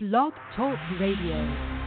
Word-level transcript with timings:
Blog 0.00 0.32
Talk 0.54 0.78
Radio. 1.00 1.77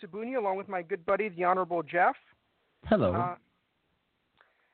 Sandman 0.00 0.20
Shane 0.22 0.34
Sabuni, 0.34 0.38
along 0.38 0.56
with 0.56 0.68
my 0.68 0.82
good 0.82 1.04
buddy, 1.06 1.28
the 1.28 1.44
Honorable 1.44 1.82
Jeff. 1.82 2.16
Hello. 2.86 3.14
Uh, 3.14 3.34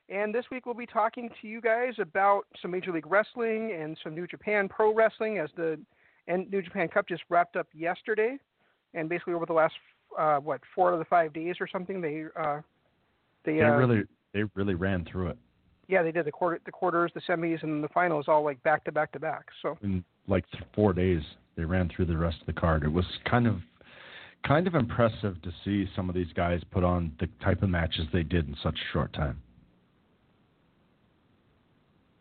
and 0.09 0.35
this 0.35 0.45
week 0.51 0.65
we'll 0.65 0.75
be 0.75 0.85
talking 0.85 1.29
to 1.41 1.47
you 1.47 1.61
guys 1.61 1.93
about 1.99 2.43
some 2.61 2.71
Major 2.71 2.91
League 2.91 3.07
Wrestling 3.07 3.77
and 3.79 3.97
some 4.03 4.13
New 4.13 4.27
Japan 4.27 4.67
Pro 4.67 4.93
Wrestling 4.93 5.37
as 5.37 5.49
the 5.55 5.79
and 6.27 6.49
New 6.51 6.61
Japan 6.61 6.87
Cup 6.87 7.07
just 7.07 7.23
wrapped 7.29 7.55
up 7.55 7.67
yesterday. 7.73 8.37
And 8.93 9.09
basically 9.09 9.33
over 9.33 9.45
the 9.45 9.53
last 9.53 9.73
uh, 10.19 10.37
what 10.37 10.61
four 10.75 10.91
of 10.91 10.99
the 10.99 11.05
five 11.05 11.33
days 11.33 11.55
or 11.59 11.67
something, 11.67 12.01
they 12.01 12.25
uh, 12.37 12.59
they, 13.45 13.55
they 13.55 13.61
uh, 13.61 13.71
really 13.71 14.03
they 14.33 14.43
really 14.55 14.75
ran 14.75 15.05
through 15.05 15.29
it 15.29 15.37
yeah 15.87 16.03
they 16.03 16.11
did 16.11 16.25
the 16.25 16.31
quarter 16.31 16.59
the 16.65 16.71
quarters, 16.71 17.11
the 17.13 17.21
semis, 17.21 17.63
and 17.63 17.83
the 17.83 17.87
finals 17.89 18.25
all 18.27 18.43
like 18.43 18.61
back 18.63 18.83
to 18.83 18.91
back 18.91 19.11
to 19.11 19.19
back. 19.19 19.45
So 19.61 19.77
in 19.83 20.03
like 20.27 20.45
four 20.75 20.93
days. 20.93 21.21
They 21.57 21.65
ran 21.65 21.91
through 21.93 22.05
the 22.05 22.17
rest 22.17 22.37
of 22.39 22.47
the 22.47 22.53
card. 22.59 22.83
It 22.83 22.91
was 22.93 23.05
kind 23.29 23.45
of 23.45 23.57
kind 24.47 24.67
of 24.67 24.75
impressive 24.75 25.41
to 25.41 25.51
see 25.63 25.87
some 25.95 26.09
of 26.09 26.15
these 26.15 26.31
guys 26.35 26.61
put 26.71 26.83
on 26.83 27.11
the 27.19 27.27
type 27.43 27.61
of 27.63 27.69
matches 27.69 28.07
they 28.11 28.23
did 28.23 28.47
in 28.47 28.55
such 28.63 28.75
a 28.75 28.93
short 28.93 29.13
time. 29.13 29.41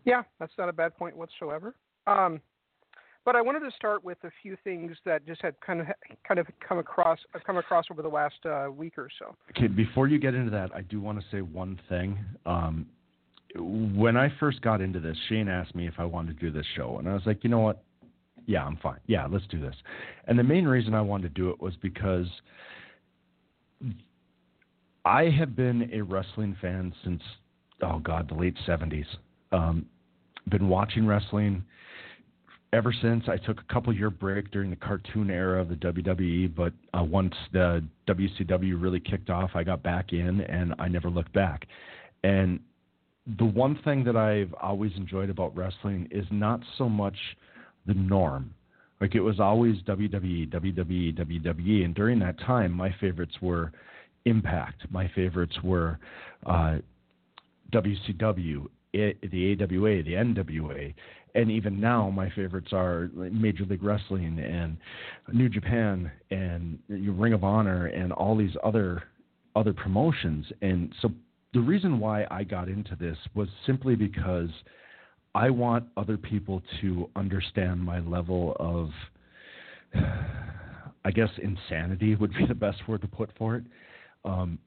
Yeah, 0.05 0.23
that's 0.39 0.53
not 0.59 0.69
a 0.69 0.73
bad 0.73 0.97
point 0.97 1.17
whatsoever. 1.17 1.75
Um, 2.07 2.41
but 3.25 3.37
I 3.37 3.43
wanted 3.43 3.61
to 3.61 3.71
start 3.77 4.03
with 4.03 4.19
a 4.25 4.31
few 4.43 4.57
things 4.65 4.97
that 5.05 5.27
just 5.27 5.43
had 5.43 5.55
kind 5.61 5.81
of 5.81 5.87
kind 6.27 6.41
of 6.41 6.47
come 6.67 6.79
across 6.79 7.19
come 7.45 7.59
across 7.59 7.85
over 7.91 8.01
the 8.01 8.09
last 8.09 8.45
uh, 8.47 8.69
week 8.75 8.97
or 8.97 9.09
so. 9.19 9.37
Okay, 9.51 9.67
before 9.67 10.09
you 10.09 10.19
get 10.19 10.35
into 10.35 10.51
that, 10.51 10.71
I 10.75 10.81
do 10.83 11.01
want 11.01 11.21
to 11.21 11.27
say 11.31 11.43
one 11.43 11.79
thing. 11.89 12.19
Um, 12.47 12.87
when 13.57 14.17
I 14.17 14.33
first 14.41 14.63
got 14.63 14.81
into 14.81 15.01
this, 15.01 15.17
Shane 15.29 15.49
asked 15.49 15.75
me 15.75 15.87
if 15.87 15.95
I 15.99 16.05
wanted 16.05 16.39
to 16.39 16.47
do 16.47 16.51
this 16.51 16.67
show, 16.77 16.97
and 16.99 17.09
I 17.09 17.13
was 17.13 17.23
like, 17.27 17.45
you 17.45 17.51
know 17.51 17.59
what? 17.61 17.83
Yeah, 18.51 18.65
I'm 18.65 18.77
fine. 18.79 18.99
Yeah, 19.07 19.29
let's 19.31 19.47
do 19.47 19.61
this. 19.61 19.77
And 20.27 20.37
the 20.37 20.43
main 20.43 20.65
reason 20.65 20.93
I 20.93 21.01
wanted 21.01 21.33
to 21.33 21.41
do 21.41 21.51
it 21.51 21.61
was 21.63 21.75
because 21.81 22.27
I 25.05 25.27
have 25.27 25.55
been 25.55 25.89
a 25.93 26.01
wrestling 26.01 26.57
fan 26.61 26.93
since 27.05 27.23
oh 27.81 28.01
god, 28.01 28.29
the 28.29 28.35
late 28.35 28.57
70s. 28.67 29.07
Um, 29.53 29.87
been 30.49 30.69
watching 30.69 31.07
wrestling 31.07 31.63
ever 32.73 32.93
since. 32.93 33.23
I 33.29 33.37
took 33.37 33.61
a 33.61 33.73
couple 33.73 33.95
year 33.95 34.11
break 34.11 34.51
during 34.51 34.71
the 34.71 34.77
cartoon 34.77 35.31
era 35.31 35.61
of 35.61 35.69
the 35.69 35.77
WWE, 35.77 36.53
but 36.53 36.73
uh, 36.93 37.05
once 37.05 37.35
the 37.53 37.85
WCW 38.09 38.83
really 38.83 39.01
kicked 39.01 39.31
off, 39.31 39.51
I 39.55 39.63
got 39.63 39.81
back 39.85 40.13
in 40.13 40.41
and 40.41 40.75
I 40.81 40.89
never 40.89 41.09
looked 41.09 41.33
back. 41.33 41.69
And 42.25 42.59
the 43.39 43.45
one 43.45 43.79
thing 43.85 44.03
that 44.05 44.17
I've 44.17 44.53
always 44.61 44.91
enjoyed 44.97 45.31
about 45.31 45.57
wrestling 45.57 46.09
is 46.11 46.27
not 46.33 46.61
so 46.79 46.89
much 46.89 47.17
the 47.87 47.95
norm. 47.95 48.55
Like 49.01 49.15
it 49.15 49.21
was 49.21 49.41
always 49.41 49.77
WWE, 49.83 50.51
WWE, 50.51 51.17
WWE, 51.19 51.85
and 51.85 51.95
during 51.95 52.19
that 52.19 52.39
time, 52.41 52.73
my 52.73 52.95
favorites 53.01 53.35
were 53.41 53.73
Impact. 54.27 54.83
My 54.91 55.11
favorites 55.15 55.57
were 55.65 55.99
uh, 56.45 56.77
WCW, 57.73 58.67
the 58.93 59.57
AWA, 59.59 60.03
the 60.03 60.13
NWA, 60.13 60.95
and 61.35 61.51
even 61.51 61.81
now 61.81 62.11
my 62.11 62.29
favorites 62.31 62.69
are 62.73 63.09
Major 63.15 63.65
League 63.65 63.83
Wrestling 63.83 64.39
and 64.41 64.77
New 65.33 65.49
Japan 65.49 66.11
and 66.31 66.79
Ring 66.89 67.33
of 67.33 67.45
Honor 67.45 67.87
and 67.87 68.13
all 68.13 68.37
these 68.37 68.57
other 68.65 69.05
other 69.57 69.73
promotions. 69.73 70.47
And 70.61 70.93
so 71.01 71.11
the 71.53 71.61
reason 71.61 71.99
why 71.99 72.27
I 72.31 72.45
got 72.45 72.69
into 72.69 72.97
this 72.97 73.17
was 73.35 73.49
simply 73.67 73.97
because 73.97 74.51
I 75.35 75.51
want 75.51 75.85
other 75.97 76.17
people 76.17 76.63
to 76.81 77.09
understand 77.17 77.81
my 77.81 78.01
level 78.01 78.57
of 78.59 78.91
I 81.05 81.11
guess 81.11 81.31
insanity 81.43 82.15
would 82.15 82.33
be 82.35 82.47
the 82.47 82.55
best 82.55 82.87
word 82.87 83.01
to 83.03 83.09
put 83.09 83.31
for 83.39 83.57
it. 83.57 83.65
Um, 84.25 84.59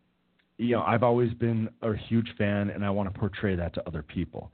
you 0.58 0.76
know, 0.76 0.82
I've 0.82 1.04
always 1.04 1.34
been 1.34 1.70
a 1.82 1.96
huge 1.96 2.34
fan, 2.38 2.70
and 2.70 2.86
I 2.86 2.90
want 2.90 3.14
to 3.14 3.20
portray 3.20 3.56
that 3.56 3.74
to 3.76 3.88
other 3.88 4.02
people. 4.02 4.52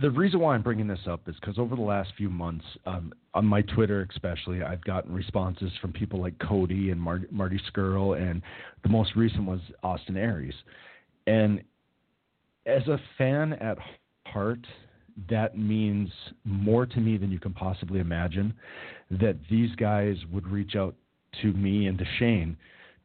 The 0.00 0.10
reason 0.10 0.40
why 0.40 0.54
I'm 0.54 0.62
bringing 0.62 0.88
this 0.88 1.06
up 1.08 1.28
is 1.28 1.36
because 1.40 1.58
over 1.58 1.76
the 1.76 1.82
last 1.82 2.12
few 2.16 2.28
months, 2.28 2.64
um, 2.86 3.12
on 3.32 3.46
my 3.46 3.62
Twitter 3.62 4.06
especially, 4.10 4.62
I've 4.62 4.82
gotten 4.84 5.12
responses 5.14 5.70
from 5.80 5.92
people 5.92 6.20
like 6.20 6.38
Cody 6.38 6.90
and 6.90 7.00
Mar- 7.00 7.26
Marty 7.30 7.60
Scurll, 7.70 8.20
and 8.20 8.42
the 8.82 8.88
most 8.88 9.14
recent 9.14 9.44
was 9.44 9.60
Austin 9.82 10.16
Aries. 10.16 10.54
And 11.26 11.62
as 12.66 12.86
a 12.88 12.98
fan 13.18 13.52
at 13.54 13.78
heart, 14.26 14.66
that 15.28 15.56
means 15.56 16.10
more 16.44 16.86
to 16.86 17.00
me 17.00 17.16
than 17.16 17.30
you 17.30 17.38
can 17.38 17.52
possibly 17.52 18.00
imagine 18.00 18.54
that 19.10 19.36
these 19.50 19.74
guys 19.76 20.16
would 20.32 20.46
reach 20.46 20.76
out 20.76 20.94
to 21.42 21.52
me 21.52 21.86
and 21.86 21.98
to 21.98 22.04
Shane 22.18 22.56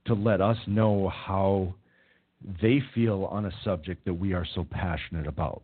to 0.05 0.13
let 0.13 0.41
us 0.41 0.57
know 0.67 1.09
how 1.09 1.73
they 2.61 2.81
feel 2.95 3.25
on 3.25 3.45
a 3.45 3.51
subject 3.63 4.05
that 4.05 4.13
we 4.13 4.33
are 4.33 4.45
so 4.55 4.65
passionate 4.69 5.27
about. 5.27 5.61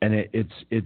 And 0.00 0.14
it, 0.14 0.30
it's 0.32 0.52
it 0.70 0.84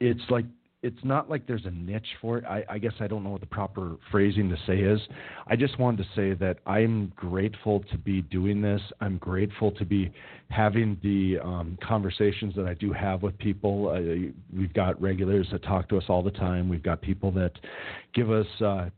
it's 0.00 0.20
like 0.28 0.44
it's 0.82 1.04
not 1.04 1.28
like 1.28 1.46
there's 1.46 1.66
a 1.66 1.70
niche 1.70 2.06
for 2.20 2.38
it. 2.38 2.44
I, 2.44 2.64
I 2.68 2.78
guess 2.78 2.94
I 3.00 3.06
don't 3.06 3.22
know 3.22 3.30
what 3.30 3.40
the 3.40 3.46
proper 3.46 3.96
phrasing 4.10 4.48
to 4.48 4.56
say 4.66 4.78
is. 4.78 4.98
I 5.46 5.54
just 5.54 5.78
wanted 5.78 6.04
to 6.04 6.08
say 6.16 6.34
that 6.34 6.58
I'm 6.66 7.12
grateful 7.16 7.80
to 7.90 7.98
be 7.98 8.22
doing 8.22 8.62
this. 8.62 8.80
I'm 9.00 9.18
grateful 9.18 9.72
to 9.72 9.84
be 9.84 10.10
having 10.48 10.98
the 11.02 11.38
um, 11.44 11.78
conversations 11.86 12.54
that 12.56 12.66
I 12.66 12.74
do 12.74 12.92
have 12.92 13.22
with 13.22 13.36
people. 13.38 13.90
Uh, 13.90 14.32
we've 14.56 14.72
got 14.72 15.00
regulars 15.00 15.48
that 15.52 15.62
talk 15.62 15.88
to 15.90 15.98
us 15.98 16.04
all 16.08 16.22
the 16.22 16.30
time. 16.30 16.68
We've 16.68 16.82
got 16.82 17.02
people 17.02 17.30
that 17.32 17.52
give 18.14 18.30
us 18.30 18.46
uh, 18.62 18.88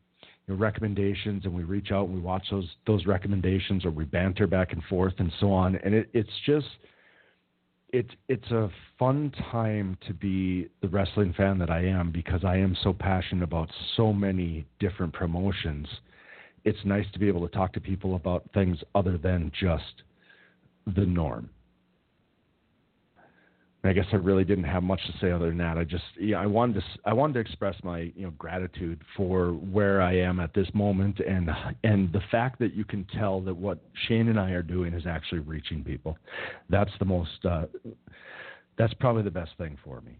you 0.46 0.54
know, 0.54 0.54
recommendations, 0.54 1.44
and 1.44 1.52
we 1.52 1.64
reach 1.64 1.90
out 1.90 2.06
and 2.06 2.14
we 2.14 2.20
watch 2.20 2.46
those 2.50 2.68
those 2.86 3.06
recommendations, 3.06 3.84
or 3.84 3.90
we 3.90 4.04
banter 4.04 4.46
back 4.46 4.72
and 4.72 4.84
forth, 4.84 5.14
and 5.18 5.32
so 5.40 5.50
on. 5.52 5.74
And 5.76 5.94
it, 5.94 6.10
it's 6.12 6.30
just 6.46 6.66
it's 7.92 8.14
it's 8.28 8.50
a 8.50 8.70
fun 8.98 9.30
time 9.50 9.98
to 10.06 10.14
be 10.14 10.68
the 10.80 10.88
wrestling 10.88 11.34
fan 11.34 11.58
that 11.58 11.70
I 11.70 11.84
am 11.84 12.10
because 12.10 12.42
I 12.42 12.56
am 12.56 12.74
so 12.82 12.92
passionate 12.92 13.44
about 13.44 13.70
so 13.96 14.12
many 14.12 14.66
different 14.80 15.12
promotions. 15.12 15.86
It's 16.64 16.78
nice 16.84 17.06
to 17.12 17.18
be 17.18 17.28
able 17.28 17.46
to 17.46 17.54
talk 17.54 17.72
to 17.74 17.80
people 17.80 18.14
about 18.14 18.48
things 18.54 18.78
other 18.94 19.18
than 19.18 19.52
just 19.58 20.02
the 20.96 21.04
norm. 21.04 21.50
And 23.82 23.90
I 23.90 23.92
guess 23.92 24.06
I 24.12 24.16
really 24.16 24.44
didn't 24.44 24.64
have 24.64 24.82
much 24.82 25.00
to 25.06 25.12
say 25.20 25.32
other 25.32 25.48
than 25.48 25.58
that. 25.58 25.76
I 25.76 25.84
just 25.84 26.04
yeah, 26.18 26.40
I 26.40 26.46
wanted 26.46 26.74
to 26.76 26.82
I 27.04 27.12
wanted 27.12 27.34
to 27.34 27.40
express 27.40 27.74
my 27.82 28.12
you 28.14 28.24
know 28.24 28.30
gratitude 28.38 29.00
for 29.16 29.48
where 29.48 30.00
I 30.00 30.16
am 30.16 30.38
at 30.40 30.54
this 30.54 30.68
moment 30.72 31.18
and 31.20 31.50
and 31.82 32.12
the 32.12 32.22
fact 32.30 32.58
that 32.60 32.74
you 32.74 32.84
can 32.84 33.06
tell 33.18 33.40
that 33.40 33.54
what 33.54 33.78
Shane 34.06 34.28
and 34.28 34.38
I 34.38 34.50
are 34.50 34.62
doing 34.62 34.94
is 34.94 35.06
actually 35.06 35.40
reaching 35.40 35.82
people. 35.82 36.16
That's 36.70 36.92
the 36.98 37.04
most 37.04 37.44
uh, 37.44 37.64
that's 38.78 38.94
probably 38.94 39.22
the 39.22 39.30
best 39.30 39.50
thing 39.58 39.76
for 39.84 40.00
me. 40.00 40.18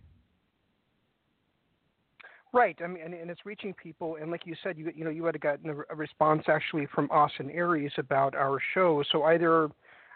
Right. 2.54 2.76
I 2.84 2.86
mean, 2.86 3.02
and, 3.02 3.14
and 3.14 3.30
it's 3.30 3.46
reaching 3.46 3.72
people. 3.72 4.18
And 4.20 4.30
like 4.30 4.44
you 4.44 4.54
said, 4.62 4.76
you 4.76 4.92
you 4.94 5.04
know 5.04 5.10
you 5.10 5.24
had 5.24 5.40
gotten 5.40 5.70
a, 5.70 5.76
a 5.90 5.94
response 5.94 6.42
actually 6.48 6.86
from 6.94 7.08
Austin 7.10 7.50
Aries 7.50 7.92
about 7.96 8.34
our 8.34 8.58
show. 8.74 9.02
So 9.10 9.22
either 9.24 9.70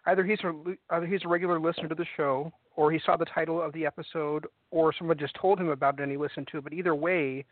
either 0.06 0.24
he's 0.24 0.40
a 0.40 0.52
either 0.90 1.06
he's 1.06 1.24
a 1.24 1.28
regular 1.28 1.58
listener 1.58 1.88
to 1.88 1.94
the 1.94 2.06
show, 2.16 2.52
or 2.76 2.92
he 2.92 3.00
saw 3.04 3.16
the 3.16 3.24
title 3.24 3.60
of 3.60 3.72
the 3.72 3.84
episode, 3.86 4.46
or 4.70 4.92
someone 4.96 5.18
just 5.18 5.34
told 5.34 5.58
him 5.58 5.70
about 5.70 5.98
it 5.98 6.02
and 6.02 6.12
he 6.12 6.18
listened 6.18 6.48
to 6.52 6.58
it. 6.58 6.64
But 6.64 6.72
either 6.72 6.94
way, 6.94 7.44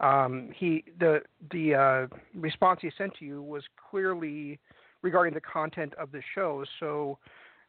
um, 0.00 0.50
he 0.56 0.84
the 0.98 1.20
the 1.52 1.74
uh, 1.74 2.16
response 2.34 2.80
he 2.82 2.90
sent 2.98 3.14
to 3.18 3.24
you 3.24 3.42
was 3.42 3.62
clearly 3.90 4.58
regarding 5.02 5.34
the 5.34 5.40
content 5.40 5.94
of 5.94 6.10
the 6.12 6.22
show. 6.34 6.64
So 6.80 7.18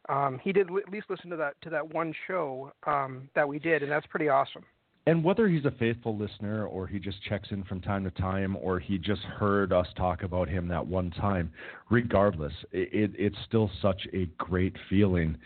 um, 0.09 0.39
he 0.43 0.51
did 0.51 0.67
at 0.69 0.89
least 0.91 1.07
listen 1.09 1.29
to 1.29 1.35
that 1.37 1.53
to 1.61 1.69
that 1.69 1.93
one 1.93 2.13
show 2.27 2.71
um, 2.87 3.29
that 3.35 3.47
we 3.47 3.59
did, 3.59 3.83
and 3.83 3.91
that's 3.91 4.07
pretty 4.07 4.29
awesome. 4.29 4.63
And 5.05 5.23
whether 5.23 5.49
he's 5.49 5.65
a 5.65 5.71
faithful 5.71 6.17
listener 6.17 6.65
or 6.65 6.87
he 6.87 6.97
just 6.97 7.21
checks 7.23 7.49
in 7.51 7.63
from 7.65 7.81
time 7.81 8.05
to 8.05 8.11
time 8.11 8.55
or 8.55 8.79
he 8.79 8.97
just 8.97 9.21
heard 9.23 9.73
us 9.73 9.87
talk 9.97 10.23
about 10.23 10.47
him 10.47 10.67
that 10.69 10.85
one 10.85 11.11
time, 11.11 11.51
regardless, 11.89 12.53
it, 12.71 13.11
it's 13.17 13.35
still 13.45 13.69
such 13.81 14.07
a 14.13 14.27
great 14.37 14.75
feeling 14.89 15.37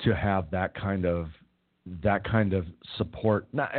to 0.00 0.14
have 0.14 0.50
that 0.50 0.74
kind 0.74 1.06
of 1.06 1.28
that 2.02 2.24
kind 2.24 2.52
of 2.52 2.66
support. 2.98 3.46
Not, 3.52 3.70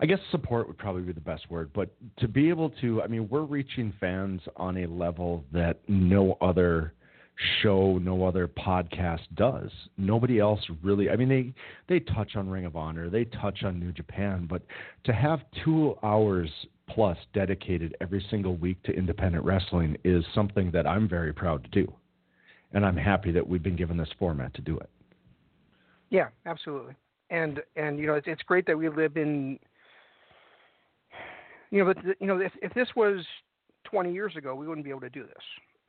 I 0.00 0.06
guess 0.06 0.18
support 0.30 0.66
would 0.66 0.76
probably 0.76 1.02
be 1.02 1.12
the 1.12 1.20
best 1.20 1.48
word, 1.50 1.70
but 1.72 1.94
to 2.18 2.28
be 2.28 2.48
able 2.48 2.70
to, 2.80 3.00
I 3.00 3.06
mean, 3.06 3.28
we're 3.30 3.42
reaching 3.42 3.92
fans 4.00 4.40
on 4.56 4.76
a 4.78 4.86
level 4.86 5.44
that 5.52 5.78
no 5.88 6.36
other 6.40 6.92
show, 7.62 7.98
no 7.98 8.24
other 8.24 8.48
podcast 8.48 9.22
does. 9.34 9.70
Nobody 9.96 10.38
else 10.38 10.60
really. 10.82 11.10
I 11.10 11.16
mean, 11.16 11.28
they 11.28 11.52
they 11.88 12.00
touch 12.00 12.36
on 12.36 12.48
Ring 12.48 12.64
of 12.64 12.76
Honor, 12.76 13.10
they 13.10 13.24
touch 13.24 13.64
on 13.64 13.80
New 13.80 13.92
Japan, 13.92 14.46
but 14.48 14.62
to 15.04 15.12
have 15.12 15.40
two 15.64 15.96
hours 16.02 16.50
plus 16.88 17.16
dedicated 17.32 17.96
every 18.00 18.24
single 18.30 18.56
week 18.56 18.82
to 18.84 18.92
independent 18.92 19.44
wrestling 19.44 19.96
is 20.04 20.24
something 20.34 20.70
that 20.70 20.86
I'm 20.86 21.08
very 21.08 21.32
proud 21.32 21.64
to 21.64 21.70
do, 21.70 21.92
and 22.72 22.84
I'm 22.84 22.96
happy 22.96 23.32
that 23.32 23.46
we've 23.46 23.62
been 23.62 23.76
given 23.76 23.96
this 23.96 24.10
format 24.18 24.54
to 24.54 24.62
do 24.62 24.78
it. 24.78 24.90
Yeah, 26.10 26.28
absolutely. 26.46 26.94
And 27.30 27.60
and 27.76 27.98
you 27.98 28.06
know, 28.06 28.14
it's, 28.14 28.28
it's 28.28 28.42
great 28.42 28.66
that 28.66 28.78
we 28.78 28.88
live 28.88 29.16
in 29.16 29.58
you 31.70 31.84
know, 31.84 31.92
but 31.92 32.04
you 32.20 32.26
know, 32.26 32.38
if 32.38 32.52
if 32.62 32.72
this 32.74 32.88
was 32.94 33.24
20 33.84 34.12
years 34.12 34.36
ago, 34.36 34.54
we 34.54 34.66
wouldn't 34.66 34.84
be 34.84 34.90
able 34.90 35.00
to 35.00 35.10
do 35.10 35.24
this. 35.24 35.42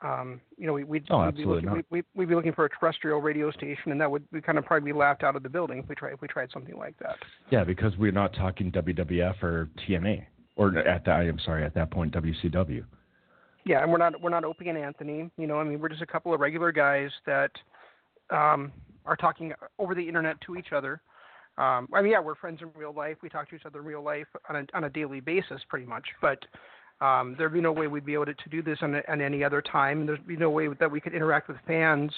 Um, 0.03 0.41
you 0.57 0.67
know, 0.67 0.73
we, 0.73 0.83
we'd, 0.83 1.05
oh, 1.09 1.25
we'd 1.25 1.37
be 1.37 1.45
looking, 1.45 1.65
not. 1.65 1.85
we, 1.89 2.03
we'd 2.15 2.27
be 2.27 2.35
looking 2.35 2.53
for 2.53 2.65
a 2.65 2.69
terrestrial 2.69 3.21
radio 3.21 3.49
station, 3.51 3.91
and 3.91 4.01
that 4.01 4.11
would 4.11 4.23
we 4.31 4.41
kind 4.41 4.57
of 4.57 4.65
probably 4.65 4.91
be 4.91 4.97
laughed 4.97 5.23
out 5.23 5.35
of 5.35 5.43
the 5.43 5.49
building 5.49 5.79
if 5.79 5.87
we 5.87 5.95
tried 5.95 6.13
if 6.13 6.21
we 6.21 6.27
tried 6.27 6.51
something 6.51 6.77
like 6.77 6.97
that. 6.99 7.15
Yeah, 7.49 7.63
because 7.63 7.95
we're 7.97 8.11
not 8.11 8.33
talking 8.33 8.71
WWF 8.71 9.41
or 9.41 9.69
TNA, 9.87 10.25
or 10.57 10.77
at 10.77 11.05
that 11.05 11.11
I'm 11.11 11.39
sorry, 11.39 11.63
at 11.63 11.73
that 11.75 11.91
point 11.91 12.13
WCW. 12.13 12.83
Yeah, 13.65 13.81
and 13.81 13.91
we're 13.91 13.97
not 13.97 14.21
we're 14.21 14.29
not 14.29 14.43
Opie 14.43 14.67
and 14.67 14.77
Anthony. 14.77 15.31
You 15.37 15.47
know, 15.47 15.59
I 15.59 15.63
mean, 15.63 15.79
we're 15.79 15.89
just 15.89 16.01
a 16.01 16.07
couple 16.07 16.33
of 16.33 16.41
regular 16.41 16.73
guys 16.73 17.09
that 17.25 17.51
um, 18.31 18.73
are 19.05 19.15
talking 19.15 19.53
over 19.79 19.95
the 19.95 20.05
internet 20.05 20.39
to 20.41 20.57
each 20.57 20.73
other 20.73 21.01
um, 21.57 21.87
I 21.93 22.01
mean, 22.01 22.11
yeah, 22.11 22.19
we're 22.19 22.35
friends 22.35 22.61
in 22.61 22.69
real 22.75 22.93
life. 22.93 23.17
We 23.21 23.29
talk 23.29 23.49
to 23.49 23.55
each 23.55 23.65
other 23.65 23.79
in 23.79 23.85
real 23.85 24.03
life 24.03 24.27
on 24.49 24.55
a 24.57 24.65
on 24.73 24.83
a 24.83 24.89
daily 24.89 25.21
basis, 25.21 25.61
pretty 25.69 25.85
much. 25.85 26.05
But 26.21 26.39
um, 27.01 27.35
there'd 27.37 27.53
be 27.53 27.61
no 27.61 27.71
way 27.71 27.87
we'd 27.87 28.05
be 28.05 28.13
able 28.13 28.25
to, 28.25 28.33
to 28.33 28.49
do 28.49 28.61
this 28.61 28.79
on, 28.81 28.95
on 29.07 29.21
any 29.21 29.43
other 29.43 29.61
time. 29.61 29.99
And 29.99 30.09
there'd 30.09 30.27
be 30.27 30.37
no 30.37 30.49
way 30.49 30.67
that 30.79 30.89
we 30.89 31.01
could 31.01 31.13
interact 31.13 31.47
with 31.47 31.57
fans 31.67 32.11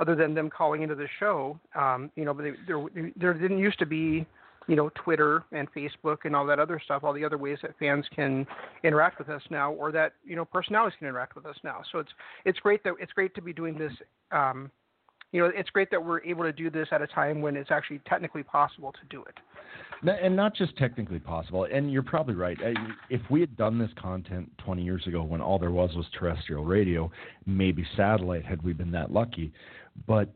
other 0.00 0.14
than 0.14 0.34
them 0.34 0.50
calling 0.50 0.82
into 0.82 0.94
the 0.94 1.08
show. 1.18 1.58
Um, 1.74 2.10
you 2.16 2.24
know, 2.24 2.34
but 2.34 2.42
they, 2.42 2.52
there 2.66 2.84
there 3.16 3.34
didn't 3.34 3.58
used 3.58 3.78
to 3.78 3.86
be, 3.86 4.26
you 4.68 4.76
know, 4.76 4.90
Twitter 4.94 5.44
and 5.52 5.72
Facebook 5.72 6.18
and 6.24 6.36
all 6.36 6.44
that 6.46 6.58
other 6.58 6.80
stuff, 6.84 7.04
all 7.04 7.12
the 7.12 7.24
other 7.24 7.38
ways 7.38 7.58
that 7.62 7.78
fans 7.78 8.04
can 8.14 8.46
interact 8.84 9.18
with 9.18 9.28
us 9.28 9.42
now, 9.50 9.72
or 9.72 9.92
that 9.92 10.12
you 10.24 10.36
know 10.36 10.44
personalities 10.44 10.96
can 10.98 11.08
interact 11.08 11.34
with 11.34 11.46
us 11.46 11.56
now. 11.64 11.82
So 11.90 11.98
it's 11.98 12.12
it's 12.44 12.58
great 12.58 12.82
that 12.84 12.94
it's 13.00 13.12
great 13.12 13.34
to 13.34 13.42
be 13.42 13.52
doing 13.52 13.78
this. 13.78 13.92
Um, 14.30 14.70
you 15.32 15.40
know, 15.40 15.50
it's 15.54 15.70
great 15.70 15.90
that 15.90 16.04
we're 16.04 16.22
able 16.22 16.44
to 16.44 16.52
do 16.52 16.70
this 16.70 16.88
at 16.92 17.02
a 17.02 17.06
time 17.06 17.40
when 17.40 17.56
it's 17.56 17.70
actually 17.70 18.00
technically 18.06 18.42
possible 18.42 18.92
to 18.92 19.00
do 19.08 19.24
it. 19.24 19.34
And 20.06 20.34
not 20.34 20.54
just 20.54 20.76
technically 20.76 21.20
possible. 21.20 21.64
And 21.72 21.90
you're 21.90 22.02
probably 22.02 22.34
right. 22.34 22.58
If 23.08 23.20
we 23.30 23.40
had 23.40 23.56
done 23.56 23.78
this 23.78 23.90
content 23.96 24.50
20 24.58 24.82
years 24.82 25.06
ago 25.06 25.22
when 25.22 25.40
all 25.40 25.58
there 25.58 25.70
was 25.70 25.94
was 25.94 26.06
terrestrial 26.18 26.64
radio, 26.64 27.10
maybe 27.46 27.86
satellite, 27.96 28.44
had 28.44 28.62
we 28.62 28.72
been 28.72 28.90
that 28.92 29.12
lucky. 29.12 29.52
But 30.06 30.28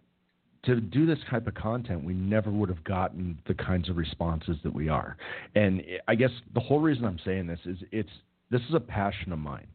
to 0.65 0.81
do 0.81 1.05
this 1.05 1.19
type 1.31 1.47
of 1.47 1.55
content, 1.55 2.05
we 2.05 2.15
never 2.15 2.51
would 2.51 2.69
have 2.69 2.83
gotten 2.85 3.39
the 3.47 3.55
kinds 3.55 3.89
of 3.89 3.97
responses 3.97 4.57
that 4.63 4.73
we 4.73 4.89
are. 4.89 5.17
And 5.55 5.83
I 6.09 6.15
guess 6.15 6.31
the 6.55 6.61
whole 6.61 6.81
reason 6.81 7.05
I'm 7.05 7.21
saying 7.25 7.47
this 7.47 7.61
is 7.65 7.79
it's 7.93 8.11
this 8.51 8.63
is 8.69 8.75
a 8.75 8.81
passion 8.81 9.33
of 9.33 9.39
mine. 9.39 9.67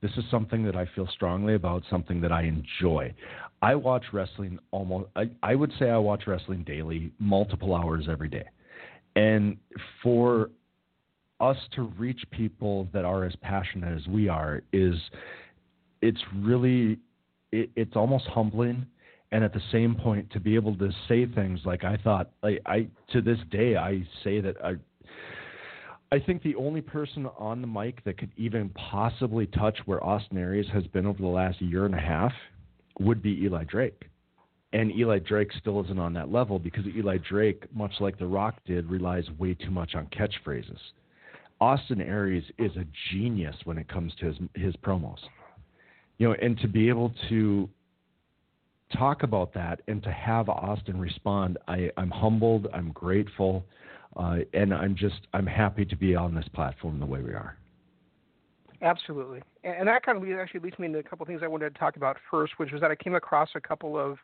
This 0.00 0.12
is 0.16 0.24
something 0.30 0.64
that 0.64 0.76
I 0.76 0.86
feel 0.94 1.08
strongly 1.12 1.54
about, 1.54 1.82
something 1.90 2.20
that 2.20 2.30
I 2.30 2.42
enjoy. 2.42 3.12
I 3.62 3.74
watch 3.74 4.04
wrestling 4.12 4.58
almost, 4.70 5.08
I, 5.16 5.30
I 5.42 5.54
would 5.56 5.72
say 5.78 5.90
I 5.90 5.98
watch 5.98 6.24
wrestling 6.26 6.62
daily, 6.62 7.12
multiple 7.18 7.74
hours 7.74 8.06
every 8.08 8.28
day. 8.28 8.44
And 9.16 9.56
for 10.02 10.50
us 11.40 11.56
to 11.74 11.82
reach 11.98 12.20
people 12.30 12.86
that 12.92 13.04
are 13.04 13.24
as 13.24 13.34
passionate 13.42 13.96
as 13.96 14.06
we 14.06 14.28
are 14.28 14.62
is, 14.72 14.94
it's 16.00 16.20
really, 16.36 16.98
it, 17.50 17.70
it's 17.74 17.96
almost 17.96 18.26
humbling. 18.26 18.86
And 19.32 19.42
at 19.42 19.52
the 19.52 19.62
same 19.72 19.94
point, 19.94 20.30
to 20.30 20.40
be 20.40 20.54
able 20.54 20.76
to 20.76 20.90
say 21.08 21.26
things 21.26 21.60
like 21.64 21.84
I 21.84 21.96
thought, 21.98 22.30
like 22.42 22.62
I 22.64 22.86
to 23.12 23.20
this 23.20 23.38
day, 23.50 23.76
I 23.76 24.06
say 24.24 24.40
that 24.40 24.56
I 24.64 24.76
I 26.10 26.18
think 26.18 26.42
the 26.42 26.54
only 26.56 26.80
person 26.80 27.26
on 27.38 27.60
the 27.60 27.66
mic 27.66 28.02
that 28.04 28.16
could 28.16 28.32
even 28.36 28.70
possibly 28.70 29.46
touch 29.46 29.78
where 29.84 30.02
Austin 30.02 30.38
Aries 30.38 30.66
has 30.72 30.86
been 30.86 31.06
over 31.06 31.20
the 31.20 31.28
last 31.28 31.60
year 31.60 31.84
and 31.84 31.94
a 31.94 32.00
half 32.00 32.32
would 32.98 33.22
be 33.22 33.42
Eli 33.42 33.64
Drake. 33.64 34.04
And 34.72 34.90
Eli 34.92 35.18
Drake 35.18 35.50
still 35.58 35.82
isn't 35.84 35.98
on 35.98 36.14
that 36.14 36.30
level 36.30 36.58
because 36.58 36.86
Eli 36.86 37.18
Drake, 37.18 37.64
much 37.74 37.92
like 38.00 38.18
The 38.18 38.26
Rock 38.26 38.56
did, 38.66 38.90
relies 38.90 39.24
way 39.38 39.54
too 39.54 39.70
much 39.70 39.94
on 39.94 40.06
catchphrases. 40.06 40.78
Austin 41.60 42.00
Aries 42.00 42.44
is 42.58 42.70
a 42.76 42.84
genius 43.10 43.56
when 43.64 43.78
it 43.78 43.88
comes 43.88 44.12
to 44.20 44.26
his 44.26 44.36
his 44.54 44.74
promos. 44.76 45.18
You 46.18 46.28
know, 46.28 46.36
and 46.40 46.58
to 46.60 46.68
be 46.68 46.88
able 46.88 47.12
to 47.28 47.68
talk 48.96 49.22
about 49.22 49.52
that 49.54 49.80
and 49.88 50.02
to 50.02 50.12
have 50.12 50.48
Austin 50.48 50.98
respond, 50.98 51.58
I, 51.66 51.90
I'm 51.96 52.10
humbled, 52.10 52.68
I'm 52.72 52.92
grateful. 52.92 53.64
Uh, 54.16 54.38
and 54.54 54.74
I'm 54.74 54.96
just 54.96 55.26
I'm 55.32 55.46
happy 55.46 55.84
to 55.84 55.96
be 55.96 56.14
on 56.14 56.34
this 56.34 56.48
platform 56.54 56.98
the 56.98 57.06
way 57.06 57.20
we 57.20 57.30
are. 57.30 57.56
Absolutely, 58.80 59.42
and, 59.64 59.88
that 59.88 60.04
kind 60.04 60.16
of 60.16 60.22
leads, 60.22 60.38
actually 60.40 60.60
leads 60.60 60.78
me 60.78 60.86
into 60.86 61.00
a 61.00 61.02
couple 61.02 61.24
of 61.24 61.28
things 61.28 61.40
I 61.42 61.48
wanted 61.48 61.74
to 61.74 61.78
talk 61.78 61.96
about 61.96 62.16
first, 62.30 62.54
which 62.58 62.70
was 62.70 62.80
that 62.80 62.92
I 62.92 62.94
came 62.94 63.16
across 63.16 63.48
a 63.56 63.60
couple 63.60 63.98
of 63.98 64.18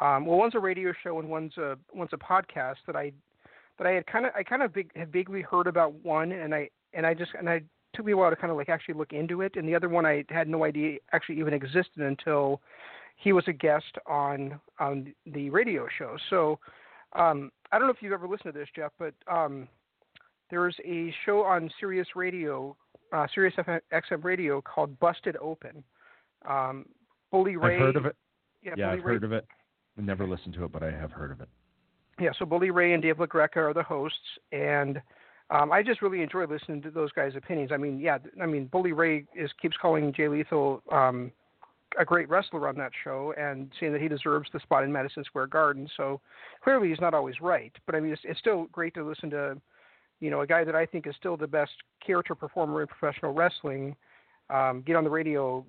um, 0.00 0.26
well, 0.26 0.38
one's 0.38 0.54
a 0.54 0.58
radio 0.58 0.92
show 1.02 1.18
and 1.18 1.28
one's 1.28 1.56
a 1.56 1.76
one's 1.92 2.10
a 2.12 2.18
podcast 2.18 2.76
that 2.86 2.96
I 2.96 3.12
that 3.78 3.86
I 3.86 3.92
had 3.92 4.06
kind 4.06 4.26
of 4.26 4.32
I 4.34 4.42
kind 4.42 4.62
of 4.62 4.72
big, 4.72 4.90
had 4.96 5.12
vaguely 5.12 5.42
heard 5.42 5.66
about 5.66 5.92
one, 6.04 6.32
and 6.32 6.54
I 6.54 6.68
and 6.92 7.06
I 7.06 7.14
just 7.14 7.32
and 7.38 7.48
I 7.48 7.62
took 7.94 8.04
me 8.04 8.12
a 8.12 8.16
while 8.16 8.30
to 8.30 8.36
kind 8.36 8.50
of 8.50 8.56
like 8.56 8.68
actually 8.68 8.94
look 8.94 9.12
into 9.12 9.40
it, 9.40 9.56
and 9.56 9.68
the 9.68 9.74
other 9.74 9.88
one 9.88 10.04
I 10.04 10.24
had 10.28 10.48
no 10.48 10.64
idea 10.64 10.98
actually 11.12 11.38
even 11.38 11.54
existed 11.54 12.02
until 12.02 12.60
he 13.16 13.32
was 13.32 13.44
a 13.46 13.52
guest 13.52 13.96
on 14.06 14.60
on 14.78 15.14
the 15.26 15.50
radio 15.50 15.86
show. 15.98 16.16
So 16.28 16.58
um, 17.14 17.50
I 17.72 17.78
don't 17.78 17.86
know 17.86 17.92
if 17.92 18.00
you've 18.00 18.12
ever 18.12 18.28
listened 18.28 18.54
to 18.54 18.58
this, 18.58 18.68
Jeff, 18.74 18.92
but 18.98 19.14
um, 19.30 19.68
there's 20.50 20.76
a 20.84 21.12
show 21.24 21.42
on 21.42 21.70
Sirius 21.80 22.08
Radio, 22.14 22.76
uh, 23.12 23.26
Sirius 23.34 23.54
XM 23.92 24.24
Radio 24.24 24.60
called 24.60 24.98
Busted 25.00 25.36
Open. 25.40 25.82
Um, 26.48 26.86
Bully 27.30 27.56
Ray. 27.56 27.74
I've 27.74 27.80
heard 27.80 27.96
of 27.96 28.06
it. 28.06 28.16
Yeah, 28.62 28.74
yeah 28.76 28.90
I've 28.90 29.04
Ray, 29.04 29.14
heard 29.14 29.24
of 29.24 29.32
it. 29.32 29.46
Never 29.96 30.26
listened 30.26 30.54
to 30.54 30.64
it, 30.64 30.72
but 30.72 30.82
I 30.82 30.90
have 30.90 31.10
heard 31.10 31.30
of 31.30 31.40
it. 31.40 31.48
Yeah, 32.20 32.30
so 32.38 32.44
Bully 32.44 32.70
Ray 32.70 32.92
and 32.92 33.02
Dave 33.02 33.16
LaGreca 33.16 33.56
are 33.56 33.74
the 33.74 33.82
hosts, 33.82 34.18
and 34.52 35.00
um, 35.50 35.70
I 35.72 35.82
just 35.82 36.02
really 36.02 36.22
enjoy 36.22 36.46
listening 36.46 36.82
to 36.82 36.90
those 36.90 37.12
guys' 37.12 37.32
opinions. 37.36 37.70
I 37.72 37.76
mean, 37.76 37.98
yeah, 37.98 38.18
I 38.42 38.46
mean, 38.46 38.66
Bully 38.66 38.92
Ray 38.92 39.24
is 39.34 39.50
keeps 39.60 39.76
calling 39.80 40.12
Jay 40.12 40.28
Lethal 40.28 40.82
um, 40.90 41.32
a 41.98 42.04
great 42.04 42.28
wrestler 42.28 42.68
on 42.68 42.76
that 42.76 42.92
show 43.04 43.32
and 43.38 43.70
saying 43.78 43.92
that 43.92 44.02
he 44.02 44.08
deserves 44.08 44.48
the 44.52 44.60
spot 44.60 44.84
in 44.84 44.92
Madison 44.92 45.24
Square 45.24 45.48
Garden. 45.48 45.88
So 45.96 46.20
clearly 46.62 46.88
he's 46.88 47.00
not 47.00 47.14
always 47.14 47.40
right, 47.40 47.72
but 47.86 47.94
I 47.94 48.00
mean 48.00 48.12
it's, 48.12 48.22
it's 48.24 48.38
still 48.38 48.66
great 48.72 48.94
to 48.94 49.06
listen 49.06 49.30
to, 49.30 49.56
you 50.20 50.30
know, 50.30 50.40
a 50.40 50.46
guy 50.46 50.64
that 50.64 50.74
I 50.74 50.86
think 50.86 51.06
is 51.06 51.14
still 51.18 51.36
the 51.36 51.46
best 51.46 51.72
character 52.04 52.34
performer 52.34 52.82
in 52.82 52.88
professional 52.88 53.32
wrestling. 53.32 53.96
Um, 54.50 54.82
get 54.86 54.96
on 54.96 55.04
the 55.04 55.10
radio 55.10 55.64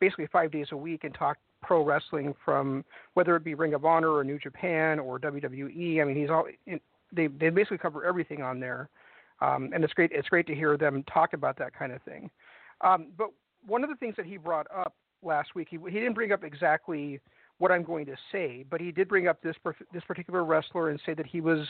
basically 0.00 0.26
five 0.32 0.50
days 0.50 0.66
a 0.72 0.76
week 0.76 1.04
and 1.04 1.14
talk 1.14 1.38
pro 1.62 1.84
wrestling 1.84 2.34
from 2.44 2.84
whether 3.14 3.36
it 3.36 3.44
be 3.44 3.54
Ring 3.54 3.74
of 3.74 3.84
Honor 3.84 4.10
or 4.10 4.24
New 4.24 4.38
Japan 4.38 4.98
or 4.98 5.18
WWE. 5.18 6.00
I 6.00 6.04
mean 6.04 6.16
he's 6.16 6.30
all 6.30 6.46
they 7.12 7.26
they 7.26 7.50
basically 7.50 7.78
cover 7.78 8.04
everything 8.04 8.42
on 8.42 8.60
there, 8.60 8.88
um, 9.40 9.70
and 9.74 9.84
it's 9.84 9.92
great 9.92 10.10
it's 10.12 10.28
great 10.28 10.46
to 10.46 10.54
hear 10.54 10.76
them 10.76 11.04
talk 11.12 11.32
about 11.32 11.58
that 11.58 11.76
kind 11.78 11.92
of 11.92 12.02
thing. 12.02 12.30
Um, 12.82 13.08
but 13.16 13.30
one 13.66 13.84
of 13.84 13.90
the 13.90 13.96
things 13.96 14.16
that 14.16 14.26
he 14.26 14.36
brought 14.36 14.66
up 14.74 14.94
last 15.22 15.54
week. 15.54 15.68
He, 15.70 15.78
he 15.84 15.98
didn't 15.98 16.14
bring 16.14 16.32
up 16.32 16.44
exactly 16.44 17.20
what 17.58 17.70
I'm 17.70 17.82
going 17.82 18.06
to 18.06 18.16
say, 18.32 18.64
but 18.70 18.80
he 18.80 18.90
did 18.90 19.08
bring 19.08 19.28
up 19.28 19.42
this 19.42 19.56
this 19.92 20.02
particular 20.06 20.44
wrestler 20.44 20.90
and 20.90 21.00
say 21.04 21.14
that 21.14 21.26
he 21.26 21.40
was 21.40 21.66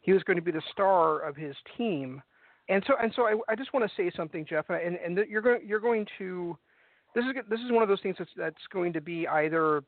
he 0.00 0.12
was 0.12 0.22
going 0.24 0.36
to 0.36 0.42
be 0.42 0.50
the 0.50 0.62
star 0.72 1.20
of 1.20 1.36
his 1.36 1.54
team. 1.76 2.22
And 2.68 2.82
so 2.86 2.94
and 3.00 3.12
so 3.14 3.22
I, 3.22 3.34
I 3.48 3.54
just 3.54 3.72
want 3.72 3.88
to 3.88 3.96
say 3.96 4.10
something, 4.16 4.44
Jeff, 4.48 4.66
and 4.70 4.96
and 4.96 5.18
you're 5.28 5.42
going 5.42 5.60
you're 5.64 5.80
going 5.80 6.06
to 6.18 6.56
this 7.14 7.24
is 7.24 7.30
this 7.48 7.60
is 7.60 7.70
one 7.70 7.82
of 7.82 7.88
those 7.88 8.00
things 8.00 8.16
that's 8.18 8.30
that's 8.36 8.66
going 8.72 8.92
to 8.92 9.00
be 9.00 9.26
either 9.28 9.82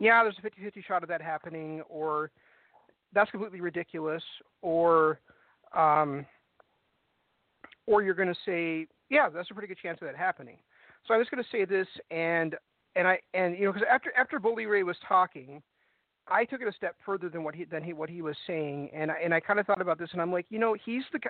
yeah, 0.00 0.22
there's 0.22 0.36
a 0.38 0.42
50-50 0.42 0.84
shot 0.84 1.02
of 1.02 1.08
that 1.08 1.22
happening, 1.22 1.80
or 1.88 2.30
that's 3.14 3.30
completely 3.30 3.60
ridiculous, 3.60 4.22
or 4.62 5.20
um, 5.74 6.26
or 7.86 8.02
you're 8.02 8.14
going 8.14 8.28
to 8.28 8.34
say, 8.44 8.86
yeah, 9.10 9.28
that's 9.28 9.50
a 9.50 9.54
pretty 9.54 9.68
good 9.68 9.78
chance 9.80 9.98
of 10.02 10.06
that 10.06 10.16
happening. 10.16 10.56
So 11.06 11.14
I'm 11.14 11.20
just 11.20 11.30
going 11.30 11.42
to 11.42 11.50
say 11.50 11.64
this, 11.64 11.86
and 12.10 12.56
and 12.96 13.06
I 13.06 13.18
and 13.34 13.56
you 13.56 13.66
know 13.66 13.72
because 13.72 13.86
after 13.90 14.12
after 14.16 14.38
Bully 14.38 14.66
Ray 14.66 14.82
was 14.82 14.96
talking, 15.06 15.62
I 16.28 16.44
took 16.44 16.60
it 16.60 16.68
a 16.68 16.72
step 16.72 16.96
further 17.04 17.28
than 17.28 17.44
what 17.44 17.54
he 17.54 17.64
than 17.64 17.82
he 17.82 17.92
what 17.92 18.10
he 18.10 18.22
was 18.22 18.36
saying, 18.46 18.90
and 18.92 19.10
I, 19.10 19.14
and 19.22 19.32
I 19.32 19.40
kind 19.40 19.60
of 19.60 19.66
thought 19.66 19.80
about 19.80 19.98
this, 19.98 20.08
and 20.12 20.20
I'm 20.20 20.32
like, 20.32 20.46
you 20.48 20.58
know, 20.58 20.74
he's 20.84 21.02
the 21.12 21.20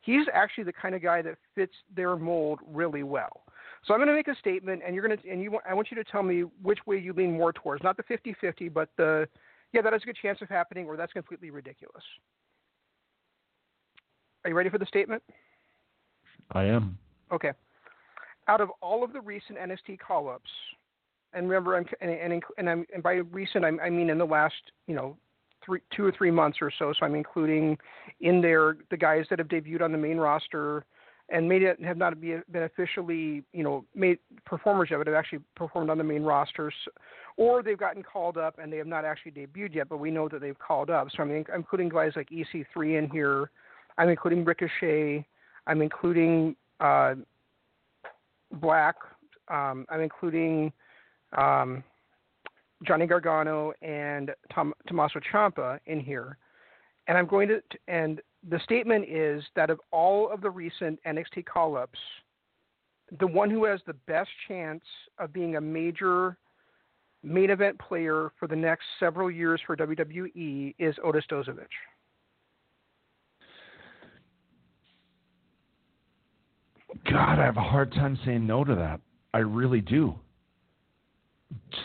he's 0.00 0.26
actually 0.32 0.64
the 0.64 0.72
kind 0.72 0.94
of 0.94 1.02
guy 1.02 1.22
that 1.22 1.36
fits 1.54 1.74
their 1.94 2.16
mold 2.16 2.60
really 2.66 3.02
well. 3.02 3.42
So 3.86 3.94
I'm 3.94 4.00
going 4.00 4.08
to 4.08 4.14
make 4.14 4.28
a 4.28 4.36
statement, 4.40 4.82
and 4.84 4.94
you're 4.94 5.06
going 5.06 5.18
to 5.18 5.30
and 5.30 5.42
you 5.42 5.58
I 5.68 5.74
want 5.74 5.90
you 5.90 5.96
to 6.02 6.04
tell 6.04 6.22
me 6.22 6.42
which 6.62 6.80
way 6.86 6.98
you 6.98 7.12
lean 7.12 7.36
more 7.36 7.52
towards, 7.52 7.82
not 7.84 7.96
the 7.96 8.02
50-50, 8.02 8.72
but 8.72 8.88
the 8.96 9.28
yeah, 9.72 9.82
that 9.82 9.92
has 9.92 10.02
a 10.02 10.06
good 10.06 10.18
chance 10.20 10.40
of 10.42 10.48
happening, 10.48 10.86
or 10.86 10.96
that's 10.96 11.12
completely 11.12 11.50
ridiculous. 11.50 12.02
Are 14.44 14.50
you 14.50 14.56
ready 14.56 14.70
for 14.70 14.78
the 14.78 14.86
statement? 14.86 15.22
I 16.52 16.64
am. 16.64 16.98
Okay. 17.30 17.52
Out 18.48 18.60
of 18.60 18.70
all 18.80 19.04
of 19.04 19.12
the 19.12 19.20
recent 19.20 19.58
NXT 19.58 19.98
call-ups, 19.98 20.50
and 21.32 21.48
remember, 21.48 21.76
I'm 21.76 21.86
and 22.00 22.10
and, 22.10 22.42
and, 22.58 22.68
I'm, 22.68 22.86
and 22.92 23.02
by 23.02 23.14
recent 23.14 23.64
I'm, 23.64 23.78
I 23.80 23.90
mean 23.90 24.10
in 24.10 24.18
the 24.18 24.24
last 24.24 24.54
you 24.86 24.94
know 24.94 25.16
three, 25.64 25.80
two 25.94 26.04
or 26.04 26.12
three 26.12 26.30
months 26.30 26.58
or 26.60 26.72
so. 26.78 26.92
So 26.98 27.06
I'm 27.06 27.14
including 27.14 27.78
in 28.20 28.40
there 28.40 28.76
the 28.90 28.96
guys 28.96 29.26
that 29.30 29.38
have 29.38 29.48
debuted 29.48 29.82
on 29.82 29.92
the 29.92 29.98
main 29.98 30.16
roster 30.16 30.84
and 31.28 31.48
made 31.48 31.62
it 31.62 31.80
have 31.84 31.96
not 31.96 32.20
been 32.20 32.42
officially 32.54 33.44
you 33.52 33.62
know 33.62 33.84
made 33.94 34.18
performers 34.44 34.88
yet, 34.90 34.98
but 34.98 35.06
have 35.06 35.16
actually 35.16 35.40
performed 35.54 35.90
on 35.90 35.98
the 35.98 36.04
main 36.04 36.22
rosters, 36.22 36.74
or 37.36 37.62
they've 37.62 37.78
gotten 37.78 38.02
called 38.02 38.36
up 38.36 38.58
and 38.58 38.72
they 38.72 38.76
have 38.76 38.86
not 38.86 39.04
actually 39.04 39.32
debuted 39.32 39.74
yet, 39.74 39.88
but 39.88 39.98
we 39.98 40.10
know 40.10 40.28
that 40.28 40.40
they've 40.40 40.58
called 40.58 40.90
up. 40.90 41.08
So 41.16 41.22
I'm, 41.22 41.30
I'm 41.30 41.44
including 41.54 41.88
guys 41.88 42.12
like 42.16 42.28
EC3 42.30 42.98
in 42.98 43.08
here. 43.10 43.50
I'm 43.98 44.08
including 44.08 44.44
Ricochet. 44.44 45.24
I'm 45.66 45.82
including 45.82 46.56
uh, 46.80 47.14
Black. 48.52 48.96
Um, 49.48 49.86
I'm 49.88 50.00
including 50.00 50.72
um, 51.36 51.82
Johnny 52.86 53.06
Gargano 53.06 53.72
and 53.82 54.30
Tom, 54.52 54.72
Tommaso 54.86 55.20
Ciampa 55.32 55.78
in 55.86 56.00
here, 56.00 56.38
and 57.08 57.18
I'm 57.18 57.26
going 57.26 57.48
to 57.48 57.60
and 57.88 58.20
the 58.48 58.60
statement 58.60 59.06
is 59.08 59.42
that 59.54 59.68
of 59.68 59.80
all 59.90 60.30
of 60.30 60.40
the 60.40 60.50
recent 60.50 60.98
NXT 61.06 61.44
call-ups, 61.44 61.98
the 63.18 63.26
one 63.26 63.50
who 63.50 63.64
has 63.64 63.80
the 63.86 63.94
best 64.06 64.30
chance 64.48 64.84
of 65.18 65.32
being 65.32 65.56
a 65.56 65.60
major 65.60 66.38
main 67.22 67.50
event 67.50 67.78
player 67.78 68.32
for 68.38 68.46
the 68.46 68.56
next 68.56 68.84
several 68.98 69.30
years 69.30 69.60
for 69.66 69.76
WWE 69.76 70.74
is 70.78 70.94
Otis 71.04 71.24
Dozovic. 71.30 71.68
God, 77.06 77.38
I 77.38 77.44
have 77.44 77.56
a 77.56 77.62
hard 77.62 77.92
time 77.92 78.18
saying 78.24 78.46
no 78.46 78.64
to 78.64 78.74
that. 78.74 79.00
I 79.32 79.38
really 79.38 79.80
do. 79.80 80.14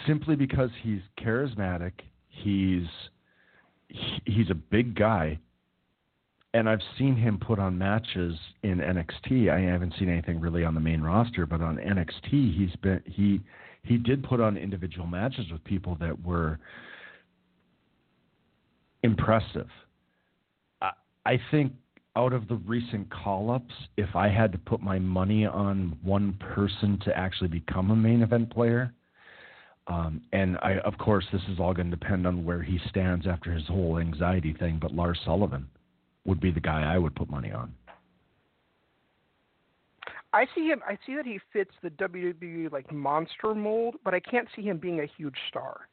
Simply 0.05 0.36
because 0.36 0.69
he's 0.81 1.01
charismatic, 1.19 1.93
he's 2.27 2.88
he's 4.25 4.50
a 4.50 4.55
big 4.55 4.95
guy, 4.95 5.39
and 6.53 6.69
I've 6.69 6.81
seen 6.98 7.15
him 7.15 7.39
put 7.39 7.60
on 7.60 7.77
matches 7.77 8.38
in 8.63 8.77
NXT. 8.77 9.50
I 9.50 9.72
haven't 9.72 9.93
seen 9.98 10.10
anything 10.10 10.39
really 10.39 10.63
on 10.63 10.75
the 10.75 10.79
main 10.79 11.01
roster, 11.01 11.45
but 11.45 11.62
on 11.62 11.77
NXT, 11.77 12.55
he's 12.55 12.75
been 12.81 13.01
he 13.05 13.41
he 13.84 13.98
did 13.98 14.24
put 14.24 14.39
on 14.39 14.57
individual 14.57 15.07
matches 15.07 15.45
with 15.51 15.63
people 15.63 15.95
that 16.00 16.24
were 16.24 16.60
impressive. 19.03 19.69
I, 20.81 20.91
I 21.25 21.39
think 21.51 21.74
out 22.15 22.34
of 22.34 22.48
the 22.48 22.55
recent 22.55 23.10
call 23.10 23.51
ups, 23.51 23.74
if 23.98 24.15
I 24.15 24.29
had 24.29 24.51
to 24.53 24.57
put 24.57 24.81
my 24.81 25.00
money 25.00 25.45
on 25.45 25.98
one 26.01 26.34
person 26.39 26.98
to 27.05 27.17
actually 27.17 27.50
become 27.50 27.91
a 27.91 27.95
main 27.95 28.22
event 28.22 28.50
player, 28.50 28.93
um, 29.88 30.22
and 30.31 30.57
I, 30.62 30.77
of 30.79 30.98
course, 30.98 31.25
this 31.31 31.41
is 31.50 31.60
all 31.60 31.74
going 31.74 31.91
to 31.91 31.95
depend 31.95 32.25
on 32.25 32.43
where 32.43 32.63
he 32.63 32.79
stands 32.89 33.27
after 33.27 33.51
his 33.51 33.67
whole 33.67 34.00
anxiety 34.00 34.53
thing, 34.53 34.79
but 34.81 34.93
Lars 34.93 35.19
Sullivan 35.25 35.67
would 36.25 36.39
be 36.39 36.51
the 36.51 36.60
guy 36.60 36.81
I 36.81 36.98
would 36.98 37.15
put 37.15 37.29
money 37.29 37.51
on. 37.51 37.74
I 40.34 40.48
see 40.55 40.67
him. 40.67 40.81
I 40.88 40.98
see 41.05 41.15
that 41.15 41.25
he 41.25 41.39
fits 41.53 41.72
the 41.81 41.91
WWE 41.91 42.72
like 42.72 42.91
monster 42.91 43.53
mold, 43.53 43.95
but 44.03 44.13
I 44.13 44.19
can't 44.19 44.48
see 44.55 44.63
him 44.63 44.77
being 44.77 45.00
a 45.00 45.05
huge 45.17 45.38
star. 45.50 45.88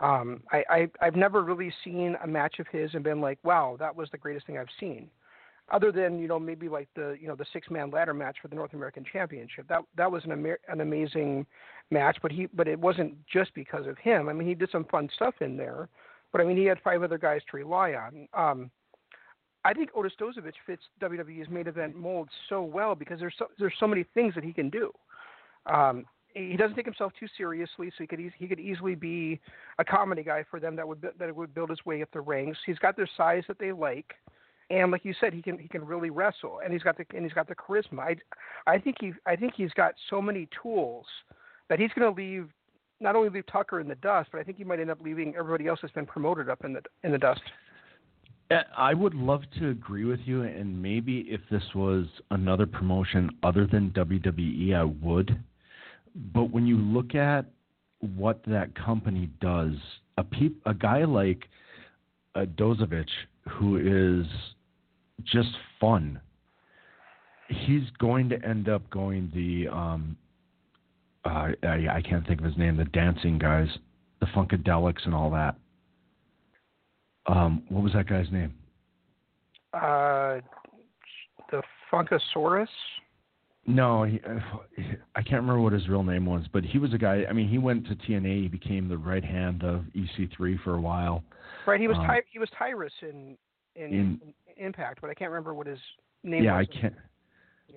Um, 0.00 0.42
I, 0.52 0.64
I 0.70 0.90
I've 1.02 1.16
never 1.16 1.42
really 1.42 1.72
seen 1.84 2.16
a 2.22 2.26
match 2.26 2.60
of 2.60 2.66
his 2.68 2.94
and 2.94 3.02
been 3.02 3.20
like, 3.20 3.38
wow, 3.42 3.76
that 3.80 3.94
was 3.94 4.08
the 4.10 4.16
greatest 4.18 4.46
thing 4.46 4.58
I've 4.58 4.68
seen 4.80 5.10
other 5.72 5.90
than 5.90 6.18
you 6.18 6.28
know 6.28 6.38
maybe 6.38 6.68
like 6.68 6.88
the 6.94 7.16
you 7.20 7.26
know 7.26 7.34
the 7.34 7.46
six 7.52 7.70
man 7.70 7.90
ladder 7.90 8.14
match 8.14 8.36
for 8.42 8.48
the 8.48 8.54
North 8.54 8.74
American 8.74 9.04
Championship. 9.10 9.66
That 9.68 9.82
that 9.96 10.10
was 10.10 10.24
an 10.24 10.32
ama- 10.32 10.56
an 10.68 10.80
amazing 10.80 11.46
match, 11.90 12.18
but 12.22 12.30
he 12.32 12.46
but 12.46 12.68
it 12.68 12.78
wasn't 12.78 13.14
just 13.26 13.54
because 13.54 13.86
of 13.86 13.96
him. 13.98 14.28
I 14.28 14.32
mean, 14.32 14.46
he 14.46 14.54
did 14.54 14.70
some 14.70 14.84
fun 14.84 15.08
stuff 15.14 15.34
in 15.40 15.56
there, 15.56 15.88
but 16.32 16.40
I 16.40 16.44
mean, 16.44 16.56
he 16.56 16.64
had 16.64 16.78
five 16.82 17.02
other 17.02 17.18
guys 17.18 17.40
to 17.50 17.56
rely 17.56 17.94
on. 17.94 18.28
Um, 18.34 18.70
I 19.64 19.72
think 19.72 19.90
Otis 19.94 20.12
Dozovic 20.20 20.52
fits 20.66 20.82
WWE's 21.00 21.48
main 21.48 21.66
event 21.66 21.96
mold 21.96 22.28
so 22.50 22.62
well 22.62 22.94
because 22.94 23.18
there's 23.18 23.34
so, 23.38 23.46
there's 23.58 23.74
so 23.80 23.86
many 23.86 24.04
things 24.12 24.34
that 24.34 24.44
he 24.44 24.52
can 24.52 24.68
do. 24.68 24.92
Um, 25.66 26.04
he 26.34 26.56
doesn't 26.56 26.76
take 26.76 26.84
himself 26.84 27.12
too 27.18 27.26
seriously, 27.38 27.88
so 27.88 28.02
he 28.02 28.06
could 28.06 28.20
he 28.36 28.46
could 28.46 28.60
easily 28.60 28.94
be 28.94 29.40
a 29.78 29.84
comedy 29.84 30.22
guy 30.22 30.44
for 30.50 30.60
them 30.60 30.76
that 30.76 30.86
would 30.86 31.00
that 31.18 31.34
would 31.34 31.54
build 31.54 31.70
his 31.70 31.78
way 31.86 32.02
up 32.02 32.10
the 32.12 32.20
ranks. 32.20 32.58
He's 32.66 32.78
got 32.78 32.96
their 32.96 33.08
size 33.16 33.44
that 33.48 33.58
they 33.58 33.72
like 33.72 34.14
and 34.74 34.90
like 34.90 35.04
you 35.04 35.14
said, 35.20 35.32
he 35.32 35.42
can 35.42 35.58
he 35.58 35.68
can 35.68 35.84
really 35.84 36.10
wrestle, 36.10 36.60
and 36.64 36.72
he's 36.72 36.82
got 36.82 36.96
the 36.96 37.04
and 37.14 37.24
he's 37.24 37.32
got 37.32 37.48
the 37.48 37.54
charisma. 37.54 38.00
I, 38.00 38.16
I 38.66 38.78
think 38.78 38.96
he 39.00 39.12
I 39.26 39.36
think 39.36 39.54
he's 39.56 39.72
got 39.72 39.94
so 40.10 40.20
many 40.20 40.48
tools 40.62 41.06
that 41.68 41.78
he's 41.78 41.90
going 41.96 42.12
to 42.12 42.20
leave 42.20 42.48
not 43.00 43.16
only 43.16 43.28
leave 43.28 43.46
Tucker 43.46 43.80
in 43.80 43.88
the 43.88 43.94
dust, 43.96 44.30
but 44.32 44.40
I 44.40 44.44
think 44.44 44.58
he 44.58 44.64
might 44.64 44.80
end 44.80 44.90
up 44.90 44.98
leaving 45.02 45.34
everybody 45.36 45.66
else 45.66 45.80
that's 45.82 45.94
been 45.94 46.06
promoted 46.06 46.48
up 46.48 46.64
in 46.64 46.72
the 46.72 46.82
in 47.02 47.12
the 47.12 47.18
dust. 47.18 47.40
I 48.76 48.92
would 48.94 49.14
love 49.14 49.42
to 49.58 49.70
agree 49.70 50.04
with 50.04 50.20
you, 50.24 50.42
and 50.42 50.80
maybe 50.80 51.20
if 51.30 51.40
this 51.50 51.62
was 51.74 52.06
another 52.30 52.66
promotion 52.66 53.30
other 53.42 53.66
than 53.66 53.90
WWE, 53.90 54.74
I 54.74 54.84
would. 54.84 55.42
But 56.32 56.50
when 56.50 56.66
you 56.66 56.76
look 56.76 57.14
at 57.14 57.46
what 58.16 58.42
that 58.46 58.74
company 58.74 59.30
does, 59.40 59.72
a 60.18 60.24
peop, 60.24 60.60
a 60.66 60.74
guy 60.74 61.04
like 61.04 61.48
uh, 62.34 62.44
Dozovic, 62.56 63.08
who 63.48 63.76
is 63.78 64.26
just 65.22 65.50
fun. 65.80 66.20
He's 67.48 67.82
going 67.98 68.28
to 68.30 68.42
end 68.44 68.68
up 68.68 68.88
going 68.90 69.30
the 69.34 69.68
um, 69.68 70.16
uh, 71.24 71.48
I, 71.62 71.86
I 71.96 72.02
can't 72.02 72.26
think 72.26 72.40
of 72.40 72.46
his 72.46 72.56
name. 72.56 72.76
The 72.76 72.84
dancing 72.86 73.38
guys, 73.38 73.68
the 74.20 74.26
Funkadelics, 74.26 75.04
and 75.04 75.14
all 75.14 75.30
that. 75.30 75.56
Um, 77.26 77.62
what 77.68 77.82
was 77.82 77.92
that 77.94 78.06
guy's 78.06 78.30
name? 78.30 78.52
Uh, 79.72 80.40
the 81.50 81.62
Funkasaurus. 81.92 82.68
No, 83.66 84.04
he, 84.04 84.20
I 85.16 85.22
can't 85.22 85.40
remember 85.40 85.60
what 85.60 85.72
his 85.72 85.88
real 85.88 86.02
name 86.02 86.26
was, 86.26 86.44
but 86.52 86.64
he 86.64 86.78
was 86.78 86.92
a 86.92 86.98
guy. 86.98 87.24
I 87.28 87.32
mean, 87.32 87.48
he 87.48 87.56
went 87.56 87.86
to 87.86 87.94
TNA. 87.94 88.42
He 88.42 88.48
became 88.48 88.88
the 88.88 88.98
right 88.98 89.24
hand 89.24 89.62
of 89.62 89.84
EC3 89.96 90.62
for 90.62 90.74
a 90.74 90.80
while. 90.80 91.24
Right. 91.66 91.80
He 91.80 91.88
was 91.88 91.96
Um, 91.96 92.06
Ty- 92.06 92.22
he 92.30 92.38
was 92.38 92.50
Tyrus 92.58 92.92
in 93.00 93.38
in, 93.76 93.92
in- 93.92 94.34
Impact, 94.56 95.00
but 95.00 95.10
I 95.10 95.14
can't 95.14 95.30
remember 95.30 95.52
what 95.52 95.66
his 95.66 95.80
name 96.22 96.44
Yeah, 96.44 96.56
I 96.56 96.64
can't. 96.64 96.94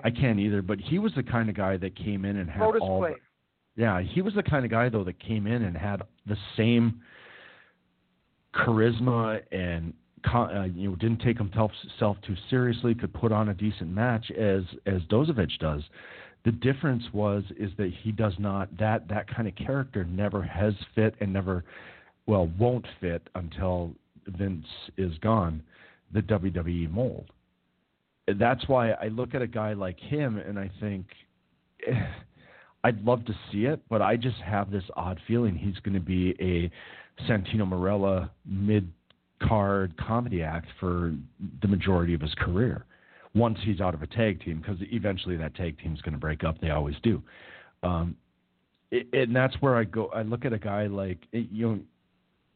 I 0.04 0.12
can't 0.12 0.40
either. 0.40 0.62
But 0.62 0.80
he 0.80 1.00
was 1.00 1.12
the 1.16 1.24
kind 1.24 1.50
of 1.50 1.56
guy 1.56 1.78
that 1.78 1.96
came 1.96 2.24
in 2.24 2.38
and 2.38 2.50
had 2.50 2.62
Brodus 2.62 2.82
all. 2.82 3.02
The, 3.02 3.16
yeah, 3.76 4.02
he 4.02 4.22
was 4.22 4.34
the 4.36 4.44
kind 4.44 4.64
of 4.64 4.72
guy 4.72 4.90
though 4.90 5.04
that 5.04 5.20
came 5.20 5.48
in 5.48 5.64
and 5.64 5.76
had 5.76 6.02
the 6.28 6.38
same 6.56 7.02
charisma 8.54 9.42
and 9.52 9.94
uh, 10.34 10.64
you 10.74 10.90
know 10.90 10.96
didn't 10.96 11.22
take 11.22 11.38
himself 11.38 11.72
self 12.00 12.18
too 12.26 12.36
seriously. 12.50 12.94
Could 12.94 13.14
put 13.14 13.32
on 13.32 13.50
a 13.50 13.54
decent 13.54 13.90
match 13.90 14.30
as 14.32 14.64
as 14.86 15.02
Dozovic 15.10 15.58
does. 15.60 15.82
The 16.46 16.52
difference 16.52 17.04
was 17.14 17.44
is 17.58 17.72
that 17.78 17.92
he 18.04 18.12
does 18.12 18.34
not 18.40 18.70
that 18.78 19.08
that 19.10 19.34
kind 19.34 19.48
of 19.48 19.56
character 19.56 20.06
never 20.06 20.44
has 20.44 20.74
fit 20.96 21.16
and 21.22 21.34
never 21.34 21.64
well 22.26 22.52
won't 22.60 22.86
fit 23.02 23.30
until 23.36 23.94
Vince 24.28 24.68
is 24.98 25.18
gone 25.20 25.64
the 26.14 26.22
WWE 26.22 26.90
mold. 26.92 27.32
That's 28.28 28.68
why 28.68 28.92
I 28.92 29.08
look 29.08 29.36
at 29.36 29.42
a 29.42 29.48
guy 29.48 29.74
like 29.74 30.00
him 30.00 30.38
and 30.38 30.60
I 30.60 30.70
think 30.80 31.06
eh, 31.88 31.94
I'd 32.84 33.04
love 33.04 33.26
to 33.26 33.34
see 33.52 33.66
it, 33.66 33.82
but 33.90 34.02
I 34.02 34.16
just 34.16 34.38
have 34.38 34.72
this 34.72 34.84
odd 34.96 35.20
feeling 35.28 35.56
he's 35.56 35.80
going 35.80 35.94
to 35.94 36.00
be 36.00 36.36
a 36.40 36.72
Santino 37.24 37.68
Marella 37.68 38.30
mid 38.46 38.92
card 39.42 39.96
comedy 39.98 40.42
act 40.42 40.68
for 40.80 41.14
the 41.62 41.68
majority 41.68 42.14
of 42.14 42.22
his 42.22 42.34
career 42.36 42.86
once 43.34 43.58
he's 43.64 43.82
out 43.82 43.94
of 43.94 44.02
a 44.02 44.08
tag 44.08 44.44
team 44.44 44.60
because 44.60 44.78
eventually 44.92 45.38
that 45.38 45.56
tag 45.56 45.78
team's 45.80 46.02
going 46.02 46.14
to 46.14 46.20
break 46.20 46.44
up. 46.44 46.60
They 46.60 46.72
always 46.72 46.96
do. 47.04 47.22
Um, 47.84 48.16
it, 48.92 49.08
and 49.14 49.36
that's 49.36 49.56
where 49.60 49.76
I 49.76 49.84
go. 49.84 50.08
I 50.08 50.24
look 50.24 50.46
at 50.46 50.54
a 50.54 50.58
guy 50.58 50.88
like 50.88 51.20
you 51.32 51.68
know 51.68 51.80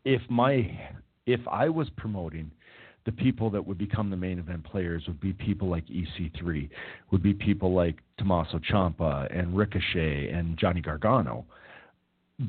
if 0.06 0.22
my 0.30 0.80
if 1.26 1.42
I 1.48 1.70
was 1.70 1.90
promoting 1.98 2.52
the 3.06 3.12
people 3.12 3.50
that 3.50 3.66
would 3.66 3.78
become 3.78 4.10
the 4.10 4.18
main 4.18 4.40
event 4.40 4.64
players 4.64 5.04
would 5.08 5.20
be 5.20 5.34
people 5.34 5.68
like 5.68 5.86
EC3, 5.88 6.70
would 7.12 7.24
be 7.24 7.34
people 7.34 7.74
like 7.74 7.98
Tommaso 8.18 8.60
Ciampa 8.60 9.28
and 9.36 9.56
Ricochet 9.56 10.30
and 10.30 10.58
Johnny 10.58 10.82
Gargano. 10.82 11.46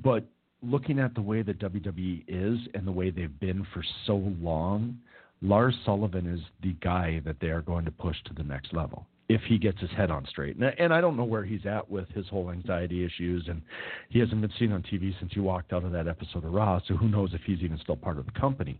But 0.03 0.25
looking 0.63 0.99
at 0.99 1.15
the 1.15 1.23
way 1.23 1.43
that 1.43 1.59
WWE 1.59 2.25
is 2.29 2.59
and 2.75 2.87
the 2.87 2.93
way 2.93 3.11
they've 3.11 3.41
been 3.41 3.67
for 3.73 3.83
so 4.07 4.17
long, 4.41 4.99
Lars 5.41 5.75
Sullivan 5.85 6.27
is 6.27 6.41
the 6.63 6.75
guy 6.81 7.21
that 7.25 7.37
they 7.41 7.49
are 7.49 7.63
going 7.63 7.85
to 7.85 7.91
push 7.91 8.17
to 8.27 8.35
the 8.35 8.45
next 8.45 8.73
level 8.73 9.07
if 9.29 9.41
he 9.43 9.57
gets 9.57 9.81
his 9.81 9.91
head 9.91 10.11
on 10.11 10.27
straight. 10.27 10.57
And, 10.57 10.93
I 10.93 11.01
don't 11.01 11.17
know 11.17 11.25
where 11.25 11.45
he's 11.45 11.65
at 11.65 11.91
with 11.91 12.09
his 12.11 12.29
whole 12.29 12.51
anxiety 12.51 13.05
issues, 13.05 13.47
and 13.49 13.63
he 14.11 14.19
hasn't 14.19 14.41
been 14.41 14.53
seen 14.59 14.73
on 14.73 14.83
TV 14.83 15.19
since 15.19 15.33
he 15.33 15.41
walked 15.41 15.73
out 15.73 15.85
of 15.85 15.93
that 15.93 16.07
episode 16.07 16.45
of 16.45 16.53
Raw. 16.53 16.81
So 16.87 16.95
who 16.95 17.09
knows 17.09 17.31
if 17.33 17.41
he's 17.47 17.61
even 17.61 17.79
still 17.79 17.97
part 17.97 18.19
of 18.19 18.27
the 18.27 18.33
company? 18.33 18.79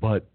But 0.00 0.26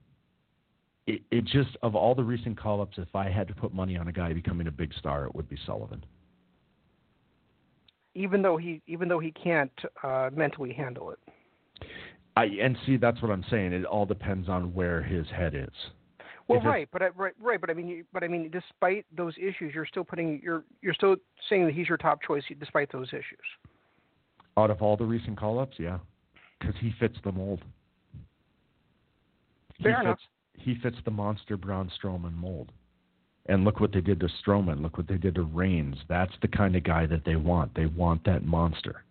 it, 1.08 1.22
it 1.32 1.46
just 1.46 1.76
of 1.82 1.96
all 1.96 2.16
the 2.16 2.24
recent 2.24 2.58
call 2.60 2.82
ups, 2.82 2.98
if 2.98 3.14
I 3.16 3.30
had 3.30 3.48
to 3.50 3.54
put 3.54 3.74
money 3.74 3.98
on 3.98 4.08
a 4.08 4.12
guy 4.12 4.34
becoming 4.34 4.68
a 4.68 4.72
big 4.72 4.94
star, 4.94 5.26
it 5.26 5.36
would 5.36 5.50
be 5.50 5.58
Sullivan. 5.66 6.04
Even 8.16 8.42
though 8.42 8.58
he 8.58 8.82
even 8.88 9.08
though 9.08 9.20
he 9.20 9.32
can't 9.32 9.72
uh, 10.04 10.30
mentally 10.34 10.74
handle 10.74 11.12
it. 11.12 11.20
I 12.38 12.46
and 12.46 12.78
see 12.86 12.98
that's 12.98 13.22
what 13.22 13.32
I'm 13.32 13.44
saying. 13.50 13.74
It 13.74 13.86
all 13.86 14.06
depends 14.06 14.50
on 14.50 14.74
where 14.74 15.02
his 15.02 15.28
head 15.30 15.54
is. 15.56 15.70
Well, 16.48 16.60
If 16.60 16.66
right, 16.66 16.90
but 16.92 17.02
I, 17.02 17.08
right, 17.10 17.34
right, 17.40 17.60
but 17.62 17.70
I 17.70 17.74
mean, 17.74 17.88
you- 17.88 18.06
but 18.12 18.24
I 18.24 18.28
mean, 18.28 18.50
despite 18.52 19.06
those 19.16 19.34
issues, 19.38 19.74
you're 19.74 19.86
still 19.86 20.04
putting 20.04 20.42
you're 20.44 20.64
you're 20.82 20.94
still 20.94 21.16
saying 21.50 21.66
that 21.66 21.74
he's 21.74 21.88
your 21.88 21.98
top 21.98 22.22
choice 22.22 22.44
despite 22.60 22.92
those 22.92 23.08
issues. 23.10 23.46
Out 24.58 24.70
of 24.70 24.82
all 24.82 24.98
the 24.98 25.06
recent 25.06 25.38
call 25.38 25.58
ups, 25.60 25.78
yeah, 25.80 26.00
because 26.60 26.76
he 26.80 26.94
fits 27.00 27.16
the 27.24 27.32
mold. 27.32 27.62
He 29.78 29.84
Fair 29.84 29.94
fits, 29.94 30.02
enough. 30.06 30.20
He 30.58 30.76
fits 30.82 30.98
the 31.06 31.12
monster 31.12 31.58
Braun 31.58 31.92
Strowman 32.02 32.36
mold. 32.36 32.72
And 33.48 33.66
look 33.66 33.80
what 33.80 33.92
they 33.92 34.02
did 34.02 34.20
to 34.22 34.30
Strowman. 34.42 34.82
Look 34.82 34.98
what 34.98 35.08
they 35.08 35.18
did 35.18 35.36
to 35.36 35.44
Reigns. 35.44 35.98
That's 36.08 36.32
the 36.42 36.48
kind 36.48 36.76
of 36.76 36.84
guy 36.84 37.06
that 37.08 37.26
they 37.26 37.36
want. 37.36 37.76
They 37.76 37.88
want 37.88 38.24
that 38.26 38.46
monster. 38.46 39.04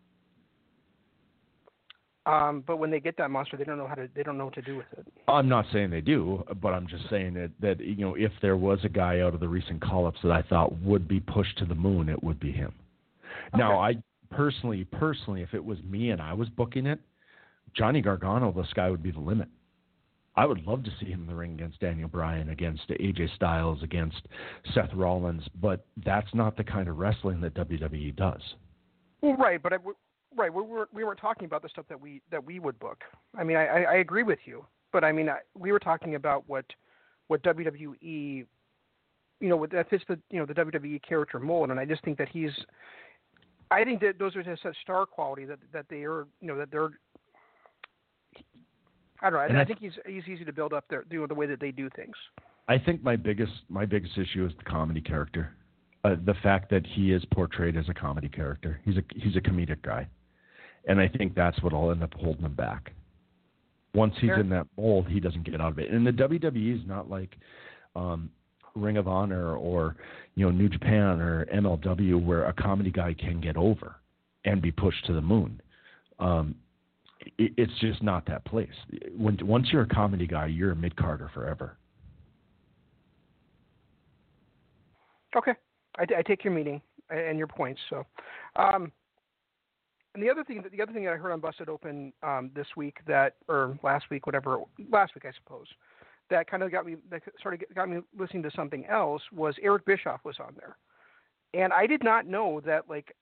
Um, 2.24 2.62
but 2.66 2.76
when 2.76 2.90
they 2.90 3.00
get 3.00 3.16
that 3.18 3.30
monster, 3.30 3.56
they 3.56 3.64
don't 3.64 3.78
know 3.78 3.88
how 3.88 3.96
to 3.96 4.08
they 4.14 4.22
don't 4.22 4.38
know 4.38 4.44
what 4.44 4.54
to 4.54 4.62
do 4.62 4.76
with 4.76 4.86
it. 4.96 5.06
I'm 5.26 5.48
not 5.48 5.66
saying 5.72 5.90
they 5.90 6.00
do, 6.00 6.44
but 6.62 6.72
I'm 6.72 6.86
just 6.86 7.10
saying 7.10 7.34
that 7.34 7.50
that 7.60 7.80
you 7.80 7.96
know 7.96 8.14
if 8.14 8.30
there 8.40 8.56
was 8.56 8.78
a 8.84 8.88
guy 8.88 9.20
out 9.20 9.34
of 9.34 9.40
the 9.40 9.48
recent 9.48 9.82
call-ups 9.82 10.20
that 10.22 10.30
I 10.30 10.42
thought 10.42 10.72
would 10.82 11.08
be 11.08 11.18
pushed 11.18 11.58
to 11.58 11.64
the 11.64 11.74
moon, 11.74 12.08
it 12.08 12.22
would 12.22 12.38
be 12.38 12.52
him. 12.52 12.72
Now, 13.56 13.80
I 13.80 13.96
personally, 14.30 14.84
personally, 14.84 15.42
if 15.42 15.52
it 15.52 15.64
was 15.64 15.78
me 15.82 16.10
and 16.10 16.22
I 16.22 16.32
was 16.32 16.48
booking 16.48 16.86
it, 16.86 17.00
Johnny 17.74 18.00
Gargano, 18.00 18.52
the 18.52 18.66
sky 18.68 18.88
would 18.88 19.02
be 19.02 19.10
the 19.10 19.20
limit. 19.20 19.48
I 20.34 20.46
would 20.46 20.66
love 20.66 20.82
to 20.84 20.90
see 20.98 21.06
him 21.06 21.22
in 21.22 21.26
the 21.26 21.34
ring 21.34 21.52
against 21.52 21.80
Daniel 21.80 22.08
Bryan, 22.08 22.48
against 22.48 22.88
AJ 22.88 23.34
Styles, 23.34 23.82
against 23.82 24.22
Seth 24.74 24.92
Rollins, 24.94 25.42
but 25.60 25.84
that's 26.04 26.32
not 26.34 26.56
the 26.56 26.64
kind 26.64 26.88
of 26.88 26.98
wrestling 26.98 27.40
that 27.42 27.54
WWE 27.54 28.16
does. 28.16 28.40
Well, 29.20 29.36
right, 29.36 29.62
but 29.62 29.74
I, 29.74 29.76
right, 30.36 30.52
we 30.52 30.62
were 30.62 30.88
we 30.92 31.04
weren't 31.04 31.20
talking 31.20 31.44
about 31.44 31.62
the 31.62 31.68
stuff 31.68 31.86
that 31.88 32.00
we 32.00 32.22
that 32.30 32.44
we 32.44 32.58
would 32.58 32.78
book. 32.78 33.02
I 33.36 33.44
mean, 33.44 33.56
I, 33.56 33.84
I, 33.84 33.94
agree 33.96 34.22
with 34.22 34.40
you, 34.44 34.64
but 34.92 35.04
I 35.04 35.12
mean, 35.12 35.28
I, 35.28 35.38
we 35.54 35.70
were 35.70 35.78
talking 35.78 36.14
about 36.14 36.44
what 36.48 36.64
what 37.28 37.42
WWE, 37.42 37.96
you 38.00 38.46
know, 39.40 39.56
what 39.56 39.70
that 39.70 39.90
fits 39.90 40.04
the 40.08 40.18
you 40.30 40.38
know 40.38 40.46
the 40.46 40.54
WWE 40.54 41.00
character 41.06 41.38
mold, 41.38 41.70
and 41.70 41.78
I 41.78 41.84
just 41.84 42.02
think 42.04 42.18
that 42.18 42.28
he's, 42.28 42.50
I 43.70 43.84
think 43.84 44.00
that 44.00 44.18
those 44.18 44.34
are 44.34 44.42
just 44.42 44.62
such 44.62 44.76
star 44.82 45.06
quality 45.06 45.44
that 45.44 45.58
that 45.72 45.86
they 45.88 46.02
are 46.04 46.26
you 46.40 46.48
know 46.48 46.56
that 46.56 46.70
they're. 46.70 46.90
I 49.22 49.30
don't 49.30 49.38
know. 49.38 49.46
And 49.46 49.58
I, 49.58 49.62
I- 49.62 49.64
think 49.64 49.78
he's 49.78 49.92
he's 50.06 50.24
easy 50.28 50.44
to 50.44 50.52
build 50.52 50.72
up 50.72 50.84
you 51.10 51.20
know, 51.20 51.26
the 51.26 51.34
way 51.34 51.46
that 51.46 51.60
they 51.60 51.70
do 51.70 51.88
things. 51.96 52.14
I 52.68 52.78
think 52.78 53.02
my 53.02 53.16
biggest 53.16 53.52
my 53.68 53.86
biggest 53.86 54.16
issue 54.18 54.46
is 54.46 54.52
the 54.58 54.64
comedy 54.64 55.00
character. 55.00 55.54
Uh, 56.04 56.16
the 56.26 56.34
fact 56.42 56.68
that 56.70 56.84
he 56.84 57.12
is 57.12 57.24
portrayed 57.32 57.76
as 57.76 57.88
a 57.88 57.94
comedy 57.94 58.28
character. 58.28 58.80
He's 58.84 58.96
a 58.96 59.02
he's 59.14 59.36
a 59.36 59.40
comedic 59.40 59.82
guy, 59.82 60.08
and 60.86 61.00
I 61.00 61.08
think 61.08 61.34
that's 61.34 61.60
what 61.62 61.72
will 61.72 61.90
end 61.90 62.02
up 62.02 62.12
holding 62.14 62.44
him 62.44 62.54
back. 62.54 62.92
Once 63.94 64.14
he's 64.20 64.30
Fair. 64.30 64.40
in 64.40 64.48
that 64.48 64.66
mold, 64.76 65.06
he 65.08 65.20
doesn't 65.20 65.44
get 65.44 65.60
out 65.60 65.72
of 65.72 65.78
it. 65.78 65.90
And 65.90 66.06
the 66.06 66.12
WWE 66.12 66.80
is 66.80 66.88
not 66.88 67.10
like 67.10 67.36
um, 67.94 68.30
Ring 68.74 68.96
of 68.96 69.06
Honor 69.06 69.54
or 69.54 69.96
you 70.34 70.44
know 70.44 70.50
New 70.50 70.68
Japan 70.68 71.20
or 71.20 71.46
MLW, 71.46 72.24
where 72.24 72.46
a 72.46 72.52
comedy 72.52 72.90
guy 72.90 73.14
can 73.14 73.40
get 73.40 73.56
over 73.56 73.96
and 74.44 74.60
be 74.62 74.72
pushed 74.72 75.04
to 75.06 75.12
the 75.12 75.20
moon. 75.20 75.60
Um, 76.18 76.54
it, 77.38 77.52
it's 77.56 77.72
just 77.80 78.02
not 78.02 78.26
that 78.26 78.44
place. 78.44 78.68
When 79.16 79.38
once 79.42 79.68
you're 79.72 79.82
a 79.82 79.88
comedy 79.88 80.26
guy, 80.26 80.46
you're 80.46 80.72
a 80.72 80.76
mid 80.76 80.96
carder 80.96 81.30
forever. 81.32 81.76
Okay, 85.36 85.52
I, 85.98 86.06
I 86.18 86.22
take 86.22 86.44
your 86.44 86.52
meaning 86.52 86.80
and 87.10 87.38
your 87.38 87.46
points. 87.46 87.80
So, 87.88 88.06
um, 88.56 88.92
and 90.14 90.22
the 90.22 90.30
other 90.30 90.44
thing, 90.44 90.62
the 90.70 90.82
other 90.82 90.92
thing 90.92 91.04
that 91.04 91.14
I 91.14 91.16
heard 91.16 91.32
on 91.32 91.40
Busted 91.40 91.68
Open 91.68 92.12
um, 92.22 92.50
this 92.54 92.66
week 92.76 92.98
that, 93.06 93.36
or 93.48 93.78
last 93.82 94.06
week, 94.10 94.26
whatever, 94.26 94.58
last 94.90 95.14
week 95.14 95.24
I 95.24 95.32
suppose, 95.42 95.66
that 96.28 96.50
kind 96.50 96.62
of 96.62 96.70
got 96.70 96.84
me, 96.84 96.96
that 97.10 97.22
sort 97.42 97.54
of 97.54 97.62
got 97.74 97.88
me 97.88 98.00
listening 98.18 98.42
to 98.42 98.50
something 98.54 98.84
else 98.86 99.22
was 99.32 99.54
Eric 99.62 99.86
Bischoff 99.86 100.20
was 100.24 100.36
on 100.38 100.54
there, 100.56 100.76
and 101.54 101.72
I 101.72 101.86
did 101.86 102.04
not 102.04 102.26
know 102.26 102.60
that 102.66 102.88
like 102.90 103.14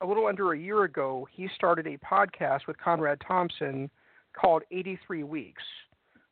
a 0.00 0.06
little 0.06 0.26
under 0.26 0.52
a 0.52 0.58
year 0.58 0.84
ago 0.84 1.26
he 1.30 1.48
started 1.54 1.86
a 1.86 1.98
podcast 1.98 2.66
with 2.66 2.78
Conrad 2.78 3.22
Thompson 3.26 3.90
called 4.38 4.62
83 4.70 5.24
Weeks, 5.24 5.62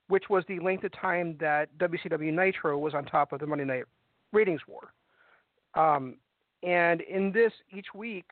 which 0.08 0.24
was 0.30 0.44
the 0.48 0.60
length 0.60 0.84
of 0.84 0.92
time 0.92 1.36
that 1.40 1.68
WCW 1.78 2.32
Nitro 2.32 2.78
was 2.78 2.94
on 2.94 3.04
top 3.04 3.32
of 3.32 3.40
the 3.40 3.46
Monday 3.46 3.64
Night 3.64 3.84
Ratings 4.32 4.60
War. 4.68 4.92
Um, 5.74 6.16
and 6.62 7.00
in 7.02 7.32
this, 7.32 7.52
each 7.70 7.86
week, 7.94 8.24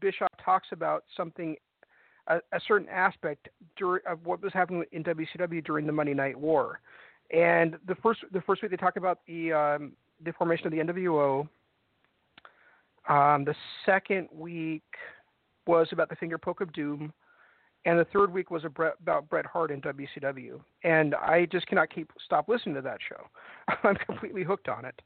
Bischoff 0.00 0.28
talks 0.44 0.68
about 0.72 1.04
something, 1.16 1.56
a, 2.26 2.36
a 2.52 2.60
certain 2.66 2.88
aspect 2.88 3.48
dur- 3.76 4.02
of 4.06 4.24
what 4.24 4.42
was 4.42 4.52
happening 4.52 4.84
in 4.92 5.04
WCW 5.04 5.64
during 5.64 5.86
the 5.86 5.92
Monday 5.92 6.14
Night 6.14 6.38
War. 6.38 6.80
And 7.34 7.76
the 7.86 7.94
first, 7.96 8.20
the 8.32 8.40
first 8.42 8.62
week 8.62 8.70
they 8.70 8.76
talk 8.76 8.96
about 8.96 9.20
the 9.26 9.52
um, 9.52 9.92
the 10.24 10.32
formation 10.32 10.66
of 10.66 10.72
the 10.72 10.78
NWO. 10.78 11.48
Um, 13.08 13.44
the 13.44 13.54
second 13.86 14.28
week 14.32 14.82
was 15.66 15.88
about 15.92 16.08
the 16.08 16.16
finger 16.16 16.38
poke 16.38 16.60
of 16.60 16.72
doom, 16.72 17.12
and 17.84 17.98
the 17.98 18.04
third 18.06 18.32
week 18.32 18.50
was 18.50 18.64
about 18.64 19.28
Bret 19.28 19.46
Hart 19.46 19.70
and 19.70 19.82
WCW. 19.82 20.60
And 20.84 21.14
I 21.14 21.46
just 21.50 21.66
cannot 21.66 21.90
keep 21.90 22.10
stop 22.24 22.48
listening 22.48 22.74
to 22.76 22.82
that 22.82 22.98
show. 23.08 23.26
I'm 23.88 23.96
completely 23.96 24.44
hooked 24.44 24.68
on 24.68 24.84
it. 24.84 25.00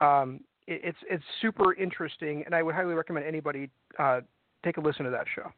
Um, 0.00 0.40
it, 0.66 0.80
it's 0.84 0.98
it's 1.10 1.24
super 1.40 1.74
interesting, 1.74 2.42
and 2.46 2.54
I 2.54 2.62
would 2.62 2.74
highly 2.74 2.94
recommend 2.94 3.26
anybody 3.26 3.70
uh, 3.98 4.20
take 4.64 4.76
a 4.76 4.80
listen 4.80 5.04
to 5.04 5.10
that 5.10 5.26
show. 5.34 5.50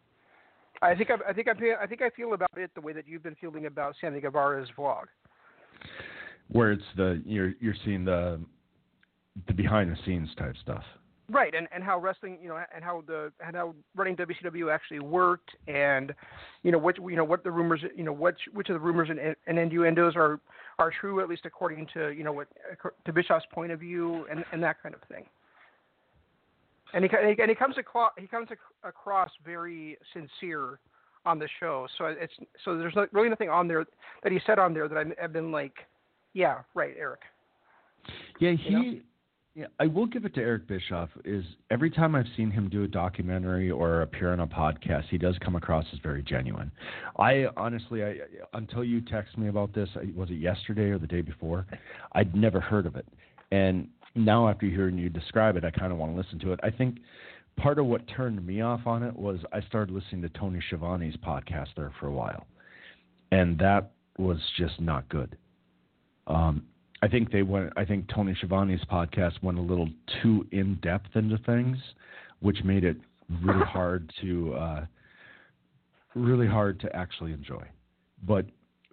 I 0.82 0.94
think 0.94 1.10
I, 1.10 1.30
I 1.30 1.32
think 1.32 1.48
I 1.48 1.82
I 1.82 1.86
think 1.86 2.02
I 2.02 2.10
feel 2.10 2.34
about 2.34 2.50
it 2.56 2.70
the 2.74 2.80
way 2.80 2.92
that 2.92 3.08
you've 3.08 3.22
been 3.22 3.36
feeling 3.36 3.66
about 3.66 3.94
Sammy 4.00 4.20
Guevara's 4.20 4.68
vlog. 4.76 5.04
where 6.48 6.72
it's 6.72 6.84
the 6.96 7.22
you're 7.24 7.54
you're 7.60 7.74
seeing 7.84 8.04
the 8.04 8.40
the 9.46 9.54
behind 9.54 9.90
the 9.90 9.96
scenes 10.04 10.28
type 10.38 10.56
stuff. 10.60 10.84
Right, 11.28 11.54
and, 11.56 11.66
and 11.74 11.82
how 11.82 11.98
wrestling, 11.98 12.38
you 12.40 12.48
know, 12.48 12.60
and 12.72 12.84
how 12.84 13.02
the 13.04 13.32
and 13.44 13.56
how 13.56 13.74
running 13.96 14.14
WCW 14.14 14.72
actually 14.72 15.00
worked, 15.00 15.50
and 15.66 16.14
you 16.62 16.70
know 16.70 16.78
what 16.78 16.96
you 16.98 17.16
know 17.16 17.24
what 17.24 17.42
the 17.42 17.50
rumors, 17.50 17.80
you 17.96 18.04
know, 18.04 18.12
which 18.12 18.38
which 18.52 18.68
of 18.68 18.74
the 18.74 18.80
rumors 18.80 19.08
and, 19.10 19.34
and 19.46 19.58
innuendos 19.58 20.14
are 20.14 20.38
are 20.78 20.92
true, 21.00 21.20
at 21.20 21.28
least 21.28 21.44
according 21.44 21.88
to 21.94 22.10
you 22.10 22.22
know 22.22 22.32
what 22.32 22.46
to 23.04 23.12
Bischoff's 23.12 23.44
point 23.52 23.72
of 23.72 23.80
view, 23.80 24.24
and 24.30 24.44
and 24.52 24.62
that 24.62 24.80
kind 24.80 24.94
of 24.94 25.00
thing. 25.08 25.24
And 26.94 27.04
he 27.04 27.10
and 27.16 27.50
he 27.50 27.56
comes 27.56 27.76
across 27.76 28.12
he 28.16 28.28
comes 28.28 28.48
across 28.84 29.30
very 29.44 29.98
sincere 30.12 30.78
on 31.24 31.40
the 31.40 31.48
show, 31.58 31.88
so 31.98 32.04
it's 32.04 32.34
so 32.64 32.78
there's 32.78 32.94
really 33.10 33.28
nothing 33.28 33.50
on 33.50 33.66
there 33.66 33.84
that 34.22 34.30
he 34.30 34.38
said 34.46 34.60
on 34.60 34.72
there 34.72 34.86
that 34.88 35.06
I've 35.20 35.32
been 35.32 35.50
like, 35.50 35.74
yeah, 36.34 36.60
right, 36.74 36.94
Eric. 36.96 37.22
Yeah, 38.38 38.52
he. 38.52 38.70
know? 38.70 39.00
Yeah, 39.56 39.68
I 39.80 39.86
will 39.86 40.04
give 40.04 40.26
it 40.26 40.34
to 40.34 40.42
Eric 40.42 40.68
Bischoff. 40.68 41.08
Is 41.24 41.42
every 41.70 41.90
time 41.90 42.14
I've 42.14 42.26
seen 42.36 42.50
him 42.50 42.68
do 42.68 42.84
a 42.84 42.86
documentary 42.86 43.70
or 43.70 44.02
appear 44.02 44.30
on 44.34 44.40
a 44.40 44.46
podcast, 44.46 45.04
he 45.08 45.16
does 45.16 45.34
come 45.42 45.56
across 45.56 45.86
as 45.94 45.98
very 46.00 46.22
genuine. 46.22 46.70
I 47.18 47.46
honestly, 47.56 48.04
I 48.04 48.18
until 48.52 48.84
you 48.84 49.00
text 49.00 49.38
me 49.38 49.48
about 49.48 49.72
this, 49.74 49.88
was 50.14 50.28
it 50.28 50.34
yesterday 50.34 50.90
or 50.90 50.98
the 50.98 51.06
day 51.06 51.22
before? 51.22 51.64
I'd 52.12 52.36
never 52.36 52.60
heard 52.60 52.84
of 52.84 52.96
it, 52.96 53.08
and 53.50 53.88
now 54.14 54.46
after 54.46 54.66
hearing 54.66 54.98
you 54.98 55.08
describe 55.08 55.56
it, 55.56 55.64
I 55.64 55.70
kind 55.70 55.90
of 55.90 55.96
want 55.96 56.12
to 56.12 56.18
listen 56.18 56.38
to 56.40 56.52
it. 56.52 56.60
I 56.62 56.68
think 56.68 56.98
part 57.56 57.78
of 57.78 57.86
what 57.86 58.06
turned 58.08 58.46
me 58.46 58.60
off 58.60 58.86
on 58.86 59.02
it 59.02 59.16
was 59.16 59.38
I 59.54 59.62
started 59.62 59.94
listening 59.94 60.20
to 60.20 60.28
Tony 60.38 60.60
Schiavone's 60.68 61.16
podcast 61.16 61.68
there 61.78 61.94
for 61.98 62.08
a 62.08 62.12
while, 62.12 62.46
and 63.32 63.58
that 63.58 63.92
was 64.18 64.38
just 64.58 64.78
not 64.82 65.08
good. 65.08 65.38
Um, 66.26 66.64
I 67.06 67.08
think 67.08 67.30
they 67.30 67.42
went. 67.42 67.72
I 67.76 67.84
think 67.84 68.08
Tony 68.12 68.34
Schiavone's 68.34 68.84
podcast 68.90 69.40
went 69.40 69.58
a 69.58 69.62
little 69.62 69.88
too 70.20 70.44
in 70.50 70.74
depth 70.82 71.14
into 71.14 71.38
things, 71.38 71.78
which 72.40 72.64
made 72.64 72.82
it 72.82 72.96
really 73.44 73.64
hard 73.64 74.12
to 74.22 74.54
uh, 74.54 74.86
really 76.16 76.48
hard 76.48 76.80
to 76.80 76.96
actually 76.96 77.32
enjoy. 77.32 77.64
But 78.26 78.46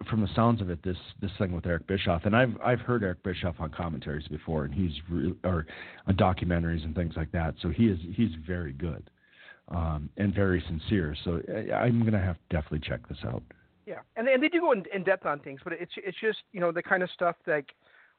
from 0.08 0.20
the 0.20 0.28
sounds 0.36 0.60
of 0.60 0.70
it, 0.70 0.80
this 0.84 0.96
this 1.20 1.32
thing 1.38 1.50
with 1.50 1.66
Eric 1.66 1.88
Bischoff, 1.88 2.24
and 2.24 2.36
I've 2.36 2.54
I've 2.64 2.78
heard 2.78 3.02
Eric 3.02 3.24
Bischoff 3.24 3.56
on 3.58 3.70
commentaries 3.70 4.28
before, 4.28 4.64
and 4.64 4.72
he's 4.72 4.92
re- 5.10 5.34
or 5.42 5.66
on 6.06 6.16
documentaries 6.16 6.84
and 6.84 6.94
things 6.94 7.14
like 7.16 7.32
that. 7.32 7.56
So 7.62 7.70
he 7.70 7.86
is 7.86 7.98
he's 8.14 8.30
very 8.46 8.74
good 8.74 9.10
um, 9.70 10.08
and 10.18 10.32
very 10.32 10.62
sincere. 10.68 11.16
So 11.24 11.40
I, 11.52 11.72
I'm 11.78 12.04
gonna 12.04 12.22
have 12.22 12.36
to 12.36 12.56
definitely 12.56 12.88
check 12.88 13.08
this 13.08 13.18
out. 13.26 13.42
Yeah, 13.86 14.02
and 14.14 14.28
and 14.28 14.40
they 14.40 14.48
do 14.48 14.60
go 14.60 14.70
in, 14.70 14.84
in 14.94 15.02
depth 15.02 15.26
on 15.26 15.40
things, 15.40 15.62
but 15.64 15.72
it's 15.72 15.92
it's 15.96 16.20
just 16.20 16.38
you 16.52 16.60
know 16.60 16.70
the 16.70 16.82
kind 16.82 17.02
of 17.02 17.10
stuff 17.10 17.34
like 17.48 17.74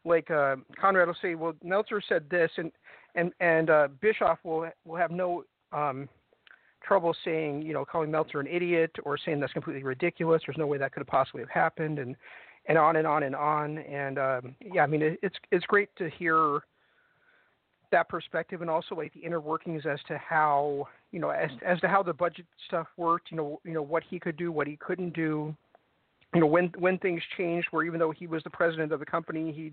like 0.06 0.30
uh, 0.32 0.56
Conrad 0.80 1.08
will 1.08 1.18
say, 1.22 1.36
well, 1.36 1.54
Meltzer 1.64 2.02
said 2.08 2.26
this, 2.30 2.52
and 2.58 2.72
and 3.16 3.32
and 3.40 3.70
uh, 3.70 3.88
Bischoff 4.02 4.40
will 4.44 4.70
will 4.86 4.96
have 4.96 5.12
no 5.12 5.44
um, 5.72 6.08
trouble 6.84 7.16
saying 7.26 7.62
you 7.62 7.74
know 7.74 7.84
calling 7.84 8.12
Meltzer 8.12 8.40
an 8.40 8.48
idiot 8.48 8.92
or 9.04 9.18
saying 9.18 9.40
that's 9.40 9.54
completely 9.54 9.84
ridiculous. 9.84 10.42
There's 10.46 10.58
no 10.58 10.68
way 10.68 10.78
that 10.78 10.92
could 10.92 11.02
have 11.02 11.08
possibly 11.08 11.42
have 11.42 11.50
happened, 11.50 12.00
and 12.00 12.16
and 12.68 12.78
on 12.78 12.96
and 12.96 13.08
on 13.08 13.24
and 13.24 13.36
on. 13.36 13.80
And 13.80 14.20
um, 14.20 14.56
yeah, 14.62 14.84
I 14.84 14.88
mean 14.88 15.02
it, 15.02 15.20
it's 15.22 15.36
it's 15.52 15.66
great 15.66 15.90
to 15.98 16.10
hear 16.10 16.62
that 17.92 18.10
perspective 18.10 18.62
and 18.62 18.70
also 18.70 18.96
like 18.96 19.14
the 19.14 19.20
inner 19.20 19.40
workings 19.40 19.84
as 19.86 20.00
to 20.08 20.18
how 20.18 20.88
you 21.12 21.20
know 21.20 21.30
as 21.30 21.50
as 21.66 21.80
to 21.82 21.88
how 21.88 22.04
the 22.04 22.14
budget 22.14 22.46
stuff 22.68 22.88
worked. 22.98 23.32
You 23.32 23.38
know 23.38 23.60
you 23.64 23.74
know 23.74 23.82
what 23.82 24.04
he 24.08 24.20
could 24.20 24.38
do, 24.38 24.52
what 24.52 24.68
he 24.68 24.78
couldn't 24.78 25.14
do. 25.14 25.56
You 26.36 26.42
know 26.42 26.48
when 26.48 26.70
when 26.78 26.98
things 26.98 27.22
changed, 27.38 27.70
where 27.72 27.86
even 27.86 27.98
though 27.98 28.12
he 28.12 28.28
was 28.28 28.44
the 28.44 28.50
president 28.50 28.92
of 28.92 29.00
the 29.00 29.06
company, 29.06 29.54
he 29.54 29.72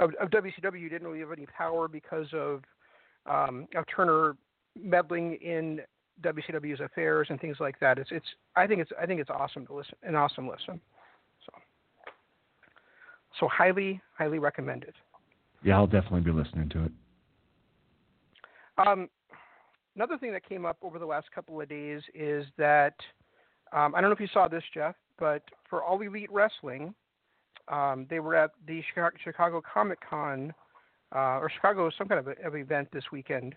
of, 0.00 0.12
of 0.20 0.30
WCW 0.30 0.90
didn't 0.90 1.06
really 1.06 1.20
have 1.20 1.30
any 1.30 1.46
power 1.46 1.86
because 1.86 2.26
of 2.32 2.62
um, 3.24 3.68
of 3.76 3.84
Turner 3.94 4.36
meddling 4.76 5.34
in 5.34 5.80
WCW's 6.20 6.80
affairs 6.80 7.28
and 7.30 7.40
things 7.40 7.58
like 7.60 7.78
that. 7.78 7.98
It's 7.98 8.10
it's 8.10 8.26
I 8.56 8.66
think 8.66 8.80
it's 8.80 8.90
I 9.00 9.06
think 9.06 9.20
it's 9.20 9.30
awesome 9.30 9.64
to 9.66 9.74
listen 9.74 9.94
an 10.02 10.16
awesome 10.16 10.48
listen. 10.48 10.80
So 11.46 11.52
so 13.38 13.48
highly 13.48 14.00
highly 14.18 14.40
recommended. 14.40 14.94
Yeah, 15.62 15.76
I'll 15.76 15.86
definitely 15.86 16.22
be 16.22 16.32
listening 16.32 16.68
to 16.70 16.84
it. 16.86 16.92
Um, 18.84 19.08
another 19.94 20.18
thing 20.18 20.32
that 20.32 20.48
came 20.48 20.66
up 20.66 20.78
over 20.82 20.98
the 20.98 21.06
last 21.06 21.30
couple 21.32 21.60
of 21.60 21.68
days 21.68 22.02
is 22.12 22.44
that 22.58 22.96
um, 23.72 23.94
I 23.94 24.00
don't 24.00 24.10
know 24.10 24.14
if 24.14 24.20
you 24.20 24.28
saw 24.32 24.48
this, 24.48 24.64
Jeff, 24.74 24.96
but 25.22 25.44
for 25.70 25.84
All 25.84 26.00
Elite 26.00 26.32
Wrestling, 26.32 26.92
um, 27.68 28.08
they 28.10 28.18
were 28.18 28.34
at 28.34 28.50
the 28.66 28.82
Chicago, 29.22 29.62
Comic 29.62 30.00
Con 30.10 30.52
uh, 31.14 31.38
or 31.38 31.48
Chicago 31.48 31.92
some 31.96 32.08
kind 32.08 32.18
of, 32.18 32.26
a, 32.26 32.44
of 32.44 32.56
event 32.56 32.88
this 32.92 33.04
weekend, 33.12 33.54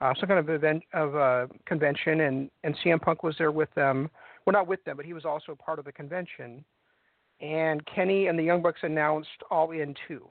uh, 0.00 0.14
some 0.18 0.26
kind 0.26 0.40
of 0.40 0.48
event 0.48 0.82
of 0.94 1.14
a 1.14 1.50
convention, 1.66 2.22
and 2.22 2.50
and 2.64 2.74
CM 2.82 2.98
Punk 2.98 3.22
was 3.22 3.34
there 3.36 3.52
with 3.52 3.68
them. 3.74 4.08
Well, 4.46 4.54
not 4.54 4.66
with 4.66 4.82
them, 4.84 4.96
but 4.96 5.04
he 5.04 5.12
was 5.12 5.26
also 5.26 5.54
part 5.54 5.78
of 5.78 5.84
the 5.84 5.92
convention. 5.92 6.64
And 7.42 7.84
Kenny 7.84 8.28
and 8.28 8.38
the 8.38 8.42
Young 8.42 8.62
Bucks 8.62 8.80
announced 8.82 9.28
All 9.50 9.70
In 9.72 9.94
Two. 10.08 10.26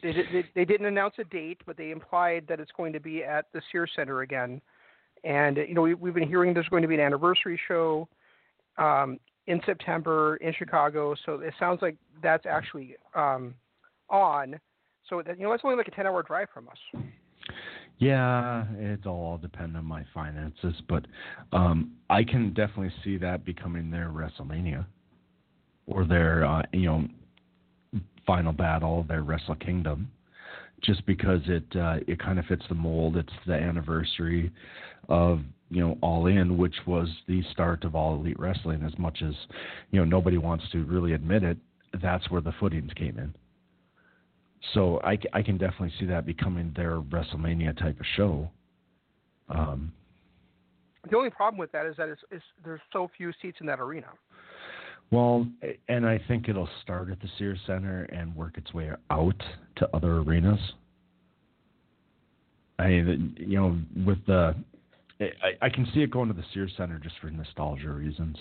They, 0.00 0.12
they, 0.12 0.44
they 0.54 0.64
didn't 0.64 0.86
announce 0.86 1.14
a 1.18 1.24
date, 1.24 1.60
but 1.66 1.76
they 1.76 1.90
implied 1.90 2.44
that 2.48 2.60
it's 2.60 2.70
going 2.76 2.92
to 2.92 3.00
be 3.00 3.24
at 3.24 3.46
the 3.52 3.60
Sears 3.72 3.90
Center 3.96 4.20
again. 4.20 4.60
And 5.24 5.56
you 5.56 5.74
know, 5.74 5.82
we, 5.82 5.94
we've 5.94 6.14
been 6.14 6.28
hearing 6.28 6.54
there's 6.54 6.68
going 6.68 6.82
to 6.82 6.88
be 6.88 6.94
an 6.94 7.00
anniversary 7.00 7.60
show 7.68 8.08
um, 8.76 9.18
in 9.46 9.60
September 9.66 10.36
in 10.36 10.52
Chicago. 10.56 11.14
So 11.26 11.34
it 11.34 11.54
sounds 11.58 11.80
like 11.82 11.96
that's 12.22 12.46
actually 12.46 12.96
um, 13.14 13.54
on. 14.08 14.58
So 15.08 15.22
that, 15.26 15.38
you 15.38 15.44
know, 15.44 15.52
it's 15.52 15.64
only 15.64 15.76
like 15.76 15.88
a 15.88 15.90
10-hour 15.90 16.22
drive 16.24 16.48
from 16.52 16.68
us. 16.68 17.02
Yeah, 17.98 18.64
it's 18.76 19.06
all 19.06 19.38
depend 19.38 19.76
on 19.76 19.84
my 19.84 20.04
finances, 20.14 20.74
but 20.88 21.06
um, 21.52 21.92
I 22.08 22.22
can 22.22 22.50
definitely 22.54 22.92
see 23.02 23.16
that 23.18 23.44
becoming 23.44 23.90
their 23.90 24.08
WrestleMania 24.10 24.86
or 25.88 26.04
their 26.04 26.44
uh, 26.44 26.62
you 26.72 26.86
know 26.86 27.08
final 28.24 28.52
battle, 28.52 29.04
their 29.08 29.22
Wrestle 29.22 29.56
Kingdom, 29.56 30.10
just 30.82 31.04
because 31.06 31.40
it 31.46 31.64
uh, 31.76 31.96
it 32.06 32.18
kind 32.18 32.38
of 32.38 32.44
fits 32.46 32.64
the 32.68 32.74
mold. 32.74 33.16
It's 33.16 33.32
the 33.46 33.54
anniversary 33.54 34.52
of 35.08 35.40
you 35.70 35.80
know 35.80 35.98
All 36.00 36.26
In, 36.26 36.56
which 36.56 36.76
was 36.86 37.08
the 37.26 37.42
start 37.52 37.84
of 37.84 37.94
All 37.94 38.16
Elite 38.16 38.38
Wrestling. 38.38 38.82
As 38.82 38.96
much 38.98 39.22
as 39.22 39.34
you 39.90 39.98
know 40.00 40.04
nobody 40.04 40.38
wants 40.38 40.64
to 40.72 40.84
really 40.84 41.12
admit 41.12 41.42
it, 41.42 41.58
that's 42.02 42.30
where 42.30 42.40
the 42.40 42.52
footings 42.60 42.92
came 42.94 43.18
in. 43.18 43.34
So 44.74 45.00
I, 45.04 45.18
I 45.32 45.42
can 45.42 45.56
definitely 45.56 45.92
see 45.98 46.06
that 46.06 46.26
becoming 46.26 46.72
their 46.76 47.00
WrestleMania 47.00 47.78
type 47.78 47.98
of 47.98 48.06
show. 48.16 48.50
Um, 49.48 49.92
the 51.10 51.16
only 51.16 51.30
problem 51.30 51.58
with 51.58 51.72
that 51.72 51.86
is 51.86 51.96
that 51.96 52.08
it's, 52.08 52.20
it's, 52.30 52.44
there's 52.64 52.80
so 52.92 53.10
few 53.16 53.32
seats 53.40 53.58
in 53.60 53.66
that 53.66 53.80
arena. 53.80 54.08
Well, 55.10 55.46
and 55.88 56.06
I 56.06 56.20
think 56.28 56.48
it'll 56.48 56.68
start 56.82 57.10
at 57.10 57.20
the 57.20 57.28
Sears 57.38 57.58
Center 57.66 58.04
and 58.04 58.34
work 58.36 58.58
its 58.58 58.74
way 58.74 58.90
out 59.10 59.42
to 59.76 59.88
other 59.94 60.18
arenas. 60.18 60.60
I 62.78 62.88
you 62.88 63.58
know, 63.58 63.78
with 64.06 64.24
the, 64.26 64.54
I, 65.20 65.66
I 65.66 65.68
can 65.70 65.88
see 65.94 66.02
it 66.02 66.10
going 66.10 66.28
to 66.28 66.34
the 66.34 66.44
Sears 66.52 66.72
Center 66.76 66.98
just 66.98 67.16
for 67.20 67.30
nostalgia 67.30 67.90
reasons. 67.90 68.36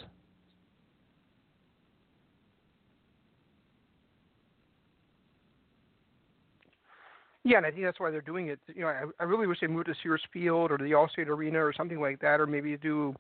Yeah, 7.48 7.58
and 7.58 7.66
I 7.66 7.72
think 7.72 7.84
that's 7.84 8.00
why 8.00 8.12
they're 8.12 8.20
doing 8.20 8.50
it. 8.50 8.60
You 8.76 8.82
know, 8.82 8.88
I, 8.88 9.04
I 9.22 9.24
really 9.24 9.48
wish 9.48 9.62
they 9.62 9.68
moved 9.68 9.88
to 9.88 9.96
Sears 10.04 10.22
Field 10.34 10.70
or 10.70 10.78
the 10.78 10.92
Allstate 10.92 11.30
Arena 11.30 11.64
or 11.64 11.72
something 11.72 12.02
like 12.02 12.20
that, 12.20 12.42
or 12.42 12.46
maybe 12.46 12.76
do. 12.76 13.16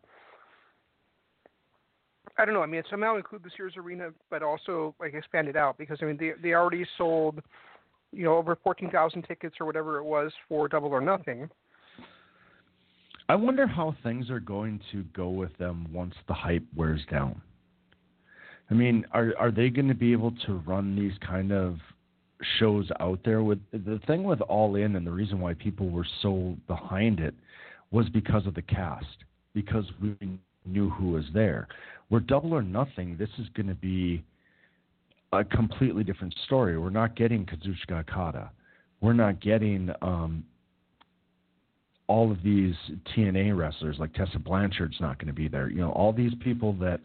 I 2.37 2.45
don't 2.45 2.53
know. 2.53 2.61
I 2.61 2.67
mean, 2.67 2.83
somehow 2.89 3.15
include 3.15 3.43
the 3.43 3.49
Sears 3.55 3.73
Arena, 3.77 4.09
but 4.29 4.43
also 4.43 4.93
like 4.99 5.13
expand 5.13 5.47
it 5.47 5.55
out 5.55 5.77
because 5.77 5.97
I 6.01 6.05
mean 6.05 6.17
they 6.17 6.33
they 6.41 6.53
already 6.53 6.85
sold, 6.97 7.41
you 8.11 8.23
know, 8.23 8.35
over 8.35 8.55
fourteen 8.63 8.91
thousand 8.91 9.23
tickets 9.23 9.55
or 9.59 9.65
whatever 9.65 9.97
it 9.97 10.03
was 10.03 10.31
for 10.47 10.67
Double 10.67 10.89
or 10.89 11.01
Nothing. 11.01 11.49
I 13.29 13.35
wonder 13.35 13.67
how 13.67 13.95
things 14.03 14.29
are 14.29 14.39
going 14.39 14.79
to 14.91 15.03
go 15.15 15.29
with 15.29 15.55
them 15.57 15.87
once 15.91 16.13
the 16.27 16.33
hype 16.33 16.63
wears 16.75 17.01
down. 17.11 17.41
I 18.69 18.73
mean, 18.73 19.05
are 19.11 19.33
are 19.39 19.51
they 19.51 19.69
going 19.69 19.87
to 19.87 19.95
be 19.95 20.11
able 20.11 20.31
to 20.45 20.63
run 20.67 20.95
these 20.95 21.17
kind 21.25 21.51
of 21.51 21.77
shows 22.59 22.87
out 22.99 23.19
there 23.25 23.41
with 23.41 23.59
the 23.71 23.99
thing 24.05 24.23
with 24.23 24.41
All 24.41 24.75
In 24.75 24.95
and 24.95 25.07
the 25.07 25.11
reason 25.11 25.39
why 25.39 25.55
people 25.55 25.89
were 25.89 26.05
so 26.21 26.55
behind 26.67 27.19
it 27.19 27.33
was 27.89 28.07
because 28.09 28.45
of 28.45 28.53
the 28.53 28.61
cast, 28.61 29.05
because 29.53 29.85
we 30.01 30.15
knew 30.67 30.89
who 30.89 31.11
was 31.11 31.25
there. 31.33 31.67
We're 32.09 32.19
Double 32.21 32.53
or 32.53 32.61
Nothing, 32.61 33.17
this 33.17 33.29
is 33.37 33.47
going 33.55 33.67
to 33.67 33.75
be 33.75 34.23
a 35.33 35.43
completely 35.43 36.03
different 36.03 36.33
story. 36.45 36.77
We're 36.77 36.89
not 36.89 37.15
getting 37.15 37.45
Kazuchika 37.45 38.01
Okada. 38.01 38.51
We're 39.01 39.13
not 39.13 39.41
getting 39.41 39.91
um, 40.01 40.43
all 42.07 42.31
of 42.31 42.41
these 42.43 42.73
TNA 43.15 43.57
wrestlers 43.57 43.97
like 43.99 44.13
Tessa 44.13 44.39
Blanchard's 44.39 44.99
not 44.99 45.19
going 45.19 45.27
to 45.27 45.33
be 45.33 45.47
there. 45.47 45.69
You 45.69 45.81
know, 45.81 45.91
all 45.91 46.13
these 46.13 46.31
people 46.41 46.73
that 46.73 47.01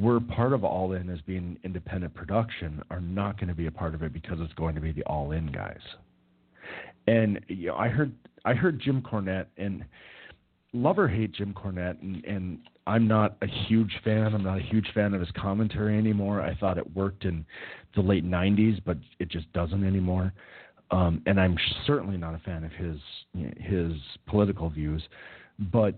we're 0.00 0.20
part 0.20 0.52
of 0.52 0.64
All 0.64 0.92
In 0.92 1.08
as 1.08 1.20
being 1.22 1.56
independent 1.64 2.14
production 2.14 2.82
are 2.90 3.00
not 3.00 3.38
going 3.38 3.48
to 3.48 3.54
be 3.54 3.66
a 3.66 3.70
part 3.70 3.94
of 3.94 4.02
it 4.02 4.12
because 4.12 4.38
it's 4.40 4.52
going 4.54 4.74
to 4.74 4.80
be 4.80 4.92
the 4.92 5.04
All 5.04 5.32
In 5.32 5.50
guys. 5.50 5.80
And 7.06 7.40
you 7.48 7.68
know, 7.68 7.76
I 7.76 7.88
heard 7.88 8.12
I 8.44 8.54
heard 8.54 8.80
Jim 8.80 9.00
Cornette 9.00 9.46
and 9.56 9.84
love 10.72 10.98
or 10.98 11.08
hate 11.08 11.32
Jim 11.32 11.54
Cornette, 11.54 12.00
and, 12.02 12.24
and 12.24 12.58
I'm 12.86 13.06
not 13.06 13.36
a 13.42 13.46
huge 13.46 13.92
fan. 14.04 14.34
I'm 14.34 14.44
not 14.44 14.58
a 14.58 14.62
huge 14.62 14.86
fan 14.94 15.14
of 15.14 15.20
his 15.20 15.30
commentary 15.32 15.96
anymore. 15.96 16.40
I 16.40 16.54
thought 16.54 16.78
it 16.78 16.96
worked 16.96 17.24
in 17.24 17.44
the 17.94 18.02
late 18.02 18.24
'90s, 18.24 18.80
but 18.84 18.98
it 19.18 19.28
just 19.28 19.52
doesn't 19.52 19.84
anymore. 19.84 20.32
Um, 20.90 21.22
and 21.26 21.38
I'm 21.38 21.56
certainly 21.86 22.16
not 22.16 22.34
a 22.34 22.38
fan 22.38 22.64
of 22.64 22.72
his 22.72 22.98
his 23.58 23.92
political 24.26 24.70
views, 24.70 25.02
but 25.72 25.94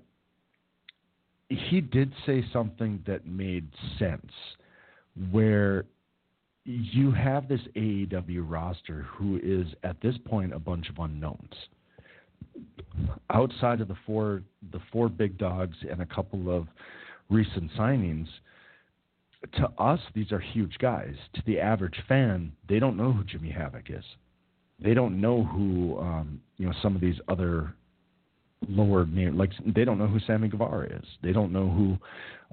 he 1.48 1.80
did 1.80 2.12
say 2.26 2.44
something 2.52 3.02
that 3.06 3.26
made 3.26 3.68
sense 3.98 4.32
where 5.30 5.84
you 6.64 7.10
have 7.10 7.48
this 7.48 7.60
AEW 7.76 8.44
roster 8.48 9.02
who 9.02 9.40
is 9.42 9.66
at 9.82 10.00
this 10.00 10.14
point 10.26 10.52
a 10.54 10.58
bunch 10.58 10.88
of 10.88 10.98
unknowns. 10.98 11.54
Outside 13.30 13.80
of 13.80 13.88
the 13.88 13.96
four 14.06 14.42
the 14.72 14.80
four 14.92 15.08
big 15.08 15.38
dogs 15.38 15.76
and 15.90 16.02
a 16.02 16.06
couple 16.06 16.54
of 16.54 16.66
recent 17.28 17.70
signings, 17.72 18.26
to 19.56 19.68
us 19.78 20.00
these 20.14 20.32
are 20.32 20.40
huge 20.40 20.76
guys. 20.78 21.14
To 21.34 21.42
the 21.46 21.58
average 21.60 21.96
fan, 22.08 22.52
they 22.68 22.78
don't 22.78 22.96
know 22.96 23.12
who 23.12 23.24
Jimmy 23.24 23.50
Havoc 23.50 23.88
is. 23.88 24.04
They 24.82 24.94
don't 24.94 25.20
know 25.20 25.44
who 25.44 25.98
um, 25.98 26.40
you 26.56 26.66
know 26.66 26.74
some 26.82 26.94
of 26.94 27.00
these 27.00 27.16
other 27.28 27.74
lower 28.68 29.06
name 29.06 29.38
like 29.38 29.50
they 29.74 29.84
don't 29.84 29.98
know 29.98 30.06
who 30.06 30.20
Sammy 30.20 30.48
Guevara 30.48 30.86
is. 30.86 31.04
They 31.22 31.32
don't 31.32 31.52
know 31.52 31.68
who 31.70 31.98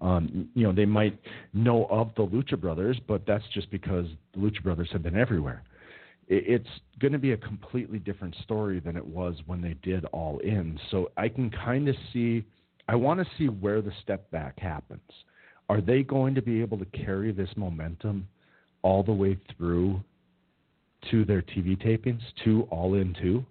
um 0.05 0.49
you 0.53 0.63
know, 0.63 0.73
they 0.73 0.85
might 0.85 1.19
know 1.53 1.85
of 1.85 2.11
the 2.15 2.25
Lucha 2.25 2.59
Brothers, 2.59 2.99
but 3.07 3.23
that's 3.25 3.43
just 3.53 3.69
because 3.71 4.05
the 4.33 4.39
Lucha 4.39 4.63
Brothers 4.63 4.89
have 4.91 5.03
been 5.03 5.17
everywhere. 5.17 5.63
It's 6.29 6.67
going 6.99 7.13
to 7.13 7.19
be 7.19 7.31
a 7.31 7.37
completely 7.37 7.99
different 7.99 8.35
story 8.43 8.81
than 8.81 8.97
it 8.97 9.05
was 9.05 9.35
when 9.45 9.61
they 9.61 9.75
did 9.81 10.03
All 10.05 10.39
In. 10.39 10.77
So 10.91 11.09
I 11.15 11.29
can 11.29 11.49
kind 11.49 11.87
of 11.87 11.95
see 12.11 12.43
I 12.87 12.95
want 12.95 13.19
to 13.19 13.25
see 13.37 13.47
where 13.47 13.81
the 13.81 13.91
step 14.01 14.29
back 14.31 14.59
happens. 14.59 15.01
Are 15.69 15.81
they 15.81 16.03
going 16.03 16.33
to 16.35 16.41
be 16.41 16.61
able 16.61 16.77
to 16.77 16.85
carry 16.85 17.31
this 17.31 17.49
momentum 17.57 18.27
all 18.81 19.03
the 19.03 19.11
way 19.11 19.37
through 19.57 20.01
to 21.11 21.25
their 21.25 21.41
TV 21.41 21.77
tapings, 21.77 22.21
to 22.45 22.63
All 22.71 22.93
In 22.95 23.15
2, 23.21 23.45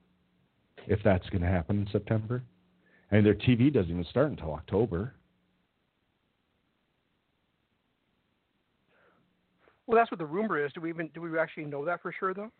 if 0.86 1.00
that's 1.04 1.28
going 1.28 1.42
to 1.42 1.48
happen 1.48 1.80
in 1.80 1.88
September? 1.92 2.42
And 3.10 3.24
their 3.24 3.34
TV 3.34 3.72
doesn't 3.72 3.90
even 3.90 4.04
start 4.06 4.30
until 4.30 4.54
October. 4.54 5.12
Well, 9.86 9.98
that's 9.98 10.10
what 10.10 10.18
the 10.18 10.26
rumor 10.26 10.64
is. 10.64 10.72
Do 10.72 10.80
we 10.80 10.88
even 10.88 11.10
do 11.14 11.20
we 11.20 11.38
actually 11.38 11.66
know 11.66 11.84
that 11.84 12.02
for 12.02 12.12
sure 12.18 12.34
though? 12.34 12.50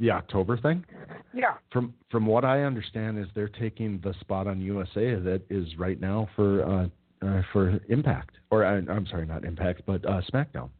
The 0.00 0.10
October 0.10 0.56
thing? 0.56 0.84
Yeah. 1.32 1.54
From 1.72 1.94
from 2.10 2.26
what 2.26 2.44
I 2.44 2.62
understand, 2.62 3.18
is 3.18 3.26
they're 3.34 3.48
taking 3.48 4.00
the 4.02 4.14
spot 4.20 4.46
on 4.46 4.60
USA 4.60 5.14
that 5.14 5.42
is 5.50 5.76
right 5.78 6.00
now 6.00 6.28
for 6.34 6.64
uh, 6.64 6.88
uh, 7.26 7.42
for 7.52 7.80
Impact, 7.88 8.36
or 8.50 8.64
uh, 8.64 8.80
I'm 8.88 9.06
sorry, 9.06 9.26
not 9.26 9.44
Impact, 9.44 9.82
but 9.86 10.04
uh, 10.04 10.20
SmackDown. 10.32 10.70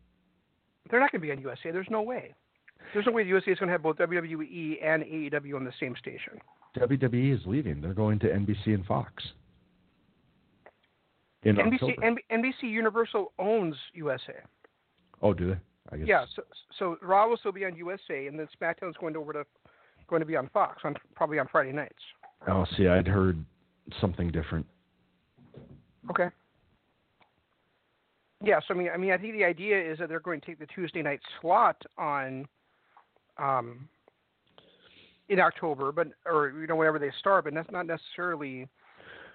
They're 0.90 1.00
not 1.00 1.12
going 1.12 1.20
to 1.20 1.26
be 1.26 1.32
on 1.32 1.40
USA. 1.40 1.70
There's 1.70 1.86
no 1.90 2.02
way. 2.02 2.34
There's 2.92 3.06
no 3.06 3.12
way 3.12 3.22
the 3.22 3.28
USA 3.30 3.52
is 3.52 3.58
going 3.58 3.68
to 3.68 3.72
have 3.72 3.82
both 3.82 3.96
WWE 3.96 4.84
and 4.84 5.02
AEW 5.04 5.54
on 5.56 5.64
the 5.64 5.72
same 5.80 5.94
station. 5.96 6.34
WWE 6.76 7.34
is 7.34 7.40
leaving. 7.46 7.80
They're 7.80 7.94
going 7.94 8.18
to 8.20 8.26
NBC 8.26 8.66
and 8.74 8.84
Fox. 8.84 9.22
In 11.44 11.56
NBC. 11.56 11.96
NBC 12.30 12.62
Universal 12.62 13.32
owns 13.38 13.74
USA. 13.94 14.34
oh, 15.22 15.32
do 15.32 15.50
they? 15.50 15.58
I 15.90 15.96
guess. 15.96 16.06
Yeah. 16.06 16.24
So 16.36 16.42
so 16.78 16.96
Raw 17.02 17.28
will 17.28 17.36
still 17.36 17.52
be 17.52 17.64
on 17.64 17.76
USA, 17.76 18.26
and 18.26 18.38
then 18.38 18.48
SmackDown's 18.60 18.96
going 18.98 19.16
over 19.16 19.32
to 19.32 19.44
going 20.08 20.20
to 20.20 20.26
be 20.26 20.36
on 20.36 20.48
Fox 20.52 20.82
on 20.84 20.94
probably 21.14 21.38
on 21.38 21.48
Friday 21.50 21.72
nights. 21.72 21.94
Oh, 22.48 22.66
see, 22.76 22.86
I'd 22.88 23.06
heard 23.06 23.44
something 24.00 24.30
different. 24.30 24.66
Okay. 26.10 26.28
Yeah, 28.44 28.58
so 28.66 28.74
I 28.74 28.76
mean, 28.76 28.88
I 28.92 28.96
mean, 28.96 29.12
I 29.12 29.18
think 29.18 29.34
the 29.34 29.44
idea 29.44 29.80
is 29.80 29.98
that 29.98 30.08
they're 30.08 30.20
going 30.20 30.40
to 30.40 30.46
take 30.46 30.58
the 30.58 30.66
Tuesday 30.66 31.00
night 31.00 31.20
slot 31.40 31.80
on, 31.96 32.46
um, 33.38 33.88
in 35.28 35.38
October, 35.38 35.92
but 35.92 36.08
or 36.26 36.50
you 36.60 36.66
know 36.66 36.74
whenever 36.74 36.98
they 36.98 37.10
start, 37.20 37.44
but 37.44 37.54
that's 37.54 37.70
not 37.70 37.86
necessarily, 37.86 38.66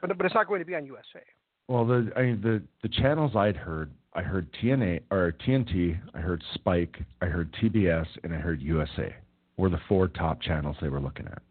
but 0.01 0.15
but 0.17 0.25
it's 0.25 0.35
not 0.35 0.47
going 0.47 0.59
to 0.59 0.65
be 0.65 0.75
on 0.75 0.85
USA. 0.85 1.23
Well, 1.67 1.85
the 1.85 2.11
I 2.15 2.21
mean 2.23 2.41
the 2.41 2.61
the 2.81 2.89
channels 2.89 3.35
I'd 3.35 3.57
heard, 3.57 3.91
I 4.13 4.21
heard 4.21 4.47
TNA 4.61 5.01
or 5.11 5.33
TNT, 5.45 5.99
I 6.13 6.19
heard 6.19 6.43
Spike, 6.53 6.97
I 7.21 7.25
heard 7.25 7.53
TBS, 7.61 8.07
and 8.23 8.33
I 8.33 8.37
heard 8.37 8.61
USA 8.61 9.13
were 9.57 9.69
the 9.69 9.79
four 9.89 10.07
top 10.07 10.41
channels 10.41 10.77
they 10.81 10.89
were 10.89 11.01
looking 11.01 11.27
at. 11.27 11.41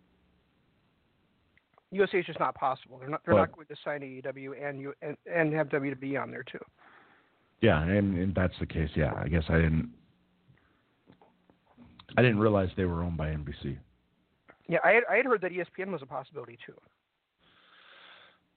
USA 1.92 2.18
is 2.18 2.26
just 2.26 2.40
not 2.40 2.54
possible. 2.54 2.98
They're 2.98 3.08
not 3.08 3.20
they're 3.24 3.34
Well- 3.34 3.44
not 3.44 3.52
going 3.52 3.66
to 3.66 3.76
sign 3.84 4.00
AEW 4.00 4.52
and 4.66 4.80
you 4.80 4.94
and, 5.02 5.16
and 5.32 5.52
have 5.52 5.68
WWE 5.68 6.20
on 6.20 6.30
there 6.30 6.44
too. 6.44 6.64
Yeah, 7.60 7.82
and, 7.82 8.18
and 8.18 8.34
that's 8.34 8.52
the 8.60 8.66
case. 8.66 8.90
Yeah, 8.94 9.14
I 9.16 9.28
guess 9.28 9.44
I 9.48 9.56
didn't. 9.56 9.90
I 12.18 12.22
didn't 12.22 12.38
realize 12.38 12.68
they 12.76 12.84
were 12.84 13.02
owned 13.02 13.16
by 13.16 13.28
NBC. 13.28 13.76
Yeah, 14.68 14.78
I 14.84 14.92
had, 14.92 15.02
I 15.10 15.16
had 15.16 15.26
heard 15.26 15.40
that 15.42 15.52
ESPN 15.52 15.90
was 15.90 16.02
a 16.02 16.06
possibility 16.06 16.58
too. 16.64 16.74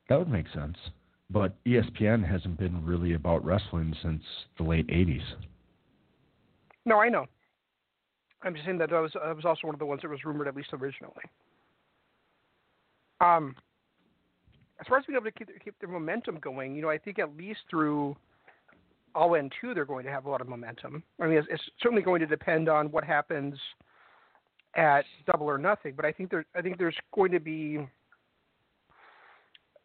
That 0.08 0.20
would 0.20 0.30
make 0.30 0.46
sense. 0.54 0.78
But 1.30 1.56
ESPN 1.66 2.28
hasn't 2.28 2.58
been 2.58 2.84
really 2.84 3.14
about 3.14 3.46
wrestling 3.46 3.96
since 4.02 4.24
the 4.58 4.64
late 4.64 4.88
'80s. 4.88 5.22
No, 6.86 7.00
I 7.00 7.10
know. 7.10 7.26
I'm 8.42 8.54
just 8.54 8.66
saying 8.66 8.78
that 8.80 8.90
that 8.90 9.00
was 9.00 9.12
that 9.14 9.36
was 9.36 9.46
also 9.46 9.68
one 9.68 9.76
of 9.76 9.80
the 9.80 9.86
ones 9.86 10.02
that 10.02 10.10
was 10.10 10.24
rumored 10.24 10.48
at 10.48 10.56
least 10.56 10.70
originally. 10.74 11.14
Um, 13.22 13.56
as 14.80 14.88
far 14.88 14.98
as 14.98 15.06
being 15.06 15.18
able 15.18 15.26
to 15.26 15.32
keep 15.32 15.50
keep 15.64 15.78
their 15.80 15.90
momentum 15.90 16.40
going, 16.40 16.76
you 16.76 16.82
know, 16.82 16.90
I 16.90 16.98
think 16.98 17.20
at 17.20 17.36
least 17.36 17.60
through 17.70 18.16
all 19.14 19.34
in 19.34 19.50
two, 19.60 19.74
they're 19.74 19.86
going 19.86 20.06
to 20.06 20.12
have 20.12 20.26
a 20.26 20.30
lot 20.30 20.42
of 20.42 20.48
momentum. 20.48 21.04
I 21.20 21.28
mean, 21.28 21.38
it's, 21.38 21.48
it's 21.52 21.64
certainly 21.82 22.04
going 22.04 22.22
to 22.22 22.28
depend 22.28 22.70
on 22.70 22.92
what 22.92 23.04
happens 23.04 23.56
at 24.76 25.04
Double 25.26 25.48
or 25.48 25.58
Nothing, 25.58 25.94
but 25.96 26.06
I 26.06 26.12
think 26.12 26.30
there 26.32 26.46
I 26.56 26.62
think 26.62 26.78
there's 26.78 26.96
going 27.14 27.32
to 27.32 27.40
be 27.40 27.88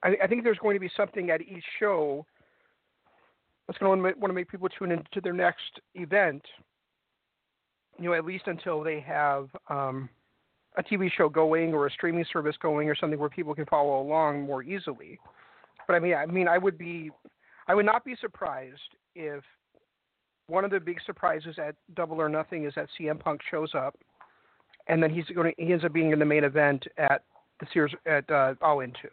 I, 0.05 0.17
I 0.23 0.27
think 0.27 0.45
there's 0.45 0.59
going 0.59 0.77
to 0.77 0.81
be 0.81 0.90
something 0.97 1.31
at 1.31 1.40
each 1.40 1.64
show 1.81 2.25
that's 3.67 3.79
going 3.79 3.99
to 3.99 4.03
want 4.03 4.31
to 4.31 4.35
make 4.35 4.49
people 4.49 4.69
tune 4.69 4.93
into 4.93 5.21
their 5.23 5.33
next 5.33 5.81
event 5.95 6.43
you 7.99 8.09
know, 8.09 8.14
at 8.14 8.25
least 8.25 8.45
until 8.47 8.83
they 8.83 9.01
have 9.01 9.49
um, 9.69 10.09
a 10.77 10.83
TV 10.83 11.11
show 11.11 11.29
going 11.29 11.73
or 11.73 11.87
a 11.87 11.90
streaming 11.90 12.25
service 12.33 12.57
going 12.61 12.88
or 12.88 12.97
something 12.97 13.19
where 13.19 13.29
people 13.29 13.55
can 13.55 13.67
follow 13.67 14.01
along 14.01 14.43
more 14.43 14.62
easily. 14.62 15.19
But 15.87 15.95
I 15.95 15.99
mean, 16.01 16.14
I 16.14 16.27
mean, 16.27 16.49
I 16.49 16.59
would 16.59 16.79
be, 16.79 17.11
I 17.69 17.75
would 17.75 17.87
not 17.87 18.05
be 18.05 18.17
surprised 18.21 18.81
if 19.14 19.45
one 20.47 20.64
of 20.64 20.71
the 20.71 20.81
big 20.81 20.99
surprises 21.07 21.57
at 21.59 21.77
Double 21.95 22.21
or 22.21 22.29
Nothing 22.29 22.64
is 22.64 22.75
that 22.75 22.88
CM 22.99 23.19
Punk 23.19 23.40
shows 23.51 23.71
up, 23.75 23.97
and 24.88 25.03
then 25.03 25.11
he's 25.11 25.25
going 25.27 25.55
to, 25.55 25.62
he 25.62 25.73
ends 25.73 25.85
up 25.85 25.93
being 25.93 26.12
in 26.12 26.19
the 26.19 26.25
main 26.25 26.45
event 26.45 26.85
at 26.99 27.23
the 27.61 27.67
Sears 27.73 27.95
at 28.07 28.29
uh, 28.31 28.55
All 28.61 28.81
In 28.81 28.93
Two. 29.01 29.09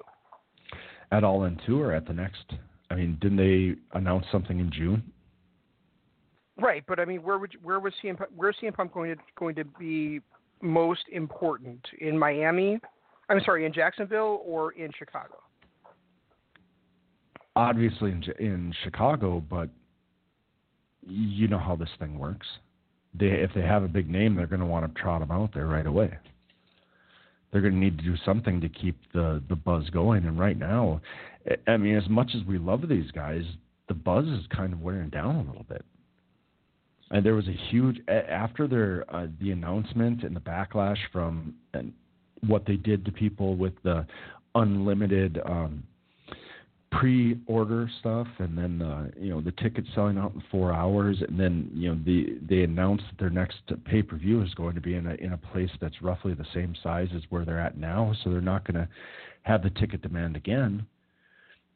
At 1.12 1.24
All 1.24 1.44
In 1.46 1.60
Two 1.66 1.82
or 1.82 1.94
at 1.94 2.08
the 2.08 2.14
next? 2.14 2.54
I 2.90 2.96
mean, 2.96 3.18
didn't 3.22 3.38
they 3.38 3.76
announce 3.98 4.26
something 4.32 4.60
in 4.60 4.72
June? 4.72 5.04
Right, 6.60 6.84
but 6.88 7.00
I 7.00 7.06
mean, 7.06 7.24
where 7.24 7.40
would 7.40 7.54
you, 7.54 7.60
where 7.64 7.80
was 7.80 7.94
CM 8.04 8.20
where's 8.36 8.56
CM 8.62 8.74
Punk 8.74 8.94
going 8.94 9.16
to 9.16 9.22
going 9.38 9.56
to 9.56 9.64
be 9.66 10.22
most 10.62 11.04
important 11.12 11.80
in 12.00 12.18
Miami? 12.18 12.80
I'm 13.30 13.42
sorry, 13.46 13.66
in 13.66 13.74
Jacksonville 13.74 14.42
or 14.46 14.74
in 14.74 14.92
Chicago? 14.98 15.40
Obviously 17.56 18.12
in 18.12 18.24
in 18.40 18.74
Chicago, 18.84 19.42
but 19.50 19.70
you 21.06 21.48
know 21.48 21.58
how 21.58 21.76
this 21.76 21.90
thing 22.00 22.20
works. 22.20 22.48
They 23.14 23.28
if 23.28 23.52
they 23.56 23.62
have 23.62 23.84
a 23.84 23.88
big 23.88 24.10
name, 24.10 24.36
they're 24.36 24.48
going 24.48 24.60
to 24.60 24.66
want 24.66 24.94
to 24.94 25.02
trot 25.02 25.22
them 25.22 25.32
out 25.32 25.54
there 25.54 25.68
right 25.68 25.86
away. 25.86 26.18
They're 27.52 27.62
going 27.62 27.74
to 27.74 27.80
need 27.80 27.98
to 27.98 28.04
do 28.04 28.16
something 28.26 28.62
to 28.62 28.70
keep 28.70 28.98
the 29.14 29.42
the 29.50 29.56
buzz 29.56 29.90
going. 29.90 30.26
And 30.26 30.40
right 30.40 30.58
now, 30.58 31.02
I- 31.68 31.78
mean, 31.78 31.96
as 31.96 32.08
much 32.10 32.32
as 32.36 32.44
we 32.46 32.58
love 32.58 32.88
these 32.88 33.12
guys, 33.12 33.44
the 33.88 33.94
buzz 33.94 34.26
is 34.26 34.46
kind 34.56 34.74
of 34.74 34.82
wearing 34.82 35.10
down 35.10 35.36
a 35.36 35.44
little 35.44 35.66
bit. 35.68 35.84
And 37.12 37.26
there 37.26 37.36
was 37.36 37.48
a 37.48 37.58
huge 37.70 38.00
after 38.08 38.68
their 38.68 39.06
uh, 39.14 39.28
the 39.42 39.52
announcement 39.52 40.24
and 40.24 40.36
the 40.36 40.40
backlash 40.40 41.00
from 41.12 41.56
and 41.74 41.92
what 42.48 42.66
they 42.66 42.78
did 42.78 43.06
to 43.06 43.12
people 43.12 43.56
with 43.56 43.74
the 43.84 44.06
unlimited 44.56 45.40
um, 45.46 45.84
pre-order 46.92 47.90
stuff, 48.00 48.28
and 48.40 48.58
then 48.58 48.82
uh, 48.82 49.10
you 49.18 49.30
know 49.30 49.42
the 49.42 49.52
tickets 49.54 49.88
selling 49.96 50.18
out 50.18 50.34
in 50.34 50.44
four 50.52 50.74
hours, 50.74 51.18
and 51.28 51.40
then 51.40 51.70
you 51.74 51.90
know 51.90 52.00
the 52.06 52.38
they 52.48 52.64
announced 52.64 53.06
that 53.10 53.18
their 53.18 53.30
next 53.30 53.60
pay-per-view 53.86 54.42
is 54.44 54.54
going 54.56 54.76
to 54.76 54.82
be 54.82 54.96
in 54.96 55.08
a 55.08 55.14
in 55.16 55.34
a 55.34 55.38
place 55.38 55.72
that's 55.80 56.02
roughly 56.02 56.34
the 56.34 56.46
same 56.54 56.76
size 56.84 57.08
as 57.16 57.22
where 57.30 57.46
they're 57.46 57.60
at 57.60 57.78
now, 57.78 58.14
so 58.24 58.30
they're 58.30 58.42
not 58.42 58.66
going 58.66 58.76
to 58.76 58.88
have 59.44 59.64
the 59.64 59.70
ticket 59.70 60.02
demand 60.02 60.36
again. 60.36 60.86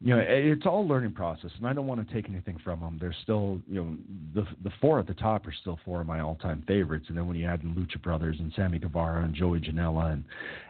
You 0.01 0.13
know, 0.13 0.23
it's 0.28 0.65
all 0.65 0.86
learning 0.86 1.13
process, 1.13 1.51
and 1.58 1.65
I 1.65 1.71
don't 1.71 1.88
want 1.88 2.06
to 2.06 2.13
take 2.13 2.30
anything 2.30 2.60
from 2.62 2.82
them. 2.82 2.97
They're 2.99 3.15
still, 3.23 3.62
you 3.67 3.82
know, 3.82 3.97
the 4.36 4.45
the 4.65 4.71
four 4.82 4.99
at 4.99 5.08
the 5.08 5.13
top 5.13 5.47
are 5.47 5.54
still 5.62 5.80
four 5.86 6.01
of 6.01 6.08
my 6.08 6.19
all-time 6.19 6.63
favorites, 6.67 7.06
and 7.08 7.17
then 7.17 7.25
when 7.25 7.38
you 7.38 7.47
add 7.47 7.63
in 7.63 7.73
Lucha 7.73 8.01
Brothers 8.01 8.36
and 8.39 8.51
Sammy 8.54 8.80
Guevara 8.80 9.23
and 9.23 9.34
Joey 9.34 9.62
Janela 9.62 10.12
and 10.12 10.25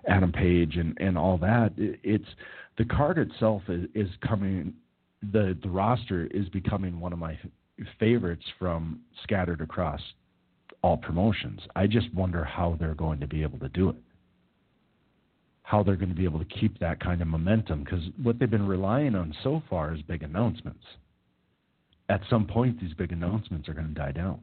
Adam 0.07 0.31
Page 0.31 0.77
and 0.77 0.95
and 1.01 1.17
all 1.17 1.39
that, 1.39 1.73
it, 1.77 1.99
it's 2.03 2.29
the 2.77 2.85
card 2.85 3.17
itself 3.17 3.63
is, 3.67 3.87
is 3.93 4.09
coming. 4.27 4.73
The 5.31 5.57
the 5.61 5.69
roster 5.69 6.27
is 6.27 6.47
becoming 6.49 6.99
one 6.99 7.13
of 7.13 7.19
my 7.19 7.37
favorites 7.99 8.43
from 8.59 9.01
scattered 9.23 9.61
across 9.61 10.01
all 10.81 10.97
promotions. 10.97 11.61
I 11.75 11.87
just 11.87 12.13
wonder 12.13 12.43
how 12.43 12.77
they're 12.79 12.95
going 12.95 13.19
to 13.19 13.27
be 13.27 13.41
able 13.41 13.59
to 13.59 13.69
do 13.69 13.89
it 13.89 13.95
how 15.65 15.81
they're 15.81 15.95
going 15.95 16.09
to 16.09 16.15
be 16.15 16.25
able 16.25 16.37
to 16.37 16.45
keep 16.45 16.77
that 16.79 16.99
kind 16.99 17.23
of 17.23 17.27
momentum 17.27 17.83
because 17.83 18.01
what 18.21 18.37
they've 18.37 18.51
been 18.51 18.67
relying 18.67 19.15
on 19.15 19.33
so 19.43 19.63
far 19.67 19.95
is 19.95 20.01
big 20.03 20.21
announcements. 20.21 20.83
At 22.07 22.21
some 22.29 22.45
point, 22.45 22.79
these 22.79 22.93
big 22.93 23.11
announcements 23.11 23.67
are 23.67 23.73
going 23.73 23.87
to 23.87 23.93
die 23.93 24.11
down. 24.11 24.39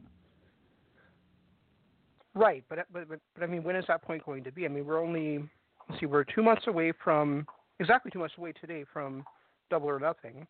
Right, 2.35 2.63
but, 2.67 2.79
but 2.91 3.07
but 3.07 3.19
but 3.35 3.43
I 3.43 3.47
mean, 3.47 3.63
when 3.63 3.77
is 3.77 3.85
that 3.87 4.01
point 4.01 4.25
going 4.25 4.43
to 4.43 4.51
be? 4.51 4.65
I 4.65 4.67
mean, 4.67 4.85
we're 4.85 5.01
only 5.01 5.49
let's 5.87 6.01
see, 6.01 6.07
we're 6.07 6.25
two 6.25 6.43
months 6.43 6.63
away 6.67 6.91
from 7.03 7.47
exactly 7.79 8.11
two 8.11 8.19
months 8.19 8.35
away 8.37 8.53
today 8.53 8.85
from 8.91 9.23
Double 9.69 9.89
or 9.89 9.99
Nothing, 9.99 10.47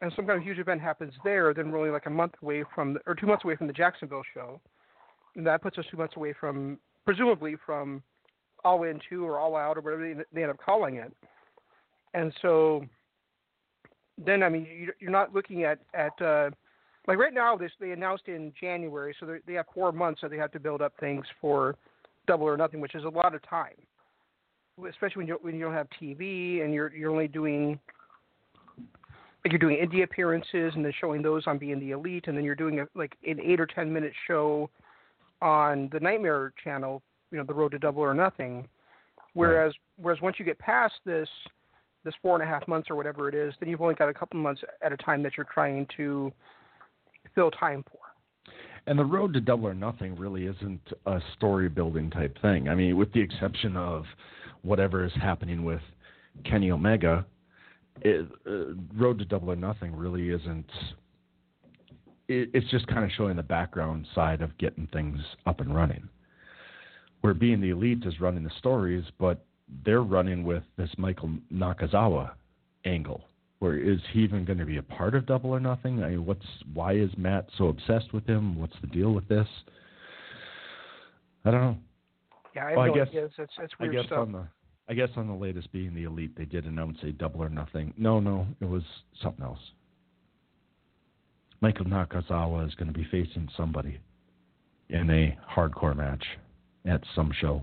and 0.00 0.12
some 0.16 0.26
kind 0.26 0.38
of 0.38 0.44
huge 0.44 0.58
event 0.58 0.80
happens 0.80 1.12
there. 1.24 1.52
Then 1.52 1.70
we're 1.70 1.78
only 1.78 1.90
like 1.90 2.06
a 2.06 2.10
month 2.10 2.34
away 2.42 2.64
from, 2.74 2.94
the, 2.94 3.00
or 3.06 3.14
two 3.14 3.26
months 3.26 3.44
away 3.44 3.56
from 3.56 3.66
the 3.66 3.72
Jacksonville 3.72 4.22
show, 4.34 4.60
and 5.36 5.46
that 5.46 5.62
puts 5.62 5.78
us 5.78 5.84
two 5.90 5.96
months 5.96 6.16
away 6.16 6.34
from, 6.38 6.78
presumably 7.04 7.56
from 7.64 8.02
All 8.64 8.82
In 8.84 9.00
Two 9.08 9.24
or 9.24 9.38
All 9.38 9.56
Out 9.56 9.76
or 9.76 9.80
whatever 9.80 10.24
they, 10.32 10.42
end 10.42 10.50
up 10.50 10.58
calling 10.64 10.96
it. 10.96 11.12
And 12.14 12.32
so, 12.42 12.84
then 14.18 14.42
I 14.42 14.48
mean, 14.48 14.66
you, 14.66 14.92
you're 14.98 15.10
not 15.10 15.34
looking 15.34 15.64
at 15.64 15.78
at 15.94 16.20
uh, 16.20 16.50
like 17.06 17.18
right 17.18 17.34
now, 17.34 17.56
this 17.56 17.72
they 17.80 17.92
announced 17.92 18.24
in 18.26 18.52
January, 18.60 19.14
so 19.18 19.26
they 19.26 19.38
they 19.46 19.54
have 19.54 19.66
four 19.74 19.92
months 19.92 20.20
that 20.22 20.30
they 20.30 20.36
have 20.36 20.52
to 20.52 20.60
build 20.60 20.82
up 20.82 20.92
things 20.98 21.24
for 21.40 21.76
Double 22.26 22.46
or 22.46 22.56
Nothing, 22.56 22.80
which 22.80 22.94
is 22.94 23.04
a 23.04 23.08
lot 23.08 23.34
of 23.34 23.42
time, 23.48 23.74
especially 24.88 25.20
when 25.20 25.26
you 25.26 25.38
when 25.40 25.54
you 25.54 25.64
don't 25.64 25.74
have 25.74 25.88
TV 26.00 26.64
and 26.64 26.72
you're 26.72 26.94
you're 26.94 27.10
only 27.10 27.28
doing 27.28 27.78
like 29.44 29.52
you're 29.52 29.58
doing 29.58 29.76
indie 29.76 30.02
appearances 30.02 30.72
and 30.74 30.84
then 30.84 30.92
showing 31.00 31.22
those 31.22 31.46
on 31.46 31.58
being 31.58 31.80
the 31.80 31.92
elite, 31.92 32.24
and 32.26 32.36
then 32.36 32.44
you're 32.44 32.54
doing 32.54 32.80
a, 32.80 32.86
like 32.94 33.16
an 33.26 33.40
eight 33.40 33.60
or 33.60 33.66
ten 33.66 33.92
minute 33.92 34.12
show 34.26 34.68
on 35.40 35.88
the 35.92 36.00
Nightmare 36.00 36.52
channel, 36.62 37.02
you 37.30 37.38
know, 37.38 37.44
the 37.44 37.54
Road 37.54 37.72
to 37.72 37.78
Double 37.78 38.02
or 38.02 38.14
Nothing. 38.14 38.68
Whereas 39.34 39.72
whereas 39.96 40.20
once 40.20 40.36
you 40.38 40.44
get 40.44 40.58
past 40.58 40.94
this 41.06 41.28
this 42.04 42.14
four 42.22 42.34
and 42.34 42.42
a 42.42 42.46
half 42.46 42.66
months 42.66 42.90
or 42.90 42.96
whatever 42.96 43.28
it 43.28 43.34
is, 43.34 43.54
then 43.60 43.68
you've 43.68 43.80
only 43.80 43.94
got 43.94 44.08
a 44.08 44.14
couple 44.14 44.40
months 44.40 44.62
at 44.82 44.92
a 44.92 44.96
time 44.96 45.22
that 45.22 45.32
you're 45.36 45.46
trying 45.52 45.86
to 45.96 46.32
fill 47.34 47.50
time 47.50 47.84
for. 47.90 47.98
And 48.86 48.98
the 48.98 49.04
road 49.04 49.34
to 49.34 49.40
double 49.40 49.68
or 49.68 49.74
nothing 49.74 50.16
really 50.16 50.46
isn't 50.46 50.80
a 51.06 51.20
story 51.36 51.68
building 51.68 52.10
type 52.10 52.36
thing. 52.40 52.68
I 52.68 52.74
mean, 52.74 52.96
with 52.96 53.12
the 53.12 53.20
exception 53.20 53.76
of 53.76 54.04
whatever 54.62 55.04
is 55.04 55.12
happening 55.14 55.64
with 55.64 55.80
Kenny 56.44 56.70
Omega, 56.70 57.24
it, 58.02 58.26
uh, 58.46 58.74
road 58.94 59.18
to 59.18 59.24
double 59.24 59.50
or 59.50 59.56
nothing 59.56 59.94
really 59.94 60.30
isn't. 60.30 60.70
It, 62.28 62.50
it's 62.54 62.70
just 62.70 62.86
kind 62.86 63.04
of 63.04 63.10
showing 63.16 63.36
the 63.36 63.42
background 63.42 64.06
side 64.14 64.42
of 64.42 64.56
getting 64.58 64.88
things 64.92 65.18
up 65.46 65.60
and 65.60 65.74
running. 65.74 66.08
Where 67.20 67.34
being 67.34 67.60
the 67.60 67.70
elite 67.70 68.04
is 68.06 68.20
running 68.20 68.44
the 68.44 68.50
stories, 68.58 69.04
but 69.18 69.44
they're 69.84 70.02
running 70.02 70.44
with 70.44 70.62
this 70.76 70.90
Michael 70.96 71.30
Nakazawa 71.52 72.32
angle 72.84 73.22
Where 73.58 73.76
is 73.76 73.98
he 74.12 74.20
even 74.20 74.44
going 74.44 74.58
to 74.58 74.64
be 74.64 74.78
a 74.78 74.82
part 74.82 75.14
of 75.14 75.26
Double 75.26 75.50
or 75.50 75.60
Nothing? 75.60 76.02
I 76.02 76.10
mean, 76.10 76.24
what's 76.24 76.46
why 76.72 76.94
is 76.94 77.10
Matt 77.16 77.46
so 77.58 77.68
obsessed 77.68 78.12
with 78.12 78.26
him? 78.26 78.58
What's 78.58 78.76
the 78.80 78.86
deal 78.86 79.12
with 79.12 79.28
this? 79.28 79.46
I 81.44 81.50
don't 81.50 81.60
know. 81.60 81.76
Yeah, 82.54 82.76
Well, 82.76 82.92
I 82.92 82.94
guess-. 82.94 83.08
It's, 83.12 83.34
it's, 83.38 83.52
it's 83.58 83.74
I 83.78 83.82
weird 83.84 83.96
guess 83.96 84.06
stuff. 84.06 84.18
on 84.20 84.32
the 84.32 84.46
I 84.88 84.94
guess 84.94 85.10
on 85.16 85.28
the 85.28 85.34
latest 85.34 85.70
being 85.70 85.94
the 85.94 86.02
elite, 86.02 86.36
they 86.36 86.44
did 86.44 86.64
announce 86.64 86.98
a 87.04 87.12
Double 87.12 87.44
or 87.44 87.48
Nothing. 87.48 87.94
No, 87.96 88.18
no, 88.18 88.44
it 88.60 88.64
was 88.64 88.82
something 89.22 89.44
else. 89.44 89.60
Michael 91.60 91.84
Nakazawa 91.84 92.66
is 92.66 92.74
going 92.74 92.92
to 92.92 92.98
be 92.98 93.04
facing 93.04 93.48
somebody 93.56 94.00
in 94.88 95.08
a 95.10 95.38
hardcore 95.48 95.96
match 95.96 96.24
at 96.86 97.02
some 97.14 97.30
show. 97.40 97.62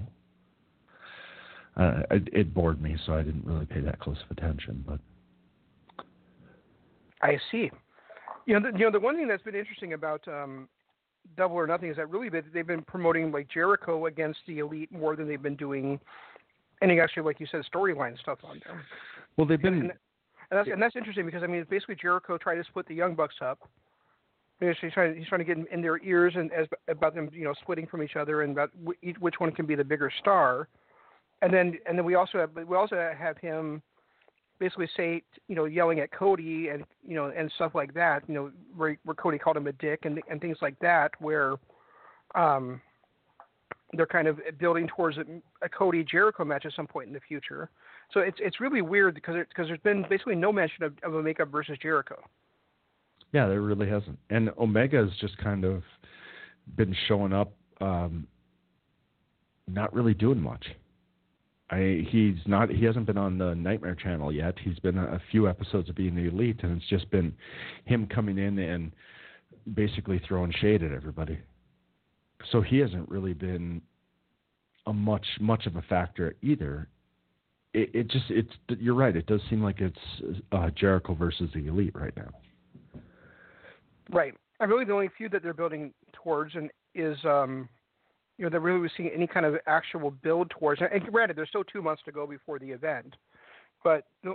Uh, 1.76 2.04
it, 2.12 2.30
it 2.32 2.54
bored 2.54 2.82
me, 2.82 2.96
so 3.06 3.14
I 3.14 3.24
didn't 3.24 3.46
really 3.46 3.66
pay 3.66 3.82
that 3.82 4.00
close 4.00 4.18
of 4.24 4.38
attention. 4.38 4.86
But 4.88 5.00
I 7.22 7.38
see. 7.52 7.70
You 8.46 8.58
know, 8.58 8.72
the, 8.72 8.78
you 8.78 8.86
know, 8.86 8.92
the 8.92 9.02
one 9.02 9.18
thing 9.18 9.28
that's 9.28 9.44
been 9.44 9.54
interesting 9.56 9.92
about 9.92 10.26
um, 10.30 10.70
Double 11.36 11.56
or 11.56 11.68
Nothing 11.68 11.90
is 11.90 11.98
that 11.98 12.10
really 12.10 12.30
they, 12.30 12.42
they've 12.54 12.68
been 12.68 12.84
promoting 12.84 13.32
like 13.32 13.48
Jericho 13.50 14.06
against 14.06 14.40
the 14.48 14.60
Elite 14.60 14.92
more 14.92 15.16
than 15.16 15.28
they've 15.28 15.42
been 15.42 15.56
doing 15.56 16.00
any 16.82 17.00
actually, 17.00 17.24
like 17.24 17.40
you 17.40 17.48
said, 17.52 17.62
storyline 17.74 18.20
stuff 18.20 18.40
on 18.44 18.62
there. 18.66 18.84
well, 19.36 19.48
they've 19.48 19.62
been 19.62 19.92
and 20.50 20.58
that's 20.58 20.70
and 20.72 20.82
that's 20.82 20.96
interesting 20.96 21.26
because 21.26 21.44
I 21.44 21.48
mean, 21.48 21.66
basically 21.70 21.96
Jericho 21.96 22.38
tried 22.38 22.56
to 22.56 22.64
split 22.64 22.88
the 22.88 22.96
Young 22.96 23.16
Bucks 23.16 23.36
up. 23.42 23.60
He's 24.60 24.76
he's 24.82 24.94
trying 24.94 25.16
he's 25.18 25.28
trying 25.28 25.40
to 25.40 25.46
get 25.46 25.58
in, 25.58 25.68
in 25.72 25.82
their 25.82 26.02
ears 26.04 26.34
and 26.36 26.52
as 26.54 26.68
about 26.88 27.16
them 27.16 27.30
you 27.34 27.44
know 27.44 27.54
splitting 27.62 27.88
from 27.88 28.02
each 28.02 28.16
other 28.16 28.44
and 28.44 28.54
about 28.54 28.72
wh- 28.86 29.22
which 29.22 29.36
one 29.40 29.52
can 29.52 29.66
be 29.66 29.76
the 29.76 29.84
bigger 29.84 30.12
star. 30.20 30.68
And 31.42 31.54
then 31.54 31.78
and 31.88 31.98
then 31.98 32.06
we 32.06 32.16
also 32.16 32.40
have 32.40 32.52
we 32.56 32.76
also 32.76 32.96
have 33.18 33.38
him 33.38 33.82
basically 34.60 34.90
say 34.96 35.22
you 35.48 35.56
know 35.56 35.66
yelling 35.66 36.00
at 36.00 36.12
Cody 36.12 36.70
and 36.70 36.84
you 37.08 37.16
know 37.16 37.32
and 37.36 37.52
stuff 37.56 37.74
like 37.76 37.94
that 37.94 38.24
you 38.28 38.34
know 38.34 38.52
where 38.76 38.98
where 39.04 39.16
Cody 39.16 39.38
called 39.38 39.58
him 39.58 39.68
a 39.68 39.74
dick 39.74 40.02
and 40.04 40.20
and 40.30 40.42
things 40.42 40.58
like 40.62 40.78
that 40.80 41.12
where 41.20 41.56
um 42.36 42.82
they're 43.94 44.06
kind 44.06 44.28
of 44.28 44.40
building 44.60 44.88
towards 44.88 45.18
a, 45.18 45.24
a 45.62 45.70
Cody 45.70 46.04
Jericho 46.04 46.44
match 46.44 46.66
at 46.66 46.74
some 46.74 46.88
point 46.88 47.08
in 47.08 47.14
the 47.14 47.22
future. 47.22 47.70
So 48.14 48.20
it's 48.20 48.38
it's 48.42 48.60
really 48.60 48.82
weird 48.82 49.16
because 49.16 49.36
because 49.48 49.68
there's 49.68 49.80
been 49.80 50.06
basically 50.10 50.36
no 50.36 50.52
mention 50.52 50.84
of, 50.84 50.94
of 51.04 51.14
a 51.16 51.24
makeup 51.24 51.50
versus 51.50 51.78
Jericho. 51.82 52.22
Yeah, 53.34 53.48
there 53.48 53.62
really 53.62 53.90
hasn't. 53.90 54.18
And 54.30 54.52
Omega 54.58 54.98
has 54.98 55.10
just 55.20 55.38
kind 55.38 55.66
of 55.66 55.84
been 56.76 56.96
showing 57.08 57.34
up, 57.34 57.52
um, 57.82 58.26
not 59.68 59.94
really 59.94 60.14
doing 60.14 60.42
much. 60.42 60.66
I 61.70 62.06
he's 62.10 62.36
not 62.46 62.70
he 62.70 62.86
hasn't 62.86 63.06
been 63.06 63.18
on 63.18 63.38
the 63.38 63.54
Nightmare 63.54 63.96
Channel 63.96 64.32
yet. 64.32 64.56
He's 64.64 64.80
been 64.80 64.98
a, 64.98 65.22
few 65.32 65.50
episodes 65.50 65.90
of 65.90 65.96
being 65.96 66.16
the 66.16 66.28
elite, 66.28 66.62
and 66.64 66.78
it's 66.78 66.90
just 66.90 67.10
been 67.12 67.34
him 67.86 68.08
coming 68.08 68.38
in 68.38 68.58
and 68.60 68.94
basically 69.74 70.22
throwing 70.26 70.54
shade 70.62 70.82
at 70.82 70.94
everybody. 70.94 71.38
So 72.52 72.62
he 72.62 72.78
hasn't 72.78 73.10
really 73.10 73.34
been 73.34 73.82
a 74.86 74.94
much 74.94 75.26
much 75.42 75.66
of 75.66 75.76
a 75.76 75.82
factor 75.84 76.36
either. 76.42 76.88
It, 77.74 77.92
it 77.94 78.08
just 78.08 78.26
it's 78.30 78.54
you're 78.80 78.96
right. 78.96 79.16
It 79.16 79.26
does 79.26 79.42
seem 79.50 79.62
like 79.62 79.82
it's 79.82 80.42
uh, 80.54 80.70
Jericho 80.70 81.16
versus 81.16 81.50
the 81.54 81.68
elite 81.68 81.96
right 81.96 82.16
now. 82.16 82.30
Right. 84.10 84.34
I 84.62 84.64
really 84.64 84.86
the 84.86 84.94
only 84.94 85.10
feud 85.18 85.34
that 85.34 85.44
they're 85.44 85.54
building 85.54 85.94
towards 86.14 86.56
and 86.56 86.72
is 86.96 87.18
um 87.26 87.68
you 88.38 88.46
know 88.46 88.50
they're 88.50 88.60
really 88.60 88.90
seeing 88.96 89.10
any 89.10 89.28
kind 89.28 89.46
of 89.46 89.56
actual 89.66 90.12
build 90.12 90.50
towards. 90.52 90.82
And 90.82 91.04
granted, 91.12 91.38
there's 91.38 91.50
still 91.50 91.64
two 91.64 91.82
months 91.82 92.02
to 92.06 92.12
go 92.12 92.28
before 92.28 92.60
the 92.60 92.70
event, 92.70 93.16
but 93.84 94.06
the, 94.24 94.34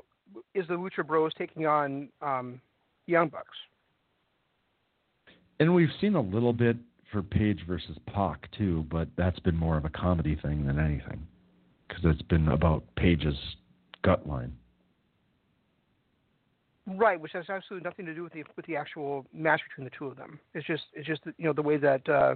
is 0.55 0.67
the 0.69 0.75
Lucha 0.75 1.07
Bros 1.07 1.33
taking 1.37 1.67
on 1.67 2.09
um 2.21 2.61
Young 3.07 3.29
Bucks? 3.29 3.57
And 5.61 5.75
we've 5.75 5.91
seen 6.01 6.17
a 6.17 6.21
little 6.21 6.53
bit 6.53 6.77
for 7.13 7.23
Page 7.23 7.61
versus 7.69 7.97
Pac 8.13 8.51
too, 8.57 8.85
but 8.91 9.09
that's 9.17 9.39
been 9.41 9.57
more 9.57 9.77
of 9.77 9.85
a 9.85 9.91
comedy 9.91 10.37
thing 10.43 10.67
than 10.67 10.79
anything, 10.79 11.27
because 11.87 12.05
it's 12.05 12.23
been 12.23 12.49
about 12.49 12.83
Page's 12.97 13.37
gut 14.03 14.27
line. 14.27 14.53
Right, 16.87 17.21
which 17.21 17.33
has 17.33 17.49
absolutely 17.49 17.89
nothing 17.89 18.07
to 18.07 18.15
do 18.15 18.25
with 18.25 18.33
the 18.33 18.43
with 18.57 18.67
the 18.67 18.75
actual 18.75 19.25
match 19.33 19.61
between 19.69 19.85
the 19.85 19.93
two 19.97 20.07
of 20.07 20.17
them. 20.17 20.41
It's 20.53 20.67
just 20.67 20.83
it's 20.95 21.07
just 21.07 21.21
you 21.37 21.45
know 21.45 21.53
the 21.53 21.63
way 21.63 21.77
that 21.77 22.09
uh, 22.09 22.35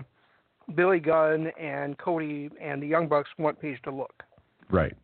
Billy 0.75 0.99
Gunn 0.99 1.49
and 1.61 1.97
Cody 1.99 2.51
and 2.61 2.83
the 2.83 2.87
Young 2.87 3.07
Bucks 3.09 3.31
want 3.39 3.61
Page 3.61 3.79
to 3.85 3.91
look. 3.91 4.23
Right. 4.71 4.95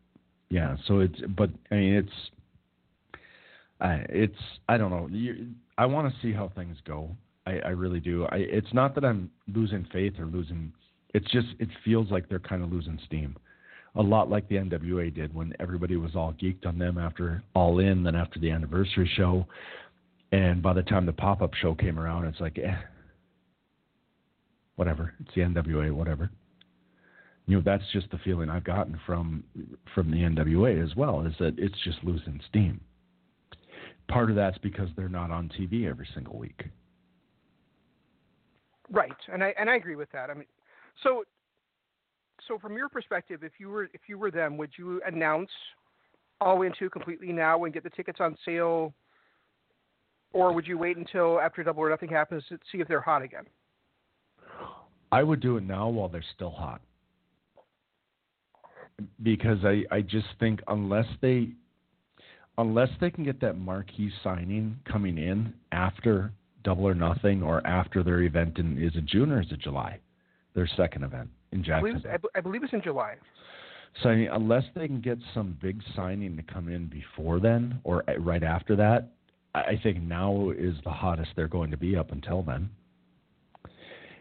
Yeah. 0.49 0.75
So 0.87 0.99
it's, 0.99 1.19
but 1.35 1.49
I 1.71 1.75
mean, 1.75 1.93
it's, 1.95 3.21
I 3.79 4.05
it's, 4.09 4.37
I 4.69 4.77
don't 4.77 4.91
know. 4.91 5.07
You, 5.11 5.47
I 5.77 5.85
want 5.85 6.13
to 6.13 6.21
see 6.21 6.33
how 6.33 6.51
things 6.55 6.77
go. 6.85 7.09
I, 7.45 7.59
I 7.59 7.69
really 7.69 7.99
do. 7.99 8.25
I, 8.25 8.37
it's 8.37 8.73
not 8.73 8.95
that 8.95 9.03
I'm 9.03 9.29
losing 9.53 9.85
faith 9.91 10.13
or 10.19 10.25
losing. 10.25 10.71
It's 11.13 11.29
just 11.31 11.47
it 11.59 11.69
feels 11.83 12.09
like 12.11 12.29
they're 12.29 12.39
kind 12.39 12.63
of 12.63 12.71
losing 12.71 12.99
steam, 13.05 13.35
a 13.95 14.01
lot 14.01 14.29
like 14.29 14.47
the 14.49 14.55
NWA 14.55 15.13
did 15.13 15.33
when 15.33 15.53
everybody 15.59 15.95
was 15.95 16.15
all 16.15 16.33
geeked 16.33 16.65
on 16.65 16.79
them 16.79 16.97
after 16.97 17.43
All 17.53 17.79
In, 17.79 18.03
then 18.03 18.15
after 18.15 18.39
the 18.39 18.49
anniversary 18.49 19.09
show, 19.15 19.45
and 20.31 20.61
by 20.63 20.73
the 20.73 20.81
time 20.81 21.05
the 21.05 21.13
pop 21.13 21.41
up 21.41 21.53
show 21.53 21.75
came 21.75 21.99
around, 21.99 22.25
it's 22.25 22.39
like, 22.39 22.57
eh, 22.57 22.75
whatever. 24.75 25.13
It's 25.19 25.33
the 25.35 25.41
NWA, 25.41 25.91
whatever 25.91 26.29
you 27.45 27.57
know 27.57 27.63
that's 27.63 27.83
just 27.91 28.09
the 28.11 28.17
feeling 28.19 28.49
I've 28.49 28.63
gotten 28.63 28.99
from 29.05 29.43
from 29.93 30.11
the 30.11 30.17
NWA 30.17 30.81
as 30.83 30.95
well 30.95 31.25
is 31.25 31.33
that 31.39 31.55
it's 31.57 31.77
just 31.83 32.03
losing 32.03 32.39
steam. 32.47 32.79
Part 34.07 34.29
of 34.29 34.35
that's 34.35 34.57
because 34.59 34.89
they're 34.95 35.09
not 35.09 35.31
on 35.31 35.49
TV 35.49 35.89
every 35.89 36.07
single 36.13 36.37
week. 36.37 36.63
Right, 38.89 39.11
and 39.31 39.43
I 39.43 39.53
and 39.59 39.69
I 39.69 39.75
agree 39.75 39.95
with 39.95 40.11
that. 40.11 40.29
I 40.29 40.33
mean, 40.33 40.45
so 41.03 41.23
so 42.47 42.57
from 42.59 42.75
your 42.77 42.89
perspective, 42.89 43.43
if 43.43 43.53
you 43.59 43.69
were 43.69 43.85
if 43.93 44.01
you 44.07 44.17
were 44.17 44.31
them, 44.31 44.57
would 44.57 44.71
you 44.77 45.01
announce 45.05 45.49
All 46.39 46.61
In 46.61 46.71
Two 46.77 46.89
completely 46.89 47.33
now 47.33 47.63
and 47.65 47.73
get 47.73 47.83
the 47.83 47.89
tickets 47.89 48.19
on 48.21 48.37
sale, 48.45 48.93
or 50.31 50.53
would 50.53 50.67
you 50.67 50.77
wait 50.77 50.95
until 50.95 51.41
after 51.41 51.61
Double 51.63 51.83
or 51.83 51.89
Nothing 51.89 52.09
happens 52.09 52.43
to 52.49 52.57
see 52.71 52.79
if 52.79 52.87
they're 52.87 53.01
hot 53.01 53.21
again? 53.21 53.45
I 55.13 55.21
would 55.21 55.41
do 55.41 55.57
it 55.57 55.63
now 55.63 55.89
while 55.89 56.09
they're 56.09 56.25
still 56.33 56.49
hot. 56.49 56.81
Because 59.21 59.59
I, 59.63 59.83
I 59.91 60.01
just 60.01 60.27
think 60.39 60.61
unless 60.67 61.05
they 61.21 61.49
unless 62.57 62.89
they 62.99 63.11
can 63.11 63.23
get 63.23 63.39
that 63.41 63.57
marquee 63.57 64.11
signing 64.23 64.77
coming 64.85 65.17
in 65.17 65.53
after 65.71 66.31
Double 66.63 66.87
or 66.87 66.95
Nothing 66.95 67.43
or 67.43 67.65
after 67.65 68.03
their 68.03 68.21
event 68.21 68.57
in 68.57 68.81
is 68.81 68.95
it 68.95 69.05
June 69.05 69.31
or 69.31 69.41
is 69.41 69.51
it 69.51 69.59
July? 69.59 69.99
Their 70.55 70.67
second 70.77 71.03
event 71.03 71.29
in 71.51 71.61
believe, 71.61 71.83
Jacksonville. 71.83 72.11
I, 72.11 72.17
be- 72.17 72.29
I 72.35 72.41
believe 72.41 72.63
it's 72.63 72.73
in 72.73 72.81
July. 72.81 73.15
So 74.01 74.09
I 74.09 74.15
mean, 74.15 74.29
unless 74.31 74.63
they 74.75 74.87
can 74.87 75.01
get 75.01 75.19
some 75.33 75.57
big 75.61 75.79
signing 75.95 76.35
to 76.37 76.43
come 76.43 76.69
in 76.69 76.87
before 76.87 77.39
then 77.39 77.79
or 77.83 78.03
right 78.19 78.43
after 78.43 78.75
that, 78.77 79.09
I 79.53 79.79
think 79.83 80.01
now 80.01 80.49
is 80.49 80.75
the 80.83 80.89
hottest 80.91 81.31
they're 81.35 81.47
going 81.47 81.69
to 81.69 81.77
be 81.77 81.95
up 81.95 82.11
until 82.11 82.41
then. 82.41 82.69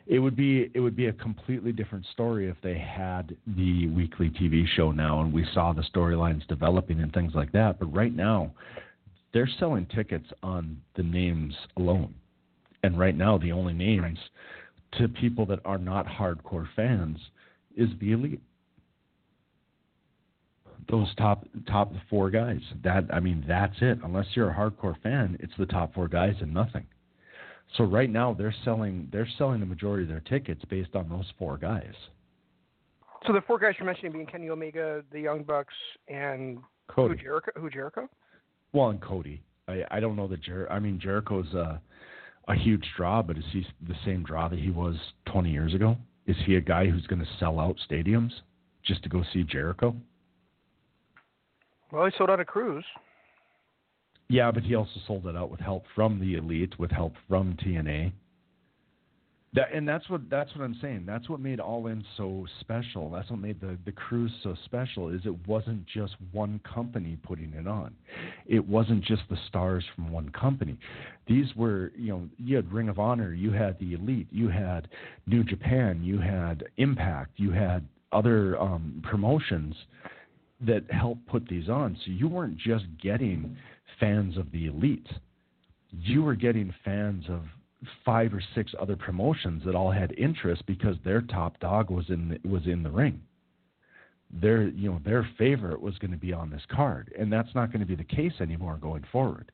It 0.07 0.19
would 0.19 0.37
be 0.37 0.71
it 0.75 0.81
would 0.81 0.97
be 0.97 1.07
a 1.07 1.13
completely 1.13 1.73
different 1.73 2.05
story 2.13 2.49
if 2.49 2.57
they 2.63 2.77
had 2.79 3.37
the 3.57 3.89
weekly 3.89 4.31
TV 4.31 4.67
show 4.67 4.91
now 4.93 5.21
and 5.21 5.33
we 5.33 5.47
saw 5.55 5.73
the 5.73 5.83
storylines 5.95 6.47
developing 6.49 7.01
and 7.01 7.13
things 7.13 7.33
like 7.35 7.53
that. 7.53 7.79
But 7.79 7.95
right 7.95 8.15
now, 8.15 8.53
they're 9.33 9.49
selling 9.59 9.87
tickets 9.87 10.27
on 10.43 10.81
the 10.97 11.03
names 11.03 11.55
alone, 11.77 12.15
and 12.83 12.99
right 12.99 13.17
now 13.17 13.39
the 13.39 13.53
only 13.53 13.75
names 13.75 14.19
to 14.99 15.09
people 15.09 15.47
that 15.47 15.61
are 15.65 15.79
not 15.79 16.07
hardcore 16.07 16.69
fans 16.77 17.19
is 17.77 17.89
the 18.01 18.13
elite. 18.13 18.41
those 20.91 21.13
top 21.17 21.47
top 21.67 21.93
four 22.11 22.31
guys. 22.31 22.61
That 22.83 23.05
I 23.13 23.21
mean, 23.21 23.45
that's 23.47 23.77
it. 23.81 23.99
Unless 24.05 24.27
you're 24.35 24.51
a 24.51 24.55
hardcore 24.55 25.01
fan, 25.03 25.37
it's 25.41 25.53
the 25.59 25.67
top 25.67 25.95
four 25.95 26.09
guys 26.09 26.35
and 26.41 26.53
nothing. 26.53 26.87
So 27.77 27.85
right 27.85 28.11
now 28.11 28.35
they're 28.35 28.55
selling 28.65 29.09
they're 29.13 29.29
selling 29.39 29.61
the 29.61 29.67
majority 29.67 30.05
of 30.05 30.09
their 30.09 30.21
tickets 30.21 30.63
based 30.69 30.95
on 30.95 31.09
those 31.09 31.31
four 31.39 31.57
guys. 31.57 31.95
So 33.27 33.33
the 33.33 33.41
four 33.43 33.59
guys 33.59 33.75
you're 33.79 33.87
mentioning 33.87 34.13
being 34.13 34.27
Kenny 34.27 34.51
Omega, 34.51 35.03
the 35.13 35.21
Young 35.21 35.43
Bucks, 35.43 35.75
and 36.09 36.59
Cody. 36.89 37.17
who 37.17 37.23
Jericho? 37.23 37.51
Who 37.57 37.71
Jericho? 37.71 38.09
Well, 38.73 38.91
and 38.91 39.01
Cody. 39.01 39.43
I 39.69 39.85
I 39.91 40.01
don't 40.01 40.17
know 40.17 40.29
that 40.29 40.43
Jer. 40.43 40.67
I 40.71 40.79
mean 40.81 41.01
Jericho's 41.01 41.53
a 41.55 41.81
a 42.49 42.55
huge 42.55 42.85
draw, 42.97 43.23
but 43.23 43.39
is 43.39 43.45
he 43.53 43.67
the 43.87 43.95
same 44.05 44.25
draw 44.25 44.49
that 44.49 44.59
he 44.59 44.71
was 44.71 44.97
20 45.27 45.51
years 45.51 45.75
ago? 45.75 45.97
Is 46.27 46.37
he 46.45 46.57
a 46.57 46.61
guy 46.61 46.89
who's 46.89 47.07
going 47.07 47.21
to 47.21 47.29
sell 47.39 47.61
out 47.61 47.77
stadiums 47.89 48.33
just 48.85 49.03
to 49.05 49.09
go 49.09 49.23
see 49.33 49.45
Jericho? 49.45 49.95
Well, 51.93 52.07
he 52.07 52.13
sold 52.17 52.31
out 52.31 52.41
a 52.41 52.45
cruise. 52.45 52.85
Yeah, 54.33 54.51
but 54.51 54.63
he 54.63 54.75
also 54.75 54.99
sold 55.07 55.27
it 55.27 55.37
out 55.37 55.51
with 55.51 55.61
help 55.61 55.85
from 55.95 56.19
the 56.19 56.37
elite, 56.37 56.79
with 56.79 56.91
help 56.91 57.13
from 57.29 57.55
TNA. 57.63 58.13
That 59.53 59.75
and 59.75 59.87
that's 59.87 60.09
what 60.09 60.31
that's 60.31 60.51
what 60.57 60.65
I'm 60.65 60.79
saying. 60.81 61.05
That's 61.07 61.29
what 61.29 61.39
made 61.39 61.61
All 61.61 61.87
In 61.89 62.03
so 62.17 62.47
special. 62.61 63.11
That's 63.11 63.29
what 63.29 63.41
made 63.41 63.61
the 63.61 63.77
the 63.85 63.93
cruise 63.93 64.33
so 64.43 64.57
special. 64.65 65.11
Is 65.11 65.21
it 65.27 65.47
wasn't 65.47 65.85
just 65.85 66.15
one 66.33 66.59
company 66.61 67.19
putting 67.23 67.53
it 67.53 67.69
on. 67.69 67.95
It 68.47 68.67
wasn't 68.67 69.05
just 69.05 69.21
the 69.29 69.37
stars 69.49 69.85
from 69.95 70.11
one 70.11 70.31
company. 70.31 70.79
These 71.29 71.55
were 71.55 71.93
you 71.95 72.13
know 72.15 72.29
you 72.39 72.57
had 72.57 72.73
Ring 72.73 72.89
of 72.89 72.99
Honor, 72.99 73.35
you 73.35 73.53
had 73.53 73.79
the 73.79 73.93
Elite, 73.93 74.29
you 74.31 74.49
had 74.49 74.89
New 75.27 75.45
Japan, 75.45 76.03
you 76.03 76.19
had 76.19 76.65
Impact, 76.79 77.33
you 77.37 77.51
had 77.51 77.87
other 78.13 78.59
um, 78.59 79.03
promotions 79.07 79.75
that 80.63 80.91
helped 80.91 81.27
put 81.27 81.47
these 81.49 81.69
on. 81.69 81.99
So 82.07 82.11
you 82.11 82.29
weren't 82.29 82.57
just 82.57 82.85
getting 83.03 83.57
fans 84.03 84.37
of 84.37 84.51
the 84.51 84.67
Elite. 84.67 85.09
You 85.93 86.23
were 86.25 86.35
getting 86.35 86.75
fans 86.85 87.25
of 87.29 87.43
five 88.05 88.35
or 88.35 88.43
six 88.55 88.73
other 88.81 88.97
promotions 88.97 89.63
that 89.65 89.77
all 89.77 89.93
had 89.93 90.13
interest 90.19 90.65
because 90.67 90.97
their 91.05 91.21
top 91.21 91.59
dog 91.61 91.91
was 91.91 92.07
in 92.09 92.29
the, 92.29 92.49
was 92.49 92.67
in 92.67 92.83
the 92.83 92.91
ring. 92.91 93.21
Their 94.31 94.69
you 94.69 94.91
know 94.91 95.01
their 95.05 95.29
favorite 95.39 95.81
was 95.81 95.99
going 95.99 96.11
to 96.11 96.17
be 96.17 96.33
on 96.33 96.51
this 96.51 96.63
card, 96.71 97.13
and 97.19 97.33
that's 97.33 97.55
not 97.55 97.71
going 97.71 97.81
to 97.81 97.87
be 97.87 97.95
the 97.95 98.03
case 98.03 98.33
anymore 98.41 98.79
going 98.81 99.05
forward. 99.13 99.53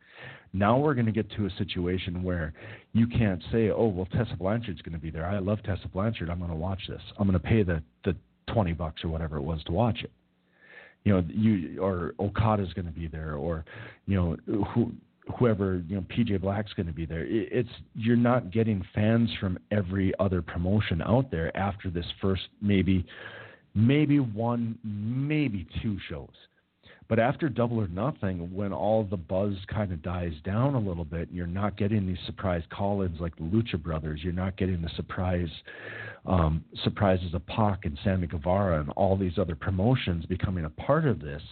Now 0.52 0.78
we're 0.78 0.94
going 0.94 1.06
to 1.06 1.12
get 1.12 1.30
to 1.32 1.46
a 1.46 1.50
situation 1.58 2.22
where 2.22 2.54
you 2.92 3.06
can't 3.06 3.42
say, 3.50 3.70
"Oh, 3.70 3.88
well, 3.88 4.06
Tessa 4.06 4.36
Blanchard's 4.38 4.80
going 4.82 4.94
to 4.94 5.00
be 5.00 5.10
there. 5.10 5.26
I 5.26 5.40
love 5.40 5.58
Tessa 5.64 5.88
Blanchard. 5.88 6.30
I'm 6.30 6.38
going 6.38 6.50
to 6.50 6.56
watch 6.56 6.80
this. 6.88 7.02
I'm 7.18 7.28
going 7.28 7.38
to 7.40 7.46
pay 7.46 7.64
the 7.64 7.82
the 8.04 8.14
twenty 8.52 8.72
bucks 8.72 9.02
or 9.04 9.08
whatever 9.08 9.36
it 9.36 9.42
was 9.42 9.62
to 9.64 9.72
watch 9.72 9.98
it." 10.04 10.12
You 11.08 11.14
know, 11.14 11.24
you 11.26 11.80
or 11.80 12.12
Okada's 12.18 12.74
going 12.74 12.84
to 12.84 12.92
be 12.92 13.06
there, 13.06 13.36
or 13.36 13.64
you 14.04 14.14
know 14.14 14.36
who 14.74 14.92
whoever 15.38 15.82
you 15.88 15.96
know 15.96 16.02
PJ 16.02 16.38
Black's 16.42 16.74
going 16.74 16.86
to 16.86 16.92
be 16.92 17.06
there. 17.06 17.24
It's 17.26 17.70
you're 17.94 18.14
not 18.14 18.50
getting 18.50 18.84
fans 18.94 19.30
from 19.40 19.58
every 19.70 20.12
other 20.20 20.42
promotion 20.42 21.00
out 21.00 21.30
there 21.30 21.56
after 21.56 21.88
this 21.88 22.04
first 22.20 22.42
maybe 22.60 23.06
maybe 23.74 24.20
one 24.20 24.78
maybe 24.84 25.66
two 25.80 25.96
shows. 26.10 26.28
But 27.08 27.18
after 27.18 27.48
Double 27.48 27.80
or 27.80 27.88
Nothing, 27.88 28.54
when 28.54 28.72
all 28.72 29.02
the 29.02 29.16
buzz 29.16 29.54
kind 29.66 29.92
of 29.92 30.02
dies 30.02 30.34
down 30.44 30.74
a 30.74 30.78
little 30.78 31.06
bit, 31.06 31.28
you're 31.32 31.46
not 31.46 31.78
getting 31.78 32.06
these 32.06 32.18
surprise 32.26 32.62
call-ins 32.70 33.18
like 33.18 33.34
the 33.36 33.44
Lucha 33.44 33.82
Brothers. 33.82 34.20
You're 34.22 34.34
not 34.34 34.58
getting 34.58 34.82
the 34.82 34.90
surprise 34.94 35.48
um, 36.26 36.62
surprises 36.84 37.32
of 37.32 37.46
Pac 37.46 37.86
and 37.86 37.98
Sammy 38.04 38.26
Guevara 38.26 38.80
and 38.80 38.90
all 38.90 39.16
these 39.16 39.38
other 39.38 39.54
promotions 39.54 40.26
becoming 40.26 40.66
a 40.66 40.70
part 40.70 41.06
of 41.06 41.20
this. 41.20 41.42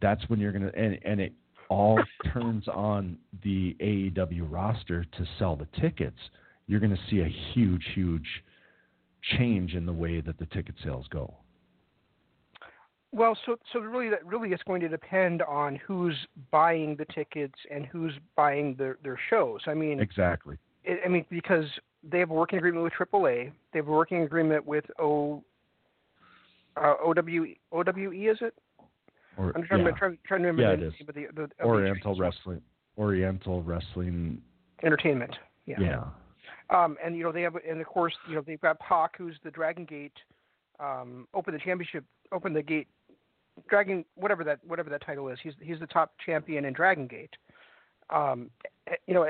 That's 0.00 0.22
when 0.28 0.38
you're 0.38 0.52
gonna 0.52 0.70
and, 0.76 0.98
and 1.04 1.20
it 1.20 1.32
all 1.68 2.00
turns 2.32 2.68
on 2.68 3.18
the 3.42 3.76
AEW 3.80 4.46
roster 4.48 5.04
to 5.04 5.26
sell 5.38 5.56
the 5.56 5.68
tickets, 5.80 6.18
you're 6.66 6.80
going 6.80 6.94
to 6.94 7.02
see 7.10 7.20
a 7.20 7.34
huge, 7.52 7.84
huge 7.94 8.26
change 9.36 9.74
in 9.74 9.86
the 9.86 9.92
way 9.92 10.20
that 10.20 10.38
the 10.38 10.46
ticket 10.46 10.74
sales 10.82 11.06
go. 11.10 11.34
Well, 13.14 13.38
so 13.46 13.56
so 13.72 13.78
really, 13.78 14.10
that 14.10 14.26
really 14.26 14.48
is 14.50 14.60
going 14.66 14.80
to 14.80 14.88
depend 14.88 15.40
on 15.42 15.76
who's 15.76 16.16
buying 16.50 16.96
the 16.96 17.04
tickets 17.14 17.54
and 17.72 17.86
who's 17.86 18.12
buying 18.34 18.74
their 18.74 18.98
their 19.04 19.18
shows. 19.30 19.60
I 19.66 19.74
mean, 19.74 20.00
exactly. 20.00 20.58
It, 20.82 20.98
I 21.04 21.08
mean, 21.08 21.24
because 21.30 21.66
they 22.02 22.18
have 22.18 22.30
a 22.30 22.34
working 22.34 22.58
agreement 22.58 22.82
with 22.82 22.92
AAA, 22.92 23.52
they 23.72 23.78
have 23.78 23.86
a 23.86 23.92
working 23.92 24.22
agreement 24.22 24.66
with 24.66 24.84
O 24.98 25.44
uh, 26.76 26.94
OW, 27.04 27.46
OWE, 27.72 28.30
is 28.30 28.38
it? 28.40 28.54
Or, 29.36 29.52
I'm 29.54 29.62
trying, 29.64 29.84
yeah. 29.84 29.90
to, 29.90 29.96
trying, 29.96 30.18
trying 30.26 30.42
to 30.42 30.46
remember 30.48 30.62
Yeah, 30.62 30.76
the 30.76 30.82
it 30.82 30.86
is. 30.88 30.94
name 31.00 31.08
of 31.08 31.14
the, 31.14 31.42
the, 31.42 31.48
the 31.56 31.64
Oriental. 31.64 32.16
Wrestling. 32.16 32.60
Oriental 32.98 33.62
Wrestling. 33.62 34.42
Entertainment. 34.82 35.36
Yeah. 35.66 35.76
Yeah. 35.80 36.04
Um, 36.70 36.96
and 37.04 37.16
you 37.16 37.22
know 37.22 37.30
they 37.30 37.42
have, 37.42 37.54
and 37.68 37.80
of 37.80 37.86
course 37.86 38.14
you 38.28 38.34
know 38.34 38.42
they've 38.44 38.60
got 38.60 38.80
Pac, 38.80 39.16
who's 39.16 39.36
the 39.44 39.52
Dragon 39.52 39.84
Gate, 39.84 40.16
um, 40.80 41.28
open 41.32 41.54
the 41.54 41.60
championship, 41.60 42.04
open 42.32 42.52
the 42.52 42.62
gate, 42.62 42.88
Dragon, 43.68 44.04
whatever 44.16 44.44
that 44.44 44.58
whatever 44.66 44.90
that 44.90 45.04
title 45.04 45.28
is. 45.28 45.38
He's 45.42 45.54
he's 45.60 45.78
the 45.78 45.86
top 45.86 46.12
champion 46.24 46.64
in 46.64 46.72
Dragon 46.72 47.06
Gate. 47.06 47.34
Um, 48.10 48.50
eh, 48.88 48.94
you 49.06 49.14
know, 49.14 49.26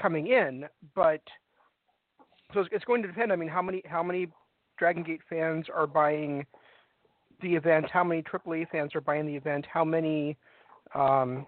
coming 0.00 0.28
in, 0.28 0.64
but 0.94 1.22
so 2.54 2.64
it's, 2.72 2.84
going 2.84 3.02
to 3.02 3.08
depend. 3.08 3.32
I 3.32 3.36
mean, 3.36 3.48
how 3.48 3.62
many 3.62 3.82
how 3.86 4.02
many 4.02 4.28
Dragon 4.78 5.02
Gate 5.02 5.20
fans 5.28 5.66
are 5.74 5.86
buying 5.86 6.46
the 7.42 7.54
event? 7.54 7.86
How 7.92 8.02
many 8.02 8.22
AAA 8.22 8.68
fans 8.70 8.94
are 8.94 9.00
buying 9.00 9.26
the 9.26 9.36
event? 9.36 9.66
How 9.70 9.84
many 9.84 10.36
um, 10.94 11.46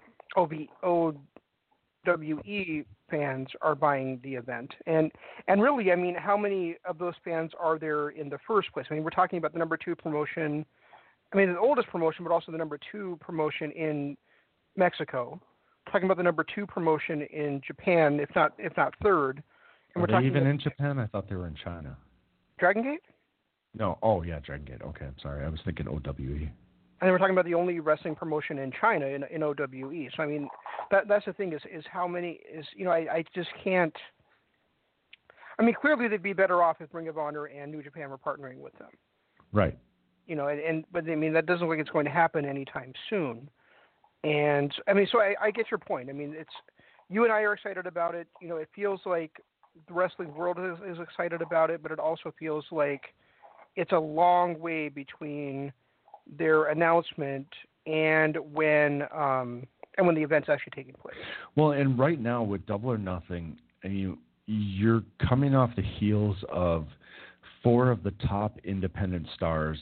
fans 3.10 3.48
are 3.62 3.74
buying 3.74 4.20
the 4.22 4.34
event? 4.34 4.72
And 4.86 5.10
and 5.48 5.62
really, 5.62 5.90
I 5.90 5.96
mean, 5.96 6.14
how 6.14 6.36
many 6.36 6.76
of 6.84 6.98
those 6.98 7.14
fans 7.24 7.52
are 7.58 7.78
there 7.78 8.10
in 8.10 8.28
the 8.28 8.38
first 8.46 8.72
place? 8.72 8.86
I 8.90 8.94
mean, 8.94 9.04
we're 9.04 9.10
talking 9.10 9.38
about 9.38 9.52
the 9.52 9.58
number 9.58 9.76
two 9.76 9.96
promotion. 9.96 10.66
I 11.32 11.36
mean, 11.36 11.52
the 11.52 11.58
oldest 11.58 11.88
promotion, 11.88 12.24
but 12.24 12.32
also 12.32 12.50
the 12.50 12.58
number 12.58 12.78
two 12.90 13.18
promotion 13.20 13.70
in 13.72 14.16
Mexico. 14.76 15.40
talking 15.86 16.04
about 16.04 16.16
the 16.16 16.22
number 16.22 16.44
two 16.54 16.66
promotion 16.66 17.22
in 17.22 17.60
Japan, 17.66 18.20
if 18.20 18.30
not 18.34 18.52
if 18.58 18.76
not 18.76 18.94
third. 19.02 19.42
And 19.94 19.96
Are 19.96 20.00
we're 20.02 20.06
talking 20.06 20.26
even 20.26 20.42
about 20.42 20.50
in 20.50 20.58
Japan? 20.60 20.98
I 20.98 21.06
thought 21.06 21.28
they 21.28 21.36
were 21.36 21.46
in 21.46 21.56
China. 21.62 21.96
Dragon 22.58 22.82
Gate. 22.82 23.02
No. 23.74 23.98
Oh, 24.02 24.22
yeah, 24.22 24.40
Dragon 24.40 24.64
Gate. 24.64 24.82
Okay, 24.82 25.06
I'm 25.06 25.16
sorry. 25.22 25.44
I 25.44 25.48
was 25.48 25.60
thinking 25.64 25.88
OWE. 25.88 26.48
And 27.00 27.08
then 27.08 27.12
we're 27.12 27.18
talking 27.18 27.34
about 27.34 27.46
the 27.46 27.54
only 27.54 27.80
wrestling 27.80 28.14
promotion 28.14 28.58
in 28.58 28.72
China 28.78 29.06
in, 29.06 29.24
in 29.30 29.42
OWE. 29.42 30.08
So 30.16 30.22
I 30.22 30.26
mean, 30.26 30.48
that 30.90 31.08
that's 31.08 31.24
the 31.24 31.32
thing 31.32 31.52
is 31.52 31.62
is 31.72 31.84
how 31.90 32.06
many 32.06 32.40
is 32.52 32.66
you 32.76 32.84
know 32.84 32.90
I 32.90 33.06
I 33.12 33.24
just 33.34 33.48
can't. 33.62 33.94
I 35.58 35.62
mean, 35.62 35.74
clearly 35.80 36.08
they'd 36.08 36.22
be 36.22 36.32
better 36.32 36.62
off 36.62 36.76
if 36.80 36.92
Ring 36.92 37.08
of 37.08 37.18
Honor 37.18 37.46
and 37.46 37.70
New 37.70 37.82
Japan 37.82 38.10
were 38.10 38.18
partnering 38.18 38.58
with 38.58 38.76
them. 38.78 38.88
Right. 39.52 39.76
You 40.26 40.36
know, 40.36 40.48
and, 40.48 40.60
and 40.60 40.84
but 40.92 41.08
I 41.08 41.14
mean 41.14 41.32
that 41.32 41.46
doesn't 41.46 41.66
look 41.66 41.76
like 41.76 41.80
it's 41.80 41.90
going 41.90 42.04
to 42.04 42.10
happen 42.10 42.44
anytime 42.44 42.92
soon. 43.08 43.48
And 44.22 44.72
I 44.86 44.92
mean, 44.92 45.08
so 45.10 45.18
I, 45.18 45.34
I 45.40 45.50
get 45.50 45.70
your 45.70 45.78
point. 45.78 46.08
I 46.10 46.12
mean, 46.12 46.34
it's 46.36 46.50
you 47.08 47.24
and 47.24 47.32
I 47.32 47.40
are 47.40 47.52
excited 47.52 47.86
about 47.86 48.14
it. 48.14 48.28
You 48.40 48.48
know, 48.48 48.56
it 48.56 48.68
feels 48.74 49.00
like 49.06 49.32
the 49.88 49.94
wrestling 49.94 50.34
world 50.34 50.58
is, 50.58 50.96
is 50.96 51.00
excited 51.00 51.42
about 51.42 51.70
it, 51.70 51.82
but 51.82 51.90
it 51.90 51.98
also 51.98 52.32
feels 52.38 52.64
like 52.70 53.02
it's 53.76 53.92
a 53.92 53.98
long 53.98 54.58
way 54.58 54.88
between 54.88 55.72
their 56.38 56.66
announcement 56.66 57.46
and 57.86 58.36
when 58.52 59.02
um, 59.14 59.66
and 59.96 60.06
when 60.06 60.14
the 60.14 60.22
event's 60.22 60.48
actually 60.48 60.72
taking 60.74 60.94
place. 60.94 61.16
Well, 61.56 61.72
and 61.72 61.98
right 61.98 62.20
now 62.20 62.42
with 62.42 62.64
Double 62.66 62.90
or 62.90 62.98
Nothing, 62.98 63.58
and 63.82 63.98
you 63.98 64.18
you're 64.46 65.02
coming 65.28 65.54
off 65.54 65.70
the 65.76 65.82
heels 65.82 66.36
of 66.50 66.86
four 67.62 67.90
of 67.90 68.02
the 68.02 68.12
top 68.26 68.58
independent 68.64 69.26
stars 69.34 69.78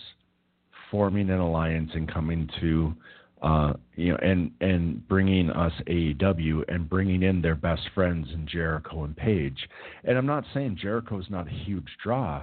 forming 0.90 1.30
an 1.30 1.38
alliance 1.38 1.90
and 1.94 2.12
coming 2.12 2.48
to 2.60 2.94
uh, 3.42 3.72
you 3.94 4.10
know 4.10 4.18
and 4.20 4.50
and 4.60 5.06
bringing 5.06 5.50
us 5.50 5.72
AEW 5.86 6.64
and 6.68 6.88
bringing 6.88 7.22
in 7.22 7.40
their 7.40 7.54
best 7.54 7.82
friends 7.94 8.28
in 8.32 8.46
Jericho 8.46 9.04
and 9.04 9.16
Page. 9.16 9.68
And 10.04 10.18
I'm 10.18 10.26
not 10.26 10.44
saying 10.52 10.78
Jericho 10.80 11.18
is 11.20 11.26
not 11.30 11.46
a 11.46 11.50
huge 11.50 11.88
draw, 12.02 12.42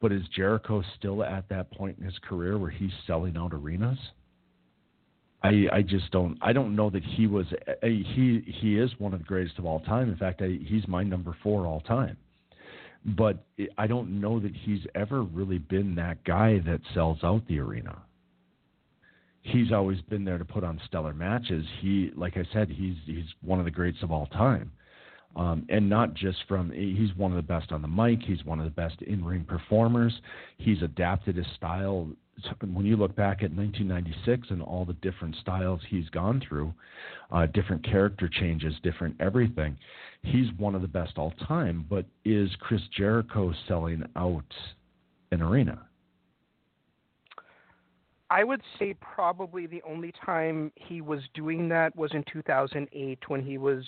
but 0.00 0.12
is 0.12 0.22
Jericho 0.34 0.82
still 0.98 1.24
at 1.24 1.48
that 1.48 1.70
point 1.72 1.98
in 1.98 2.04
his 2.04 2.18
career 2.28 2.58
where 2.58 2.70
he's 2.70 2.92
selling 3.06 3.36
out 3.36 3.52
arenas? 3.52 3.98
I, 5.42 5.66
I 5.72 5.82
just 5.82 6.10
don't 6.10 6.38
I 6.42 6.52
don't 6.52 6.74
know 6.74 6.90
that 6.90 7.04
he 7.04 7.26
was 7.26 7.46
he 7.82 8.42
he 8.60 8.78
is 8.78 8.90
one 8.98 9.12
of 9.12 9.20
the 9.20 9.24
greatest 9.24 9.58
of 9.58 9.66
all 9.66 9.80
time. 9.80 10.10
In 10.10 10.16
fact, 10.16 10.42
I, 10.42 10.58
he's 10.64 10.86
my 10.88 11.02
number 11.02 11.36
four 11.42 11.66
all 11.66 11.80
time. 11.80 12.16
But 13.06 13.44
I 13.78 13.86
don't 13.86 14.20
know 14.20 14.40
that 14.40 14.54
he's 14.54 14.80
ever 14.94 15.22
really 15.22 15.58
been 15.58 15.94
that 15.94 16.24
guy 16.24 16.58
that 16.66 16.80
sells 16.92 17.18
out 17.22 17.46
the 17.46 17.60
arena. 17.60 18.02
He's 19.42 19.70
always 19.70 20.00
been 20.02 20.24
there 20.24 20.38
to 20.38 20.44
put 20.44 20.64
on 20.64 20.80
stellar 20.86 21.14
matches. 21.14 21.64
He, 21.80 22.10
like 22.16 22.36
I 22.36 22.44
said, 22.52 22.68
he's 22.68 22.96
he's 23.06 23.26
one 23.42 23.60
of 23.60 23.64
the 23.64 23.70
greats 23.70 24.02
of 24.02 24.10
all 24.10 24.26
time. 24.26 24.72
Um, 25.36 25.66
and 25.68 25.88
not 25.88 26.14
just 26.14 26.38
from 26.48 26.70
he's 26.72 27.14
one 27.16 27.30
of 27.30 27.36
the 27.36 27.42
best 27.42 27.70
on 27.70 27.82
the 27.82 27.88
mic 27.88 28.20
he's 28.22 28.42
one 28.46 28.58
of 28.58 28.64
the 28.64 28.70
best 28.70 29.02
in-ring 29.02 29.44
performers 29.44 30.18
he's 30.56 30.80
adapted 30.80 31.36
his 31.36 31.46
style 31.56 32.08
when 32.60 32.84
you 32.84 32.96
look 32.96 33.14
back 33.16 33.42
at 33.42 33.52
1996 33.52 34.48
and 34.50 34.62
all 34.62 34.84
the 34.84 34.92
different 34.94 35.34
styles 35.36 35.80
he's 35.88 36.08
gone 36.10 36.42
through 36.46 36.72
uh, 37.30 37.46
different 37.46 37.84
character 37.84 38.28
changes 38.28 38.74
different 38.82 39.16
everything 39.20 39.76
he's 40.22 40.46
one 40.58 40.74
of 40.74 40.82
the 40.82 40.88
best 40.88 41.16
all 41.16 41.32
time 41.46 41.84
but 41.88 42.04
is 42.24 42.50
chris 42.60 42.82
jericho 42.96 43.52
selling 43.66 44.04
out 44.16 44.44
an 45.32 45.40
arena 45.42 45.80
I 48.28 48.42
would 48.42 48.62
say 48.78 48.94
probably 49.00 49.66
the 49.66 49.82
only 49.88 50.12
time 50.24 50.72
he 50.74 51.00
was 51.00 51.20
doing 51.34 51.68
that 51.68 51.94
was 51.94 52.10
in 52.12 52.24
2008 52.32 53.18
when 53.28 53.42
he 53.42 53.56
was 53.56 53.84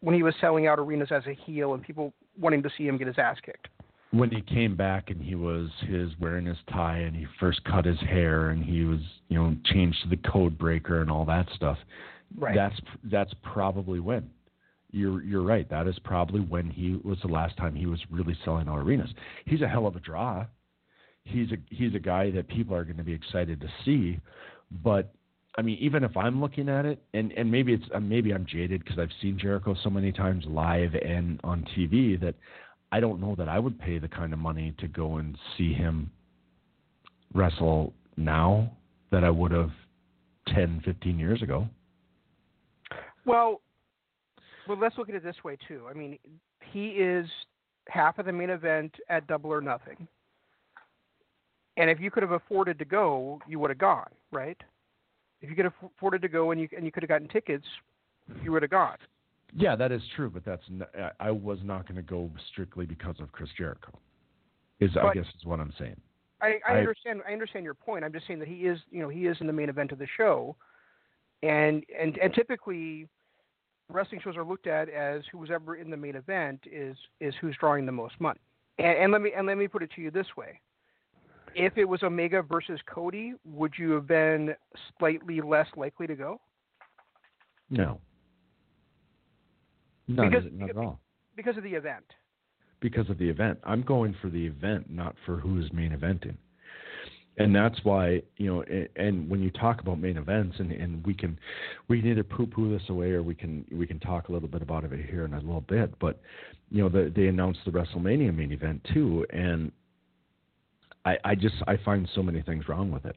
when 0.00 0.14
he 0.14 0.22
was 0.22 0.34
selling 0.40 0.66
out 0.66 0.78
arenas 0.78 1.08
as 1.10 1.22
a 1.26 1.32
heel 1.32 1.72
and 1.72 1.82
people 1.82 2.12
wanting 2.38 2.62
to 2.62 2.70
see 2.76 2.86
him 2.86 2.98
get 2.98 3.06
his 3.06 3.18
ass 3.18 3.38
kicked. 3.44 3.68
When 4.12 4.30
he 4.30 4.42
came 4.42 4.76
back 4.76 5.10
and 5.10 5.22
he 5.22 5.34
was 5.34 5.70
his 5.88 6.10
wearing 6.20 6.46
his 6.46 6.58
tie 6.70 6.98
and 6.98 7.16
he 7.16 7.26
first 7.40 7.64
cut 7.64 7.84
his 7.84 7.98
hair 8.00 8.50
and 8.50 8.62
he 8.62 8.84
was 8.84 9.00
you 9.28 9.38
know 9.38 9.56
changed 9.64 9.98
to 10.02 10.08
the 10.08 10.18
code 10.30 10.58
breaker 10.58 11.00
and 11.00 11.10
all 11.10 11.24
that 11.26 11.48
stuff. 11.54 11.78
Right. 12.36 12.54
That's 12.54 12.76
that's 13.04 13.32
probably 13.42 14.00
when. 14.00 14.30
You're 14.90 15.22
you're 15.22 15.42
right. 15.42 15.68
That 15.70 15.86
is 15.86 15.98
probably 16.04 16.40
when 16.40 16.68
he 16.68 17.00
was 17.02 17.18
the 17.22 17.28
last 17.28 17.56
time 17.56 17.74
he 17.74 17.86
was 17.86 18.00
really 18.10 18.36
selling 18.44 18.68
out 18.68 18.78
arenas. 18.78 19.10
He's 19.46 19.62
a 19.62 19.68
hell 19.68 19.86
of 19.86 19.96
a 19.96 20.00
draw 20.00 20.44
he's 21.24 21.50
a 21.52 21.56
he's 21.70 21.94
a 21.94 21.98
guy 21.98 22.30
that 22.30 22.48
people 22.48 22.74
are 22.74 22.84
going 22.84 22.96
to 22.96 23.04
be 23.04 23.12
excited 23.12 23.60
to 23.60 23.68
see. 23.84 24.18
But 24.82 25.12
I 25.56 25.62
mean, 25.62 25.78
even 25.80 26.04
if 26.04 26.16
I'm 26.16 26.40
looking 26.40 26.68
at 26.68 26.84
it, 26.86 27.02
and 27.14 27.32
and 27.32 27.50
maybe 27.50 27.74
it's 27.74 27.84
uh, 27.94 28.00
maybe 28.00 28.32
I'm 28.32 28.46
jaded 28.46 28.84
because 28.84 28.98
I've 28.98 29.10
seen 29.20 29.38
Jericho 29.38 29.74
so 29.82 29.90
many 29.90 30.12
times 30.12 30.44
live 30.46 30.94
and 30.94 31.40
on 31.44 31.64
TV 31.76 32.20
that 32.20 32.34
I 32.92 33.00
don't 33.00 33.20
know 33.20 33.34
that 33.36 33.48
I 33.48 33.58
would 33.58 33.80
pay 33.80 33.98
the 33.98 34.06
kind 34.06 34.32
of 34.32 34.38
money 34.38 34.74
to 34.78 34.86
go 34.86 35.16
and 35.16 35.36
see 35.56 35.72
him 35.72 36.10
wrestle 37.34 37.94
now 38.18 38.70
that 39.10 39.24
I 39.24 39.30
would 39.30 39.50
have 39.50 39.70
10, 40.48 40.82
15 40.84 41.18
years 41.18 41.42
ago. 41.42 41.66
Well, 43.24 43.62
well, 44.68 44.78
let's 44.78 44.96
look 44.98 45.08
at 45.08 45.14
it 45.14 45.24
this 45.24 45.42
way 45.42 45.56
too. 45.66 45.86
I 45.88 45.94
mean, 45.94 46.18
he 46.70 46.88
is 46.88 47.26
half 47.88 48.18
of 48.18 48.26
the 48.26 48.32
main 48.32 48.50
event 48.50 48.94
at 49.08 49.26
Double 49.26 49.50
or 49.50 49.62
Nothing. 49.62 50.06
And 51.78 51.88
if 51.88 51.98
you 51.98 52.10
could 52.10 52.22
have 52.22 52.32
afforded 52.32 52.78
to 52.78 52.84
go, 52.84 53.40
you 53.48 53.58
would 53.58 53.70
have 53.70 53.78
gone, 53.78 54.10
right? 54.30 54.60
If 55.40 55.48
you 55.48 55.56
could 55.56 55.64
have 55.64 55.74
afforded 55.82 56.20
to 56.22 56.28
go 56.28 56.50
and 56.50 56.60
you 56.60 56.68
and 56.76 56.84
you 56.84 56.92
could 56.92 57.02
have 57.02 57.08
gotten 57.08 57.28
tickets, 57.28 57.66
you 58.44 58.52
would 58.52 58.62
have 58.62 58.70
gone. 58.70 58.98
Yeah, 59.54 59.76
that 59.76 59.92
is 59.92 60.02
true, 60.16 60.30
but 60.30 60.44
that's 60.44 60.62
not, 60.70 60.88
I 61.20 61.30
was 61.30 61.58
not 61.62 61.86
going 61.86 61.96
to 61.96 62.02
go 62.02 62.30
strictly 62.50 62.86
because 62.86 63.16
of 63.20 63.30
Chris 63.32 63.50
Jericho. 63.56 63.92
Is 64.80 64.90
But- 64.94 65.04
I 65.04 65.14
guess 65.14 65.26
is 65.38 65.44
what 65.44 65.60
I'm 65.60 65.72
saying. 65.78 66.00
I, 66.40 66.58
I 66.66 66.72
I- 66.74 66.78
understand. 66.78 67.22
I 67.28 67.32
understand 67.32 67.64
your 67.64 67.74
point. 67.74 68.04
I'm 68.04 68.12
just 68.12 68.26
saying 68.26 68.40
that 68.40 68.48
he 68.48 68.66
is, 68.66 68.78
you 68.90 69.00
know, 69.00 69.08
he 69.08 69.26
is 69.26 69.36
in 69.40 69.46
the 69.46 69.52
main 69.52 69.68
event 69.68 69.92
of 69.92 69.98
the 69.98 70.08
show, 70.16 70.56
and 71.42 71.84
and 71.96 72.18
and 72.18 72.34
typically, 72.34 73.06
wrestling 73.88 74.20
shows 74.24 74.36
are 74.36 74.44
looked 74.44 74.66
at 74.66 74.88
as 74.88 75.22
who's 75.30 75.50
ever 75.52 75.76
in 75.76 75.88
the 75.88 75.96
main 75.96 76.16
event 76.16 76.60
is 76.66 76.96
is 77.20 77.32
who's 77.40 77.56
drawing 77.60 77.86
the 77.86 77.92
most 77.92 78.14
money. 78.18 78.40
And, 78.78 78.98
and 78.98 79.12
let 79.12 79.22
me 79.22 79.30
and 79.36 79.46
let 79.46 79.56
me 79.56 79.68
put 79.68 79.84
it 79.84 79.90
to 79.94 80.00
you 80.00 80.10
this 80.10 80.26
way: 80.36 80.60
if 81.54 81.78
it 81.78 81.84
was 81.84 82.02
Omega 82.02 82.42
versus 82.42 82.80
Cody, 82.92 83.34
would 83.44 83.74
you 83.78 83.92
have 83.92 84.08
been 84.08 84.54
slightly 84.98 85.40
less 85.40 85.68
likely 85.76 86.08
to 86.08 86.16
go? 86.16 86.40
No. 87.70 88.00
Not, 90.08 90.30
Because- 90.30 90.50
not 90.52 90.70
at 90.70 90.76
all. 90.76 91.00
Because 91.36 91.56
of 91.56 91.62
the 91.62 91.74
event. 91.74 92.04
Because 92.80 93.08
of 93.08 93.18
the 93.18 93.28
event. 93.28 93.58
I'm 93.64 93.82
going 93.82 94.14
for 94.20 94.28
the 94.28 94.44
event, 94.46 94.90
not 94.90 95.16
for 95.24 95.36
who's 95.36 95.72
main 95.72 95.92
eventing. 95.92 96.36
And 97.38 97.54
that's 97.54 97.82
why, 97.82 98.20
you 98.36 98.46
know, 98.52 98.62
and 98.96 99.30
when 99.30 99.40
you 99.40 99.50
talk 99.50 99.80
about 99.80 99.98
main 99.98 100.18
events, 100.18 100.56
and, 100.58 100.70
and 100.70 101.02
we 101.06 101.14
can, 101.14 101.38
we 101.88 102.00
can 102.00 102.10
either 102.10 102.22
poo-poo 102.22 102.76
this 102.76 102.86
away, 102.90 103.12
or 103.12 103.22
we 103.22 103.34
can 103.34 103.64
we 103.72 103.86
can 103.86 103.98
talk 104.00 104.28
a 104.28 104.32
little 104.32 104.48
bit 104.48 104.60
about 104.60 104.84
it 104.84 104.90
here 105.08 105.24
in 105.24 105.32
a 105.32 105.38
little 105.38 105.62
bit. 105.62 105.98
But, 105.98 106.20
you 106.70 106.82
know, 106.82 106.90
the, 106.90 107.10
they 107.14 107.28
announced 107.28 107.60
the 107.64 107.70
WrestleMania 107.70 108.36
main 108.36 108.52
event 108.52 108.86
too, 108.92 109.24
and 109.30 109.72
I, 111.06 111.16
I 111.24 111.34
just 111.34 111.54
I 111.66 111.78
find 111.78 112.06
so 112.14 112.22
many 112.22 112.42
things 112.42 112.68
wrong 112.68 112.90
with 112.90 113.06
it. 113.06 113.16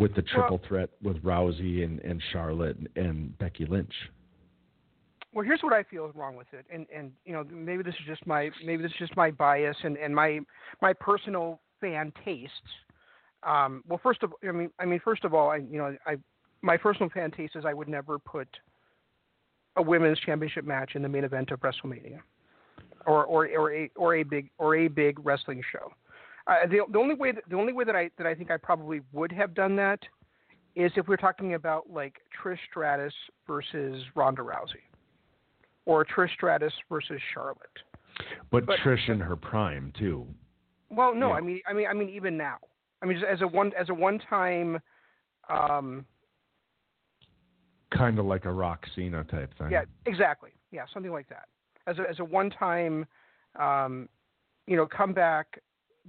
With 0.00 0.16
the 0.16 0.22
triple 0.22 0.60
threat 0.66 0.90
with 1.00 1.22
Rousey 1.22 1.84
and, 1.84 2.00
and 2.00 2.20
Charlotte 2.32 2.76
and, 2.76 2.88
and 2.96 3.38
Becky 3.38 3.66
Lynch. 3.66 3.92
Well, 5.34 5.46
here's 5.46 5.62
what 5.62 5.72
I 5.72 5.82
feel 5.84 6.06
is 6.06 6.14
wrong 6.14 6.36
with 6.36 6.48
it, 6.52 6.66
and 6.70 6.86
and 6.94 7.12
you 7.24 7.32
know 7.32 7.44
maybe 7.44 7.82
this 7.82 7.94
is 7.94 8.06
just 8.06 8.26
my 8.26 8.50
maybe 8.64 8.82
this 8.82 8.92
is 8.92 8.98
just 8.98 9.16
my 9.16 9.30
bias 9.30 9.76
and 9.82 9.96
and 9.96 10.14
my 10.14 10.40
my 10.82 10.92
personal 10.92 11.60
fan 11.80 12.12
tastes. 12.24 12.52
Um, 13.42 13.82
well, 13.88 14.00
first 14.02 14.22
of 14.22 14.32
I 14.46 14.52
mean 14.52 14.70
I 14.78 14.84
mean 14.84 15.00
first 15.02 15.24
of 15.24 15.32
all 15.32 15.50
I 15.50 15.56
you 15.56 15.78
know 15.78 15.96
I 16.06 16.16
my 16.60 16.76
personal 16.76 17.08
fan 17.08 17.30
taste 17.30 17.56
is 17.56 17.64
I 17.64 17.72
would 17.72 17.88
never 17.88 18.18
put 18.18 18.48
a 19.76 19.82
women's 19.82 20.18
championship 20.20 20.66
match 20.66 20.92
in 20.96 21.02
the 21.02 21.08
main 21.08 21.24
event 21.24 21.50
of 21.50 21.60
WrestleMania, 21.60 22.20
or 23.06 23.24
or 23.24 23.48
or 23.48 23.72
a 23.72 23.90
or 23.96 24.16
a 24.16 24.22
big 24.22 24.50
or 24.58 24.76
a 24.76 24.88
big 24.88 25.18
wrestling 25.24 25.62
show. 25.72 25.92
Uh, 26.46 26.66
the 26.66 26.80
the 26.92 26.98
only 26.98 27.14
way 27.14 27.32
that, 27.32 27.44
the 27.48 27.56
only 27.56 27.72
way 27.72 27.84
that 27.84 27.96
I 27.96 28.10
that 28.18 28.26
I 28.26 28.34
think 28.34 28.50
I 28.50 28.58
probably 28.58 29.00
would 29.12 29.32
have 29.32 29.54
done 29.54 29.76
that 29.76 30.00
is 30.76 30.92
if 30.96 31.08
we're 31.08 31.16
talking 31.16 31.54
about 31.54 31.88
like 31.90 32.16
Trish 32.38 32.58
Stratus 32.70 33.14
versus 33.46 34.02
Ronda 34.14 34.42
Rousey 34.42 34.91
or 35.86 36.04
Trish 36.04 36.32
Stratus 36.34 36.72
versus 36.88 37.20
Charlotte. 37.34 37.58
But, 38.50 38.66
But- 38.66 38.78
Trish 38.80 39.08
in 39.08 39.20
her 39.20 39.36
prime 39.36 39.92
too. 39.98 40.26
Well, 40.90 41.14
no, 41.14 41.28
Yeah. 41.28 41.34
I 41.34 41.40
mean, 41.40 41.60
I 41.66 41.72
mean, 41.72 41.86
I 41.88 41.94
mean, 41.94 42.10
even 42.10 42.36
now, 42.36 42.58
I 43.02 43.06
mean, 43.06 43.18
just 43.18 43.26
as 43.30 43.40
a 43.40 43.46
one 43.48 43.72
as 43.78 43.88
a 43.88 43.94
one 43.94 44.18
time, 44.18 44.78
um, 45.48 46.04
Kind 47.90 48.18
of 48.18 48.24
like 48.24 48.46
a 48.46 48.50
Rock 48.52 48.86
Cena 48.94 49.22
type 49.24 49.52
thing. 49.58 49.70
yeah, 49.70 49.84
exactly, 50.06 50.50
yeah, 50.70 50.84
something 50.94 51.12
like 51.12 51.28
that. 51.28 51.48
As 51.86 51.98
a 51.98 52.08
as 52.08 52.20
a 52.20 52.24
one 52.24 52.48
time, 52.50 53.06
um, 53.58 54.08
you 54.66 54.76
know, 54.76 54.86
comeback. 54.86 55.60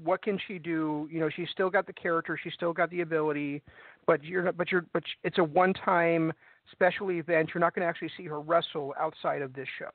What 0.01 0.21
can 0.23 0.39
she 0.47 0.59
do? 0.59 1.07
You 1.11 1.19
know, 1.19 1.29
she's 1.29 1.49
still 1.51 1.69
got 1.69 1.85
the 1.85 1.93
character, 1.93 2.39
she's 2.41 2.53
still 2.53 2.73
got 2.73 2.89
the 2.89 3.01
ability, 3.01 3.61
but 4.07 4.23
you're 4.23 4.51
but 4.53 4.71
you're 4.71 4.85
but 4.93 5.03
it's 5.23 5.37
a 5.39 5.43
one 5.43 5.73
time 5.73 6.31
special 6.71 7.11
event. 7.11 7.51
You're 7.53 7.61
not 7.61 7.75
going 7.75 7.83
to 7.83 7.89
actually 7.89 8.11
see 8.17 8.25
her 8.25 8.39
wrestle 8.39 8.93
outside 8.99 9.41
of 9.41 9.53
this 9.53 9.67
show. 9.77 9.91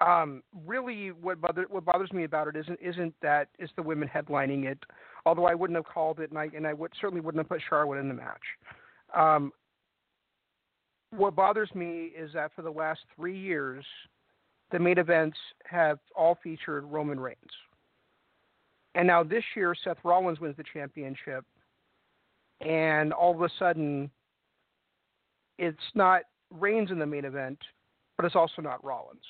Um, 0.00 0.42
really, 0.66 1.08
what 1.10 1.40
bother, 1.40 1.66
what 1.68 1.84
bothers 1.84 2.12
me 2.12 2.24
about 2.24 2.46
it 2.46 2.56
isn't 2.56 2.78
isn't 2.80 3.14
that 3.20 3.48
it's 3.58 3.72
the 3.74 3.82
women 3.82 4.08
headlining 4.08 4.64
it. 4.64 4.78
Although 5.26 5.46
I 5.46 5.54
wouldn't 5.54 5.76
have 5.76 5.86
called 5.86 6.20
it, 6.20 6.30
and 6.30 6.38
I 6.38 6.48
and 6.54 6.66
I 6.66 6.72
would 6.72 6.92
certainly 7.00 7.20
wouldn't 7.20 7.40
have 7.40 7.48
put 7.48 7.60
Charlotte 7.68 7.98
in 7.98 8.08
the 8.08 8.14
match. 8.14 8.42
Um, 9.14 9.52
what 11.10 11.34
bothers 11.34 11.70
me 11.74 12.12
is 12.16 12.32
that 12.34 12.52
for 12.54 12.62
the 12.62 12.70
last 12.70 13.00
three 13.16 13.38
years, 13.38 13.84
the 14.70 14.78
main 14.78 14.98
events 14.98 15.36
have 15.64 15.98
all 16.14 16.38
featured 16.42 16.84
Roman 16.84 17.18
Reigns. 17.18 17.38
And 18.94 19.06
now 19.06 19.22
this 19.22 19.44
year, 19.56 19.74
Seth 19.82 19.98
Rollins 20.04 20.40
wins 20.40 20.56
the 20.56 20.64
championship, 20.72 21.44
and 22.60 23.12
all 23.12 23.34
of 23.34 23.42
a 23.42 23.48
sudden, 23.58 24.10
it's 25.58 25.78
not 25.94 26.22
Reigns 26.50 26.90
in 26.90 26.98
the 26.98 27.06
main 27.06 27.24
event, 27.24 27.58
but 28.16 28.24
it's 28.24 28.36
also 28.36 28.62
not 28.62 28.82
Rollins. 28.84 29.22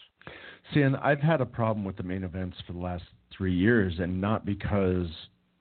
See, 0.73 0.83
and 0.83 0.97
I've 0.97 1.21
had 1.21 1.41
a 1.41 1.47
problem 1.47 1.85
with 1.85 1.97
the 1.97 2.03
main 2.03 2.25
events 2.25 2.57
for 2.67 2.73
the 2.73 2.79
last 2.79 3.05
three 3.37 3.55
years, 3.55 3.95
and 3.99 4.21
not 4.21 4.45
because 4.45 5.07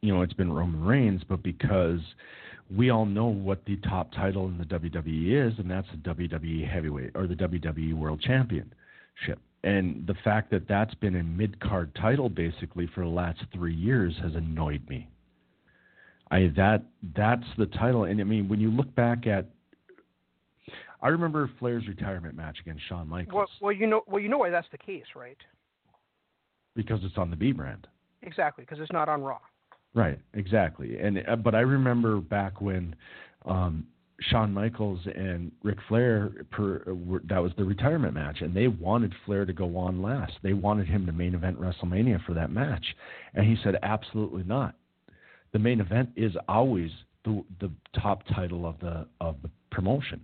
you 0.02 0.14
know 0.14 0.22
it's 0.22 0.34
been 0.34 0.52
Roman 0.52 0.84
Reigns, 0.84 1.22
but 1.28 1.42
because 1.42 2.02
we 2.76 2.90
all 2.90 3.06
know 3.06 3.28
what 3.28 3.64
the 3.66 3.78
top 3.78 4.12
title 4.12 4.48
in 4.48 4.58
the 4.58 4.66
WWE 4.66 5.48
is, 5.48 5.58
and 5.58 5.70
that's 5.70 5.88
the 5.92 6.14
WWE 6.14 6.70
Heavyweight 6.70 7.12
or 7.16 7.28
the 7.28 7.36
WWE 7.36 7.94
World 7.94 8.22
Championship. 8.22 9.40
And 9.64 10.06
the 10.06 10.16
fact 10.24 10.52
that 10.52 10.68
that's 10.68 10.94
been 10.96 11.16
a 11.16 11.24
mid 11.24 11.60
card 11.60 11.96
title 11.96 12.30
basically 12.30 12.88
for 12.94 13.04
the 13.04 13.10
last 13.10 13.40
three 13.54 13.74
years 13.74 14.14
has 14.22 14.36
annoyed 14.36 14.88
me. 14.90 15.08
I 16.30 16.52
that 16.58 16.84
that's 17.16 17.46
the 17.58 17.68
title, 17.68 18.04
and 18.04 18.20
I 18.20 18.24
mean 18.24 18.50
when 18.50 18.60
you 18.60 18.70
look 18.70 18.94
back 18.96 19.28
at, 19.28 19.46
I 21.02 21.10
remember 21.10 21.50
Flair's 21.60 21.88
retirement 21.88 22.36
match 22.36 22.58
against 22.60 22.82
Shawn 22.88 23.08
Michaels 23.08 23.34
Well, 23.34 23.48
well, 23.62 23.72
you 23.72 23.88
know, 23.88 24.02
well, 24.08 24.22
you 24.22 24.30
know 24.30 24.40
why 24.40 24.50
that's 24.50 24.68
the 24.72 24.78
case, 24.78 25.06
right? 25.16 25.38
because 26.78 27.00
it's 27.04 27.18
on 27.18 27.30
the 27.30 27.36
B 27.36 27.52
brand. 27.52 27.88
Exactly, 28.22 28.64
because 28.64 28.80
it's 28.80 28.94
not 28.94 29.10
on 29.10 29.22
Raw. 29.22 29.40
Right, 29.94 30.20
exactly. 30.36 30.98
And 31.00 31.24
uh, 31.28 31.36
but 31.36 31.56
I 31.56 31.62
remember 31.62 32.22
back 32.22 32.62
when 32.62 32.96
um, 33.46 33.88
Shawn 34.22 34.54
Michaels 34.54 35.00
and 35.06 35.52
Ric 35.64 35.80
Flair 35.88 36.32
per, 36.52 36.84
uh, 36.88 36.94
were, 36.94 37.22
that 37.28 37.40
was 37.40 37.52
the 37.58 37.66
retirement 37.66 38.14
match, 38.14 38.42
and 38.42 38.56
they 38.56 38.68
wanted 38.68 39.14
Flair 39.26 39.46
to 39.46 39.54
go 39.54 39.76
on 39.76 40.02
last. 40.02 40.34
They 40.44 40.54
wanted 40.54 40.88
him 40.88 41.06
to 41.08 41.12
main 41.12 41.34
event 41.34 41.60
WrestleMania 41.60 42.24
for 42.26 42.34
that 42.36 42.52
match, 42.52 42.86
and 43.34 43.46
he 43.46 43.58
said 43.64 43.76
absolutely 43.82 44.44
not. 44.44 44.76
The 45.52 45.60
main 45.60 45.82
event 45.82 46.10
is 46.16 46.34
always 46.48 46.92
the 47.26 47.44
the 47.60 47.72
top 48.00 48.24
title 48.36 48.68
of 48.68 48.80
the 48.80 49.08
of 49.20 49.38
the 49.42 49.50
promotion. 49.72 50.22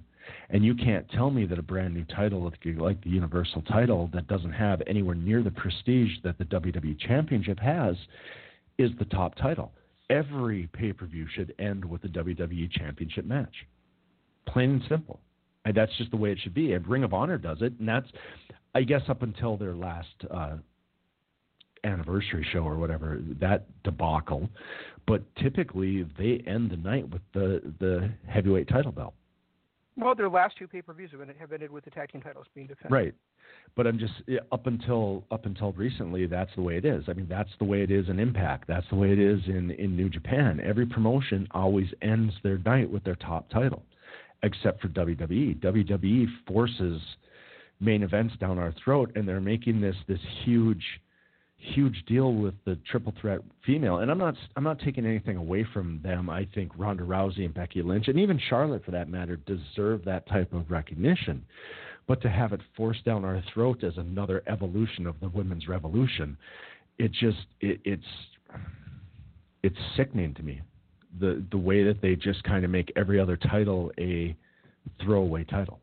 And 0.50 0.64
you 0.64 0.76
can't 0.76 1.10
tell 1.12 1.30
me 1.30 1.46
that 1.46 1.60
a 1.60 1.64
brand 1.64 1.94
new 1.94 2.06
title 2.06 2.42
like, 2.42 3.04
the 3.04 3.10
Universal 3.10 3.64
title 3.64 4.10
that 4.14 4.28
doesn't 4.28 4.54
have 4.54 4.82
anywhere 4.88 5.16
near 5.16 5.42
the 5.44 5.52
prestige 5.52 6.12
that 6.24 6.38
the 6.38 6.46
WWE 6.46 7.00
Championship 7.00 7.60
has 7.60 7.96
is 8.78 8.92
the 9.00 9.06
top 9.06 9.36
title. 9.36 9.72
Every 10.10 10.68
pay 10.74 10.94
per 10.94 11.06
view 11.06 11.28
should 11.34 11.54
end 11.60 11.84
with 11.84 12.04
a 12.04 12.10
WWE 12.10 12.72
Championship 12.72 13.26
match. 13.26 13.54
Plain 14.48 14.72
and 14.72 14.84
simple. 14.90 15.20
And 15.66 15.74
that's 15.74 15.96
just 15.98 16.12
the 16.12 16.18
way 16.18 16.32
it 16.32 16.40
should 16.42 16.54
be. 16.54 16.74
And 16.74 16.86
Ring 16.86 17.04
of 17.04 17.14
Honor 17.14 17.38
does 17.38 17.62
it, 17.62 17.74
and 17.80 17.88
that's, 17.88 18.08
I 18.76 18.84
guess, 18.84 19.02
up 19.08 19.22
until 19.22 19.56
their 19.56 19.74
last 19.74 20.10
uh, 20.30 20.58
anniversary 21.84 22.46
show 22.52 22.60
or 22.60 22.76
whatever 22.76 23.20
that 23.40 23.66
debacle. 23.84 24.50
But 25.08 25.24
typically, 25.36 26.04
they 26.18 26.44
end 26.48 26.72
the 26.72 26.78
night 26.78 27.10
with 27.10 27.22
the 27.34 27.62
the 27.80 28.12
heavyweight 28.28 28.68
title 28.68 28.92
belt. 28.92 29.14
Well, 29.96 30.16
their 30.16 30.30
last 30.30 30.58
two 30.58 30.68
pay 30.68 30.82
per 30.82 30.94
views 30.94 31.12
have, 31.12 31.22
have 31.38 31.52
ended 31.52 31.72
with 31.72 31.86
the 31.86 31.92
tag 31.92 32.12
team 32.12 32.22
titles 32.22 32.46
being 32.56 32.68
defended. 32.68 32.92
Right. 32.92 33.14
But 33.76 33.88
I'm 33.88 34.00
just 34.00 34.14
up 34.52 34.68
until 34.68 35.24
up 35.32 35.46
until 35.46 35.72
recently, 35.74 36.26
that's 36.26 36.52
the 36.56 36.62
way 36.62 36.78
it 36.78 36.86
is. 36.86 37.04
I 37.08 37.14
mean, 37.14 37.28
that's 37.30 37.50
the 37.60 37.66
way 37.66 37.82
it 37.82 37.92
is 37.92 38.10
in 38.10 38.20
Impact. 38.20 38.68
That's 38.68 38.88
the 38.90 38.96
way 38.96 39.12
it 39.12 39.20
is 39.20 39.40
in 39.48 39.72
in 39.72 39.96
New 39.96 40.10
Japan. 40.10 40.60
Every 40.64 40.86
promotion 40.86 41.48
always 41.52 41.88
ends 42.02 42.34
their 42.44 42.58
night 42.60 42.90
with 42.90 43.04
their 43.04 43.16
top 43.16 43.50
title, 43.50 43.84
except 44.42 44.82
for 44.82 44.90
WWE. 44.90 45.60
WWE 45.60 46.26
forces 46.48 47.02
main 47.80 48.04
events 48.04 48.36
down 48.40 48.58
our 48.58 48.74
throat, 48.84 49.12
and 49.16 49.28
they're 49.28 49.42
making 49.42 49.82
this 49.82 49.96
this 50.08 50.20
huge 50.44 50.84
huge 51.64 52.04
deal 52.08 52.34
with 52.34 52.54
the 52.66 52.78
triple 52.90 53.14
threat 53.20 53.42
female. 53.66 53.98
And 53.98 54.12
I'm 54.12 54.18
not 54.18 54.36
I'm 54.56 54.64
not 54.64 54.80
taking 54.80 55.06
anything 55.06 55.38
away 55.38 55.66
from 55.74 56.00
them. 56.04 56.30
I 56.30 56.48
think 56.54 56.72
Ronda 56.78 57.04
Rousey 57.04 57.46
and 57.46 57.54
Becky 57.54 57.82
Lynch 57.82 58.08
and 58.08 58.20
even 58.20 58.40
Charlotte 58.50 58.84
for 58.86 58.92
that 58.92 59.10
matter 59.10 59.38
deserve 59.38 60.04
that 60.06 60.28
type 60.28 60.54
of 60.54 60.70
recognition. 60.70 61.46
But 62.08 62.22
to 62.22 62.30
have 62.30 62.52
it 62.52 62.60
forced 62.76 63.06
down 63.06 63.24
our 63.24 63.42
throat 63.54 63.84
as 63.84 63.98
another 63.98 64.44
evolution 64.48 65.08
of 65.08 65.20
the 65.22 65.30
women's 65.30 65.68
revolution, 65.68 66.38
it 66.98 67.12
just 67.12 67.46
it, 67.62 67.80
it's 67.86 68.04
it's 69.64 69.78
sickening 69.96 70.34
to 70.36 70.44
me. 70.44 70.62
The 71.20 71.44
the 71.52 71.58
way 71.58 71.84
that 71.84 72.02
they 72.02 72.16
just 72.16 72.44
kind 72.44 72.66
of 72.66 72.72
make 72.72 72.92
every 72.96 73.20
other 73.20 73.38
title 73.38 73.92
a 73.98 74.36
throwaway 75.02 75.46
title. 75.46 75.80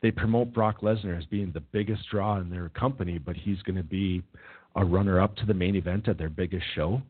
They 0.00 0.10
promote 0.10 0.52
Brock 0.52 0.80
Lesnar 0.80 1.18
as 1.18 1.24
being 1.24 1.50
the 1.52 1.60
biggest 1.60 2.08
draw 2.10 2.38
in 2.38 2.50
their 2.50 2.68
company, 2.68 3.18
but 3.18 3.36
he's 3.36 3.60
going 3.62 3.76
to 3.76 3.82
be 3.82 4.22
a 4.76 4.84
runner 4.84 5.20
up 5.20 5.36
to 5.36 5.46
the 5.46 5.54
main 5.54 5.76
event 5.76 6.08
at 6.08 6.18
their 6.18 6.28
biggest 6.28 6.64
show 6.74 7.02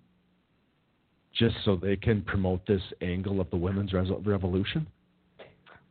just 1.34 1.54
so 1.64 1.76
they 1.76 1.96
can 1.96 2.22
promote 2.22 2.66
this 2.66 2.82
angle 3.00 3.40
of 3.40 3.50
the 3.50 3.56
women's 3.56 3.92
revolution? 3.92 4.86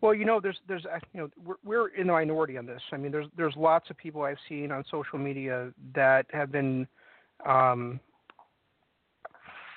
Well, 0.01 0.13
you 0.13 0.26
know, 0.26 0.39
there's 0.39 0.59
there's 0.68 0.86
uh, 0.86 0.99
you 1.13 1.22
know 1.22 1.30
we're, 1.43 1.55
we're 1.63 1.88
in 1.89 2.07
the 2.07 2.13
minority 2.13 2.57
on 2.57 2.65
this. 2.65 2.82
I 2.91 2.97
mean, 2.97 3.11
there's 3.11 3.28
there's 3.36 3.55
lots 3.55 3.89
of 3.89 3.97
people 3.97 4.24
I've 4.24 4.38
seen 4.47 4.72
on 4.72 4.84
social 4.91 5.18
media 5.18 5.72
that 5.95 6.28
have 6.32 6.51
been 6.51 6.88
um, 7.45 7.99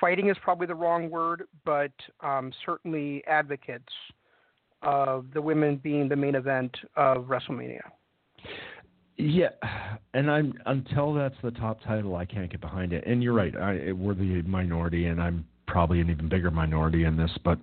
fighting 0.01 0.29
is 0.29 0.37
probably 0.43 0.67
the 0.67 0.75
wrong 0.75 1.09
word, 1.09 1.45
but 1.65 1.93
um, 2.21 2.53
certainly 2.67 3.25
advocates 3.27 3.93
of 4.83 5.27
the 5.33 5.41
women 5.41 5.77
being 5.77 6.09
the 6.09 6.17
main 6.17 6.35
event 6.35 6.75
of 6.97 7.25
WrestleMania. 7.25 7.83
Yeah, 9.21 9.51
and 10.15 10.31
I'm 10.31 10.55
until 10.65 11.13
that's 11.13 11.35
the 11.43 11.51
top 11.51 11.83
title, 11.83 12.17
I 12.17 12.25
can't 12.25 12.51
get 12.51 12.61
behind 12.61 12.95
it. 12.95 13.05
And 13.07 13.23
you're 13.23 13.35
right, 13.35 13.55
I, 13.55 13.93
we're 13.93 14.15
the 14.15 14.43
minority, 14.43 15.07
and 15.07 15.21
I'm 15.21 15.45
probably 15.67 16.01
an 16.01 16.09
even 16.09 16.29
bigger 16.29 16.51
minority 16.51 17.05
in 17.05 17.17
this. 17.17 17.31
But 17.45 17.59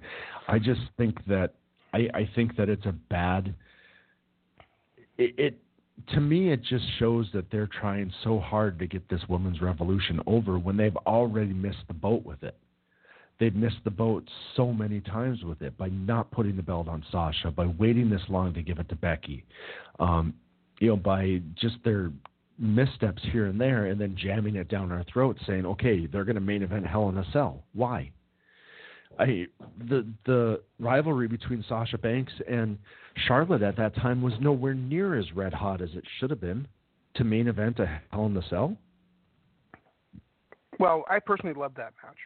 I 0.47 0.59
just 0.59 0.81
think 0.97 1.17
that 1.25 1.55
I, 1.93 2.09
I 2.13 2.29
think 2.35 2.55
that 2.57 2.69
it's 2.69 2.85
a 2.85 2.91
bad. 2.91 3.55
It, 5.17 5.33
it 5.37 5.59
to 6.13 6.21
me, 6.21 6.51
it 6.51 6.63
just 6.63 6.85
shows 6.99 7.27
that 7.33 7.49
they're 7.49 7.69
trying 7.79 8.13
so 8.23 8.39
hard 8.39 8.77
to 8.77 8.85
get 8.85 9.09
this 9.09 9.21
women's 9.27 9.59
revolution 9.59 10.21
over 10.27 10.59
when 10.59 10.77
they've 10.77 10.95
already 11.07 11.53
missed 11.53 11.87
the 11.87 11.93
boat 11.95 12.23
with 12.23 12.43
it. 12.43 12.55
They've 13.39 13.55
missed 13.55 13.79
the 13.83 13.91
boat 13.91 14.29
so 14.55 14.71
many 14.71 15.01
times 15.01 15.43
with 15.43 15.63
it 15.63 15.75
by 15.75 15.89
not 15.89 16.29
putting 16.29 16.55
the 16.55 16.61
belt 16.61 16.87
on 16.87 17.03
Sasha, 17.11 17.49
by 17.49 17.65
waiting 17.65 18.11
this 18.11 18.21
long 18.29 18.53
to 18.53 18.61
give 18.61 18.77
it 18.77 18.89
to 18.89 18.95
Becky. 18.95 19.43
Um, 19.99 20.35
you 20.79 20.89
know, 20.89 20.95
by 20.95 21.41
just 21.55 21.77
their 21.83 22.11
missteps 22.59 23.21
here 23.31 23.45
and 23.45 23.59
there, 23.59 23.85
and 23.85 23.99
then 23.99 24.15
jamming 24.17 24.55
it 24.55 24.67
down 24.67 24.91
our 24.91 25.03
throats, 25.11 25.39
saying, 25.45 25.65
"Okay, 25.65 26.05
they're 26.05 26.25
going 26.25 26.35
to 26.35 26.41
main 26.41 26.63
event 26.63 26.85
Hell 26.85 27.09
in 27.09 27.17
a 27.17 27.25
Cell." 27.31 27.63
Why? 27.73 28.11
I 29.19 29.47
the 29.89 30.07
the 30.25 30.61
rivalry 30.79 31.27
between 31.27 31.63
Sasha 31.67 31.97
Banks 31.97 32.33
and 32.47 32.77
Charlotte 33.27 33.61
at 33.61 33.75
that 33.77 33.95
time 33.95 34.21
was 34.21 34.33
nowhere 34.39 34.73
near 34.73 35.15
as 35.15 35.31
red 35.33 35.53
hot 35.53 35.81
as 35.81 35.89
it 35.93 36.03
should 36.19 36.29
have 36.29 36.41
been 36.41 36.67
to 37.15 37.23
main 37.23 37.47
event 37.47 37.79
a 37.79 38.01
Hell 38.11 38.25
in 38.25 38.33
the 38.33 38.43
Cell. 38.49 38.77
Well, 40.79 41.03
I 41.09 41.19
personally 41.19 41.55
love 41.55 41.73
that 41.75 41.93
match. 42.03 42.17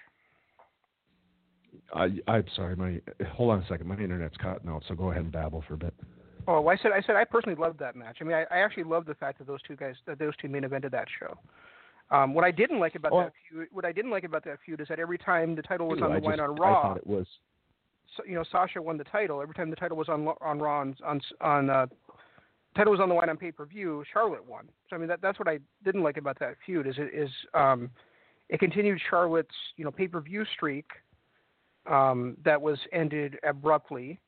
I 1.93 2.31
I'm 2.31 2.45
sorry, 2.55 2.75
my 2.75 3.01
hold 3.29 3.51
on 3.51 3.59
a 3.59 3.67
second, 3.67 3.87
my 3.87 3.97
internet's 3.97 4.37
cutting 4.37 4.69
out, 4.69 4.83
so 4.87 4.95
go 4.95 5.11
ahead 5.11 5.23
and 5.23 5.31
babble 5.31 5.63
for 5.67 5.75
a 5.75 5.77
bit. 5.77 5.93
Oh, 6.47 6.67
I 6.67 6.77
said 6.77 6.91
I 6.91 7.01
said 7.01 7.15
I 7.15 7.23
personally 7.23 7.59
loved 7.59 7.79
that 7.79 7.95
match. 7.95 8.17
I 8.21 8.23
mean, 8.23 8.35
I, 8.35 8.45
I 8.51 8.59
actually 8.59 8.83
loved 8.83 9.07
the 9.07 9.15
fact 9.15 9.37
that 9.37 9.47
those 9.47 9.61
two 9.61 9.75
guys, 9.75 9.95
that 10.05 10.19
those 10.19 10.35
two 10.37 10.47
main 10.47 10.63
evented 10.63 10.91
that 10.91 11.07
show. 11.19 11.37
Um, 12.15 12.33
what 12.33 12.43
I 12.43 12.51
didn't 12.51 12.79
like 12.79 12.95
about 12.95 13.11
that 13.11 13.33
feud, 13.49 13.67
what 13.71 13.85
I 13.85 13.91
didn't 13.91 14.11
like 14.11 14.25
about 14.25 14.43
that 14.45 14.57
feud 14.65 14.81
is 14.81 14.87
that 14.89 14.99
every 14.99 15.17
time 15.17 15.55
the 15.55 15.61
title 15.61 15.87
was 15.87 16.01
on 16.01 16.11
I 16.11 16.19
the 16.19 16.25
line 16.25 16.37
just, 16.37 16.49
on 16.49 16.55
Raw, 16.55 16.79
I 16.79 16.81
thought 16.81 16.97
it 16.97 17.07
was. 17.07 17.25
So, 18.17 18.23
you 18.25 18.35
know, 18.35 18.43
Sasha 18.51 18.81
won 18.81 18.97
the 18.97 19.05
title. 19.05 19.41
Every 19.41 19.55
time 19.55 19.69
the 19.69 19.77
title 19.77 19.95
was 19.95 20.09
on 20.09 20.27
on 20.41 20.59
Raw 20.59 20.81
on 20.81 20.95
on, 21.05 21.21
on 21.39 21.69
uh, 21.69 21.85
title 22.75 22.91
was 22.91 22.99
on 22.99 23.07
the 23.07 23.15
line 23.15 23.29
on 23.29 23.37
pay 23.37 23.51
per 23.51 23.65
view, 23.65 24.03
Charlotte 24.11 24.45
won. 24.45 24.67
So 24.89 24.95
I 24.95 24.99
mean, 24.99 25.07
that 25.07 25.21
that's 25.21 25.39
what 25.39 25.47
I 25.47 25.59
didn't 25.85 26.03
like 26.03 26.17
about 26.17 26.37
that 26.39 26.55
feud 26.65 26.87
is 26.87 26.95
it 26.97 27.13
is 27.13 27.29
um, 27.53 27.89
it 28.49 28.59
continued 28.59 28.99
Charlotte's 29.09 29.55
you 29.77 29.85
know 29.85 29.91
pay 29.91 30.07
per 30.07 30.19
view 30.19 30.43
streak 30.53 30.87
um, 31.89 32.35
that 32.43 32.61
was 32.61 32.77
ended 32.91 33.39
abruptly. 33.47 34.19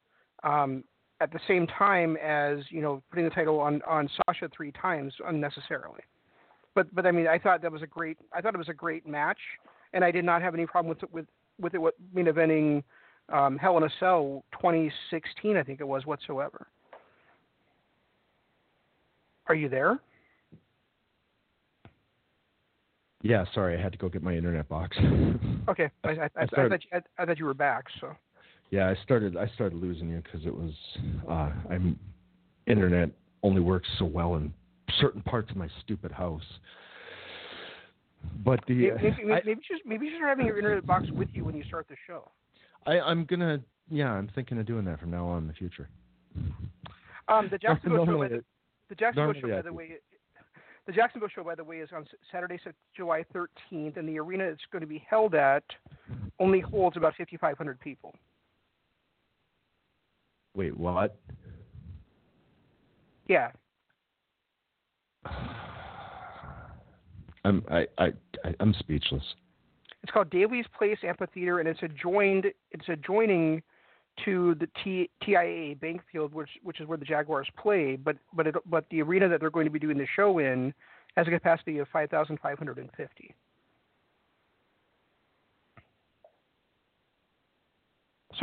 Um, 0.44 0.84
at 1.22 1.32
the 1.32 1.40
same 1.48 1.68
time 1.68 2.18
as 2.18 2.60
you 2.70 2.82
know 2.82 3.02
putting 3.10 3.26
the 3.26 3.32
title 3.32 3.60
on 3.60 3.82
on 3.88 4.10
Sasha 4.28 4.50
three 4.56 4.72
times 4.72 5.14
unnecessarily. 5.28 6.02
But 6.76 6.94
but 6.94 7.06
I 7.06 7.12
mean 7.12 7.28
I 7.28 7.38
thought 7.38 7.62
that 7.62 7.72
was 7.72 7.82
a 7.82 7.88
great 7.88 8.18
I 8.34 8.42
thought 8.42 8.54
it 8.54 8.58
was 8.58 8.70
a 8.70 8.74
great 8.74 9.08
match, 9.08 9.40
and 9.94 10.04
I 10.04 10.12
did 10.12 10.26
not 10.26 10.42
have 10.42 10.54
any 10.54 10.66
problem 10.66 10.90
with 10.90 11.04
it, 11.04 11.14
with 11.14 11.26
with 11.60 11.74
it 11.74 11.80
what 11.80 11.96
main 12.14 12.26
eventing 12.26 12.84
um, 13.32 13.58
Hell 13.58 13.78
in 13.78 13.84
a 13.84 13.90
Cell 14.00 14.44
2016 14.54 15.56
I 15.56 15.64
think 15.64 15.80
it 15.80 15.88
was 15.88 16.06
whatsoever. 16.06 16.68
Are 19.48 19.56
you 19.56 19.70
there? 19.70 20.00
Yeah, 23.24 23.46
sorry, 23.54 23.78
I 23.78 23.82
had 23.82 23.94
to 23.94 23.98
go 23.98 24.10
get 24.10 24.22
my 24.22 24.36
internet 24.36 24.68
box. 24.68 24.98
okay, 25.70 25.90
I, 26.04 26.10
I, 26.10 26.14
I, 26.14 26.30
I, 26.36 26.46
thought 26.68 26.84
you, 26.84 26.90
I, 26.94 27.02
I 27.18 27.26
thought 27.26 27.40
you 27.40 27.46
were 27.46 27.54
back. 27.54 27.86
So 28.02 28.14
yeah, 28.74 28.90
I 28.90 28.96
started 29.04 29.38
I 29.38 29.46
started 29.54 29.78
losing 29.78 30.10
you 30.10 30.24
because 30.24 30.48
it 30.48 30.54
was 30.54 30.72
uh, 31.30 31.52
I'm 31.70 32.00
internet 32.66 33.12
only 33.44 33.62
works 33.62 33.88
so 34.00 34.06
well 34.06 34.34
in 34.34 34.52
certain 35.00 35.22
parts 35.22 35.52
of 35.52 35.58
my 35.58 35.68
stupid 35.84 36.12
house. 36.12 36.42
But 38.44 38.62
the 38.68 38.74
maybe, 38.74 38.92
uh, 38.92 38.96
maybe, 38.96 39.32
I, 39.32 39.42
maybe 39.46 39.62
just 39.70 39.86
maybe 39.86 40.08
you 40.08 40.14
should 40.14 40.28
having 40.28 40.48
your 40.48 40.58
internet 40.58 40.88
box 40.88 41.06
with 41.12 41.28
you 41.34 41.46
when 41.46 41.56
you 41.56 41.64
start 41.66 41.88
the 41.88 41.96
show. 42.08 42.32
I, 42.88 43.00
I'm 43.00 43.26
gonna 43.26 43.60
yeah 43.92 44.12
I'm 44.12 44.28
thinking 44.34 44.58
of 44.58 44.66
doing 44.66 44.86
that 44.86 45.00
from 45.00 45.12
now 45.12 45.28
on 45.28 45.44
in 45.44 45.48
the 45.48 45.54
future. 45.54 45.88
Um, 47.28 47.50
the 47.52 47.60
Jacksonville 47.60 48.06
show, 48.08 48.18
by 48.18 48.28
the, 48.30 48.44
the 48.90 48.96
Jacksonville 48.96 49.40
show, 49.40 49.56
by 49.56 49.62
the 49.62 49.72
way, 49.72 49.90
the 50.88 50.94
Jacksonville 50.94 51.30
show, 51.30 51.44
by 51.44 51.54
the 51.54 51.64
way, 51.64 51.78
is 51.78 51.90
on 51.96 52.08
Saturday, 52.32 52.58
July 52.98 53.24
13th, 53.36 53.98
and 53.98 54.10
the 54.10 54.18
arena 54.18 54.46
it's 54.46 54.64
going 54.72 54.82
to 54.82 54.88
be 54.88 55.06
held 55.08 55.36
at 55.36 55.64
only 56.40 56.60
holds 56.60 56.98
about 56.98 57.14
5,500 57.16 57.80
people. 57.80 58.16
Wait, 60.56 60.78
what? 60.78 61.18
Yeah, 63.28 63.52
I'm 67.46 67.64
I, 67.70 67.88
I 67.98 68.14
I 68.44 68.54
I'm 68.60 68.74
speechless. 68.80 69.24
it's 70.04 70.12
called 70.12 70.30
Daly's 70.30 70.66
Place 70.78 70.98
Amphitheater, 71.04 71.60
and 71.60 71.68
it's 71.68 71.82
adjoined. 71.82 72.46
It's 72.72 72.88
adjoining 72.88 73.64
to 74.26 74.56
the 74.56 74.68
T, 74.84 75.10
TIAA 75.24 75.80
Bank 75.80 76.02
Field, 76.12 76.34
which 76.34 76.50
which 76.64 76.80
is 76.80 76.88
where 76.88 76.98
the 76.98 77.06
Jaguars 77.06 77.48
play. 77.58 77.96
But 77.96 78.18
but 78.34 78.48
it, 78.48 78.56
but 78.70 78.86
the 78.92 79.02
arena 79.02 79.28
that 79.30 79.40
they're 79.40 79.50
going 79.50 79.66
to 79.66 79.72
be 79.72 79.80
doing 79.80 79.98
the 79.98 80.08
show 80.16 80.40
in 80.40 80.74
has 81.16 81.28
a 81.28 81.32
capacity 81.32 81.78
of 81.78 81.88
5,550. 81.90 83.36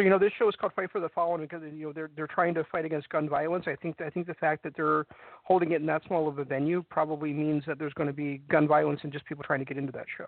So 0.00 0.04
you 0.04 0.08
know 0.08 0.18
this 0.18 0.32
show 0.38 0.48
is 0.48 0.54
called 0.58 0.72
Fight 0.72 0.90
for 0.90 0.98
the 0.98 1.10
Fallen 1.10 1.42
because 1.42 1.60
you 1.62 1.84
know 1.84 1.92
they're 1.92 2.08
they're 2.16 2.26
trying 2.26 2.54
to 2.54 2.64
fight 2.72 2.86
against 2.86 3.10
gun 3.10 3.28
violence. 3.28 3.66
I 3.68 3.76
think 3.76 4.00
I 4.00 4.08
think 4.08 4.26
the 4.26 4.32
fact 4.32 4.62
that 4.62 4.74
they're 4.74 5.04
holding 5.42 5.72
it 5.72 5.82
in 5.82 5.86
that 5.88 6.00
small 6.06 6.26
of 6.26 6.38
a 6.38 6.44
venue 6.44 6.82
probably 6.88 7.34
means 7.34 7.64
that 7.66 7.78
there's 7.78 7.92
going 7.92 8.06
to 8.06 8.12
be 8.14 8.40
gun 8.48 8.66
violence 8.66 9.00
and 9.02 9.12
just 9.12 9.26
people 9.26 9.44
trying 9.44 9.58
to 9.58 9.66
get 9.66 9.76
into 9.76 9.92
that 9.92 10.06
show. 10.16 10.24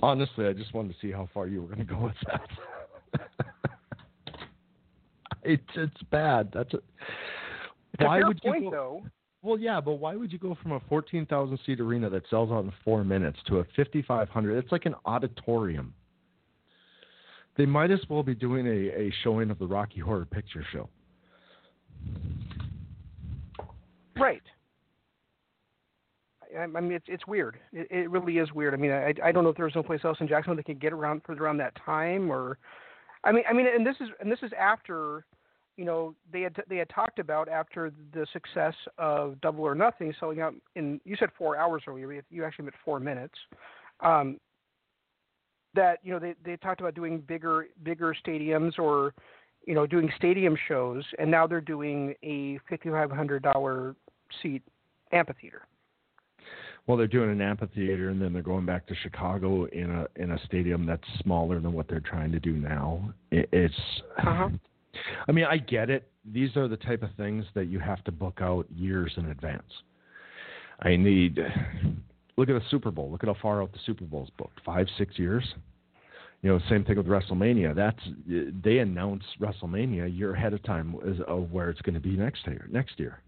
Honestly, 0.00 0.46
I 0.46 0.52
just 0.52 0.72
wanted 0.72 0.92
to 0.92 1.00
see 1.00 1.10
how 1.10 1.28
far 1.34 1.48
you 1.48 1.62
were 1.62 1.74
going 1.74 1.84
to 1.84 1.84
go 1.84 1.98
with 1.98 2.14
that. 2.28 3.26
it's 5.42 5.62
it's 5.74 6.02
bad. 6.12 6.50
That's 6.54 6.72
a, 6.74 6.78
why 8.04 8.22
would 8.22 8.38
you 8.44 8.52
point, 8.52 8.64
go, 8.66 8.70
though. 8.70 9.02
Well, 9.42 9.58
yeah, 9.58 9.80
but 9.80 9.94
why 9.94 10.16
would 10.16 10.32
you 10.32 10.38
go 10.38 10.56
from 10.62 10.72
a 10.72 10.80
14,000 10.88 11.58
seat 11.64 11.80
arena 11.80 12.10
that 12.10 12.24
sells 12.28 12.50
out 12.50 12.64
in 12.64 12.72
four 12.84 13.04
minutes 13.04 13.38
to 13.46 13.58
a 13.58 13.64
5,500? 13.76 14.58
It's 14.58 14.72
like 14.72 14.86
an 14.86 14.96
auditorium. 15.04 15.94
They 17.56 17.66
might 17.66 17.90
as 17.90 18.00
well 18.08 18.22
be 18.22 18.34
doing 18.34 18.66
a, 18.66 18.70
a 18.70 19.12
showing 19.22 19.50
of 19.50 19.58
the 19.58 19.66
Rocky 19.66 20.00
Horror 20.00 20.24
Picture 20.24 20.64
Show. 20.72 20.88
Right. 24.16 24.42
I, 26.56 26.62
I 26.62 26.66
mean, 26.66 26.92
it's 26.92 27.06
it's 27.08 27.26
weird. 27.26 27.58
It, 27.72 27.88
it 27.90 28.10
really 28.10 28.38
is 28.38 28.52
weird. 28.52 28.74
I 28.74 28.76
mean, 28.76 28.90
I 28.90 29.12
I 29.22 29.32
don't 29.32 29.44
know 29.44 29.50
if 29.50 29.56
there's 29.56 29.74
no 29.74 29.82
place 29.82 30.00
else 30.04 30.18
in 30.20 30.28
Jacksonville 30.28 30.56
that 30.56 30.66
could 30.66 30.80
get 30.80 30.92
around 30.92 31.22
for 31.24 31.34
around 31.34 31.58
that 31.58 31.74
time, 31.84 32.30
or, 32.30 32.58
I 33.24 33.32
mean, 33.32 33.44
I 33.48 33.52
mean, 33.52 33.66
and 33.66 33.86
this 33.86 33.96
is 34.00 34.08
and 34.20 34.30
this 34.30 34.38
is 34.42 34.50
after, 34.58 35.24
you 35.78 35.84
know, 35.84 36.14
they 36.32 36.40
had 36.42 36.56
they 36.68 36.76
had 36.76 36.90
talked 36.90 37.20
about 37.20 37.48
after 37.48 37.92
the 38.12 38.26
success 38.32 38.74
of 38.98 39.40
Double 39.40 39.62
or 39.62 39.76
Nothing 39.76 40.12
selling 40.18 40.40
out 40.40 40.52
in 40.74 41.00
you 41.04 41.14
said 41.16 41.30
four 41.38 41.56
hours 41.56 41.84
earlier. 41.86 42.20
You 42.30 42.44
actually 42.44 42.64
meant 42.64 42.74
four 42.84 42.98
minutes. 42.98 43.34
Um, 44.00 44.38
that 45.74 46.00
you 46.02 46.12
know 46.12 46.18
they 46.18 46.34
they 46.44 46.56
talked 46.56 46.80
about 46.80 46.96
doing 46.96 47.20
bigger 47.20 47.68
bigger 47.84 48.14
stadiums 48.26 48.76
or 48.76 49.14
you 49.66 49.74
know 49.74 49.86
doing 49.86 50.10
stadium 50.16 50.56
shows 50.66 51.04
and 51.18 51.30
now 51.30 51.46
they're 51.46 51.60
doing 51.60 52.14
a 52.24 52.58
fifty 52.68 52.88
five 52.88 53.10
hundred 53.10 53.42
dollar 53.42 53.94
seat 54.42 54.62
amphitheater 55.12 55.62
Well, 56.86 56.96
they're 56.96 57.06
doing 57.06 57.30
an 57.30 57.40
amphitheater, 57.40 58.08
and 58.08 58.20
then 58.20 58.32
they're 58.32 58.42
going 58.42 58.66
back 58.66 58.86
to 58.86 58.94
Chicago 58.96 59.66
in 59.66 59.90
a 59.90 60.06
in 60.16 60.32
a 60.32 60.38
stadium 60.46 60.86
that's 60.86 61.06
smaller 61.22 61.60
than 61.60 61.72
what 61.72 61.86
they're 61.86 62.00
trying 62.00 62.32
to 62.32 62.40
do 62.40 62.54
now. 62.54 63.12
It, 63.30 63.48
it's, 63.52 63.74
Uh-huh. 64.18 64.48
I 65.28 65.32
mean, 65.32 65.44
I 65.44 65.58
get 65.58 65.90
it. 65.90 66.08
These 66.24 66.56
are 66.56 66.68
the 66.68 66.76
type 66.76 67.02
of 67.02 67.10
things 67.16 67.44
that 67.54 67.66
you 67.66 67.78
have 67.78 68.02
to 68.04 68.12
book 68.12 68.38
out 68.40 68.66
years 68.74 69.12
in 69.16 69.26
advance. 69.26 69.72
I 70.80 70.96
need. 70.96 71.38
Look 72.36 72.48
at 72.48 72.54
the 72.54 72.62
Super 72.70 72.90
Bowl. 72.90 73.10
Look 73.10 73.24
at 73.24 73.28
how 73.28 73.36
far 73.40 73.62
out 73.62 73.72
the 73.72 73.80
Super 73.84 74.04
Bowl's 74.04 74.30
booked. 74.38 74.60
Five, 74.64 74.86
six 74.96 75.18
years. 75.18 75.44
You 76.42 76.50
know, 76.50 76.60
same 76.70 76.84
thing 76.84 76.96
with 76.96 77.06
WrestleMania. 77.06 77.74
That's 77.74 77.98
they 78.62 78.78
announce 78.78 79.24
WrestleMania 79.40 80.06
a 80.06 80.08
year 80.08 80.34
ahead 80.34 80.52
of 80.52 80.62
time 80.62 80.94
of 81.26 81.50
where 81.50 81.68
it's 81.68 81.80
going 81.80 81.94
to 81.94 82.00
be 82.00 82.16
next 82.16 82.46
year. 82.46 82.68
Next 82.70 83.00
year. 83.00 83.20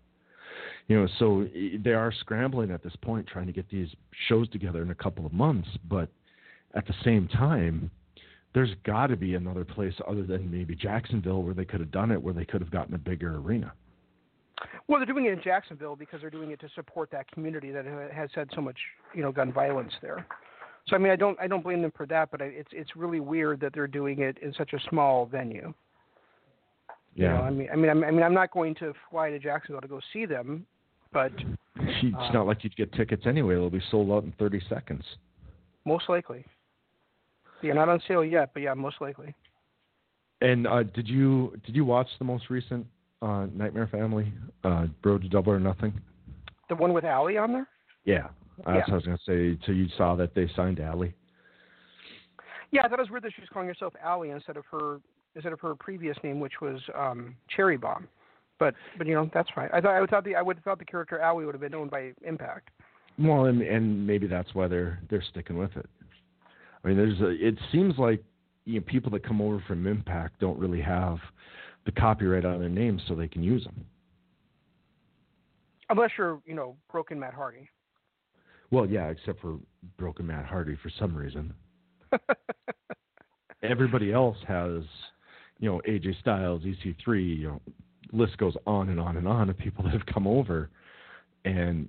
You 0.86 1.00
know, 1.00 1.08
so 1.18 1.42
eh, 1.54 1.78
they 1.82 1.92
are 1.92 2.12
scrambling 2.20 2.70
at 2.70 2.82
this 2.82 2.94
point, 3.02 3.26
trying 3.26 3.46
to 3.46 3.52
get 3.52 3.68
these 3.68 3.88
shows 4.28 4.48
together 4.50 4.82
in 4.82 4.90
a 4.90 4.94
couple 4.94 5.26
of 5.26 5.32
months. 5.32 5.68
But 5.88 6.08
at 6.74 6.86
the 6.86 6.94
same 7.04 7.26
time, 7.26 7.90
there's 8.54 8.70
got 8.84 9.08
to 9.08 9.16
be 9.16 9.34
another 9.34 9.64
place 9.64 9.94
other 10.08 10.24
than 10.24 10.50
maybe 10.50 10.74
Jacksonville 10.74 11.42
where 11.42 11.54
they 11.54 11.64
could 11.64 11.80
have 11.80 11.92
done 11.92 12.10
it, 12.10 12.20
where 12.22 12.34
they 12.34 12.44
could 12.44 12.60
have 12.60 12.70
gotten 12.70 12.94
a 12.94 12.98
bigger 12.98 13.36
arena. 13.36 13.72
well 14.88 14.98
they're 14.98 15.06
doing 15.06 15.24
it 15.26 15.32
in 15.32 15.40
jacksonville 15.42 15.96
because 15.96 16.20
they're 16.20 16.30
doing 16.30 16.50
it 16.50 16.60
to 16.60 16.68
support 16.74 17.10
that 17.10 17.30
community 17.32 17.70
that 17.70 17.86
has 18.12 18.28
had 18.34 18.48
so 18.54 18.60
much 18.60 18.76
you 19.14 19.22
know 19.22 19.32
gun 19.32 19.50
violence 19.52 19.92
there 20.02 20.26
so 20.86 20.96
i 20.96 20.98
mean 20.98 21.10
i 21.10 21.16
don't 21.16 21.38
i 21.40 21.46
don't 21.46 21.62
blame 21.62 21.80
them 21.80 21.92
for 21.96 22.04
that 22.06 22.30
but 22.30 22.42
I, 22.42 22.46
it's 22.46 22.68
it's 22.72 22.94
really 22.94 23.20
weird 23.20 23.60
that 23.60 23.72
they're 23.72 23.86
doing 23.86 24.20
it 24.20 24.36
in 24.42 24.52
such 24.58 24.72
a 24.74 24.80
small 24.90 25.24
venue 25.24 25.72
You 27.14 27.28
know, 27.28 27.42
I 27.42 27.50
mean, 27.50 27.68
I 27.72 27.76
mean, 27.76 27.90
I'm, 27.90 28.04
I 28.04 28.10
mean, 28.10 28.22
I'm 28.22 28.34
not 28.34 28.50
going 28.52 28.74
to 28.76 28.92
fly 29.10 29.30
to 29.30 29.38
Jacksonville 29.38 29.80
to 29.80 29.88
go 29.88 30.00
see 30.12 30.26
them, 30.26 30.64
but 31.12 31.32
it's 31.76 32.16
uh, 32.16 32.32
not 32.32 32.46
like 32.46 32.62
you'd 32.62 32.76
get 32.76 32.92
tickets 32.92 33.24
anyway. 33.26 33.54
They'll 33.54 33.68
be 33.68 33.82
sold 33.90 34.10
out 34.10 34.22
in 34.24 34.32
30 34.38 34.60
seconds. 34.68 35.04
most 35.84 36.08
likely. 36.08 36.44
Yeah, 37.62 37.74
not 37.74 37.88
on 37.88 38.00
sale 38.08 38.24
yet, 38.24 38.50
but 38.54 38.62
yeah, 38.62 38.74
most 38.74 38.96
likely. 39.00 39.34
And 40.40 40.66
uh, 40.66 40.84
did 40.84 41.08
you 41.08 41.58
did 41.66 41.76
you 41.76 41.84
watch 41.84 42.08
the 42.18 42.24
most 42.24 42.48
recent 42.48 42.86
uh, 43.20 43.46
Nightmare 43.54 43.88
Family, 43.88 44.32
uh, 44.64 44.86
Road 45.04 45.22
to 45.22 45.28
Double 45.28 45.52
or 45.52 45.60
Nothing? 45.60 45.92
The 46.68 46.74
one 46.76 46.92
with 46.92 47.04
Allie 47.04 47.36
on 47.36 47.52
there? 47.52 47.68
Yeah, 48.04 48.28
that's 48.58 48.68
Yeah. 48.68 48.74
what 48.74 48.88
I 48.90 48.94
was 48.94 49.04
gonna 49.04 49.18
say. 49.26 49.58
So 49.66 49.72
you 49.72 49.88
saw 49.96 50.14
that 50.16 50.34
they 50.34 50.48
signed 50.56 50.80
Allie. 50.80 51.14
Yeah, 52.70 52.84
I 52.84 52.88
thought 52.88 52.98
it 52.98 53.02
was 53.02 53.10
weird 53.10 53.24
that 53.24 53.32
she 53.34 53.40
was 53.40 53.50
calling 53.52 53.68
herself 53.68 53.94
Allie 54.02 54.30
instead 54.30 54.56
of 54.56 54.64
her 54.70 55.00
instead 55.34 55.52
of 55.52 55.60
her 55.60 55.74
previous 55.74 56.16
name, 56.24 56.40
which 56.40 56.60
was 56.60 56.80
um, 56.94 57.36
Cherry 57.54 57.76
Bomb. 57.76 58.08
But 58.58 58.74
but 58.96 59.06
you 59.06 59.14
know 59.14 59.30
that's 59.34 59.50
fine. 59.54 59.68
I 59.72 59.80
thought 59.80 59.94
I 59.94 60.00
would 60.00 60.10
thought 60.10 60.24
the 60.24 60.36
I 60.36 60.42
would 60.42 60.56
have 60.56 60.64
thought 60.64 60.78
the 60.78 60.84
character 60.84 61.18
Allie 61.18 61.44
would 61.44 61.54
have 61.54 61.60
been 61.60 61.74
owned 61.74 61.90
by 61.90 62.12
Impact. 62.22 62.70
Well, 63.18 63.46
and 63.46 63.60
and 63.60 64.06
maybe 64.06 64.26
that's 64.26 64.54
why 64.54 64.68
they're 64.68 65.00
they're 65.10 65.24
sticking 65.30 65.58
with 65.58 65.76
it. 65.76 65.88
I 66.84 66.88
mean, 66.88 66.96
there's 66.96 67.20
a. 67.20 67.30
It 67.30 67.56
seems 67.72 67.98
like 67.98 68.22
you 68.64 68.80
know, 68.80 68.86
people 68.86 69.10
that 69.12 69.26
come 69.26 69.40
over 69.40 69.62
from 69.66 69.86
Impact 69.86 70.40
don't 70.40 70.58
really 70.58 70.80
have 70.80 71.18
the 71.86 71.92
copyright 71.92 72.44
on 72.44 72.60
their 72.60 72.68
names, 72.68 73.02
so 73.08 73.14
they 73.14 73.28
can 73.28 73.42
use 73.42 73.64
them. 73.64 73.84
Unless 75.88 76.10
you're 76.16 76.40
you 76.46 76.54
know 76.54 76.76
Broken 76.90 77.18
Matt 77.18 77.34
Hardy. 77.34 77.68
Well, 78.70 78.86
yeah, 78.86 79.08
except 79.08 79.40
for 79.40 79.58
Broken 79.98 80.26
Matt 80.26 80.46
Hardy 80.46 80.76
for 80.82 80.90
some 80.98 81.16
reason. 81.16 81.52
Everybody 83.62 84.12
else 84.12 84.36
has, 84.46 84.82
you 85.58 85.68
know, 85.68 85.82
AJ 85.88 86.20
Styles, 86.20 86.62
EC3. 86.62 87.38
You 87.38 87.48
know, 87.48 87.60
list 88.12 88.38
goes 88.38 88.54
on 88.66 88.88
and 88.88 89.00
on 89.00 89.16
and 89.16 89.26
on 89.26 89.50
of 89.50 89.58
people 89.58 89.84
that 89.84 89.92
have 89.92 90.06
come 90.06 90.26
over, 90.26 90.70
and 91.44 91.88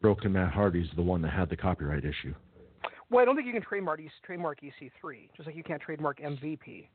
Broken 0.00 0.32
Matt 0.32 0.52
Hardy's 0.52 0.88
the 0.94 1.02
one 1.02 1.22
that 1.22 1.32
had 1.32 1.48
the 1.48 1.56
copyright 1.56 2.04
issue. 2.04 2.34
Well, 3.10 3.22
I 3.22 3.24
don't 3.24 3.34
think 3.34 3.46
you 3.46 3.52
can 3.52 3.62
trademark 3.62 4.00
trademark 4.24 4.60
EC3, 4.60 5.28
just 5.36 5.46
like 5.46 5.56
you 5.56 5.64
can't 5.64 5.82
trademark 5.82 6.20
MVP. 6.20 6.88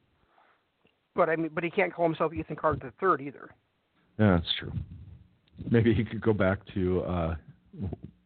But 1.14 1.30
I 1.30 1.36
mean, 1.36 1.52
but 1.54 1.64
he 1.64 1.70
can't 1.70 1.94
call 1.94 2.06
himself 2.06 2.34
Ethan 2.34 2.56
Carter 2.56 2.80
the 2.82 2.94
third 3.00 3.22
either. 3.22 3.50
Yeah, 4.18 4.38
that's 4.38 4.54
true. 4.58 4.72
Maybe 5.70 5.94
he 5.94 6.04
could 6.04 6.22
go 6.22 6.34
back 6.34 6.60
to 6.74 7.02
uh, 7.04 7.36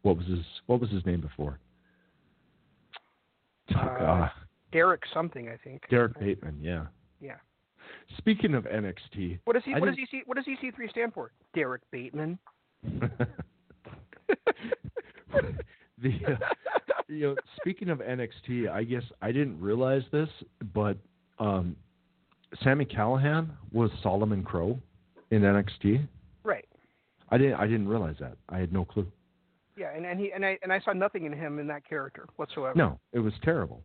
what 0.02 0.16
was 0.16 0.26
his 0.26 0.44
what 0.66 0.80
was 0.80 0.90
his 0.90 1.04
name 1.04 1.20
before? 1.20 1.58
Uh, 3.74 3.78
Uh, 3.78 4.28
Derrick 4.72 5.02
something, 5.12 5.48
I 5.48 5.56
think. 5.56 5.82
Derrick 5.90 6.18
Bateman. 6.18 6.58
Yeah. 6.60 6.86
Yeah. 7.20 7.36
Speaking 8.18 8.54
of 8.54 8.64
NXT, 8.64 9.40
What 9.44 9.54
does 9.54 9.62
he? 9.64 9.74
I 9.74 9.80
What 9.80 9.86
does 9.86 9.98
EC? 9.98 10.22
What 10.26 10.36
does 10.36 10.46
EC3 10.46 10.90
stand 10.90 11.12
for? 11.12 11.32
Derrick 11.54 11.82
Bateman. 11.90 12.38
the 15.98 16.12
uh, 16.26 16.36
you 17.10 17.28
know 17.28 17.34
speaking 17.56 17.90
of 17.90 17.98
NXT, 17.98 18.70
I 18.70 18.84
guess 18.84 19.02
I 19.20 19.32
didn't 19.32 19.60
realize 19.60 20.02
this, 20.12 20.28
but 20.72 20.96
um, 21.38 21.76
Sami 22.62 22.84
Callihan 22.84 23.50
was 23.72 23.90
Solomon 24.02 24.42
Crowe 24.42 24.78
in 25.30 25.42
NXT. 25.42 26.06
Right. 26.44 26.66
I 27.30 27.38
didn't 27.38 27.54
I 27.54 27.66
didn't 27.66 27.88
realize 27.88 28.16
that. 28.20 28.36
I 28.48 28.58
had 28.58 28.72
no 28.72 28.84
clue. 28.84 29.06
Yeah, 29.76 29.90
and, 29.94 30.04
and 30.04 30.18
he 30.20 30.32
and 30.32 30.44
I 30.44 30.58
and 30.62 30.72
I 30.72 30.80
saw 30.80 30.92
nothing 30.92 31.24
in 31.24 31.32
him 31.32 31.58
in 31.58 31.66
that 31.68 31.88
character 31.88 32.26
whatsoever. 32.36 32.74
No, 32.76 32.98
it 33.12 33.18
was 33.18 33.32
terrible. 33.42 33.82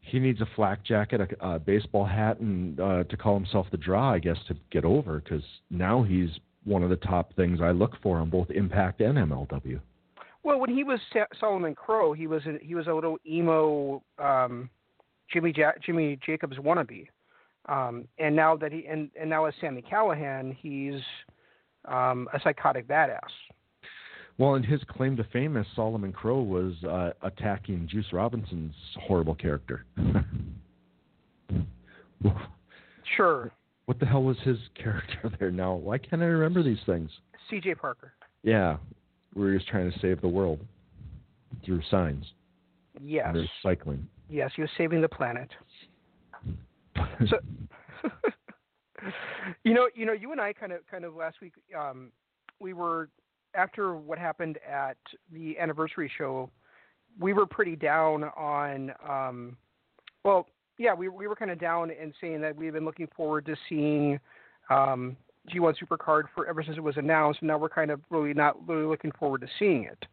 He 0.00 0.18
needs 0.18 0.40
a 0.42 0.48
flak 0.54 0.84
jacket, 0.84 1.20
a, 1.20 1.54
a 1.54 1.58
baseball 1.58 2.04
hat, 2.04 2.38
and 2.40 2.78
uh, 2.78 3.04
to 3.04 3.16
call 3.16 3.34
himself 3.34 3.66
the 3.70 3.78
Draw, 3.78 4.12
I 4.12 4.18
guess, 4.18 4.36
to 4.48 4.56
get 4.70 4.84
over. 4.84 5.20
Because 5.20 5.42
now 5.70 6.02
he's 6.02 6.28
one 6.64 6.82
of 6.82 6.90
the 6.90 6.96
top 6.96 7.34
things 7.36 7.60
I 7.62 7.70
look 7.70 7.92
for 8.02 8.18
on 8.18 8.28
both 8.28 8.50
Impact 8.50 9.00
and 9.00 9.16
MLW. 9.16 9.80
Well, 10.44 10.60
when 10.60 10.70
he 10.70 10.84
was 10.84 11.00
Solomon 11.40 11.74
Crowe, 11.74 12.12
he 12.12 12.26
was 12.26 12.42
a, 12.46 12.58
he 12.60 12.74
was 12.74 12.86
a 12.86 12.92
little 12.92 13.16
emo 13.26 14.02
um, 14.18 14.68
Jimmy 15.32 15.52
ja- 15.56 15.72
Jimmy 15.84 16.18
Jacobs 16.24 16.58
wannabe, 16.58 17.08
um, 17.68 18.06
and 18.18 18.36
now 18.36 18.54
that 18.56 18.70
he 18.70 18.84
and, 18.86 19.10
and 19.18 19.30
now 19.30 19.46
as 19.46 19.54
Sami 19.60 19.82
Callihan, 19.82 20.54
he's 20.60 21.00
um, 21.86 22.28
a 22.34 22.40
psychotic 22.44 22.86
badass. 22.86 23.20
Well, 24.36 24.56
and 24.56 24.64
his 24.64 24.80
claim 24.88 25.16
to 25.16 25.24
fame 25.32 25.56
as 25.56 25.64
Solomon 25.74 26.12
Crowe 26.12 26.42
was 26.42 26.74
uh, 26.84 27.12
attacking 27.22 27.88
Juice 27.90 28.12
Robinson's 28.12 28.74
horrible 29.00 29.34
character. 29.34 29.84
Sure, 33.18 33.52
what 33.84 34.00
the 34.00 34.06
hell 34.06 34.22
was 34.22 34.38
his 34.44 34.56
character 34.74 35.30
there 35.38 35.50
now? 35.50 35.74
Why 35.74 35.98
can't 35.98 36.22
I 36.22 36.24
remember 36.24 36.62
these 36.62 36.78
things? 36.86 37.10
C.J. 37.50 37.74
Parker. 37.74 38.14
Yeah, 38.42 38.78
he 39.34 39.40
was 39.40 39.64
trying 39.68 39.90
to 39.90 39.98
save 39.98 40.20
the 40.20 40.28
world 40.28 40.60
through 41.64 41.82
signs 41.90 42.24
Yes, 43.02 43.34
recycling. 43.64 44.04
yes, 44.28 44.50
was 44.56 44.70
saving 44.76 45.00
the 45.00 45.08
planet. 45.08 45.50
So, 47.28 47.38
you 49.64 49.74
know, 49.74 49.88
you 49.96 50.06
know, 50.06 50.12
you 50.12 50.30
and 50.30 50.40
I 50.40 50.52
kind 50.52 50.70
of, 50.70 50.86
kind 50.88 51.04
of 51.04 51.16
last 51.16 51.40
week, 51.40 51.54
um, 51.76 52.12
we 52.60 52.72
were 52.72 53.08
after 53.54 53.96
what 53.96 54.18
happened 54.18 54.58
at 54.68 54.96
the 55.32 55.58
anniversary 55.58 56.10
show, 56.16 56.50
we 57.18 57.32
were 57.32 57.46
pretty 57.46 57.76
down 57.76 58.24
on, 58.36 58.92
um, 59.08 59.56
well, 60.24 60.46
yeah, 60.78 60.94
we 60.94 61.08
we 61.08 61.26
were 61.26 61.36
kind 61.36 61.50
of 61.50 61.58
down 61.58 61.90
and 61.90 62.12
saying 62.20 62.40
that 62.40 62.56
we've 62.56 62.72
been 62.72 62.84
looking 62.84 63.08
forward 63.16 63.46
to 63.46 63.56
seeing 63.68 64.18
um, 64.70 65.16
G1 65.52 65.74
Supercard 65.82 66.24
for 66.34 66.46
ever 66.46 66.62
since 66.62 66.76
it 66.76 66.82
was 66.82 66.96
announced, 66.96 67.40
and 67.40 67.48
now 67.48 67.58
we're 67.58 67.68
kind 67.68 67.90
of 67.90 68.00
really 68.10 68.32
not 68.32 68.56
really 68.68 68.86
looking 68.86 69.12
forward 69.18 69.40
to 69.42 69.48
seeing 69.58 69.84
it. 69.84 70.06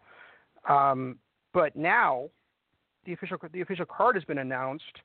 Um, 0.69 1.17
but 1.53 1.75
now, 1.75 2.29
the 3.05 3.13
official 3.13 3.37
the 3.51 3.61
official 3.61 3.85
card 3.85 4.15
has 4.15 4.23
been 4.25 4.39
announced, 4.39 4.99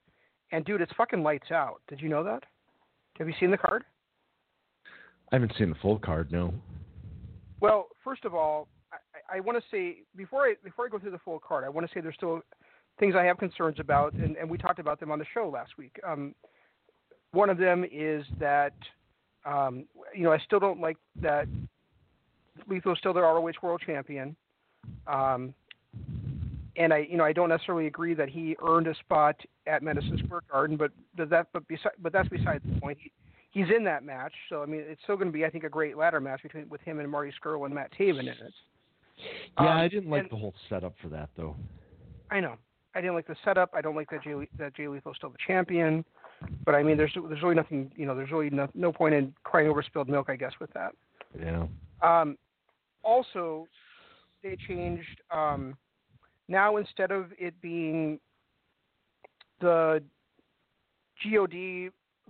and 0.52 0.64
dude, 0.64 0.80
it's 0.80 0.92
fucking 0.96 1.22
lights 1.22 1.50
out. 1.50 1.80
Did 1.88 2.00
you 2.00 2.08
know 2.08 2.24
that? 2.24 2.42
Have 3.18 3.28
you 3.28 3.34
seen 3.40 3.50
the 3.50 3.58
card? 3.58 3.84
I 5.32 5.36
haven't 5.36 5.52
seen 5.58 5.70
the 5.70 5.76
full 5.76 5.98
card. 5.98 6.30
No. 6.30 6.52
Well, 7.60 7.88
first 8.04 8.24
of 8.24 8.34
all, 8.34 8.68
I, 8.92 9.38
I 9.38 9.40
want 9.40 9.58
to 9.58 9.64
say 9.70 10.02
before 10.16 10.44
I 10.44 10.54
before 10.62 10.86
I 10.86 10.88
go 10.88 10.98
through 10.98 11.12
the 11.12 11.18
full 11.18 11.38
card, 11.38 11.64
I 11.64 11.68
want 11.68 11.86
to 11.86 11.94
say 11.94 12.00
there's 12.00 12.14
still 12.16 12.42
things 12.98 13.14
I 13.14 13.24
have 13.24 13.38
concerns 13.38 13.78
about, 13.78 14.14
and, 14.14 14.36
and 14.36 14.48
we 14.48 14.58
talked 14.58 14.78
about 14.78 15.00
them 15.00 15.10
on 15.10 15.18
the 15.18 15.26
show 15.34 15.50
last 15.52 15.72
week. 15.76 15.98
Um, 16.06 16.34
one 17.32 17.50
of 17.50 17.58
them 17.58 17.84
is 17.90 18.24
that 18.38 18.72
um, 19.46 19.84
you 20.14 20.24
know 20.24 20.32
I 20.32 20.38
still 20.38 20.58
don't 20.60 20.80
like 20.80 20.96
that 21.22 21.46
Lethal's 22.68 22.98
still 22.98 23.12
the 23.12 23.20
ROH 23.20 23.52
World 23.62 23.82
Champion, 23.84 24.34
um, 25.06 25.54
and 26.76 26.92
I 26.92 27.06
you 27.08 27.16
know 27.16 27.24
I 27.24 27.32
don't 27.32 27.48
necessarily 27.48 27.86
agree 27.86 28.14
that 28.14 28.28
he 28.28 28.56
earned 28.66 28.86
a 28.86 28.94
spot 28.96 29.36
at 29.66 29.82
Madison 29.82 30.18
Square 30.24 30.42
Garden, 30.50 30.76
but 30.76 30.90
does 31.16 31.28
that 31.30 31.48
but 31.52 31.66
besi- 31.68 31.86
but 32.02 32.12
that's 32.12 32.28
beside 32.28 32.60
the 32.64 32.80
point. 32.80 32.98
He, 33.00 33.12
he's 33.50 33.66
in 33.74 33.84
that 33.84 34.04
match, 34.04 34.32
so 34.48 34.62
I 34.62 34.66
mean 34.66 34.82
it's 34.86 35.02
still 35.04 35.16
going 35.16 35.28
to 35.28 35.32
be 35.32 35.44
I 35.44 35.50
think 35.50 35.64
a 35.64 35.68
great 35.68 35.96
ladder 35.96 36.20
match 36.20 36.42
between 36.42 36.68
with 36.68 36.80
him 36.82 36.98
and 36.98 37.10
Marty 37.10 37.32
Scurll 37.42 37.66
and 37.66 37.74
Matt 37.74 37.90
Taven 37.98 38.20
in 38.20 38.28
it. 38.28 38.52
Yeah, 39.58 39.62
Um, 39.62 39.68
I 39.68 39.88
didn't 39.88 40.10
like 40.10 40.22
and- 40.22 40.30
the 40.30 40.36
whole 40.36 40.54
setup 40.68 40.94
for 41.00 41.08
that 41.08 41.30
though. 41.36 41.56
I 42.30 42.40
know. 42.40 42.56
I 42.94 43.00
didn't 43.00 43.14
like 43.14 43.26
the 43.26 43.36
setup. 43.44 43.70
I 43.74 43.82
don't 43.82 43.94
like 43.94 44.10
that 44.10 44.24
Jay 44.24 44.34
that 44.58 44.74
Jay 44.74 44.84
Lethal's 44.84 45.16
still 45.18 45.30
the 45.30 45.36
champion. 45.46 46.04
But 46.64 46.74
I 46.74 46.82
mean, 46.82 46.96
there's 46.96 47.12
there's 47.14 47.42
really 47.42 47.54
nothing. 47.54 47.90
You 47.96 48.06
know, 48.06 48.14
there's 48.14 48.30
really 48.30 48.50
no, 48.50 48.68
no 48.74 48.92
point 48.92 49.14
in 49.14 49.32
crying 49.44 49.68
over 49.68 49.82
spilled 49.82 50.08
milk. 50.08 50.26
I 50.28 50.36
guess 50.36 50.52
with 50.60 50.70
that. 50.74 50.92
Yeah. 51.38 51.66
Um, 52.02 52.36
also, 53.02 53.66
they 54.42 54.56
changed. 54.68 55.20
Um, 55.30 55.76
now 56.48 56.76
instead 56.76 57.10
of 57.10 57.26
it 57.38 57.54
being 57.60 58.20
the 59.60 60.02
God 61.24 61.54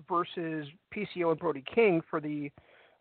versus 0.09 0.69
PCO 0.95 1.31
and 1.31 1.39
Brody 1.39 1.65
King 1.75 2.01
for 2.09 2.21
the 2.21 2.51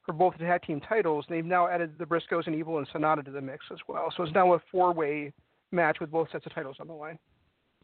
for 0.05 0.13
both 0.13 0.33
the 0.37 0.45
tag 0.45 0.61
team 0.61 0.79
titles, 0.81 1.25
they've 1.29 1.45
now 1.45 1.67
added 1.67 1.95
the 1.97 2.05
Briscoes 2.05 2.45
and 2.45 2.55
Evil 2.55 2.77
and 2.77 2.87
Sanada 2.89 3.25
to 3.25 3.31
the 3.31 3.41
mix 3.41 3.65
as 3.71 3.79
well. 3.87 4.13
So 4.15 4.23
it's 4.23 4.33
now 4.33 4.53
a 4.53 4.59
four 4.71 4.93
way 4.93 5.33
match 5.71 5.97
with 5.99 6.11
both 6.11 6.29
sets 6.31 6.45
of 6.45 6.53
titles 6.53 6.77
on 6.79 6.87
the 6.87 6.93
line. 6.93 7.17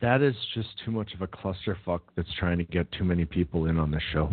That 0.02 0.22
is 0.22 0.36
just 0.56 0.70
too 0.84 0.91
much 0.91 1.14
of 1.14 1.22
a 1.22 1.28
clusterfuck 1.28 2.02
that's 2.16 2.34
trying 2.39 2.58
to 2.58 2.64
get 2.64 2.91
too 2.91 3.04
many 3.04 3.26
people 3.26 3.68
in 3.68 3.78
on 3.78 3.91
this 3.91 4.02
show. 4.12 4.30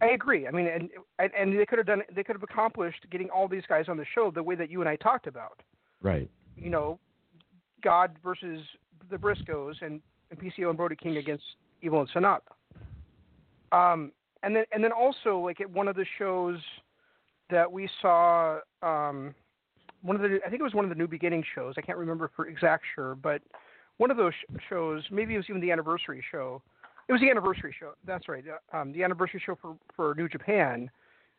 I 0.00 0.06
agree. 0.08 0.46
I 0.46 0.50
mean, 0.50 0.66
and 0.66 0.90
and- 1.18 1.58
they 1.58 1.66
could 1.66 1.78
have 1.78 1.86
done 1.86 2.02
they 2.14 2.22
could 2.22 2.36
have 2.36 2.42
accomplished 2.42 3.06
getting 3.10 3.30
all 3.30 3.48
these 3.48 3.64
guys 3.68 3.86
on 3.88 3.96
the 3.96 4.04
show 4.14 4.30
the 4.30 4.42
way 4.42 4.54
that 4.54 4.70
you 4.70 4.80
and 4.80 4.88
I 4.88 4.96
talked 4.96 5.26
about. 5.26 5.62
Right. 6.02 6.30
You 6.56 6.70
know, 6.70 6.98
God 7.82 8.16
versus 8.22 8.60
the 9.10 9.16
Briscoes 9.16 9.80
and, 9.82 10.00
and 10.30 10.40
PCO 10.40 10.68
and 10.68 10.76
Brody 10.76 10.96
King 10.96 11.16
against 11.18 11.44
Evil 11.82 12.00
and 12.00 12.10
Sanada. 12.10 12.40
Um, 13.72 14.12
and 14.42 14.54
then 14.54 14.64
and 14.72 14.82
then 14.82 14.92
also 14.92 15.38
like 15.38 15.60
at 15.60 15.70
one 15.70 15.88
of 15.88 15.96
the 15.96 16.06
shows 16.18 16.58
that 17.50 17.70
we 17.70 17.88
saw, 18.02 18.58
um, 18.82 19.34
one 20.02 20.16
of 20.16 20.22
the 20.22 20.40
I 20.44 20.48
think 20.48 20.60
it 20.60 20.64
was 20.64 20.74
one 20.74 20.84
of 20.84 20.88
the 20.88 20.94
New 20.94 21.08
Beginning 21.08 21.44
shows. 21.54 21.74
I 21.76 21.80
can't 21.80 21.98
remember 21.98 22.30
for 22.36 22.46
exact 22.46 22.84
sure, 22.94 23.14
but 23.14 23.42
one 23.98 24.10
of 24.10 24.16
those 24.16 24.32
sh- 24.32 24.56
shows, 24.68 25.02
maybe 25.10 25.34
it 25.34 25.38
was 25.38 25.46
even 25.48 25.60
the 25.60 25.70
anniversary 25.70 26.22
show. 26.30 26.62
It 27.08 27.12
was 27.12 27.20
the 27.20 27.30
anniversary 27.30 27.74
show. 27.78 27.92
That's 28.06 28.28
right. 28.28 28.44
uh, 28.48 28.76
Um, 28.76 28.92
the 28.92 29.04
anniversary 29.04 29.42
show 29.44 29.56
for, 29.60 29.76
for 29.94 30.14
New 30.16 30.28
Japan. 30.28 30.90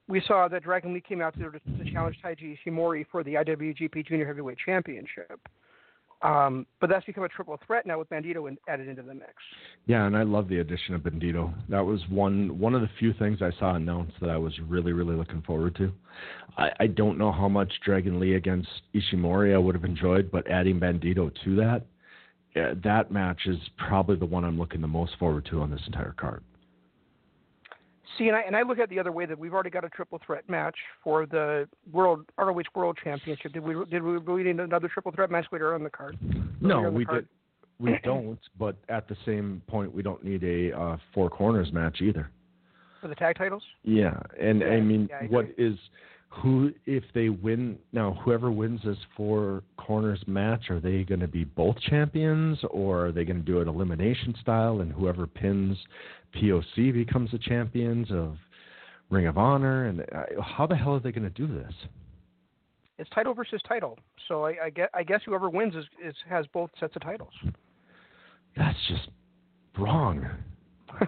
We 0.08 0.22
saw 0.26 0.48
that 0.48 0.64
Dragon 0.64 0.94
Lee 0.94 1.02
came 1.02 1.22
out 1.22 1.34
to, 1.38 1.52
to 1.52 1.92
challenge 1.92 2.18
Taiji 2.24 2.58
Ishimori 2.66 3.06
for 3.12 3.24
the 3.24 3.34
IWGP 3.34 4.08
Junior 4.08 4.26
Heavyweight 4.26 4.58
Championship. 4.66 5.40
Um, 6.24 6.66
but 6.82 6.90
that's 6.90 7.06
become 7.06 7.26
a 7.26 7.30
triple 7.30 7.60
threat 7.68 7.86
now 7.86 8.00
with 8.00 8.10
Bandito 8.10 8.48
in, 8.48 8.58
added 8.68 8.88
into 8.88 9.04
the 9.04 9.14
mix. 9.14 9.34
Yeah, 9.86 10.08
and 10.08 10.18
I 10.18 10.24
love 10.24 10.48
the 10.48 10.60
addition 10.60 10.96
of 10.96 11.02
Bandito. 11.02 11.54
That 11.70 11.86
was 11.86 12.02
one 12.10 12.58
one 12.58 12.74
of 12.74 12.82
the 12.82 12.90
few 12.98 13.14
things 13.14 13.44
I 13.44 13.52
saw 13.60 13.76
announced 13.76 14.14
that 14.22 14.32
I 14.32 14.38
was 14.38 14.58
really 14.68 14.94
really 14.94 15.16
looking 15.16 15.44
forward 15.44 15.76
to. 15.76 15.92
I, 16.58 16.72
I 16.80 16.88
don't 16.88 17.20
know 17.20 17.32
how 17.32 17.48
much 17.48 17.72
Dragon 17.86 18.20
Lee 18.20 18.34
against 18.34 18.70
Ishimori 18.96 19.54
I 19.54 19.60
would 19.60 19.76
have 19.76 19.84
enjoyed, 19.84 20.32
but 20.32 20.50
adding 20.50 20.80
Bandito 20.80 21.32
to 21.44 21.56
that, 21.58 21.84
uh, 22.60 22.76
that 22.84 23.12
match 23.12 23.42
is 23.46 23.58
probably 23.78 24.16
the 24.16 24.26
one 24.26 24.44
I'm 24.44 24.58
looking 24.58 24.82
the 24.82 24.88
most 24.88 25.14
forward 25.20 25.46
to 25.52 25.62
on 25.62 25.70
this 25.70 25.82
entire 25.86 26.16
card. 26.18 26.44
See, 28.18 28.28
and 28.28 28.36
I, 28.36 28.42
and 28.42 28.56
I 28.56 28.64
look 28.64 28.80
at 28.80 28.86
it 28.86 28.90
the 28.90 29.00
other 29.00 29.12
way 29.12 29.26
that 29.26 29.38
we've 29.38 29.54
already 29.54 29.70
got 29.70 29.86
a 29.86 29.90
triple 29.90 30.20
threat 30.26 30.50
match 30.50 30.76
for 31.04 31.26
the 31.26 31.68
world 31.92 32.26
ROH 32.38 32.64
World 32.74 32.98
Championship. 33.04 33.54
Did 33.54 33.64
we 33.64 33.76
did 33.92 34.02
we 34.02 34.18
really 34.18 34.44
need 34.44 34.60
another 34.60 34.88
triple 34.88 35.12
threat 35.12 35.30
match 35.30 35.46
later 35.52 35.76
on 35.76 35.84
the 35.84 35.90
card? 35.90 36.18
No, 36.60 36.84
the 36.84 36.92
we 36.92 37.06
card? 37.06 37.28
did. 37.28 37.30
We 37.80 38.00
don't, 38.04 38.40
but 38.58 38.76
at 38.90 39.08
the 39.08 39.16
same 39.24 39.62
point, 39.68 39.94
we 39.94 40.02
don't 40.02 40.24
need 40.24 40.44
a 40.44 40.76
uh, 40.76 40.98
four 41.14 41.30
corners 41.30 41.72
match 41.72 42.02
either. 42.02 42.32
for 43.00 43.08
the 43.08 43.14
tag 43.14 43.38
titles. 43.38 43.62
Yeah, 43.84 44.20
and 44.40 44.64
I 44.64 44.80
mean, 44.80 45.08
yeah, 45.12 45.20
I 45.22 45.26
what 45.26 45.46
is 45.60 45.78
who 46.30 46.72
if 46.86 47.04
they 47.14 47.30
win 47.30 47.78
now? 47.94 48.20
Whoever 48.24 48.52
wins 48.52 48.82
this 48.84 48.98
four 49.16 49.64
corners 49.78 50.22
match, 50.28 50.70
are 50.70 50.80
they 50.80 51.04
going 51.04 51.22
to 51.22 51.28
be 51.28 51.46
both 51.46 51.80
champions, 51.82 52.60
or 52.70 53.08
are 53.08 53.12
they 53.12 53.24
going 53.24 53.38
to 53.40 53.46
do 53.46 53.60
it 53.60 53.68
elimination 53.68 54.36
style? 54.42 54.82
And 54.82 54.92
whoever 54.92 55.26
pins 55.26 55.78
PCO 56.36 56.94
becomes 56.94 57.32
the 57.32 57.40
champions 57.40 58.12
of 58.12 58.38
Ring 59.10 59.28
of 59.28 59.38
Honor. 59.38 59.86
And 59.86 60.02
uh, 60.02 60.42
how 60.42 60.68
the 60.68 60.76
hell 60.76 60.96
are 60.96 61.00
they 61.00 61.12
going 61.12 61.24
to 61.24 61.30
do 61.30 61.48
this? 61.48 61.74
It's 63.00 63.10
title 63.12 63.34
versus 63.34 63.62
title. 63.68 63.98
So 64.28 64.46
I, 64.46 64.56
I 64.66 64.70
guess 64.70 64.90
I 64.94 65.04
guess 65.04 65.22
whoever 65.26 65.50
wins 65.50 65.76
is, 65.76 65.86
is 66.04 66.16
has 66.30 66.46
both 66.48 66.72
sets 66.80 66.96
of 66.96 67.02
titles. 67.04 67.34
That's 68.56 68.78
just 68.90 69.10
wrong. 69.78 70.28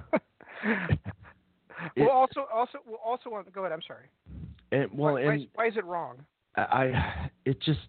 It- 1.95 2.03
well, 2.03 2.09
also 2.09 2.45
also 2.53 2.79
well, 2.85 2.99
also 3.05 3.33
on, 3.33 3.45
go 3.53 3.61
ahead. 3.61 3.71
I'm 3.71 3.81
sorry. 3.87 4.05
And 4.71 4.89
well, 4.93 5.13
why, 5.13 5.23
why 5.23 5.33
and 5.33 5.41
is, 5.41 5.47
why 5.53 5.67
is 5.67 5.77
it 5.77 5.85
wrong? 5.85 6.17
I, 6.55 6.61
I 6.61 7.31
it 7.45 7.59
just 7.61 7.79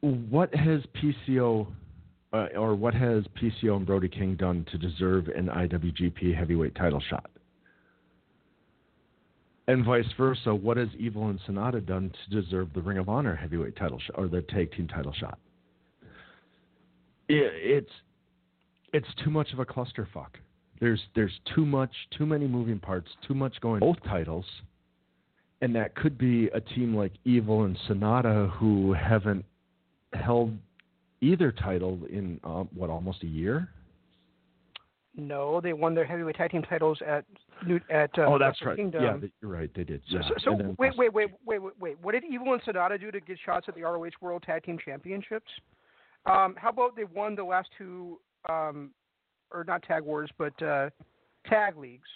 what 0.00 0.54
has 0.54 0.80
PCO 1.02 1.66
uh, 2.32 2.46
or 2.56 2.74
what 2.74 2.94
has 2.94 3.24
PCO 3.40 3.76
and 3.76 3.86
Brody 3.86 4.08
King 4.08 4.34
done 4.34 4.66
to 4.70 4.78
deserve 4.78 5.28
an 5.28 5.46
IWGP 5.46 6.36
Heavyweight 6.36 6.74
Title 6.74 7.02
shot? 7.08 7.30
And 9.68 9.84
vice 9.84 10.06
versa, 10.16 10.54
what 10.54 10.76
has 10.76 10.88
Evil 10.96 11.28
and 11.28 11.40
Sanada 11.40 11.84
done 11.84 12.12
to 12.24 12.40
deserve 12.40 12.72
the 12.72 12.80
Ring 12.80 12.98
of 12.98 13.08
Honor 13.08 13.34
Heavyweight 13.34 13.76
Title 13.76 13.98
shot 13.98 14.16
or 14.16 14.28
the 14.28 14.42
Tag 14.42 14.70
Team 14.72 14.86
Title 14.86 15.12
shot? 15.12 15.38
It, 17.28 17.52
it's 17.54 17.90
it's 18.92 19.08
too 19.24 19.30
much 19.30 19.52
of 19.52 19.58
a 19.58 19.64
clusterfuck. 19.64 20.36
There's 20.80 21.00
there's 21.14 21.32
too 21.54 21.64
much, 21.64 21.90
too 22.16 22.26
many 22.26 22.46
moving 22.46 22.78
parts, 22.78 23.08
too 23.26 23.34
much 23.34 23.60
going. 23.60 23.80
Both 23.80 24.02
titles 24.04 24.44
and 25.60 25.74
that 25.74 25.94
could 25.94 26.18
be 26.18 26.48
a 26.48 26.60
team 26.60 26.94
like 26.94 27.12
Evil 27.24 27.64
and 27.64 27.76
Sanada 27.88 28.50
who 28.52 28.92
haven't 28.92 29.44
held 30.12 30.52
either 31.20 31.50
title 31.50 31.98
in 32.10 32.40
uh, 32.44 32.64
what 32.74 32.90
almost 32.90 33.22
a 33.22 33.26
year. 33.26 33.68
No, 35.18 35.62
they 35.62 35.72
won 35.72 35.94
their 35.94 36.04
heavyweight 36.04 36.36
tag 36.36 36.50
team 36.50 36.62
titles 36.62 36.98
at 37.06 37.24
New, 37.66 37.80
at 37.88 38.10
uh, 38.18 38.26
oh, 38.26 38.38
that's 38.38 38.60
Wrestle 38.60 38.66
right. 38.66 38.76
Kingdom. 38.76 39.02
Yeah, 39.02 39.28
you're 39.40 39.50
right. 39.50 39.70
They 39.74 39.84
did. 39.84 40.02
So, 40.10 40.16
yeah. 40.16 40.28
so, 40.28 40.34
so 40.44 40.50
And 40.58 40.76
wait, 40.76 40.92
wait, 40.98 41.12
wait, 41.14 41.30
wait, 41.46 41.62
wait, 41.62 41.72
wait. 41.80 41.96
What 42.02 42.12
did 42.12 42.24
Evil 42.30 42.52
and 42.52 42.62
Sanada 42.62 43.00
do 43.00 43.10
to 43.10 43.20
get 43.20 43.38
shots 43.42 43.64
at 43.66 43.74
the 43.74 43.82
ROH 43.82 44.10
World 44.20 44.42
Tag 44.42 44.64
Team 44.64 44.78
Championships? 44.84 45.50
Um, 46.26 46.54
how 46.58 46.68
about 46.68 46.96
they 46.96 47.04
won 47.04 47.34
the 47.34 47.44
last 47.44 47.68
two, 47.78 48.20
um, 48.50 48.90
or 49.52 49.64
not 49.64 49.82
tag 49.82 50.02
wars, 50.02 50.30
but 50.38 50.60
uh, 50.62 50.90
tag 51.46 51.76
leagues, 51.76 52.08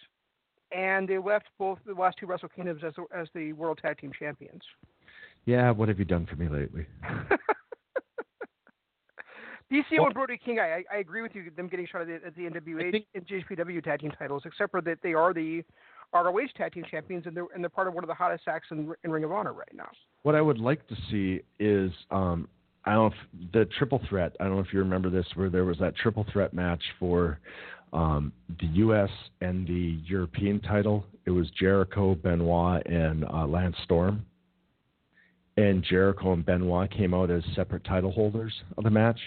and 0.72 1.09
they 1.09 1.18
left 1.18 1.47
both 1.59 1.78
the 1.87 1.95
last 1.95 2.16
two 2.18 2.26
Wrestle 2.26 2.49
Kingdoms 2.49 2.83
as 2.85 2.93
the, 2.97 3.05
as 3.16 3.28
the 3.35 3.53
World 3.53 3.78
Tag 3.83 3.99
Team 3.99 4.12
Champions. 4.18 4.62
Yeah, 5.47 5.70
what 5.70 5.89
have 5.89 5.99
you 5.99 6.05
done 6.05 6.26
for 6.26 6.37
me 6.37 6.49
lately? 6.49 6.87
PCO 9.72 10.05
and 10.07 10.14
Brody 10.14 10.37
King, 10.37 10.59
I, 10.59 10.83
I 10.93 10.99
agree 10.99 11.22
with 11.22 11.33
you. 11.35 11.49
Them 11.57 11.68
getting 11.68 11.87
shot 11.87 12.03
at 12.03 12.09
the, 12.09 12.14
at 12.26 12.35
the 12.35 12.43
NWA 12.43 12.91
think- 12.91 13.07
and 13.14 13.24
JPW 13.26 13.83
tag 13.83 14.01
team 14.01 14.11
titles, 14.18 14.43
except 14.45 14.72
for 14.72 14.81
that 14.81 14.99
they 15.03 15.14
are 15.14 15.33
the 15.33 15.62
ROH 16.12 16.49
tag 16.57 16.72
team 16.72 16.85
champions, 16.91 17.26
and 17.26 17.37
they're 17.37 17.47
and 17.55 17.62
they're 17.62 17.70
part 17.70 17.87
of 17.87 17.95
one 17.95 18.03
of 18.03 18.09
the 18.09 18.14
hottest 18.14 18.49
acts 18.49 18.66
in, 18.72 18.93
in 19.05 19.12
Ring 19.12 19.22
of 19.22 19.31
Honor 19.31 19.53
right 19.53 19.72
now. 19.72 19.89
What 20.22 20.35
I 20.35 20.41
would 20.41 20.59
like 20.59 20.87
to 20.89 20.97
see 21.09 21.43
is 21.61 21.93
um, 22.11 22.49
I 22.85 22.95
don't 22.95 23.11
know 23.11 23.16
if 23.43 23.53
the 23.53 23.64
triple 23.78 24.01
threat. 24.09 24.35
I 24.41 24.45
don't 24.45 24.55
know 24.55 24.61
if 24.61 24.72
you 24.72 24.78
remember 24.78 25.11
this, 25.11 25.26
where 25.35 25.51
there 25.51 25.64
was 25.64 25.78
that 25.78 25.97
triple 25.97 26.24
threat 26.33 26.55
match 26.55 26.83
for 26.99 27.39
um, 27.93 28.33
the 28.61 28.66
U.S. 28.66 29.11
and 29.41 29.66
the 29.66 29.99
European 30.05 30.61
title. 30.61 31.05
It 31.26 31.31
was 31.31 31.49
Jericho, 31.59 32.14
Benoit, 32.14 32.87
and 32.87 33.24
uh, 33.24 33.47
Lance 33.47 33.76
Storm. 33.85 34.24
And 35.57 35.83
Jericho 35.83 36.33
and 36.33 36.47
Benoit 36.47 36.91
came 36.91 37.12
out 37.12 37.31
as 37.31 37.43
separate 37.55 37.85
title 37.85 38.12
holders 38.12 38.53
of 38.78 38.85
the 38.85 38.91
match. 38.91 39.18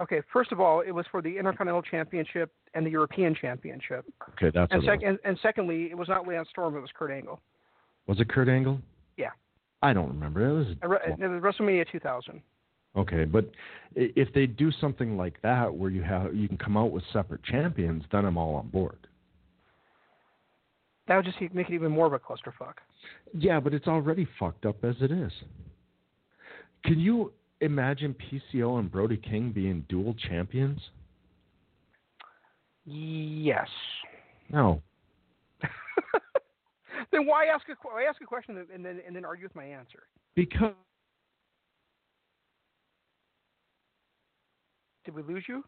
Okay, 0.00 0.20
first 0.32 0.52
of 0.52 0.60
all, 0.60 0.80
it 0.80 0.90
was 0.90 1.06
for 1.10 1.22
the 1.22 1.28
Intercontinental 1.28 1.82
Championship 1.82 2.52
and 2.74 2.84
the 2.84 2.90
European 2.90 3.34
Championship, 3.34 4.04
Okay, 4.30 4.50
that's 4.52 4.72
and, 4.72 4.82
sec- 4.84 5.02
and, 5.04 5.18
and 5.24 5.38
secondly, 5.42 5.88
it 5.90 5.96
was 5.96 6.08
not 6.08 6.26
Lance 6.26 6.48
Storm; 6.50 6.76
it 6.76 6.80
was 6.80 6.90
Kurt 6.98 7.10
Angle. 7.10 7.40
was. 8.06 8.18
It 8.18 8.28
Kurt 8.28 8.48
Angle? 8.48 8.80
Yeah. 9.16 9.30
I 9.82 9.92
don't 9.92 10.08
remember. 10.08 10.48
It 10.48 10.52
was. 10.52 10.66
It 10.82 11.28
was 11.28 11.42
WrestleMania 11.42 11.90
2000. 11.90 12.40
Okay, 12.96 13.24
but 13.24 13.50
if 13.94 14.32
they 14.34 14.46
do 14.46 14.70
something 14.72 15.16
like 15.16 15.40
that 15.42 15.72
where 15.72 15.90
you 15.90 16.02
have 16.02 16.34
you 16.34 16.46
can 16.46 16.58
come 16.58 16.76
out 16.76 16.90
with 16.90 17.02
separate 17.12 17.42
champions, 17.42 18.04
then 18.12 18.24
I'm 18.24 18.36
all 18.36 18.54
on 18.54 18.68
board. 18.68 19.08
That 21.08 21.16
would 21.16 21.24
just 21.24 21.40
make 21.54 21.68
it 21.68 21.74
even 21.74 21.90
more 21.90 22.06
of 22.06 22.12
a 22.12 22.18
clusterfuck. 22.18 22.74
Yeah, 23.34 23.60
but 23.60 23.74
it's 23.74 23.88
already 23.88 24.28
fucked 24.38 24.66
up 24.66 24.84
as 24.84 24.94
it 25.00 25.10
is. 25.10 25.32
Can 26.84 27.00
you 27.00 27.32
imagine 27.60 28.14
PCO 28.14 28.78
and 28.78 28.90
Brody 28.90 29.16
King 29.16 29.52
being 29.52 29.84
dual 29.88 30.14
champions? 30.28 30.80
Yes. 32.84 33.68
No. 34.50 34.82
then 37.12 37.26
why 37.26 37.46
ask 37.46 37.68
a 37.68 37.74
why 37.82 38.04
ask 38.04 38.20
a 38.20 38.26
question 38.26 38.64
and 38.72 38.84
then 38.84 39.00
and 39.06 39.16
then 39.16 39.24
argue 39.24 39.46
with 39.46 39.56
my 39.56 39.64
answer? 39.64 40.04
Because 40.34 40.74
Did 45.04 45.14
we 45.14 45.22
lose 45.22 45.44
you? 45.48 45.64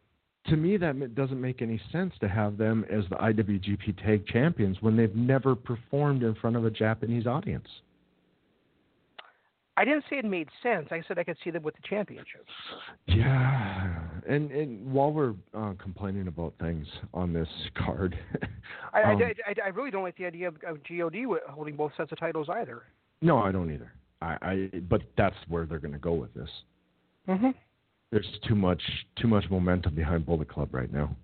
to 0.48 0.56
me 0.56 0.76
that 0.76 1.14
doesn't 1.14 1.40
make 1.40 1.62
any 1.62 1.80
sense 1.90 2.12
to 2.20 2.28
have 2.28 2.58
them 2.58 2.84
as 2.90 3.04
the 3.08 3.16
IWGP 3.16 4.02
Tag 4.04 4.26
Champions 4.26 4.76
when 4.80 4.96
they've 4.96 5.14
never 5.14 5.54
performed 5.54 6.22
in 6.22 6.34
front 6.34 6.56
of 6.56 6.64
a 6.64 6.70
Japanese 6.70 7.26
audience. 7.26 7.66
I 9.76 9.84
didn't 9.84 10.04
say 10.08 10.18
it 10.18 10.24
made 10.24 10.48
sense. 10.62 10.88
I 10.92 11.02
said 11.08 11.18
I 11.18 11.24
could 11.24 11.36
see 11.42 11.50
them 11.50 11.64
with 11.64 11.74
the 11.74 11.82
championship. 11.88 12.46
Yeah, 13.08 13.98
and 14.28 14.50
and 14.52 14.92
while 14.92 15.10
we're 15.10 15.34
uh, 15.52 15.72
complaining 15.82 16.28
about 16.28 16.54
things 16.60 16.86
on 17.12 17.32
this 17.32 17.48
card, 17.76 18.16
I, 18.92 19.02
um, 19.02 19.20
I, 19.20 19.32
I, 19.50 19.54
I 19.64 19.68
really 19.70 19.90
don't 19.90 20.04
like 20.04 20.16
the 20.16 20.26
idea 20.26 20.46
of, 20.46 20.54
of 20.64 20.78
God 20.86 21.40
holding 21.48 21.74
both 21.74 21.90
sets 21.96 22.12
of 22.12 22.20
titles 22.20 22.48
either. 22.48 22.82
no, 23.20 23.38
I 23.38 23.50
don't 23.50 23.72
either. 23.72 23.92
I, 24.22 24.36
I 24.42 24.70
but 24.88 25.02
that's 25.16 25.36
where 25.48 25.66
they're 25.66 25.80
going 25.80 25.92
to 25.92 25.98
go 25.98 26.12
with 26.12 26.32
this. 26.34 26.50
Mm-hmm. 27.28 27.50
There's 28.14 28.38
too 28.46 28.54
much 28.54 28.80
too 29.20 29.26
much 29.26 29.42
momentum 29.50 29.96
behind 29.96 30.24
Bullet 30.24 30.48
Club 30.48 30.72
right 30.72 30.92
now. 30.92 31.16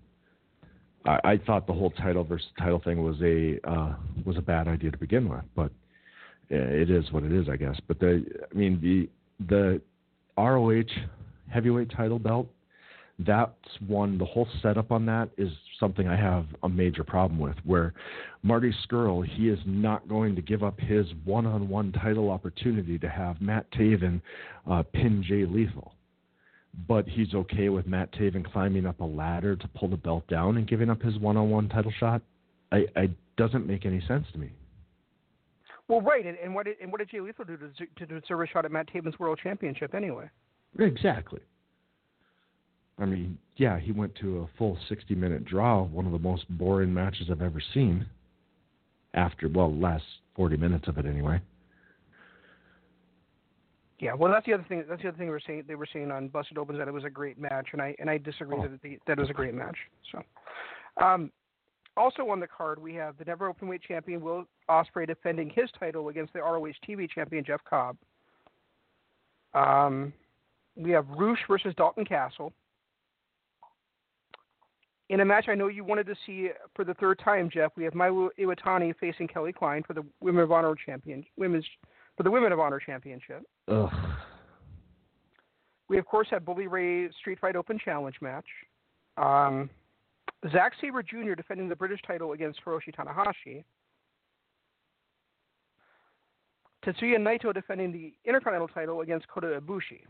I, 1.05 1.19
I 1.23 1.37
thought 1.37 1.65
the 1.65 1.71
whole 1.71 1.91
title 1.91 2.25
versus 2.25 2.49
title 2.59 2.81
thing 2.83 3.01
was 3.01 3.15
a 3.21 3.57
uh, 3.63 3.95
was 4.25 4.35
a 4.35 4.41
bad 4.41 4.67
idea 4.67 4.91
to 4.91 4.97
begin 4.97 5.29
with, 5.29 5.45
but 5.55 5.71
it 6.49 6.89
is 6.89 7.09
what 7.13 7.23
it 7.23 7.31
is, 7.31 7.47
I 7.47 7.55
guess. 7.55 7.79
But 7.87 8.01
the 8.01 8.25
I 8.51 8.53
mean 8.53 8.81
the 8.81 9.07
the 9.47 9.81
ROH 10.37 10.91
heavyweight 11.49 11.91
title 11.95 12.19
belt, 12.19 12.49
that's 13.19 13.53
one. 13.87 14.17
The 14.17 14.25
whole 14.25 14.49
setup 14.61 14.91
on 14.91 15.05
that 15.05 15.29
is 15.37 15.49
something 15.79 16.09
I 16.09 16.17
have 16.17 16.45
a 16.63 16.67
major 16.67 17.05
problem 17.05 17.39
with. 17.39 17.55
Where 17.63 17.93
Marty 18.43 18.75
Scurll, 18.85 19.25
he 19.25 19.47
is 19.47 19.59
not 19.65 20.09
going 20.09 20.35
to 20.35 20.41
give 20.41 20.61
up 20.61 20.77
his 20.77 21.05
one-on-one 21.23 21.93
title 21.93 22.29
opportunity 22.29 22.99
to 22.99 23.07
have 23.07 23.39
Matt 23.39 23.71
Taven 23.71 24.19
uh, 24.69 24.83
pin 24.91 25.23
Jay 25.25 25.45
Lethal 25.45 25.93
but 26.87 27.07
he's 27.07 27.33
okay 27.33 27.69
with 27.69 27.87
Matt 27.87 28.11
Taven 28.13 28.49
climbing 28.51 28.85
up 28.85 28.99
a 28.99 29.05
ladder 29.05 29.55
to 29.55 29.67
pull 29.69 29.89
the 29.89 29.97
belt 29.97 30.25
down 30.27 30.57
and 30.57 30.67
giving 30.67 30.89
up 30.89 31.01
his 31.01 31.17
one-on-one 31.17 31.69
title 31.69 31.91
shot. 31.99 32.21
I, 32.71 32.85
I 32.95 33.09
doesn't 33.37 33.67
make 33.67 33.85
any 33.85 34.01
sense 34.07 34.25
to 34.33 34.39
me. 34.39 34.51
Well, 35.87 36.01
right, 36.01 36.25
and, 36.25 36.37
and 36.37 36.55
what 36.55 36.65
did 36.65 36.77
and 36.81 36.91
what 36.91 36.99
did 36.99 37.09
Jay 37.09 37.19
Lethal 37.19 37.43
do 37.43 37.57
to, 37.57 38.05
to 38.05 38.19
deserve 38.21 38.41
a 38.41 38.47
shot 38.47 38.63
at 38.63 38.71
Matt 38.71 38.87
Taven's 38.93 39.19
World 39.19 39.39
Championship 39.43 39.93
anyway? 39.93 40.29
Exactly. 40.79 41.41
I 42.97 43.05
mean, 43.05 43.37
yeah, 43.57 43.79
he 43.79 43.91
went 43.91 44.15
to 44.21 44.39
a 44.39 44.49
full 44.57 44.77
60-minute 44.89 45.43
draw, 45.43 45.83
one 45.83 46.05
of 46.05 46.11
the 46.11 46.19
most 46.19 46.45
boring 46.49 46.93
matches 46.93 47.27
I've 47.31 47.41
ever 47.41 47.61
seen. 47.73 48.05
After 49.13 49.49
well, 49.49 49.75
last 49.75 50.03
40 50.35 50.55
minutes 50.57 50.87
of 50.87 50.97
it 50.97 51.05
anyway. 51.05 51.41
Yeah, 54.01 54.15
well, 54.15 54.31
that's 54.31 54.47
the 54.47 54.53
other 54.53 54.65
thing. 54.67 54.83
That's 54.89 54.99
the 55.03 55.09
other 55.09 55.17
thing 55.17 55.27
they 55.27 55.31
were 55.31 55.39
saying. 55.45 55.65
They 55.67 55.75
were 55.75 55.87
saying 55.93 56.09
on 56.09 56.27
Busted 56.27 56.57
Opens 56.57 56.79
that 56.79 56.87
it 56.87 56.93
was 56.93 57.03
a 57.03 57.09
great 57.09 57.37
match, 57.39 57.67
and 57.71 57.81
I 57.81 57.95
and 57.99 58.09
I 58.09 58.17
disagree 58.17 58.57
Oh. 58.57 58.63
that, 58.67 58.81
the, 58.81 58.97
that 59.05 59.19
it 59.19 59.21
was 59.21 59.29
a 59.29 59.33
great 59.33 59.53
match. 59.53 59.77
So, 60.11 60.23
um, 61.05 61.31
also 61.95 62.27
on 62.29 62.39
the 62.39 62.47
card 62.47 62.81
we 62.81 62.95
have 62.95 63.15
the 63.19 63.25
never 63.25 63.53
openweight 63.53 63.83
champion 63.83 64.19
Will 64.21 64.45
Ospreay 64.67 65.05
defending 65.05 65.51
his 65.51 65.69
title 65.79 66.09
against 66.09 66.33
the 66.33 66.39
ROH 66.39 66.73
TV 66.87 67.07
champion 67.07 67.43
Jeff 67.45 67.63
Cobb. 67.63 67.95
Um, 69.53 70.11
we 70.75 70.89
have 70.91 71.07
Rush 71.09 71.39
versus 71.47 71.75
Dalton 71.77 72.05
Castle. 72.05 72.53
In 75.09 75.19
a 75.19 75.25
match 75.25 75.45
I 75.47 75.53
know 75.53 75.67
you 75.67 75.83
wanted 75.83 76.07
to 76.07 76.15
see 76.25 76.49
for 76.73 76.85
the 76.85 76.93
third 76.95 77.19
time, 77.19 77.51
Jeff, 77.53 77.73
we 77.75 77.83
have 77.83 77.93
Mayu 77.93 78.29
Iwatani 78.39 78.95
facing 78.97 79.27
Kelly 79.27 79.53
Klein 79.53 79.83
for 79.83 79.93
the 79.93 80.03
Women 80.21 80.41
of 80.41 80.51
Honor 80.51 80.73
champion, 80.73 81.23
women's 81.37 81.65
for 82.21 82.23
the 82.23 82.29
Women 82.29 82.51
of 82.51 82.59
Honor 82.59 82.79
championship. 82.79 83.41
Ugh. 83.67 83.91
We 85.87 85.97
of 85.97 86.05
course 86.05 86.27
have 86.29 86.45
Bully 86.45 86.67
Ray 86.67 87.09
Street 87.19 87.39
Fight 87.39 87.55
Open 87.55 87.79
Challenge 87.83 88.15
match. 88.21 88.45
Um, 89.17 89.71
Zack 90.51 90.73
Sabre 90.79 91.01
Jr. 91.01 91.33
defending 91.33 91.67
the 91.67 91.75
British 91.75 91.99
title 92.05 92.33
against 92.33 92.59
Hiroshi 92.63 92.93
Tanahashi. 92.95 93.63
Tetsuya 96.85 97.17
Naito 97.17 97.51
defending 97.51 97.91
the 97.91 98.13
Intercontinental 98.23 98.67
title 98.67 99.01
against 99.01 99.27
Kota 99.27 99.59
Ibushi. 99.59 100.01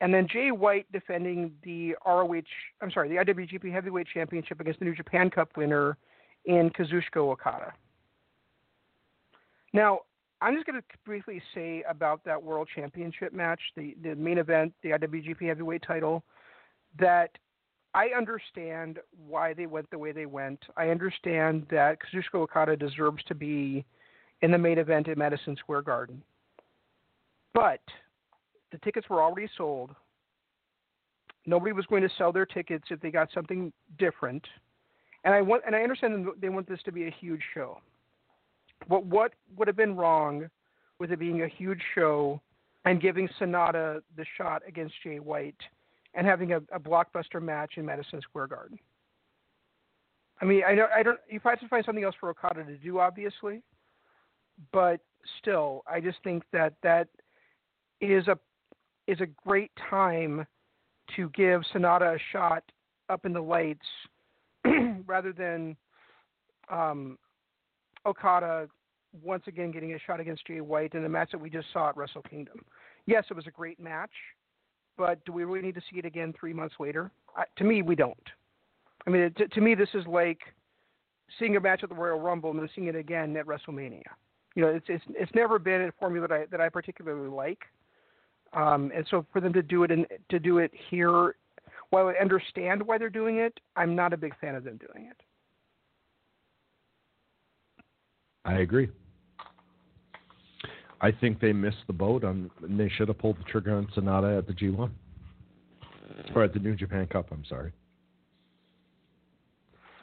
And 0.00 0.12
then 0.12 0.26
Jay 0.28 0.50
White 0.50 0.90
defending 0.90 1.52
the 1.62 1.94
ROH, 2.04 2.42
I'm 2.82 2.90
sorry, 2.90 3.08
the 3.08 3.14
IWGP 3.14 3.72
Heavyweight 3.72 4.08
Championship 4.12 4.58
against 4.58 4.80
the 4.80 4.86
New 4.86 4.94
Japan 4.96 5.30
Cup 5.30 5.56
winner 5.56 5.96
in 6.46 6.68
Kazuchika 6.70 7.18
Okada. 7.18 7.72
Now, 9.76 10.00
I'm 10.40 10.54
just 10.54 10.64
going 10.64 10.80
to 10.80 10.86
briefly 11.04 11.42
say 11.54 11.84
about 11.86 12.24
that 12.24 12.42
World 12.42 12.66
Championship 12.74 13.34
match, 13.34 13.60
the, 13.76 13.94
the 14.02 14.14
main 14.14 14.38
event, 14.38 14.72
the 14.82 14.92
IWGP 14.92 15.42
Heavyweight 15.42 15.82
title, 15.86 16.24
that 16.98 17.28
I 17.92 18.08
understand 18.16 19.00
why 19.28 19.52
they 19.52 19.66
went 19.66 19.90
the 19.90 19.98
way 19.98 20.12
they 20.12 20.24
went. 20.24 20.60
I 20.78 20.88
understand 20.88 21.66
that 21.70 21.98
Kazuchika 22.00 22.40
Okada 22.40 22.74
deserves 22.74 23.22
to 23.24 23.34
be 23.34 23.84
in 24.40 24.50
the 24.50 24.56
main 24.56 24.78
event 24.78 25.08
at 25.08 25.18
Madison 25.18 25.56
Square 25.56 25.82
Garden. 25.82 26.22
But 27.52 27.82
the 28.72 28.78
tickets 28.78 29.10
were 29.10 29.22
already 29.22 29.48
sold. 29.58 29.90
Nobody 31.44 31.72
was 31.72 31.84
going 31.84 32.02
to 32.02 32.10
sell 32.16 32.32
their 32.32 32.46
tickets 32.46 32.84
if 32.88 32.98
they 33.02 33.10
got 33.10 33.28
something 33.34 33.70
different. 33.98 34.46
And 35.24 35.34
I 35.34 35.42
want 35.42 35.64
and 35.66 35.76
I 35.76 35.82
understand 35.82 36.28
they 36.40 36.48
want 36.48 36.66
this 36.66 36.80
to 36.86 36.92
be 36.92 37.08
a 37.08 37.14
huge 37.20 37.42
show. 37.52 37.78
But 38.88 39.04
what 39.04 39.32
would 39.56 39.68
have 39.68 39.76
been 39.76 39.96
wrong 39.96 40.48
with 40.98 41.12
it 41.12 41.18
being 41.18 41.42
a 41.42 41.48
huge 41.48 41.80
show 41.94 42.40
and 42.84 43.00
giving 43.00 43.28
Sanada 43.40 44.00
the 44.16 44.24
shot 44.36 44.62
against 44.66 44.94
Jay 45.02 45.18
White 45.18 45.60
and 46.14 46.26
having 46.26 46.52
a, 46.52 46.58
a 46.72 46.80
blockbuster 46.80 47.42
match 47.42 47.72
in 47.76 47.84
Madison 47.84 48.20
Square 48.20 48.48
Garden? 48.48 48.78
I 50.40 50.44
mean, 50.44 50.62
I 50.66 50.74
know 50.74 50.86
I 50.94 51.02
don't. 51.02 51.18
You 51.28 51.40
have 51.42 51.60
to 51.60 51.68
find 51.68 51.84
something 51.84 52.04
else 52.04 52.14
for 52.20 52.28
Okada 52.28 52.64
to 52.64 52.76
do, 52.76 52.98
obviously, 52.98 53.62
but 54.72 55.00
still, 55.40 55.82
I 55.86 56.00
just 56.00 56.18
think 56.22 56.42
that 56.52 56.74
that 56.82 57.08
is 58.00 58.28
a 58.28 58.38
is 59.06 59.20
a 59.20 59.26
great 59.46 59.70
time 59.88 60.46
to 61.14 61.30
give 61.30 61.62
Sanada 61.72 62.16
a 62.16 62.18
shot 62.32 62.62
up 63.08 63.24
in 63.24 63.32
the 63.32 63.40
lights 63.40 63.86
rather 65.06 65.32
than 65.32 65.76
um, 66.68 67.18
Okada 68.06 68.68
once 69.22 69.44
again 69.46 69.70
getting 69.70 69.94
a 69.94 69.98
shot 70.06 70.20
against 70.20 70.46
Jay 70.46 70.60
White 70.60 70.94
in 70.94 71.02
the 71.02 71.08
match 71.08 71.30
that 71.32 71.40
we 71.40 71.50
just 71.50 71.66
saw 71.72 71.88
at 71.88 71.96
Wrestle 71.96 72.22
Kingdom. 72.22 72.64
Yes, 73.06 73.24
it 73.30 73.34
was 73.34 73.46
a 73.46 73.50
great 73.50 73.80
match, 73.80 74.10
but 74.96 75.24
do 75.24 75.32
we 75.32 75.44
really 75.44 75.62
need 75.62 75.74
to 75.74 75.80
see 75.90 75.98
it 75.98 76.04
again 76.04 76.34
three 76.38 76.52
months 76.52 76.74
later? 76.78 77.10
I, 77.36 77.44
to 77.56 77.64
me, 77.64 77.82
we 77.82 77.94
don't. 77.94 78.16
I 79.06 79.10
mean, 79.10 79.32
to, 79.38 79.48
to 79.48 79.60
me, 79.60 79.74
this 79.74 79.88
is 79.94 80.06
like 80.06 80.40
seeing 81.38 81.56
a 81.56 81.60
match 81.60 81.82
at 81.82 81.88
the 81.88 81.94
Royal 81.94 82.20
Rumble 82.20 82.50
and 82.50 82.58
then 82.58 82.68
seeing 82.74 82.88
it 82.88 82.96
again 82.96 83.36
at 83.36 83.46
WrestleMania. 83.46 84.02
You 84.54 84.62
know, 84.62 84.68
it's 84.68 84.86
it's 84.88 85.04
it's 85.10 85.34
never 85.34 85.58
been 85.58 85.82
a 85.82 85.92
formula 85.98 86.28
that 86.28 86.34
I 86.34 86.44
that 86.50 86.60
I 86.60 86.68
particularly 86.68 87.28
like. 87.28 87.60
Um, 88.52 88.90
and 88.94 89.06
so 89.10 89.26
for 89.32 89.40
them 89.40 89.52
to 89.52 89.62
do 89.62 89.82
it 89.82 89.90
in, 89.90 90.06
to 90.30 90.38
do 90.38 90.58
it 90.58 90.70
here, 90.90 91.36
while 91.90 92.08
I 92.08 92.14
understand 92.14 92.82
why 92.82 92.96
they're 92.96 93.10
doing 93.10 93.36
it, 93.36 93.58
I'm 93.76 93.94
not 93.94 94.12
a 94.12 94.16
big 94.16 94.34
fan 94.40 94.54
of 94.54 94.64
them 94.64 94.78
doing 94.78 95.08
it. 95.10 95.20
I 98.46 98.60
agree. 98.60 98.88
I 101.00 101.10
think 101.10 101.40
they 101.40 101.52
missed 101.52 101.84
the 101.86 101.92
boat 101.92 102.24
on. 102.24 102.50
and 102.62 102.80
They 102.80 102.88
should 102.88 103.08
have 103.08 103.18
pulled 103.18 103.38
the 103.38 103.44
trigger 103.44 103.76
on 103.76 103.86
Sanada 103.96 104.38
at 104.38 104.46
the 104.46 104.52
G1 104.54 104.90
or 106.34 106.44
at 106.44 106.54
the 106.54 106.60
New 106.60 106.74
Japan 106.74 107.06
Cup. 107.06 107.26
I'm 107.32 107.44
sorry. 107.48 107.72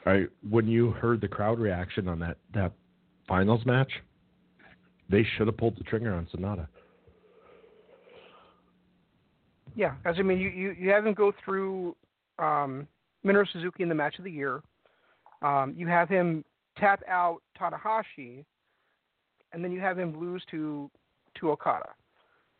I 0.06 0.26
when 0.48 0.68
you 0.68 0.90
heard 0.90 1.20
the 1.22 1.28
crowd 1.28 1.58
reaction 1.58 2.08
on 2.08 2.18
that 2.20 2.36
that 2.52 2.72
finals 3.26 3.64
match, 3.64 3.90
they 5.08 5.24
should 5.36 5.46
have 5.46 5.56
pulled 5.56 5.78
the 5.78 5.84
trigger 5.84 6.14
on 6.14 6.26
Sanada. 6.34 6.68
Yeah, 9.74 9.94
as 10.04 10.16
I 10.18 10.22
mean, 10.22 10.38
you 10.38 10.50
you, 10.50 10.76
you 10.78 10.90
have 10.90 11.06
him 11.06 11.14
go 11.14 11.32
through 11.44 11.96
um, 12.38 12.86
Minoru 13.24 13.46
Suzuki 13.52 13.82
in 13.82 13.88
the 13.88 13.94
match 13.94 14.18
of 14.18 14.24
the 14.24 14.30
year. 14.30 14.62
Um, 15.42 15.74
you 15.76 15.88
have 15.88 16.08
him 16.08 16.44
tap 16.78 17.02
out 17.08 17.40
Tanahashi, 17.58 18.44
and 19.52 19.64
then 19.64 19.72
you 19.72 19.80
have 19.80 19.98
him 19.98 20.18
lose 20.18 20.42
to 20.50 20.90
to 21.40 21.50
Okada. 21.50 21.90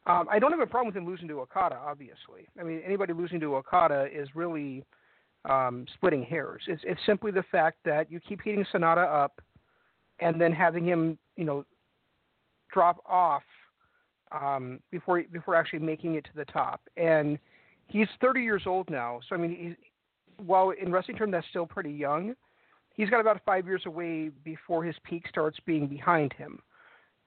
Um, 0.07 0.27
I 0.31 0.39
don't 0.39 0.51
have 0.51 0.61
a 0.61 0.67
problem 0.67 0.93
with 0.93 0.97
him 0.97 1.07
losing 1.07 1.29
to 1.29 1.41
Okada. 1.41 1.77
Obviously, 1.77 2.49
I 2.59 2.63
mean 2.63 2.83
anybody 2.85 3.13
losing 3.13 3.41
to 3.41 3.57
Okada 3.57 4.07
is 4.13 4.29
really 4.35 4.85
um, 5.49 5.87
splitting 5.95 6.23
hairs. 6.23 6.63
It's 6.67 6.83
it's 6.85 7.01
simply 7.07 7.31
the 7.31 7.45
fact 7.51 7.79
that 7.85 8.11
you 8.11 8.21
keep 8.21 8.43
heating 8.43 8.65
Sanada 8.73 9.07
up, 9.25 9.41
and 10.21 10.41
then 10.41 10.53
having 10.53 10.85
him, 10.85 11.19
you 11.37 11.45
know, 11.45 11.65
drop 12.73 13.03
off 13.07 13.43
um, 14.33 14.81
before 14.91 15.23
before 15.33 15.55
actually 15.55 15.81
making 15.81 16.15
it 16.15 16.25
to 16.25 16.31
the 16.37 16.45
top. 16.47 16.81
And 16.97 17.39
he's 17.89 18.09
30 18.21 18.43
years 18.43 18.63
old 18.67 18.91
now, 18.91 19.21
so 19.29 19.35
I 19.35 19.39
mean, 19.39 19.57
he's, 19.59 19.77
while 20.45 20.71
in 20.71 20.93
wrestling 20.93 21.17
terms 21.17 21.33
that's 21.33 21.47
still 21.49 21.67
pretty 21.67 21.93
young, 21.93 22.35
he's 22.95 23.11
got 23.11 23.21
about 23.21 23.41
five 23.45 23.67
years 23.67 23.83
away 23.85 24.31
before 24.45 24.83
his 24.83 24.97
peak 25.05 25.25
starts 25.29 25.59
being 25.67 25.87
behind 25.87 26.33
him. 26.33 26.61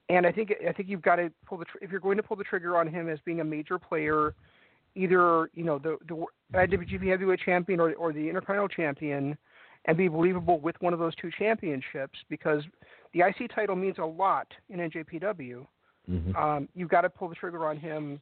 And 0.08 0.26
I 0.26 0.32
think 0.32 0.52
I 0.66 0.72
think 0.72 0.88
you've 0.88 1.02
got 1.02 1.16
to 1.16 1.30
pull 1.46 1.58
the 1.58 1.66
tr- 1.66 1.78
if 1.82 1.90
you're 1.90 2.00
going 2.00 2.16
to 2.16 2.22
pull 2.22 2.36
the 2.36 2.44
trigger 2.44 2.76
on 2.76 2.88
him 2.88 3.08
as 3.08 3.18
being 3.24 3.40
a 3.40 3.44
major 3.44 3.78
player, 3.78 4.34
either 4.94 5.50
you 5.54 5.64
know 5.64 5.78
the 5.78 5.98
the 6.08 6.24
IWGP 6.54 7.08
Heavyweight 7.08 7.40
Champion 7.44 7.78
or 7.78 7.92
or 7.92 8.12
the 8.12 8.26
Intercontinental 8.26 8.68
Champion, 8.68 9.36
and 9.84 9.96
be 9.96 10.08
believable 10.08 10.58
with 10.60 10.76
one 10.80 10.94
of 10.94 10.98
those 10.98 11.14
two 11.16 11.30
championships 11.38 12.18
because 12.30 12.62
the 13.12 13.20
IC 13.20 13.54
title 13.54 13.76
means 13.76 13.98
a 13.98 14.04
lot 14.04 14.46
in 14.70 14.78
NJPW. 14.80 15.66
Mhm. 16.10 16.36
Um, 16.36 16.68
you've 16.74 16.88
got 16.88 17.02
to 17.02 17.10
pull 17.10 17.28
the 17.28 17.34
trigger 17.34 17.66
on 17.66 17.76
him, 17.76 18.18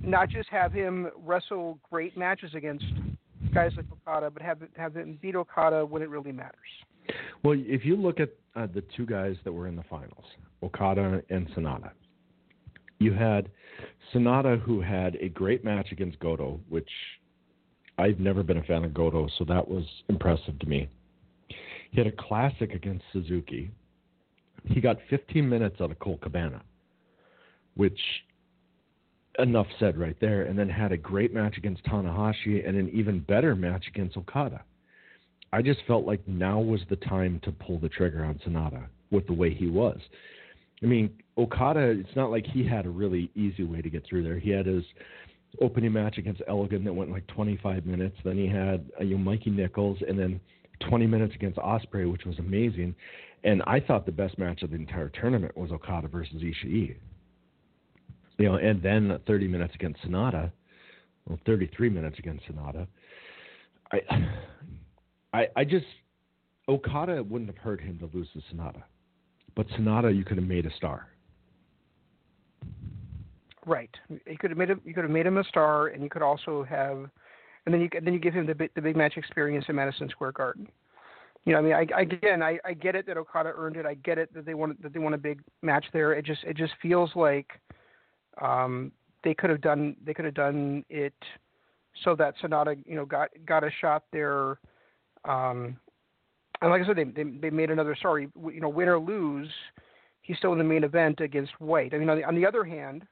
not 0.00 0.28
just 0.28 0.50
have 0.50 0.70
him 0.70 1.10
wrestle 1.16 1.78
great 1.90 2.14
matches 2.14 2.54
against 2.54 2.84
guys 3.54 3.72
like 3.76 3.86
Okada, 3.90 4.30
but 4.30 4.42
have 4.42 4.58
have 4.76 4.94
him 4.94 5.18
beat 5.22 5.36
Okada 5.36 5.86
when 5.86 6.02
it 6.02 6.10
really 6.10 6.32
matters. 6.32 6.54
Well, 7.42 7.56
if 7.58 7.84
you 7.84 7.96
look 7.96 8.20
at 8.20 8.30
uh, 8.56 8.66
the 8.74 8.82
two 8.96 9.06
guys 9.06 9.36
that 9.44 9.52
were 9.52 9.68
in 9.68 9.76
the 9.76 9.82
finals, 9.84 10.24
Okada 10.62 11.22
and 11.30 11.48
Sanada, 11.50 11.90
you 12.98 13.12
had 13.12 13.50
Sanada 14.12 14.60
who 14.60 14.80
had 14.80 15.16
a 15.16 15.28
great 15.28 15.64
match 15.64 15.92
against 15.92 16.18
Goto, 16.18 16.60
which 16.68 16.88
I've 17.98 18.18
never 18.18 18.42
been 18.42 18.58
a 18.58 18.62
fan 18.64 18.84
of 18.84 18.92
Goto, 18.94 19.28
so 19.38 19.44
that 19.44 19.66
was 19.66 19.84
impressive 20.08 20.58
to 20.58 20.66
me. 20.66 20.88
He 21.90 22.00
had 22.00 22.06
a 22.06 22.12
classic 22.12 22.72
against 22.72 23.04
Suzuki. 23.12 23.70
He 24.64 24.80
got 24.80 24.96
15 25.10 25.48
minutes 25.48 25.80
out 25.80 25.90
of 25.90 25.98
Colt 25.98 26.20
Cabana, 26.22 26.62
which 27.74 28.00
enough 29.38 29.66
said 29.78 29.96
right 29.98 30.16
there, 30.20 30.42
and 30.42 30.58
then 30.58 30.68
had 30.68 30.92
a 30.92 30.96
great 30.96 31.34
match 31.34 31.56
against 31.56 31.84
Tanahashi 31.84 32.66
and 32.66 32.76
an 32.76 32.90
even 32.90 33.20
better 33.20 33.54
match 33.54 33.86
against 33.88 34.16
Okada. 34.16 34.62
I 35.52 35.62
just 35.62 35.80
felt 35.86 36.04
like 36.04 36.26
now 36.26 36.60
was 36.60 36.80
the 36.90 36.96
time 36.96 37.40
to 37.44 37.52
pull 37.52 37.78
the 37.78 37.88
trigger 37.88 38.24
on 38.24 38.40
Sanada 38.46 38.86
with 39.10 39.26
the 39.26 39.32
way 39.32 39.54
he 39.54 39.68
was. 39.68 39.98
I 40.82 40.86
mean, 40.86 41.10
Okada, 41.38 41.80
it's 41.80 42.16
not 42.16 42.30
like 42.30 42.46
he 42.46 42.66
had 42.66 42.86
a 42.86 42.90
really 42.90 43.30
easy 43.34 43.64
way 43.64 43.80
to 43.80 43.88
get 43.88 44.04
through 44.04 44.24
there. 44.24 44.38
He 44.38 44.50
had 44.50 44.66
his 44.66 44.84
opening 45.60 45.92
match 45.92 46.18
against 46.18 46.42
Elgin 46.48 46.84
that 46.84 46.92
went 46.92 47.10
like 47.10 47.26
25 47.28 47.86
minutes. 47.86 48.16
Then 48.24 48.36
he 48.36 48.48
had 48.48 48.90
uh, 49.00 49.04
you 49.04 49.16
know, 49.16 49.22
Mikey 49.22 49.50
Nicholls, 49.50 49.98
and 50.06 50.18
then 50.18 50.40
20 50.88 51.06
minutes 51.06 51.34
against 51.34 51.58
Osprey, 51.58 52.06
which 52.06 52.24
was 52.24 52.38
amazing. 52.38 52.94
And 53.44 53.62
I 53.66 53.78
thought 53.80 54.06
the 54.06 54.12
best 54.12 54.38
match 54.38 54.62
of 54.62 54.70
the 54.70 54.76
entire 54.76 55.10
tournament 55.10 55.56
was 55.56 55.70
Okada 55.70 56.08
versus 56.08 56.42
Ishii. 56.42 56.96
You 58.38 58.46
know, 58.46 58.54
and 58.56 58.82
then 58.82 59.18
30 59.26 59.48
minutes 59.48 59.74
against 59.74 60.02
Sanada, 60.02 60.50
well, 61.26 61.38
33 61.46 61.88
minutes 61.88 62.18
against 62.18 62.44
Sanada. 62.46 62.86
I, 63.92 64.00
I, 65.38 65.48
I 65.56 65.64
just 65.64 65.86
Okada 66.68 67.22
wouldn't 67.22 67.50
have 67.50 67.58
hurt 67.58 67.80
him 67.80 67.98
to 67.98 68.10
lose 68.16 68.28
to 68.34 68.40
Sanada, 68.54 68.82
but 69.54 69.68
Sanada 69.68 70.14
you 70.14 70.24
could 70.24 70.36
have 70.36 70.46
made 70.46 70.66
a 70.66 70.74
star. 70.74 71.08
Right. 73.66 73.90
You 74.08 74.38
could 74.38 74.50
have 74.50 74.58
made 74.58 74.70
him. 74.70 74.80
You 74.84 74.94
could 74.94 75.04
have 75.04 75.10
made 75.10 75.26
him 75.26 75.38
a 75.38 75.44
star, 75.44 75.88
and 75.88 76.02
you 76.02 76.10
could 76.10 76.22
also 76.22 76.64
have, 76.64 77.08
and 77.64 77.74
then 77.74 77.80
you 77.80 77.88
then 78.02 78.12
you 78.12 78.20
give 78.20 78.34
him 78.34 78.46
the 78.46 78.54
big, 78.54 78.70
the 78.74 78.82
big 78.82 78.96
match 78.96 79.16
experience 79.16 79.64
in 79.68 79.76
Madison 79.76 80.08
Square 80.10 80.32
Garden. 80.32 80.68
You 81.46 81.52
know, 81.52 81.58
I 81.58 81.62
mean, 81.62 81.72
I, 81.72 81.86
I 81.96 82.00
again, 82.02 82.42
I, 82.42 82.58
I 82.64 82.74
get 82.74 82.94
it 82.94 83.06
that 83.06 83.16
Okada 83.16 83.52
earned 83.56 83.76
it. 83.76 83.86
I 83.86 83.94
get 83.94 84.18
it 84.18 84.32
that 84.34 84.44
they 84.44 84.54
want 84.54 84.82
that 84.82 84.92
they 84.92 84.98
want 84.98 85.14
a 85.14 85.18
big 85.18 85.40
match 85.62 85.86
there. 85.92 86.12
It 86.12 86.26
just 86.26 86.44
it 86.44 86.56
just 86.56 86.72
feels 86.82 87.10
like 87.14 87.52
um, 88.40 88.92
they 89.22 89.34
could 89.34 89.50
have 89.50 89.60
done 89.60 89.96
they 90.04 90.14
could 90.14 90.24
have 90.24 90.34
done 90.34 90.84
it 90.88 91.14
so 92.02 92.14
that 92.16 92.34
Sanada 92.42 92.76
you 92.86 92.96
know 92.96 93.06
got 93.06 93.30
got 93.46 93.64
a 93.64 93.70
shot 93.80 94.04
there. 94.12 94.58
Um, 95.24 95.78
and 96.60 96.70
like 96.70 96.82
I 96.82 96.86
said, 96.86 96.96
they, 96.96 97.04
they 97.04 97.30
they 97.30 97.50
made 97.50 97.70
another 97.70 97.96
sorry 98.00 98.28
you 98.52 98.60
know 98.60 98.68
win 98.68 98.88
or 98.88 98.98
lose, 98.98 99.50
he's 100.22 100.36
still 100.38 100.52
in 100.52 100.58
the 100.58 100.64
main 100.64 100.84
event 100.84 101.20
against 101.20 101.52
White. 101.60 101.94
I 101.94 101.98
mean, 101.98 102.10
on 102.10 102.18
the 102.18 102.24
on 102.24 102.34
the 102.34 102.46
other 102.46 102.64
hand, 102.64 103.04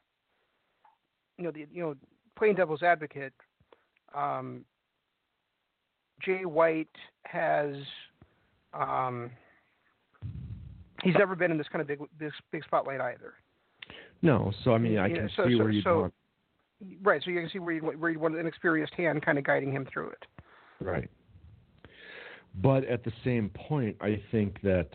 you 1.39 1.45
know 1.45 1.51
the 1.51 1.67
you 1.73 1.83
know 1.83 1.95
playing 2.37 2.57
devil's 2.57 2.83
advocate, 2.83 3.35
um, 4.15 4.65
Jay 6.21 6.45
White 6.45 6.89
has 7.25 7.75
um, 8.75 9.31
he's 11.03 11.15
never 11.19 11.37
been 11.37 11.51
in 11.51 11.59
this 11.59 11.69
kind 11.69 11.81
of 11.81 11.87
big 11.87 12.01
this 12.19 12.33
big 12.51 12.65
spotlight 12.65 13.01
either. 13.01 13.35
No, 14.23 14.53
so 14.65 14.73
I 14.73 14.79
mean 14.79 14.99
I 14.99 15.09
can 15.09 15.29
so- 15.37 15.47
see 15.47 15.53
so- 15.57 15.59
where 15.59 15.71
you'd 15.71 15.85
so- 15.85 16.01
want 16.03 16.15
Right, 17.01 17.23
so 17.23 17.31
you 17.31 17.41
can 17.41 17.49
see 17.49 17.61
where 17.61 17.75
you 17.75 17.81
where 17.83 18.11
you 18.11 18.19
want 18.19 18.37
an 18.37 18.47
experienced 18.47 18.95
hand 18.95 19.23
kind 19.25 19.39
of 19.39 19.45
guiding 19.45 19.71
him 19.71 19.87
through 19.93 20.11
it. 20.11 20.27
right. 20.81 21.09
But 22.57 22.85
at 22.85 23.03
the 23.05 23.13
same 23.25 23.51
point, 23.51 23.97
I 24.01 24.21
think 24.31 24.61
that 24.63 24.91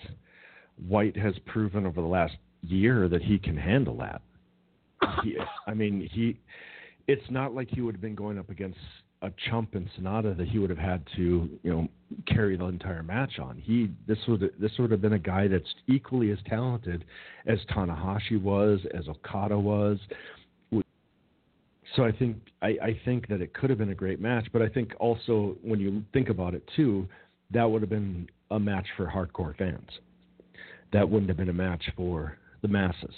White 0.76 1.16
has 1.16 1.34
proven 1.46 1.86
over 1.88 2.02
the 2.02 2.08
last 2.08 2.36
year 2.62 3.08
that 3.08 3.22
he 3.24 3.40
can 3.40 3.58
handle 3.58 3.98
that. 3.98 4.22
He, 5.24 5.38
I 5.66 5.74
mean, 5.74 6.02
he. 6.12 6.38
It's 7.08 7.32
not 7.32 7.56
like 7.56 7.70
he 7.70 7.82
would 7.82 7.96
have 7.96 8.02
been 8.02 8.16
going 8.16 8.38
up 8.38 8.50
against 8.50 8.78
a 9.22 9.32
chump 9.50 9.76
in 9.76 9.90
Sanada 9.98 10.38
that 10.38 10.48
he 10.48 10.60
would 10.60 10.70
have 10.70 10.80
had 10.80 11.04
to, 11.16 11.50
you 11.64 11.72
know, 11.72 11.88
carry 12.26 12.56
the 12.56 12.66
entire 12.66 13.04
match 13.04 13.40
on. 13.40 13.58
He 13.58 13.90
this 14.08 14.20
would 14.28 14.52
this 14.60 14.72
would 14.78 14.92
have 14.92 15.02
been 15.02 15.14
a 15.14 15.20
guy 15.20 15.48
that's 15.48 15.74
equally 15.88 16.32
as 16.32 16.38
talented 16.48 17.04
as 17.46 17.60
Tanahashi 17.72 18.42
was, 18.42 18.80
as 18.94 19.08
Okada 19.08 19.58
was. 19.58 19.98
So 21.96 22.04
I 22.04 22.12
think 22.12 22.38
I, 22.62 22.68
I 22.82 23.02
think 23.06 23.28
that 23.30 23.42
it 23.42 23.54
could 23.54 23.70
have 23.70 23.80
been 23.80 23.90
a 23.90 23.96
great 23.96 24.22
match, 24.22 24.48
but 24.54 24.62
I 24.62 24.70
think 24.70 24.94
also 25.00 25.58
when 25.64 25.80
you 25.80 26.04
think 26.14 26.30
about 26.30 26.54
it 26.54 26.64
too, 26.76 27.08
that 27.52 27.64
would 27.64 27.82
have 27.82 27.90
been 27.90 28.28
a 28.52 28.60
match 28.60 28.86
for 28.96 29.08
hardcore 29.08 29.58
fans. 29.58 29.90
That 30.94 31.10
wouldn't 31.10 31.30
have 31.30 31.38
been 31.38 31.50
a 31.50 31.54
match 31.54 31.84
for 31.96 32.38
the 32.62 32.68
masses. 32.68 33.14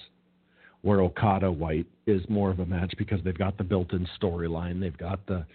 Where 0.81 1.01
Okada 1.01 1.51
White 1.51 1.87
is 2.07 2.21
more 2.29 2.49
of 2.49 2.59
a 2.59 2.65
match 2.65 2.93
because 2.97 3.19
they've 3.23 3.37
got 3.37 3.57
the 3.57 3.65
built-in 3.65 4.07
storyline, 4.21 4.79
they've 4.79 4.97
got 4.97 5.25
the 5.27 5.45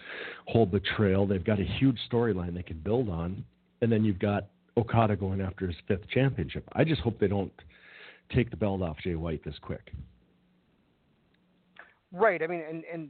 whole 0.46 0.66
betrayal, 0.66 1.26
they've 1.26 1.44
got 1.44 1.58
a 1.58 1.64
huge 1.64 1.98
storyline 2.10 2.54
they 2.54 2.62
can 2.62 2.78
build 2.80 3.08
on, 3.08 3.42
and 3.80 3.90
then 3.90 4.04
you've 4.04 4.18
got 4.18 4.48
Okada 4.76 5.16
going 5.16 5.40
after 5.40 5.66
his 5.66 5.76
fifth 5.88 6.08
championship. 6.10 6.64
I 6.72 6.84
just 6.84 7.00
hope 7.00 7.18
they 7.18 7.28
don't 7.28 7.52
take 8.34 8.51
the 8.51 8.56
belt 8.56 8.82
off 8.82 8.98
Jay 9.02 9.14
White 9.14 9.42
this 9.44 9.55
quick. 9.62 9.92
Right. 12.12 12.42
I 12.42 12.46
mean, 12.46 12.62
and 12.68 12.84
and 12.92 13.09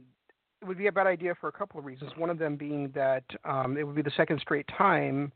it 0.61 0.65
would 0.65 0.77
be 0.77 0.87
a 0.87 0.91
bad 0.91 1.07
idea 1.07 1.35
for 1.39 1.47
a 1.47 1.51
couple 1.51 1.79
of 1.79 1.85
reasons. 1.85 2.11
One 2.17 2.29
of 2.29 2.39
them 2.39 2.55
being 2.55 2.91
that 2.95 3.23
um, 3.43 3.77
it 3.77 3.83
would 3.85 3.95
be 3.95 4.01
the 4.01 4.11
second 4.17 4.39
straight 4.39 4.67
time 4.77 5.31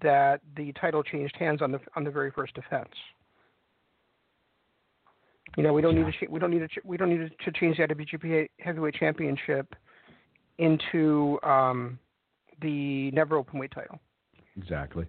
that 0.00 0.40
the 0.56 0.72
title 0.72 1.02
changed 1.02 1.36
hands 1.36 1.60
on 1.60 1.72
the 1.72 1.80
on 1.94 2.04
the 2.04 2.10
very 2.10 2.30
first 2.30 2.54
defense. 2.54 2.88
You 5.56 5.62
know, 5.62 5.72
we 5.72 5.82
don't 5.82 5.94
need 5.94 6.06
to 6.06 6.26
we 6.28 6.38
don't 6.38 6.50
need 6.50 6.60
to 6.60 6.68
we 6.84 6.96
don't 6.96 7.10
need 7.10 7.30
to 7.44 7.52
change 7.52 7.76
the 7.76 7.84
IWGP 7.84 8.48
Heavyweight 8.60 8.94
Championship 8.94 9.74
into 10.58 11.38
um, 11.42 11.98
the 12.62 13.10
never 13.10 13.36
open 13.36 13.58
weight 13.58 13.72
title. 13.72 13.98
Exactly. 14.56 15.06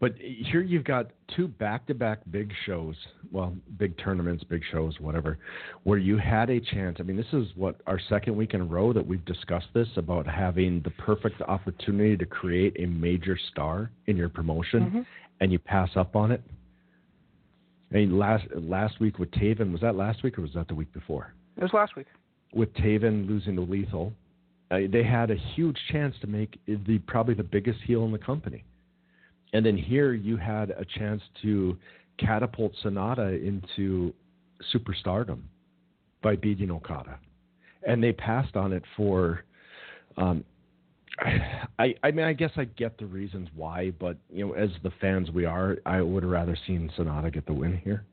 But 0.00 0.14
here 0.18 0.62
you've 0.62 0.82
got 0.82 1.12
two 1.36 1.46
back-to-back 1.46 2.22
big 2.32 2.52
shows, 2.66 2.96
well, 3.30 3.54
big 3.78 3.96
tournaments, 3.98 4.42
big 4.42 4.62
shows, 4.72 4.98
whatever, 4.98 5.38
where 5.84 5.98
you 5.98 6.18
had 6.18 6.50
a 6.50 6.58
chance. 6.58 6.96
I 6.98 7.04
mean, 7.04 7.16
this 7.16 7.32
is 7.32 7.46
what 7.54 7.80
our 7.86 8.00
second 8.08 8.34
week 8.34 8.52
in 8.52 8.62
a 8.62 8.64
row 8.64 8.92
that 8.92 9.06
we've 9.06 9.24
discussed 9.26 9.68
this 9.74 9.86
about 9.96 10.26
having 10.26 10.80
the 10.82 10.90
perfect 10.90 11.40
opportunity 11.42 12.16
to 12.16 12.26
create 12.26 12.74
a 12.80 12.86
major 12.86 13.38
star 13.52 13.92
in 14.06 14.16
your 14.16 14.28
promotion, 14.28 14.90
Mhm. 14.90 15.06
and 15.38 15.52
you 15.52 15.60
pass 15.60 15.96
up 15.96 16.16
on 16.16 16.32
it. 16.32 16.42
I 17.92 17.96
mean, 17.96 18.18
last 18.18 18.44
last 18.54 19.00
week 19.00 19.18
with 19.18 19.30
Taven, 19.32 19.70
was 19.70 19.82
that 19.82 19.96
last 19.96 20.22
week 20.22 20.38
or 20.38 20.42
was 20.42 20.54
that 20.54 20.68
the 20.68 20.74
week 20.74 20.92
before? 20.94 21.34
It 21.56 21.62
was 21.62 21.72
last 21.74 21.94
week. 21.96 22.06
with 22.54 22.72
Taven 22.74 23.28
losing 23.28 23.56
to 23.56 23.62
Lethal, 23.62 24.12
uh, 24.70 24.78
they 24.90 25.02
had 25.02 25.30
a 25.30 25.36
huge 25.54 25.78
chance 25.90 26.14
to 26.20 26.26
make 26.26 26.58
the 26.66 26.98
probably 27.06 27.34
the 27.34 27.42
biggest 27.42 27.80
heel 27.86 28.04
in 28.04 28.12
the 28.12 28.18
company. 28.18 28.64
And 29.52 29.64
then 29.64 29.76
here 29.76 30.14
you 30.14 30.38
had 30.38 30.70
a 30.70 30.84
chance 30.98 31.20
to 31.42 31.76
catapult 32.18 32.72
Sanada 32.82 33.42
into 33.46 34.14
superstardom 34.74 35.40
by 36.22 36.36
beating 36.36 36.70
Okada, 36.70 37.18
and 37.86 38.02
they 38.02 38.12
passed 38.12 38.56
on 38.56 38.72
it 38.72 38.84
for. 38.96 39.44
Um, 40.16 40.44
I, 41.78 41.94
I 42.02 42.10
mean, 42.10 42.24
I 42.24 42.32
guess 42.32 42.50
I 42.56 42.64
get 42.64 42.98
the 42.98 43.06
reasons 43.06 43.48
why, 43.54 43.90
but 43.98 44.16
you 44.32 44.46
know, 44.46 44.54
as 44.54 44.70
the 44.82 44.92
fans 45.00 45.30
we 45.30 45.44
are, 45.44 45.78
I 45.84 46.00
would 46.00 46.22
have 46.22 46.32
rather 46.32 46.56
seen 46.66 46.90
Sanada 46.96 47.32
get 47.32 47.46
the 47.46 47.52
win 47.52 47.76
here. 47.84 48.04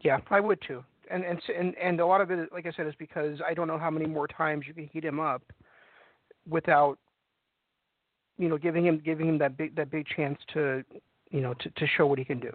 Yeah, 0.00 0.18
I 0.30 0.40
would 0.40 0.60
too. 0.66 0.84
and 1.10 1.24
and 1.24 1.40
and 1.58 1.74
and 1.76 2.00
a 2.00 2.06
lot 2.06 2.20
of 2.20 2.30
it, 2.30 2.52
like 2.52 2.66
I 2.66 2.72
said, 2.76 2.86
is 2.86 2.94
because 2.98 3.40
I 3.46 3.54
don't 3.54 3.68
know 3.68 3.78
how 3.78 3.90
many 3.90 4.06
more 4.06 4.26
times 4.26 4.64
you 4.66 4.74
can 4.74 4.88
heat 4.92 5.04
him 5.04 5.20
up 5.20 5.42
without, 6.48 6.98
you 8.38 8.48
know, 8.48 8.58
giving 8.58 8.86
him 8.86 9.00
giving 9.04 9.28
him 9.28 9.38
that 9.38 9.56
big 9.56 9.74
that 9.76 9.90
big 9.90 10.06
chance 10.14 10.38
to, 10.54 10.84
you 11.30 11.40
know, 11.40 11.54
to 11.54 11.70
to 11.70 11.86
show 11.96 12.06
what 12.06 12.18
he 12.18 12.24
can 12.24 12.40
do. 12.40 12.52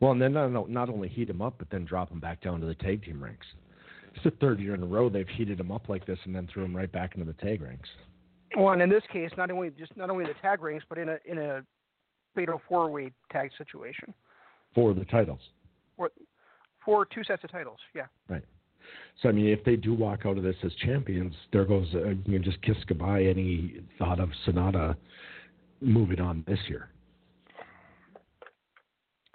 Well, 0.00 0.12
and 0.12 0.22
then 0.22 0.32
not, 0.32 0.70
not 0.70 0.88
only 0.88 1.08
heat 1.08 1.28
him 1.28 1.42
up, 1.42 1.56
but 1.58 1.68
then 1.70 1.84
drop 1.84 2.10
him 2.10 2.20
back 2.20 2.40
down 2.40 2.60
to 2.60 2.66
the 2.66 2.74
tag 2.74 3.04
team 3.04 3.22
ranks. 3.22 3.46
It's 4.14 4.24
the 4.24 4.30
third 4.32 4.60
year 4.60 4.74
in 4.74 4.82
a 4.82 4.86
row 4.86 5.08
they've 5.08 5.28
heated 5.28 5.60
him 5.60 5.70
up 5.70 5.88
like 5.88 6.06
this 6.06 6.18
and 6.24 6.34
then 6.34 6.48
threw 6.52 6.64
him 6.64 6.76
right 6.76 6.90
back 6.90 7.14
into 7.14 7.26
the 7.26 7.34
tag 7.34 7.62
ranks. 7.62 7.88
Well, 8.56 8.72
and 8.72 8.82
in 8.82 8.90
this 8.90 9.02
case, 9.12 9.30
not 9.36 9.50
only 9.50 9.70
just 9.70 9.96
not 9.96 10.10
only 10.10 10.24
the 10.24 10.34
tag 10.42 10.62
rings, 10.62 10.82
but 10.88 10.98
in 10.98 11.08
a 11.08 11.18
in 11.24 11.38
a 11.38 11.62
fatal 12.34 12.60
four 12.68 12.90
way 12.90 13.12
tag 13.30 13.50
situation 13.56 14.12
for 14.74 14.94
the 14.94 15.04
titles. 15.04 15.40
for 15.96 16.10
for 16.84 17.06
two 17.06 17.22
sets 17.24 17.44
of 17.44 17.52
titles. 17.52 17.78
Yeah. 17.94 18.06
Right. 18.28 18.44
So 19.22 19.28
I 19.28 19.32
mean, 19.32 19.46
if 19.46 19.64
they 19.64 19.76
do 19.76 19.94
walk 19.94 20.20
out 20.26 20.36
of 20.36 20.42
this 20.42 20.56
as 20.64 20.72
champions, 20.84 21.34
there 21.52 21.64
goes 21.64 21.86
uh, 21.94 22.08
you 22.08 22.38
can 22.38 22.42
just 22.42 22.60
kiss 22.62 22.76
goodbye 22.86 23.22
any 23.24 23.82
thought 23.98 24.18
of 24.18 24.30
Sanada 24.46 24.96
moving 25.80 26.20
on 26.20 26.44
this 26.48 26.58
year. 26.68 26.88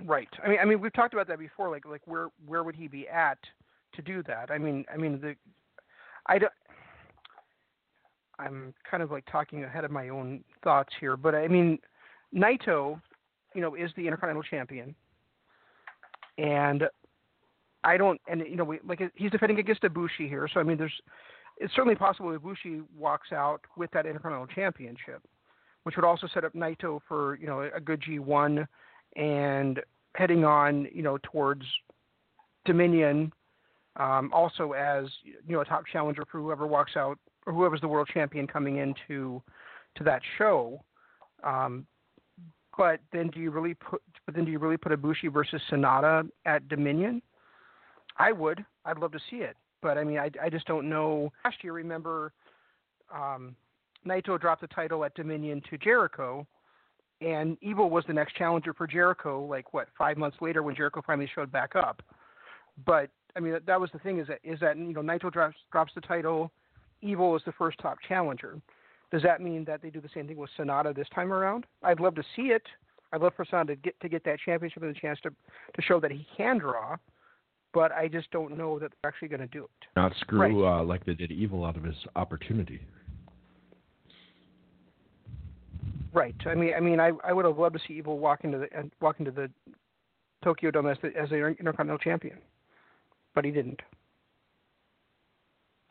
Right. 0.03 0.27
I 0.43 0.49
mean, 0.49 0.59
I 0.61 0.65
mean, 0.65 0.81
we've 0.81 0.93
talked 0.93 1.13
about 1.13 1.27
that 1.29 1.39
before. 1.39 1.69
Like, 1.69 1.85
like 1.85 2.01
where 2.05 2.27
where 2.45 2.63
would 2.63 2.75
he 2.75 2.87
be 2.87 3.07
at 3.07 3.37
to 3.95 4.01
do 4.01 4.23
that? 4.23 4.51
I 4.51 4.57
mean, 4.57 4.85
I 4.93 4.97
mean, 4.97 5.19
the 5.21 5.35
I 6.25 6.39
don't. 6.39 6.51
I'm 8.37 8.73
kind 8.89 9.01
of 9.01 9.11
like 9.11 9.25
talking 9.31 9.63
ahead 9.63 9.85
of 9.85 9.91
my 9.91 10.09
own 10.09 10.43
thoughts 10.63 10.93
here, 10.99 11.15
but 11.15 11.33
I 11.33 11.47
mean, 11.47 11.79
Naito, 12.35 12.99
you 13.53 13.61
know, 13.61 13.75
is 13.75 13.91
the 13.95 14.05
Intercontinental 14.05 14.43
Champion, 14.43 14.93
and 16.37 16.83
I 17.85 17.95
don't, 17.95 18.19
and 18.27 18.41
you 18.41 18.57
know, 18.57 18.65
we, 18.65 18.79
like 18.85 19.01
he's 19.15 19.31
defending 19.31 19.59
against 19.59 19.83
Ibushi 19.83 20.27
here, 20.27 20.49
so 20.53 20.59
I 20.59 20.63
mean, 20.63 20.77
there's, 20.77 20.91
it's 21.57 21.73
certainly 21.73 21.95
possible 21.95 22.37
Ibushi 22.37 22.83
walks 22.97 23.31
out 23.31 23.61
with 23.77 23.89
that 23.91 24.05
Intercontinental 24.05 24.53
Championship, 24.53 25.21
which 25.83 25.95
would 25.95 26.03
also 26.03 26.27
set 26.33 26.43
up 26.43 26.53
Naito 26.53 26.99
for 27.07 27.37
you 27.39 27.47
know 27.47 27.69
a 27.73 27.79
good 27.79 28.01
G1 28.01 28.67
and 29.15 29.79
heading 30.15 30.43
on, 30.43 30.87
you 30.93 31.03
know, 31.03 31.17
towards 31.23 31.63
Dominion, 32.65 33.31
um, 33.97 34.31
also 34.33 34.73
as 34.73 35.05
you 35.23 35.35
know 35.47 35.61
a 35.61 35.65
top 35.65 35.83
challenger 35.91 36.25
for 36.31 36.39
whoever 36.41 36.67
walks 36.67 36.95
out 36.95 37.17
or 37.45 37.53
whoever's 37.53 37.81
the 37.81 37.87
world 37.87 38.09
champion 38.13 38.47
coming 38.47 38.77
into 38.77 39.41
to 39.95 40.03
that 40.03 40.21
show. 40.37 40.83
Um, 41.43 41.85
but 42.77 42.99
then 43.13 43.29
do 43.29 43.39
you 43.39 43.51
really 43.51 43.73
put? 43.73 44.01
But 44.25 44.35
then 44.35 44.45
do 44.45 44.51
you 44.51 44.59
really 44.59 44.77
put 44.77 44.91
Ibushi 44.91 45.31
versus 45.31 45.61
Sanada 45.71 46.27
at 46.45 46.67
Dominion? 46.67 47.21
I 48.17 48.31
would. 48.31 48.65
I'd 48.85 48.97
love 48.97 49.11
to 49.13 49.19
see 49.29 49.37
it, 49.37 49.55
but 49.81 49.97
I 49.97 50.03
mean, 50.03 50.17
I, 50.17 50.29
I 50.41 50.49
just 50.49 50.65
don't 50.67 50.89
know. 50.89 51.31
Last 51.43 51.57
year, 51.63 51.73
remember, 51.73 52.33
um, 53.13 53.55
Naito 54.05 54.39
dropped 54.39 54.61
the 54.61 54.67
title 54.67 55.03
at 55.03 55.13
Dominion 55.15 55.61
to 55.69 55.77
Jericho, 55.77 56.45
and 57.21 57.57
Evil 57.61 57.89
was 57.89 58.03
the 58.07 58.13
next 58.13 58.35
challenger 58.35 58.73
for 58.73 58.87
Jericho. 58.87 59.45
Like 59.45 59.73
what, 59.73 59.87
five 59.97 60.17
months 60.17 60.37
later 60.41 60.63
when 60.63 60.75
Jericho 60.75 61.01
finally 61.05 61.29
showed 61.33 61.51
back 61.51 61.75
up. 61.75 62.01
But 62.85 63.09
I 63.35 63.39
mean, 63.39 63.53
that, 63.53 63.65
that 63.65 63.79
was 63.79 63.89
the 63.91 63.99
thing 63.99 64.19
is 64.19 64.27
that 64.27 64.39
is 64.43 64.59
that 64.61 64.77
you 64.77 64.93
know 64.93 65.01
Naito 65.01 65.31
drops 65.31 65.57
drops 65.71 65.91
the 65.93 66.01
title, 66.01 66.51
Evil 67.01 67.35
is 67.35 67.41
the 67.45 67.51
first 67.51 67.77
top 67.79 67.97
challenger. 68.07 68.59
Does 69.11 69.21
that 69.23 69.41
mean 69.41 69.63
that 69.65 69.81
they 69.81 69.89
do 69.89 70.01
the 70.01 70.09
same 70.13 70.27
thing 70.27 70.37
with 70.37 70.49
Sanada 70.57 70.95
this 70.95 71.07
time 71.13 71.31
around? 71.31 71.65
I'd 71.83 71.99
love 71.99 72.15
to 72.15 72.23
see 72.35 72.43
it. 72.43 72.63
I'd 73.13 73.21
love 73.21 73.33
for 73.35 73.45
Sanada 73.45 73.67
to 73.67 73.75
get 73.75 73.99
to 73.99 74.09
get 74.09 74.23
that 74.25 74.39
championship 74.43 74.83
and 74.83 74.95
the 74.95 74.99
chance 74.99 75.19
to 75.23 75.29
to 75.29 75.81
show 75.81 75.99
that 75.99 76.11
he 76.11 76.25
can 76.35 76.57
draw. 76.57 76.97
But 77.73 77.91
I 77.91 78.07
just 78.07 78.31
don't 78.31 78.57
know 78.57 78.79
that 78.79 78.91
they're 79.01 79.09
actually 79.09 79.27
going 79.27 79.41
to 79.41 79.47
do 79.47 79.65
it. 79.65 79.87
Not 79.97 80.13
screw 80.21 80.65
uh, 80.65 80.83
like 80.83 81.05
they 81.05 81.13
did 81.13 81.31
Evil 81.31 81.65
out 81.65 81.75
of 81.75 81.83
his 81.83 81.95
opportunity. 82.15 82.79
Right. 86.13 86.35
I 86.45 86.55
mean, 86.55 86.73
I 86.75 86.79
mean, 86.79 87.01
I 87.01 87.11
I 87.23 87.33
would 87.33 87.43
have 87.45 87.57
loved 87.57 87.75
to 87.75 87.81
see 87.85 87.95
Evil 87.95 88.17
walk 88.17 88.45
into 88.45 88.57
the 88.59 88.67
and 88.77 88.91
walk 89.01 89.19
into 89.19 89.31
the 89.31 89.49
Tokyo 90.43 90.71
Dome 90.71 90.87
as 90.87 90.97
the 91.01 91.15
as 91.15 91.29
the 91.29 91.35
Intercontinental 91.35 91.97
Champion, 91.97 92.37
but 93.35 93.45
he 93.45 93.51
didn't. 93.51 93.81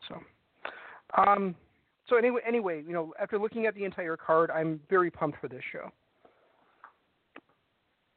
So, 0.09 0.19
um, 1.17 1.55
so 2.09 2.17
anyway, 2.17 2.41
anyway, 2.45 2.83
you 2.85 2.93
know, 2.93 3.13
after 3.21 3.39
looking 3.39 3.65
at 3.65 3.75
the 3.75 3.85
entire 3.85 4.17
card, 4.17 4.51
I'm 4.51 4.79
very 4.89 5.09
pumped 5.09 5.39
for 5.39 5.47
this 5.47 5.63
show. 5.71 5.91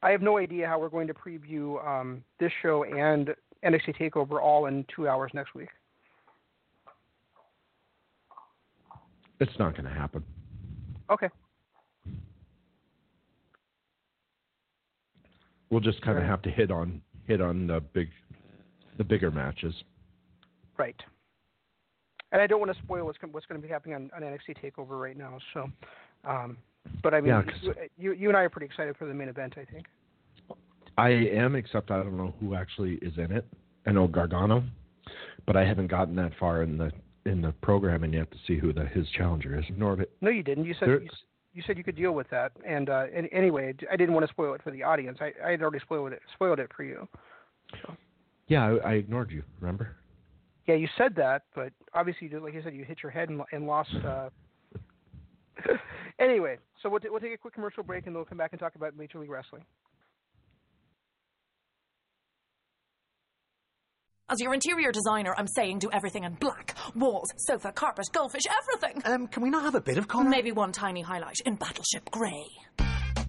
I 0.02 0.10
have 0.10 0.22
no 0.22 0.38
idea 0.38 0.66
how 0.66 0.78
we're 0.78 0.88
going 0.88 1.08
to 1.08 1.14
preview 1.14 1.84
um, 1.86 2.22
this 2.38 2.52
show 2.62 2.84
and 2.84 3.34
NXT 3.64 3.96
Takeover 3.98 4.40
all 4.40 4.66
in 4.66 4.84
two 4.94 5.08
hours 5.08 5.30
next 5.34 5.54
week. 5.54 5.68
It's 9.40 9.58
not 9.58 9.72
going 9.72 9.84
to 9.84 9.90
happen. 9.98 10.22
Okay. 11.10 11.28
We'll 15.70 15.80
just 15.80 16.00
kind 16.02 16.16
of 16.16 16.22
Right. 16.22 16.30
have 16.30 16.42
to 16.42 16.50
hit 16.50 16.70
on 16.70 17.02
hit 17.26 17.40
on 17.42 17.66
the 17.66 17.80
big, 17.92 18.08
the 18.98 19.04
bigger 19.04 19.30
matches. 19.30 19.74
Right. 20.76 20.96
And 22.30 22.42
I 22.42 22.46
don't 22.46 22.60
want 22.60 22.76
to 22.76 22.82
spoil 22.82 23.06
what's 23.06 23.18
what's 23.30 23.46
going 23.46 23.60
to 23.60 23.66
be 23.66 23.72
happening 23.72 23.94
on, 23.94 24.10
on 24.14 24.22
NXT 24.22 24.62
Takeover 24.62 25.00
right 25.00 25.16
now. 25.16 25.38
So, 25.54 25.70
um, 26.28 26.58
but 27.02 27.14
I 27.14 27.20
mean, 27.20 27.30
Yeah, 27.30 27.72
you, 27.96 28.12
you 28.12 28.28
and 28.28 28.36
I 28.36 28.42
are 28.42 28.50
pretty 28.50 28.66
excited 28.66 28.96
for 28.96 29.06
the 29.06 29.14
main 29.14 29.28
event. 29.28 29.54
I 29.56 29.64
think. 29.64 29.86
I 30.98 31.10
am, 31.10 31.54
except 31.54 31.90
I 31.90 31.98
don't 32.02 32.16
know 32.16 32.34
who 32.40 32.54
actually 32.54 32.94
is 32.96 33.16
in 33.16 33.30
it. 33.30 33.46
I 33.86 33.92
know 33.92 34.08
Gargano, 34.08 34.64
but 35.46 35.56
I 35.56 35.64
haven't 35.64 35.86
gotten 35.86 36.16
that 36.16 36.32
far 36.38 36.62
in 36.62 36.76
the 36.76 36.90
in 37.24 37.40
the 37.40 37.52
programming 37.62 38.12
yet 38.12 38.30
to 38.30 38.36
see 38.46 38.58
who 38.58 38.72
the 38.72 38.84
his 38.84 39.08
challenger 39.16 39.58
is. 39.58 39.64
Nor 39.76 40.04
No, 40.20 40.30
you 40.30 40.42
didn't. 40.42 40.64
You 40.64 40.74
said 40.78 40.88
There- 40.88 41.02
you, 41.02 41.08
you 41.54 41.62
said 41.66 41.78
you 41.78 41.84
could 41.84 41.96
deal 41.96 42.12
with 42.12 42.28
that. 42.30 42.52
And 42.66 42.90
uh, 42.90 43.06
any, 43.12 43.28
anyway, 43.32 43.74
I 43.90 43.96
didn't 43.96 44.14
want 44.14 44.26
to 44.26 44.32
spoil 44.32 44.54
it 44.54 44.62
for 44.62 44.70
the 44.70 44.82
audience. 44.82 45.18
I 45.20 45.32
I 45.44 45.52
had 45.52 45.62
already 45.62 45.80
spoiled 45.80 46.12
it 46.12 46.20
spoiled 46.34 46.58
it 46.58 46.70
for 46.76 46.82
you. 46.84 47.08
Yeah, 48.48 48.64
I, 48.84 48.90
I 48.90 48.92
ignored 48.94 49.30
you. 49.30 49.42
Remember? 49.60 49.96
Yeah, 50.66 50.74
you 50.74 50.88
said 50.98 51.14
that, 51.16 51.42
but 51.54 51.72
obviously, 51.94 52.26
you 52.26 52.30
did- 52.30 52.42
like 52.42 52.54
you 52.54 52.62
said, 52.62 52.74
you 52.74 52.84
hit 52.84 52.98
your 53.02 53.12
head 53.12 53.28
and, 53.30 53.40
and 53.52 53.66
lost. 53.66 53.90
Uh... 54.04 54.28
anyway, 56.18 56.58
so 56.82 56.88
we'll, 56.88 57.00
t- 57.00 57.08
we'll 57.10 57.20
take 57.20 57.32
a 57.32 57.38
quick 57.38 57.54
commercial 57.54 57.82
break 57.82 58.06
and 58.06 58.14
then 58.14 58.18
we'll 58.18 58.24
come 58.26 58.38
back 58.38 58.52
and 58.52 58.60
talk 58.60 58.74
about 58.74 58.96
Major 58.96 59.18
League 59.18 59.30
Wrestling. 59.30 59.64
As 64.30 64.40
your 64.40 64.52
interior 64.52 64.92
designer, 64.92 65.34
I'm 65.38 65.46
saying 65.46 65.78
do 65.78 65.88
everything 65.90 66.24
in 66.24 66.34
black. 66.34 66.76
Walls, 66.94 67.32
sofa, 67.38 67.72
carpet, 67.72 68.04
goldfish, 68.12 68.42
everything. 68.60 69.02
Um, 69.10 69.26
can 69.26 69.42
we 69.42 69.48
not 69.48 69.62
have 69.62 69.74
a 69.74 69.80
bit 69.80 69.96
of 69.96 70.06
colour? 70.06 70.24
Maybe 70.24 70.52
one 70.52 70.70
tiny 70.70 71.00
highlight 71.00 71.40
in 71.46 71.54
Battleship 71.54 72.10
Grey. 72.10 72.44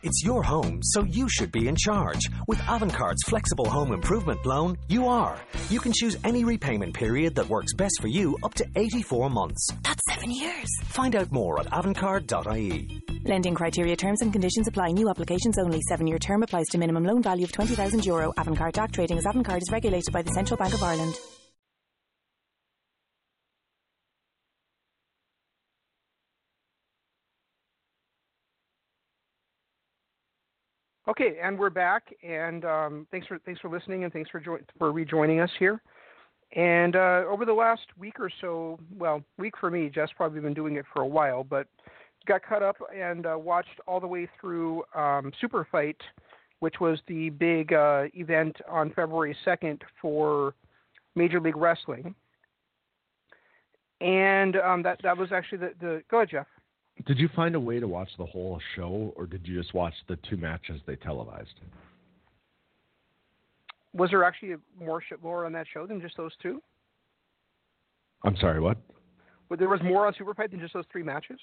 It's 0.02 0.24
your 0.24 0.42
home, 0.42 0.80
so 0.82 1.04
you 1.04 1.28
should 1.28 1.52
be 1.52 1.68
in 1.68 1.76
charge. 1.76 2.22
With 2.48 2.58
Avantcard's 2.60 3.24
flexible 3.26 3.70
home 3.70 3.92
improvement 3.92 4.46
loan, 4.46 4.78
you 4.88 5.08
are. 5.08 5.38
You 5.70 5.82
can 5.82 5.92
choose 5.92 6.18
any 6.24 6.46
repayment 6.46 6.94
period 6.94 7.36
that 7.36 7.50
works 7.50 7.74
best 7.74 8.00
for 8.00 8.08
you 8.08 8.38
up 8.42 8.54
to 8.56 8.66
84 8.78 9.30
months. 9.30 9.68
That's 9.84 10.02
seven 10.10 10.32
years. 10.32 10.68
Find 10.84 11.16
out 11.18 11.32
more 11.34 11.60
at 11.60 11.66
avantcard.ie. 11.68 13.02
Lending 13.26 13.54
criteria, 13.56 13.98
terms 13.98 14.22
and 14.22 14.32
conditions 14.32 14.70
apply. 14.70 14.92
New 14.92 15.10
applications 15.10 15.58
only. 15.58 15.82
Seven-year 15.90 16.20
term 16.20 16.44
applies 16.44 16.68
to 16.68 16.78
minimum 16.78 17.04
loan 17.04 17.22
value 17.22 17.44
of 17.44 17.52
twenty 17.52 17.76
thousand 17.76 18.06
euro. 18.06 18.32
Avantcard 18.38 18.72
DAC 18.74 18.92
trading 18.94 19.18
as 19.18 19.26
Avantcard 19.26 19.62
is 19.62 19.70
regulated 19.72 20.14
by 20.14 20.22
the 20.22 20.32
Central 20.32 20.58
Bank 20.58 20.74
of 20.74 20.82
Ireland. 20.82 21.16
Okay, 31.10 31.38
and 31.42 31.58
we're 31.58 31.72
back, 31.72 32.14
and 32.22 32.64
um, 32.66 33.08
thanks 33.10 33.26
for 33.26 33.40
thanks 33.40 33.60
for 33.60 33.68
listening, 33.68 34.04
and 34.04 34.14
thanks 34.14 34.30
for 34.30 34.40
join, 34.40 34.60
for 34.78 34.92
rejoining 34.92 35.40
us 35.40 35.50
here. 35.58 35.82
And 36.56 36.96
uh, 36.96 37.24
over 37.28 37.46
the 37.46 37.54
last 37.54 37.82
week 37.98 38.20
or 38.20 38.30
so, 38.42 38.80
well, 38.96 39.24
week 39.40 39.56
for 39.60 39.72
me, 39.72 39.90
Jess 39.90 40.10
probably 40.16 40.40
been 40.40 40.54
doing 40.54 40.76
it 40.76 40.86
for 40.94 41.02
a 41.02 41.08
while, 41.08 41.44
but 41.44 41.66
got 42.28 42.44
caught 42.46 42.62
up 42.62 42.76
and 42.96 43.26
uh, 43.26 43.36
watched 43.40 43.80
all 43.88 44.00
the 44.00 44.06
way 44.06 44.30
through 44.40 44.84
um, 44.94 45.32
Super 45.42 45.68
Fight, 45.72 45.98
which 46.60 46.76
was 46.80 47.00
the 47.08 47.32
big 47.32 47.74
uh, 47.74 48.04
event 48.14 48.58
on 48.70 48.92
February 48.92 49.36
second 49.44 49.82
for 50.00 50.54
Major 51.16 51.40
League 51.40 51.58
Wrestling. 51.58 52.14
And 54.00 54.58
um, 54.58 54.84
that 54.84 55.00
that 55.02 55.18
was 55.18 55.32
actually 55.32 55.58
the, 55.58 55.72
the 55.82 56.04
go 56.12 56.18
ahead, 56.18 56.30
Jeff. 56.30 56.48
Did 57.06 57.18
you 57.18 57.30
find 57.36 57.56
a 57.56 57.60
way 57.60 57.80
to 57.80 57.88
watch 57.88 58.10
the 58.18 58.26
whole 58.26 58.60
show, 58.76 59.14
or 59.16 59.26
did 59.26 59.48
you 59.48 59.60
just 59.60 59.74
watch 59.74 59.94
the 60.08 60.18
two 60.30 60.38
matches 60.38 60.82
they 60.86 60.96
televised? 60.96 61.60
Was 63.94 64.12
there 64.12 64.24
actually 64.24 64.56
more 64.80 65.02
more 65.24 65.46
on 65.46 65.52
that 65.54 65.66
show 65.74 65.88
than 65.88 66.00
just 66.02 66.18
those 66.18 66.32
two? 66.42 66.62
I'm 68.24 68.36
sorry, 68.38 68.60
what? 68.60 68.78
Well, 69.50 69.58
There 69.58 69.70
was 69.70 69.82
more 69.82 70.06
on 70.06 70.14
Super 70.16 70.34
Fight 70.34 70.52
than 70.52 70.60
just 70.60 70.74
those 70.74 70.86
three 70.92 71.02
matches. 71.04 71.40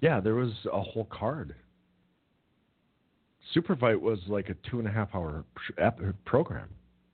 Yeah, 0.00 0.20
there 0.20 0.34
was 0.34 0.52
a 0.72 0.80
whole 0.80 1.06
card. 1.10 1.54
Super 3.52 3.74
Fight 3.74 4.00
was 4.00 4.20
like 4.28 4.48
a 4.48 4.54
two 4.70 4.78
and 4.78 4.86
a 4.86 4.90
half 4.92 5.12
hour 5.14 5.44
ep- 5.78 6.00
program. 6.24 6.68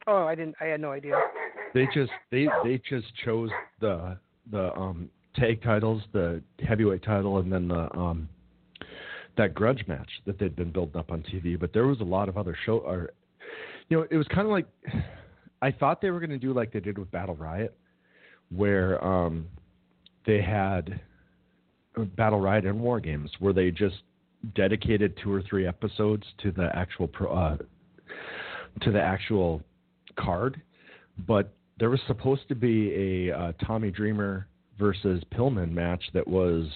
Oh, 0.06 0.24
I 0.24 0.34
didn't. 0.34 0.54
I 0.60 0.66
had 0.66 0.80
no 0.80 0.92
idea. 0.92 1.14
They 1.72 1.86
just 1.94 2.12
they 2.30 2.46
they 2.62 2.80
just 2.88 3.06
chose 3.24 3.50
the 3.80 4.18
the 4.50 4.72
um 4.74 5.10
tag 5.36 5.62
titles, 5.62 6.02
the 6.12 6.42
heavyweight 6.66 7.02
title, 7.02 7.38
and 7.38 7.52
then 7.52 7.68
the 7.68 7.94
um 7.96 8.28
that 9.36 9.54
grudge 9.54 9.84
match 9.86 10.08
that 10.24 10.38
they'd 10.38 10.56
been 10.56 10.72
building 10.72 10.96
up 10.96 11.10
on 11.10 11.22
TV. 11.22 11.58
But 11.58 11.72
there 11.72 11.86
was 11.86 12.00
a 12.00 12.04
lot 12.04 12.28
of 12.28 12.38
other 12.38 12.56
show 12.64 12.78
or 12.78 13.10
you 13.88 13.96
know, 13.96 14.06
it 14.10 14.16
was 14.16 14.26
kind 14.28 14.46
of 14.46 14.48
like 14.48 14.66
I 15.62 15.70
thought 15.70 16.00
they 16.00 16.10
were 16.10 16.20
going 16.20 16.30
to 16.30 16.38
do 16.38 16.52
like 16.52 16.72
they 16.72 16.80
did 16.80 16.98
with 16.98 17.10
Battle 17.10 17.36
Riot, 17.36 17.76
where 18.54 19.02
um 19.04 19.46
they 20.26 20.42
had 20.42 21.00
Battle 22.16 22.40
Riot 22.40 22.66
and 22.66 22.80
War 22.80 23.00
Games, 23.00 23.30
where 23.38 23.52
they 23.52 23.70
just 23.70 23.96
dedicated 24.54 25.18
two 25.22 25.32
or 25.32 25.42
three 25.42 25.66
episodes 25.66 26.24
to 26.42 26.52
the 26.52 26.68
actual 26.74 27.08
pro, 27.08 27.32
uh, 27.32 27.56
to 28.82 28.90
the 28.90 29.00
actual 29.00 29.62
card, 30.18 30.60
but 31.26 31.52
there 31.78 31.90
was 31.90 32.00
supposed 32.06 32.46
to 32.48 32.54
be 32.54 33.28
a 33.30 33.36
uh, 33.36 33.52
Tommy 33.64 33.90
Dreamer 33.90 34.46
versus 34.78 35.22
Pillman 35.34 35.70
match 35.70 36.02
that 36.14 36.26
was 36.26 36.66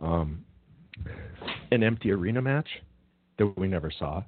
um, 0.00 0.44
an 1.70 1.82
empty 1.82 2.10
arena 2.10 2.42
match 2.42 2.68
that 3.38 3.46
we 3.56 3.68
never 3.68 3.90
saw, 3.90 4.22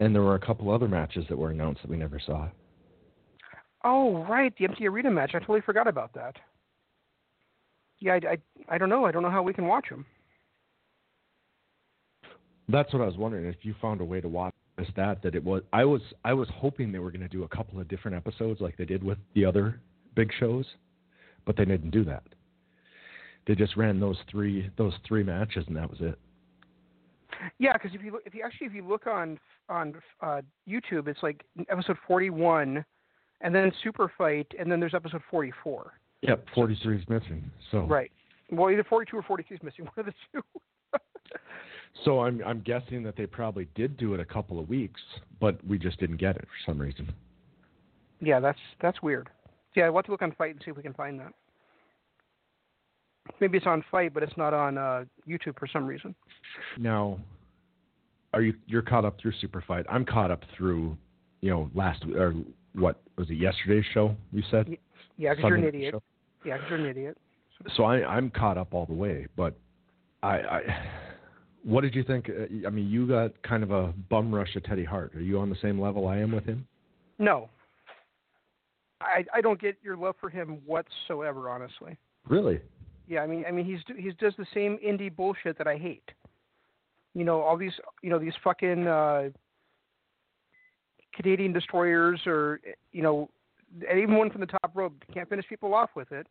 and 0.00 0.14
there 0.14 0.22
were 0.22 0.34
a 0.34 0.44
couple 0.44 0.70
other 0.70 0.88
matches 0.88 1.24
that 1.28 1.38
were 1.38 1.50
announced 1.50 1.82
that 1.82 1.90
we 1.90 1.96
never 1.96 2.20
saw. 2.24 2.48
Oh, 3.84 4.24
right, 4.28 4.52
the 4.58 4.64
empty 4.64 4.86
arena 4.86 5.10
match. 5.10 5.32
I 5.34 5.40
totally 5.40 5.60
forgot 5.60 5.88
about 5.88 6.12
that. 6.14 6.36
Yeah, 7.98 8.14
I, 8.14 8.32
I, 8.32 8.74
I 8.74 8.78
don't 8.78 8.88
know. 8.88 9.04
I 9.04 9.12
don't 9.12 9.22
know 9.22 9.30
how 9.30 9.42
we 9.42 9.52
can 9.52 9.66
watch 9.66 9.88
them. 9.88 10.04
That's 12.68 12.92
what 12.92 13.02
I 13.02 13.06
was 13.06 13.16
wondering 13.16 13.46
if 13.46 13.56
you 13.62 13.74
found 13.80 14.00
a 14.00 14.04
way 14.04 14.20
to 14.20 14.28
watch 14.28 14.54
this 14.78 14.88
that 14.96 15.22
that 15.22 15.34
it 15.34 15.44
was 15.44 15.62
I 15.72 15.84
was 15.84 16.00
I 16.24 16.32
was 16.32 16.48
hoping 16.54 16.92
they 16.92 16.98
were 16.98 17.10
going 17.10 17.20
to 17.20 17.28
do 17.28 17.42
a 17.44 17.48
couple 17.48 17.80
of 17.80 17.88
different 17.88 18.16
episodes 18.16 18.60
like 18.60 18.76
they 18.76 18.84
did 18.84 19.02
with 19.02 19.18
the 19.34 19.44
other 19.44 19.80
big 20.14 20.30
shows, 20.38 20.64
but 21.44 21.56
they 21.56 21.64
didn't 21.64 21.90
do 21.90 22.04
that. 22.04 22.22
They 23.46 23.54
just 23.54 23.76
ran 23.76 23.98
those 23.98 24.18
three 24.30 24.70
those 24.76 24.94
three 25.06 25.22
matches 25.22 25.64
and 25.66 25.76
that 25.76 25.90
was 25.90 26.00
it. 26.00 26.18
Yeah, 27.58 27.72
because 27.72 27.90
if 27.94 28.02
you 28.02 28.12
look, 28.12 28.22
if 28.24 28.34
you 28.34 28.42
actually 28.44 28.68
if 28.68 28.74
you 28.74 28.86
look 28.86 29.06
on 29.06 29.38
on 29.68 29.94
uh, 30.20 30.42
YouTube, 30.68 31.08
it's 31.08 31.22
like 31.22 31.44
episode 31.68 31.96
forty 32.06 32.30
one, 32.30 32.84
and 33.40 33.54
then 33.54 33.72
Super 33.82 34.12
Fight, 34.16 34.46
and 34.58 34.70
then 34.70 34.78
there's 34.78 34.94
episode 34.94 35.22
forty 35.30 35.52
four. 35.64 35.94
Yep, 36.20 36.46
43 36.54 36.98
is 36.98 37.08
missing. 37.08 37.50
So 37.72 37.80
Right. 37.80 38.12
Well, 38.52 38.70
either 38.70 38.84
forty 38.84 39.10
two 39.10 39.16
or 39.16 39.22
forty 39.22 39.42
three 39.42 39.56
is 39.56 39.62
missing. 39.62 39.86
One 39.94 40.06
of 40.06 40.06
the 40.06 40.14
two. 40.32 40.42
So 42.04 42.20
I'm 42.20 42.42
I'm 42.44 42.60
guessing 42.60 43.02
that 43.04 43.16
they 43.16 43.26
probably 43.26 43.68
did 43.74 43.96
do 43.96 44.14
it 44.14 44.20
a 44.20 44.24
couple 44.24 44.58
of 44.58 44.68
weeks, 44.68 45.00
but 45.40 45.64
we 45.66 45.78
just 45.78 45.98
didn't 46.00 46.16
get 46.16 46.36
it 46.36 46.42
for 46.42 46.70
some 46.70 46.80
reason. 46.80 47.12
yeah, 48.20 48.40
that's 48.40 48.58
that's 48.80 49.02
weird. 49.02 49.28
Yeah, 49.74 49.88
we'll 49.88 49.98
have 49.98 50.06
to 50.06 50.10
look 50.12 50.22
on 50.22 50.32
FITE 50.32 50.52
and 50.52 50.60
see 50.64 50.70
if 50.70 50.76
we 50.76 50.82
can 50.82 50.94
find 50.94 51.18
that. 51.20 51.32
Maybe 53.40 53.56
it's 53.56 53.66
on 53.66 53.84
FITE, 53.90 54.12
but 54.12 54.22
it's 54.22 54.36
not 54.36 54.52
on 54.52 54.76
uh, 54.76 55.04
YouTube 55.28 55.58
for 55.58 55.66
some 55.66 55.86
reason. 55.86 56.14
Now, 56.78 57.18
are 58.34 58.42
you 58.42 58.54
you're 58.66 58.82
caught 58.82 59.04
up 59.04 59.20
through 59.20 59.32
Super 59.40 59.62
Fight? 59.66 59.86
I'm 59.88 60.04
caught 60.04 60.30
up 60.30 60.42
through, 60.56 60.96
you 61.40 61.50
know, 61.50 61.70
last 61.74 62.04
or 62.16 62.34
what 62.74 63.00
was 63.16 63.30
it 63.30 63.34
yesterday's 63.34 63.84
show? 63.92 64.14
You 64.32 64.42
said. 64.50 64.76
Yeah, 65.16 65.34
because 65.34 65.48
you're 65.48 65.58
an 65.58 65.64
idiot. 65.64 65.94
show? 65.94 66.02
Yeah, 66.44 66.56
because 66.56 66.70
you're 66.70 66.78
an 66.80 66.86
idiot. 66.86 67.18
So 67.76 67.84
I 67.84 68.04
I'm 68.04 68.30
caught 68.30 68.58
up 68.58 68.74
all 68.74 68.86
the 68.86 68.94
way, 68.94 69.26
but 69.36 69.54
I 70.22 70.36
I. 70.38 70.60
What 71.64 71.82
did 71.82 71.94
you 71.94 72.02
think? 72.02 72.28
uh, 72.28 72.66
I 72.66 72.70
mean, 72.70 72.88
you 72.88 73.06
got 73.06 73.40
kind 73.44 73.62
of 73.62 73.70
a 73.70 73.94
bum 74.10 74.34
rush 74.34 74.56
of 74.56 74.64
Teddy 74.64 74.82
Hart. 74.82 75.14
Are 75.14 75.20
you 75.20 75.38
on 75.38 75.48
the 75.48 75.56
same 75.62 75.80
level 75.80 76.08
I 76.08 76.16
am 76.16 76.32
with 76.32 76.44
him? 76.44 76.66
No. 77.20 77.48
I 79.02 79.24
I 79.34 79.40
don't 79.40 79.60
get 79.60 79.76
your 79.82 79.96
love 79.96 80.16
for 80.20 80.30
him 80.30 80.58
whatsoever, 80.66 81.48
honestly. 81.48 81.96
Really? 82.28 82.60
Yeah, 83.08 83.20
I 83.20 83.26
mean, 83.26 83.44
I 83.46 83.50
mean, 83.50 83.64
he's 83.64 83.80
he's 83.96 84.14
does 84.14 84.34
the 84.38 84.46
same 84.54 84.78
indie 84.84 85.14
bullshit 85.14 85.58
that 85.58 85.66
I 85.66 85.76
hate. 85.76 86.08
You 87.14 87.24
know, 87.24 87.42
all 87.42 87.56
these, 87.56 87.72
you 88.02 88.10
know, 88.10 88.18
these 88.18 88.32
fucking 88.42 88.86
uh, 88.86 89.28
Canadian 91.14 91.52
destroyers, 91.52 92.20
or 92.26 92.60
you 92.92 93.02
know, 93.02 93.28
even 93.94 94.16
one 94.16 94.30
from 94.30 94.40
the 94.40 94.46
top 94.46 94.70
rope 94.74 94.94
can't 95.12 95.28
finish 95.28 95.46
people 95.48 95.74
off 95.74 95.90
with 95.94 96.10
it. 96.12 96.26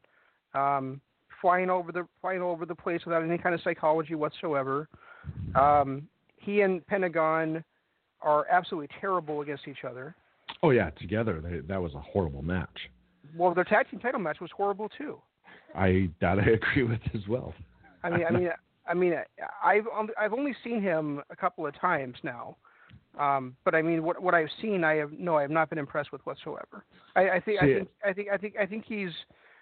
Um, 0.53 1.01
flying 1.41 1.69
over 1.69 1.91
the 1.91 2.07
flying 2.21 2.41
over 2.41 2.65
the 2.65 2.75
place 2.75 3.01
without 3.05 3.23
any 3.23 3.37
kind 3.37 3.53
of 3.53 3.61
psychology 3.61 4.15
whatsoever. 4.15 4.87
Um, 5.55 6.07
he 6.37 6.61
and 6.61 6.85
Pentagon 6.87 7.63
are 8.21 8.47
absolutely 8.49 8.89
terrible 8.99 9.41
against 9.41 9.67
each 9.67 9.83
other. 9.87 10.15
Oh 10.63 10.69
yeah, 10.69 10.89
together 10.91 11.41
they, 11.41 11.59
that 11.67 11.81
was 11.81 11.93
a 11.95 12.01
horrible 12.01 12.41
match. 12.41 12.89
Well, 13.35 13.53
their 13.53 13.63
tag 13.63 13.89
team 13.89 13.99
title 13.99 14.19
match 14.19 14.39
was 14.41 14.51
horrible 14.55 14.89
too. 14.89 15.19
I 15.75 16.09
that 16.21 16.39
I 16.39 16.49
agree 16.51 16.83
with 16.83 17.01
as 17.13 17.27
well. 17.27 17.53
I 18.03 18.09
mean, 18.09 18.25
I 18.25 18.31
mean, 18.31 18.49
I 18.87 18.93
mean, 18.93 19.13
I've 19.63 19.85
I've 20.19 20.33
only 20.33 20.55
seen 20.63 20.81
him 20.81 21.21
a 21.29 21.35
couple 21.35 21.65
of 21.65 21.79
times 21.79 22.15
now, 22.23 22.57
um, 23.19 23.55
but 23.65 23.75
I 23.75 23.81
mean, 23.81 24.03
what 24.03 24.21
what 24.21 24.33
I've 24.33 24.49
seen, 24.61 24.83
I 24.83 24.95
have 24.95 25.11
no, 25.11 25.37
I 25.37 25.41
have 25.41 25.51
not 25.51 25.69
been 25.69 25.79
impressed 25.79 26.11
with 26.11 26.25
whatsoever. 26.25 26.85
I, 27.15 27.29
I 27.29 27.39
think, 27.39 27.61
I 27.61 27.65
think, 27.65 27.89
I 28.05 28.13
think, 28.13 28.27
I 28.31 28.37
think, 28.37 28.55
I 28.57 28.65
think 28.65 28.85
he's, 28.87 29.11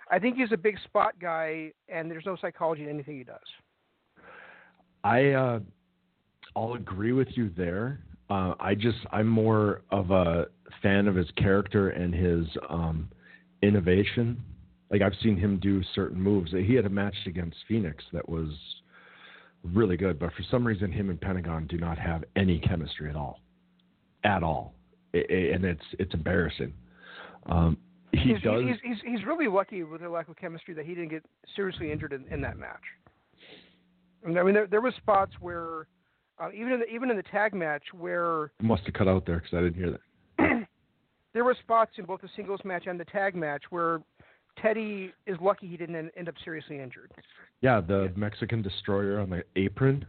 I 0.10 0.20
think 0.20 0.38
he's 0.38 0.52
a 0.52 0.58
big 0.58 0.78
spot 0.84 1.16
guy, 1.20 1.72
and 1.88 2.12
there's 2.12 2.26
no 2.26 2.38
psychology 2.40 2.84
in 2.84 2.90
anything 2.90 3.18
he 3.18 3.24
does. 3.24 3.38
I 5.04 5.32
uh, 5.32 5.60
I'll 6.56 6.74
agree 6.74 7.12
with 7.12 7.30
you 7.32 7.50
there. 7.58 8.02
Uh, 8.30 8.54
I 8.60 8.76
just 8.76 8.98
I'm 9.12 9.28
more 9.28 9.82
of 9.92 10.12
a 10.12 10.48
fan 10.82 11.08
of 11.08 11.16
his 11.16 11.28
character 11.36 11.90
and 11.90 12.14
his 12.14 12.46
um, 12.70 13.10
innovation. 13.62 14.42
Like 14.92 15.02
I've 15.02 15.16
seen 15.24 15.38
him 15.38 15.60
do 15.60 15.82
certain 15.96 16.22
moves. 16.22 16.52
He 16.52 16.74
had 16.74 16.86
a 16.86 16.90
match 16.90 17.16
against 17.26 17.58
Fénix 17.70 17.96
that 18.14 18.28
was 18.28 18.50
really 19.64 19.98
good, 19.98 20.20
but 20.20 20.32
for 20.34 20.44
some 20.50 20.66
reason, 20.66 20.92
him 20.92 21.10
and 21.10 21.20
Pentagon 21.20 21.68
do 21.68 21.78
not 21.78 21.98
have 21.98 22.24
any 22.36 22.60
chemistry 22.60 23.10
at 23.10 23.16
all, 23.16 23.40
at 24.24 24.42
all, 24.44 24.74
I- 25.14 25.26
I- 25.30 25.34
and 25.54 25.66
it's 25.66 25.84
it's 25.98 26.14
embarrassing. 26.14 26.74
Um, 27.48 27.78
he 28.12 28.34
he's, 28.34 28.42
does. 28.42 28.64
He's, 28.64 28.78
he's 28.84 28.98
he's 29.18 29.26
really 29.26 29.48
lucky 29.48 29.84
with 29.84 30.02
the 30.02 30.10
lack 30.10 30.28
of 30.30 30.38
chemistry 30.38 30.74
that 30.76 30.86
he 30.86 30.96
didn't 30.96 31.10
get 31.10 31.24
seriously 31.56 31.92
injured 31.92 32.14
in, 32.14 32.26
in 32.32 32.42
that 32.42 32.58
match. 32.58 32.82
I 34.24 34.28
mean, 34.28 34.38
I 34.38 34.44
mean, 34.44 34.54
there, 34.54 34.68
there 34.68 34.82
was 34.82 34.94
spots 34.96 35.34
where, 35.40 35.88
uh, 36.40 36.50
even 36.54 36.74
in 36.74 36.80
the, 36.80 36.86
even 36.88 37.10
in 37.10 37.18
the 37.18 37.24
tag 37.24 37.54
match 37.54 37.84
where 37.98 38.52
must 38.62 38.84
have 38.84 38.94
cut 38.94 39.08
out 39.08 39.26
there 39.26 39.38
because 39.38 39.54
I 39.58 39.62
didn't 39.62 39.76
hear 39.76 39.92
that. 39.92 40.68
there 41.34 41.44
were 41.44 41.56
spots 41.62 41.92
in 41.98 42.06
both 42.06 42.22
the 42.22 42.30
singles 42.36 42.60
match 42.64 42.86
and 42.88 43.00
the 43.00 43.06
tag 43.06 43.36
match 43.36 43.64
where 43.70 44.02
Teddy 44.62 45.14
is 45.26 45.38
lucky 45.42 45.68
he 45.68 45.78
didn't 45.78 46.12
end 46.18 46.28
up 46.28 46.36
seriously 46.44 46.80
injured. 46.80 47.12
Yeah, 47.62 47.82
the 47.82 48.12
Mexican 48.16 48.62
destroyer 48.62 49.20
on 49.20 49.30
the 49.30 49.44
apron. 49.56 50.06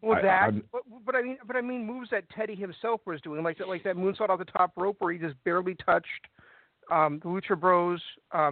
Well, 0.00 0.22
that, 0.22 0.42
I'm- 0.44 0.62
but, 0.70 0.82
but 1.04 1.16
I 1.16 1.22
mean, 1.22 1.38
but 1.46 1.56
I 1.56 1.60
mean, 1.60 1.84
moves 1.84 2.10
that 2.10 2.24
Teddy 2.30 2.54
himself 2.54 3.00
was 3.04 3.20
doing, 3.22 3.42
like 3.42 3.58
that, 3.58 3.68
like 3.68 3.82
that 3.84 3.96
moonsault 3.96 4.28
off 4.30 4.38
the 4.38 4.44
top 4.44 4.72
rope 4.76 4.96
where 5.00 5.12
he 5.12 5.18
just 5.18 5.34
barely 5.44 5.74
touched 5.74 6.06
um, 6.90 7.18
the 7.22 7.28
Lucha 7.28 7.58
Bros 7.58 8.00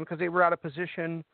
because 0.00 0.18
they 0.18 0.28
were 0.28 0.42
out 0.42 0.52
of 0.52 0.60
position. 0.60 1.24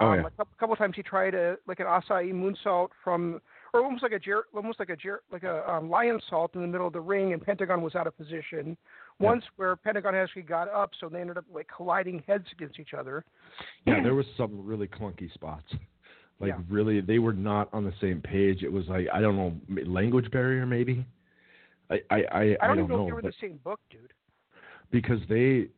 Oh, 0.00 0.08
Um, 0.08 0.14
yeah. 0.20 0.26
A 0.26 0.30
couple, 0.30 0.48
couple 0.60 0.76
times 0.76 0.96
he 0.96 1.02
tried 1.02 1.34
a 1.34 1.56
like 1.66 1.80
an 1.80 1.86
Asai 1.86 2.30
moonsault 2.32 2.88
from, 3.02 3.40
almost 3.82 4.02
like 4.02 4.12
a 4.12 4.18
Jer- 4.18 4.44
almost 4.54 4.78
like 4.78 4.90
a 4.90 4.96
Jer- 4.96 5.22
like 5.32 5.42
a 5.42 5.68
um, 5.70 5.88
lion 5.90 6.20
salt 6.30 6.54
in 6.54 6.60
the 6.60 6.66
middle 6.66 6.86
of 6.86 6.92
the 6.92 7.00
ring, 7.00 7.32
and 7.32 7.42
Pentagon 7.44 7.82
was 7.82 7.94
out 7.94 8.06
of 8.06 8.16
position. 8.16 8.76
Yeah. 9.20 9.26
Once 9.28 9.44
where 9.56 9.74
Pentagon 9.76 10.14
actually 10.14 10.42
got 10.42 10.68
up, 10.68 10.90
so 11.00 11.08
they 11.08 11.20
ended 11.20 11.38
up 11.38 11.44
like 11.52 11.68
colliding 11.74 12.22
heads 12.26 12.46
against 12.52 12.78
each 12.78 12.94
other. 12.94 13.24
Yeah, 13.86 14.02
there 14.02 14.14
was 14.14 14.26
some 14.36 14.64
really 14.64 14.86
clunky 14.88 15.32
spots. 15.34 15.66
Like 16.40 16.48
Yeah. 16.48 16.58
really, 16.68 17.00
they 17.00 17.20
were 17.20 17.32
not 17.32 17.68
on 17.72 17.84
the 17.84 17.92
same 18.00 18.20
page. 18.20 18.64
It 18.64 18.72
was 18.72 18.88
like 18.88 19.06
I 19.14 19.20
don't 19.20 19.36
know, 19.36 19.54
language 19.86 20.28
barrier 20.32 20.66
maybe. 20.66 21.06
I 21.90 22.00
I 22.10 22.16
I, 22.16 22.20
I 22.20 22.44
don't, 22.44 22.56
I 22.62 22.66
don't 22.66 22.78
even 22.78 22.88
know, 22.88 23.02
if 23.04 23.08
they 23.08 23.12
were 23.12 23.22
the 23.22 23.32
same 23.40 23.60
book, 23.62 23.78
dude. 23.88 24.12
because 24.90 25.20
they, 25.28 25.68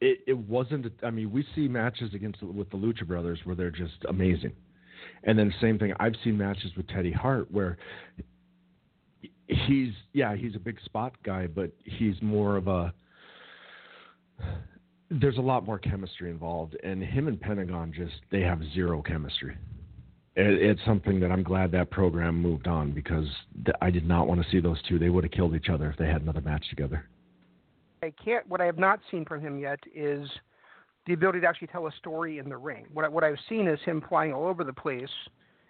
it 0.00 0.20
it 0.26 0.38
wasn't. 0.38 0.86
I 1.02 1.10
mean, 1.10 1.30
we 1.30 1.44
see 1.54 1.68
matches 1.68 2.14
against 2.14 2.42
with 2.42 2.70
the 2.70 2.78
Lucha 2.78 3.06
Brothers 3.06 3.38
where 3.44 3.54
they're 3.54 3.70
just 3.70 4.02
amazing, 4.08 4.52
and 5.24 5.38
then 5.38 5.52
same 5.60 5.78
thing. 5.78 5.92
I've 5.98 6.14
seen 6.24 6.36
matches 6.36 6.72
with 6.76 6.88
Teddy 6.88 7.12
Hart 7.12 7.50
where 7.50 7.78
he's 9.46 9.92
yeah 10.12 10.36
he's 10.36 10.54
a 10.54 10.58
big 10.58 10.78
spot 10.84 11.14
guy, 11.24 11.46
but 11.46 11.70
he's 11.84 12.14
more 12.22 12.56
of 12.56 12.68
a 12.68 12.92
there's 15.10 15.38
a 15.38 15.42
lot 15.42 15.64
more 15.64 15.78
chemistry 15.78 16.30
involved, 16.30 16.76
and 16.82 17.02
him 17.02 17.28
and 17.28 17.40
Pentagon 17.40 17.92
just 17.94 18.14
they 18.30 18.42
have 18.42 18.60
zero 18.74 19.02
chemistry. 19.02 19.56
It, 20.36 20.62
it's 20.62 20.80
something 20.84 21.18
that 21.20 21.32
I'm 21.32 21.42
glad 21.42 21.72
that 21.72 21.90
program 21.90 22.40
moved 22.40 22.68
on 22.68 22.92
because 22.92 23.26
I 23.80 23.90
did 23.90 24.06
not 24.06 24.28
want 24.28 24.42
to 24.42 24.50
see 24.50 24.60
those 24.60 24.80
two. 24.88 24.98
They 24.98 25.08
would 25.08 25.24
have 25.24 25.32
killed 25.32 25.54
each 25.54 25.68
other 25.68 25.90
if 25.90 25.96
they 25.96 26.06
had 26.06 26.22
another 26.22 26.42
match 26.42 26.68
together. 26.68 27.08
I 28.02 28.12
can't. 28.22 28.46
What 28.48 28.60
I 28.60 28.66
have 28.66 28.78
not 28.78 29.00
seen 29.10 29.24
from 29.24 29.40
him 29.40 29.58
yet 29.58 29.80
is 29.94 30.28
the 31.08 31.14
ability 31.14 31.40
to 31.40 31.46
actually 31.46 31.68
tell 31.68 31.86
a 31.86 31.92
story 31.92 32.38
in 32.38 32.50
the 32.50 32.56
ring. 32.56 32.86
What 32.92 33.10
what 33.10 33.24
I've 33.24 33.38
seen 33.48 33.66
is 33.66 33.80
him 33.84 34.04
flying 34.08 34.32
all 34.32 34.46
over 34.46 34.62
the 34.62 34.74
place 34.74 35.08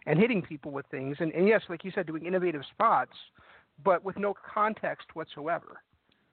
and 0.05 0.19
hitting 0.19 0.43
people 0.43 0.73
with 0.73 0.85
things, 0.90 1.16
and, 1.20 1.32
and 1.32 1.47
yes, 1.47 1.62
like 1.69 1.85
you 1.85 1.93
said, 1.94 2.06
doing 2.06 2.27
innovative 2.27 2.62
spots, 2.74 3.12
but 3.85 4.05
with 4.05 4.19
no 4.19 4.35
context 4.55 5.06
whatsoever. 5.15 5.81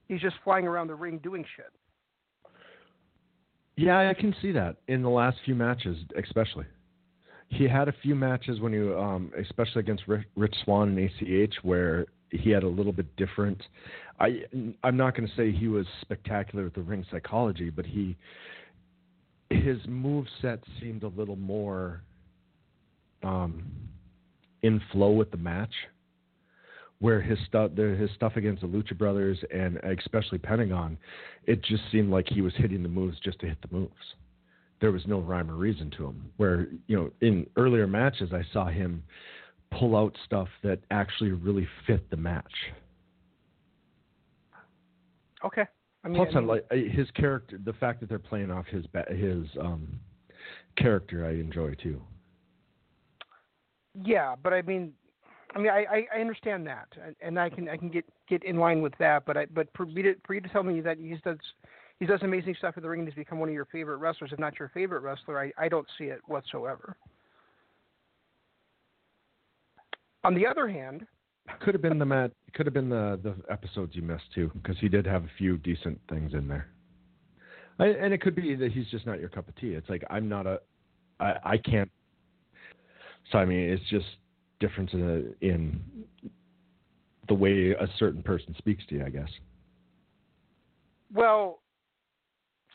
he's 0.07 0.21
just 0.21 0.35
flying 0.43 0.65
around 0.65 0.87
the 0.87 0.95
ring 0.95 1.19
doing 1.19 1.45
shit. 1.55 1.71
Yeah, 3.77 4.09
I 4.09 4.13
can 4.13 4.33
see 4.41 4.51
that 4.53 4.77
in 4.87 5.03
the 5.03 5.09
last 5.09 5.37
few 5.45 5.53
matches, 5.53 5.97
especially. 6.17 6.65
He 7.49 7.67
had 7.67 7.87
a 7.87 7.93
few 8.01 8.15
matches 8.15 8.59
when 8.59 8.73
he, 8.73 8.79
um, 8.79 9.31
especially 9.39 9.81
against 9.81 10.03
Rich, 10.07 10.55
Swann 10.63 10.97
and 10.97 10.99
ACH, 10.99 11.53
where 11.61 12.07
he 12.31 12.49
had 12.49 12.63
a 12.63 12.67
little 12.67 12.93
bit 12.93 13.13
different. 13.17 13.61
I 14.19 14.45
I'm 14.83 14.97
not 14.97 15.15
going 15.15 15.29
to 15.29 15.35
say 15.35 15.51
he 15.51 15.67
was 15.67 15.85
spectacular 16.01 16.63
with 16.63 16.73
the 16.73 16.81
ring 16.81 17.05
psychology, 17.11 17.69
but 17.69 17.85
he 17.85 18.17
his 19.55 19.79
move 19.87 20.25
set 20.41 20.59
seemed 20.79 21.03
a 21.03 21.07
little 21.07 21.35
more 21.35 22.01
um, 23.23 23.63
in 24.61 24.81
flow 24.91 25.11
with 25.11 25.31
the 25.31 25.37
match. 25.37 25.73
Where 26.99 27.19
his 27.21 27.37
stuff, 27.45 27.71
his 27.75 28.09
stuff 28.15 28.37
against 28.37 28.61
the 28.61 28.69
Lucha 28.69 28.97
Brothers 28.97 29.37
and 29.53 29.77
especially 29.83 30.37
Pentagon, 30.37 30.97
it 31.45 31.61
just 31.61 31.83
seemed 31.91 32.09
like 32.09 32.25
he 32.29 32.41
was 32.41 32.53
hitting 32.55 32.81
the 32.83 32.89
moves 32.89 33.19
just 33.19 33.37
to 33.39 33.47
hit 33.47 33.57
the 33.61 33.67
moves. 33.75 33.91
There 34.79 34.93
was 34.93 35.05
no 35.05 35.19
rhyme 35.19 35.51
or 35.51 35.55
reason 35.55 35.91
to 35.97 36.05
him. 36.05 36.31
Where 36.37 36.67
you 36.87 36.95
know 36.95 37.11
in 37.19 37.47
earlier 37.57 37.85
matches 37.85 38.31
I 38.31 38.43
saw 38.53 38.67
him 38.67 39.03
pull 39.71 39.95
out 39.95 40.15
stuff 40.25 40.47
that 40.63 40.79
actually 40.89 41.31
really 41.31 41.67
fit 41.85 42.09
the 42.09 42.17
match. 42.17 42.45
Okay. 45.43 45.65
I 46.05 46.07
mean, 46.07 46.23
Plus, 46.23 46.35
I 46.35 46.39
mean, 46.39 46.47
like 46.47 46.71
his 46.71 47.09
character. 47.11 47.59
The 47.63 47.73
fact 47.73 47.99
that 47.99 48.09
they're 48.09 48.19
playing 48.19 48.51
off 48.51 48.67
his 48.67 48.85
his 49.09 49.47
um, 49.59 49.99
character, 50.77 51.25
I 51.25 51.31
enjoy 51.31 51.73
too. 51.73 51.99
yeah, 54.03 54.35
but 54.41 54.53
I 54.53 54.61
mean, 54.61 54.93
I 55.55 55.59
mean, 55.59 55.69
I, 55.71 56.05
I, 56.13 56.19
understand 56.19 56.67
that, 56.67 56.87
and- 57.03 57.15
and 57.21 57.39
I 57.39 57.49
can 57.49 57.67
I 57.67 57.75
can 57.77 57.89
get 57.89 58.05
get 58.29 58.43
in 58.43 58.57
line 58.57 58.81
with 58.83 58.93
that. 58.99 59.25
But 59.25 59.35
I 59.35 59.45
but 59.47 59.67
for 59.75 59.87
me 59.87 60.03
to 60.03 60.13
for 60.27 60.35
you 60.35 60.41
to 60.41 60.49
tell 60.49 60.61
me 60.63 60.79
that 60.81 60.99
he 60.99 61.15
does 61.23 61.37
he 61.99 62.05
does 62.05 62.21
amazing 62.21 62.53
stuff 62.59 62.77
in 62.77 62.83
the 62.83 62.89
ring 62.89 62.99
and 62.99 63.09
he's 63.09 63.15
become 63.15 63.39
one 63.39 63.49
of 63.49 63.55
your 63.55 63.65
favorite 63.65 63.97
wrestlers, 63.97 64.31
if 64.31 64.37
not 64.37 64.59
your 64.59 64.69
favorite 64.75 64.99
wrestler, 65.01 65.39
I, 65.39 65.51
I 65.57 65.69
don't 65.69 65.87
see 65.97 66.05
it 66.05 66.19
whatsoever. 66.27 66.97
On 70.23 70.35
the 70.35 70.45
other 70.45 70.67
hand, 70.67 71.07
Could 71.61 71.73
have 71.73 71.81
been 71.81 71.99
the 71.99 72.05
mat. 72.05 72.31
Could 72.53 72.65
have 72.65 72.73
been 72.73 72.89
the 72.89 73.19
the 73.21 73.35
episodes 73.51 73.95
you 73.95 74.01
missed 74.01 74.25
too, 74.33 74.51
because 74.53 74.77
he 74.79 74.89
did 74.89 75.05
have 75.05 75.23
a 75.23 75.29
few 75.37 75.57
decent 75.57 75.99
things 76.09 76.33
in 76.33 76.47
there. 76.47 76.67
I, 77.79 77.87
and 77.87 78.13
it 78.13 78.21
could 78.21 78.35
be 78.35 78.55
that 78.55 78.71
he's 78.71 78.87
just 78.87 79.05
not 79.05 79.19
your 79.19 79.29
cup 79.29 79.47
of 79.47 79.55
tea. 79.55 79.73
It's 79.73 79.89
like 79.89 80.03
I'm 80.09 80.29
not 80.29 80.47
a, 80.47 80.61
I, 81.19 81.33
I 81.43 81.57
can't. 81.57 81.91
So 83.31 83.37
I 83.37 83.45
mean, 83.45 83.69
it's 83.69 83.83
just 83.89 84.05
difference 84.59 84.91
in 84.93 85.35
in 85.41 85.81
the 87.27 87.33
way 87.33 87.71
a 87.71 87.87
certain 87.97 88.23
person 88.23 88.55
speaks 88.57 88.85
to 88.87 88.95
you, 88.95 89.05
I 89.05 89.09
guess. 89.09 89.29
well, 91.13 91.59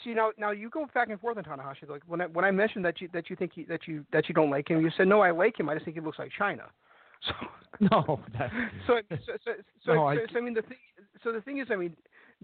see 0.03 0.15
now 0.15 0.33
now 0.39 0.51
you 0.51 0.71
go 0.71 0.87
back 0.95 1.09
and 1.11 1.21
forth 1.21 1.37
on 1.37 1.45
Tanahashi. 1.45 1.89
Like 1.89 2.03
when 2.07 2.21
I 2.21 2.27
when 2.27 2.45
I 2.45 2.51
mentioned 2.51 2.85
that 2.85 3.01
you 3.01 3.09
that 3.13 3.31
you 3.31 3.37
think 3.37 3.53
he, 3.55 3.65
that 3.65 3.87
you 3.87 4.05
that 4.13 4.29
you 4.29 4.35
don't 4.35 4.51
like 4.51 4.69
him, 4.69 4.81
you 4.81 4.91
said 4.97 5.09
no, 5.09 5.21
I 5.21 5.31
like 5.31 5.59
him. 5.59 5.69
I 5.69 5.75
just 5.75 5.85
think 5.85 5.97
he 5.97 6.01
looks 6.01 6.19
like 6.19 6.31
China. 6.37 6.65
So 7.29 7.35
No, 7.91 8.21
so 8.87 9.01
so 9.11 9.33
so, 9.45 9.53
so, 9.85 9.95
No, 9.95 10.07
I- 10.07 10.17
so 10.17 10.37
I 10.37 10.41
mean 10.41 10.55
the 10.55 10.63
thing 10.63 10.77
so 11.25 11.33
the 11.33 11.41
thing 11.41 11.59
is 11.59 11.69
I 11.71 11.77
mean 11.77 11.97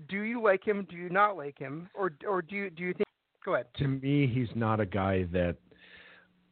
do 0.08 0.22
you 0.22 0.42
like 0.42 0.64
him 0.66 0.86
do 0.88 0.96
you 0.96 1.08
not 1.10 1.36
like 1.36 1.58
him 1.58 1.88
or 1.94 2.12
or 2.26 2.40
do 2.42 2.54
you 2.56 2.70
do 2.70 2.84
you 2.84 2.94
think 2.94 3.06
go 3.44 3.54
ahead 3.54 3.66
to 3.78 3.86
me, 3.88 4.26
he's 4.26 4.48
not 4.54 4.80
a 4.80 4.86
guy 4.86 5.24
that 5.32 5.56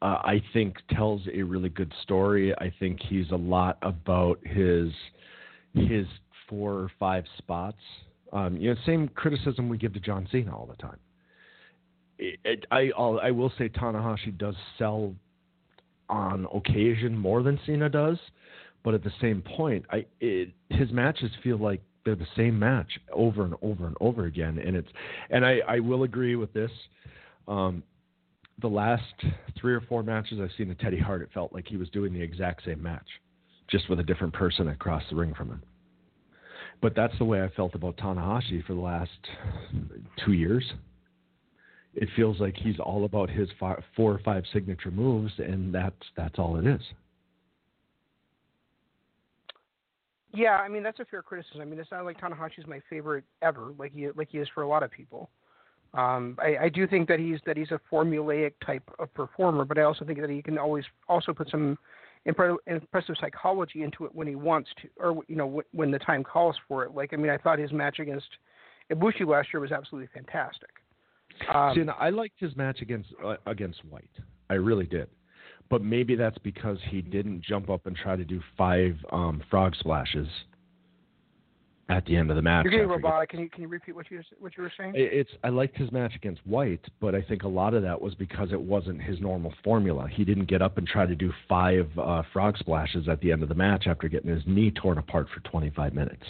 uh, 0.01 0.19
I 0.23 0.41
think 0.53 0.77
tells 0.91 1.21
a 1.33 1.41
really 1.41 1.69
good 1.69 1.93
story. 2.03 2.53
I 2.57 2.71
think 2.79 2.99
he's 3.01 3.31
a 3.31 3.35
lot 3.35 3.77
about 3.81 4.39
his 4.45 4.91
his 5.73 6.05
four 6.49 6.73
or 6.73 6.91
five 6.99 7.25
spots. 7.37 7.79
Um, 8.31 8.57
you 8.57 8.69
know, 8.73 8.79
same 8.85 9.07
criticism 9.09 9.69
we 9.69 9.77
give 9.77 9.93
to 9.93 9.99
John 9.99 10.27
Cena 10.31 10.55
all 10.55 10.65
the 10.65 10.75
time. 10.75 10.99
It, 12.17 12.39
it, 12.45 12.65
I 12.71 12.91
I'll, 12.97 13.19
I 13.21 13.31
will 13.31 13.51
say 13.57 13.69
Tanahashi 13.69 14.37
does 14.37 14.55
sell 14.77 15.13
on 16.09 16.47
occasion 16.53 17.17
more 17.17 17.43
than 17.43 17.59
Cena 17.65 17.89
does, 17.89 18.17
but 18.83 18.93
at 18.93 19.03
the 19.03 19.11
same 19.21 19.41
point, 19.41 19.85
I 19.91 20.05
it, 20.19 20.49
his 20.69 20.91
matches 20.91 21.31
feel 21.43 21.57
like 21.57 21.81
they're 22.03 22.15
the 22.15 22.27
same 22.37 22.57
match 22.57 22.99
over 23.11 23.43
and 23.43 23.55
over 23.61 23.87
and 23.87 23.95
over 23.99 24.25
again, 24.25 24.59
and 24.59 24.75
it's 24.75 24.89
and 25.29 25.45
I 25.45 25.59
I 25.67 25.79
will 25.79 26.03
agree 26.03 26.35
with 26.35 26.53
this. 26.53 26.71
Um, 27.47 27.83
the 28.61 28.67
last 28.67 29.03
three 29.59 29.73
or 29.73 29.81
four 29.81 30.03
matches 30.03 30.39
I've 30.41 30.51
seen 30.57 30.71
of 30.71 30.77
Teddy 30.79 30.99
Hart, 30.99 31.21
it 31.21 31.29
felt 31.33 31.51
like 31.51 31.67
he 31.67 31.77
was 31.77 31.89
doing 31.89 32.13
the 32.13 32.21
exact 32.21 32.63
same 32.63 32.81
match, 32.81 33.07
just 33.69 33.89
with 33.89 33.99
a 33.99 34.03
different 34.03 34.33
person 34.33 34.69
across 34.69 35.03
the 35.09 35.15
ring 35.15 35.33
from 35.33 35.49
him. 35.49 35.63
But 36.81 36.95
that's 36.95 37.17
the 37.17 37.25
way 37.25 37.41
I 37.41 37.49
felt 37.49 37.75
about 37.75 37.97
Tanahashi 37.97 38.63
for 38.65 38.73
the 38.73 38.79
last 38.79 39.11
two 40.23 40.33
years. 40.33 40.63
It 41.95 42.09
feels 42.15 42.39
like 42.41 42.55
he's 42.57 42.79
all 42.79 43.05
about 43.05 43.29
his 43.29 43.49
fi 43.59 43.81
four 43.95 44.11
or 44.11 44.19
five 44.19 44.43
signature 44.51 44.91
moves, 44.91 45.31
and 45.37 45.73
that's 45.73 45.95
that's 46.17 46.37
all 46.37 46.57
it 46.57 46.67
is. 46.67 46.81
yeah 50.33 50.57
I 50.57 50.67
mean 50.67 50.83
that's 50.83 50.99
a 50.99 51.05
fair 51.05 51.21
criticism. 51.21 51.61
I 51.61 51.65
mean 51.65 51.79
it's 51.79 51.91
not 51.91 52.05
like 52.05 52.19
Tanahashi's 52.19 52.67
my 52.67 52.81
favorite 52.89 53.23
ever 53.41 53.73
like 53.79 53.93
he 53.93 54.09
like 54.11 54.29
he 54.29 54.39
is 54.39 54.47
for 54.53 54.63
a 54.63 54.67
lot 54.67 54.83
of 54.83 54.91
people. 54.91 55.29
Um 55.93 56.37
I, 56.39 56.57
I 56.63 56.69
do 56.69 56.85
think 56.85 57.07
that 57.07 57.19
he's 57.19 57.39
that 57.45 57.57
he's 57.57 57.71
a 57.71 57.79
formulaic 57.91 58.53
type 58.65 58.83
of 58.99 59.13
performer 59.13 59.65
but 59.65 59.77
I 59.77 59.83
also 59.83 60.03
think 60.05 60.19
that 60.19 60.29
he 60.29 60.41
can 60.41 60.57
always 60.57 60.83
also 61.07 61.33
put 61.33 61.49
some 61.49 61.77
impre- 62.27 62.57
impressive 62.67 63.15
psychology 63.21 63.83
into 63.83 64.05
it 64.05 64.13
when 64.13 64.27
he 64.27 64.35
wants 64.35 64.69
to 64.81 64.89
or 64.97 65.23
you 65.27 65.37
know 65.37 65.61
when 65.71 65.91
the 65.91 65.99
time 65.99 66.23
calls 66.23 66.57
for 66.67 66.83
it. 66.83 66.93
Like 66.93 67.13
I 67.13 67.15
mean 67.15 67.31
I 67.31 67.37
thought 67.37 67.57
his 67.57 67.71
match 67.71 67.99
against 67.99 68.27
Ibushi 68.91 69.25
last 69.25 69.49
year 69.53 69.61
was 69.61 69.71
absolutely 69.71 70.09
fantastic 70.13 70.69
um, 71.53 71.75
See, 71.75 71.83
I 71.99 72.09
liked 72.09 72.39
his 72.39 72.55
match 72.55 72.81
against 72.81 73.09
uh, 73.23 73.35
against 73.45 73.83
White. 73.85 74.09
I 74.49 74.55
really 74.55 74.85
did. 74.85 75.07
But 75.69 75.83
maybe 75.83 76.15
that's 76.15 76.37
because 76.39 76.77
he 76.89 77.01
didn't 77.01 77.41
jump 77.41 77.69
up 77.69 77.87
and 77.87 77.95
try 77.95 78.15
to 78.15 78.23
do 78.23 78.39
five 78.55 78.95
um, 79.11 79.41
frog 79.49 79.73
splashes 79.75 80.27
at 81.89 82.05
the 82.05 82.15
end 82.15 82.29
of 82.29 82.35
the 82.35 82.41
match. 82.41 82.63
You're 82.65 82.71
getting 82.71 82.87
robotic. 82.87 83.29
Can 83.29 83.39
you 83.39 83.49
can 83.49 83.61
you 83.63 83.67
repeat 83.67 83.95
what 83.95 84.09
you 84.09 84.21
what 84.39 84.55
you 84.57 84.63
were 84.63 84.71
saying? 84.77 84.93
It's 84.95 85.29
I 85.43 85.49
liked 85.49 85.77
his 85.77 85.91
match 85.91 86.15
against 86.15 86.45
White, 86.45 86.83
but 86.99 87.13
I 87.15 87.21
think 87.21 87.43
a 87.43 87.47
lot 87.47 87.73
of 87.73 87.83
that 87.83 87.99
was 87.99 88.15
because 88.15 88.51
it 88.51 88.61
wasn't 88.61 89.01
his 89.01 89.19
normal 89.19 89.53
formula. 89.63 90.07
He 90.11 90.23
didn't 90.23 90.45
get 90.45 90.61
up 90.61 90.77
and 90.77 90.87
try 90.87 91.05
to 91.05 91.15
do 91.15 91.31
five 91.47 91.87
uh, 91.97 92.23
frog 92.33 92.57
splashes 92.57 93.07
at 93.07 93.19
the 93.21 93.31
end 93.31 93.43
of 93.43 93.49
the 93.49 93.55
match 93.55 93.85
after 93.87 94.07
getting 94.07 94.29
his 94.29 94.43
knee 94.47 94.71
torn 94.71 94.97
apart 94.97 95.27
for 95.33 95.41
25 95.49 95.93
minutes. 95.93 96.23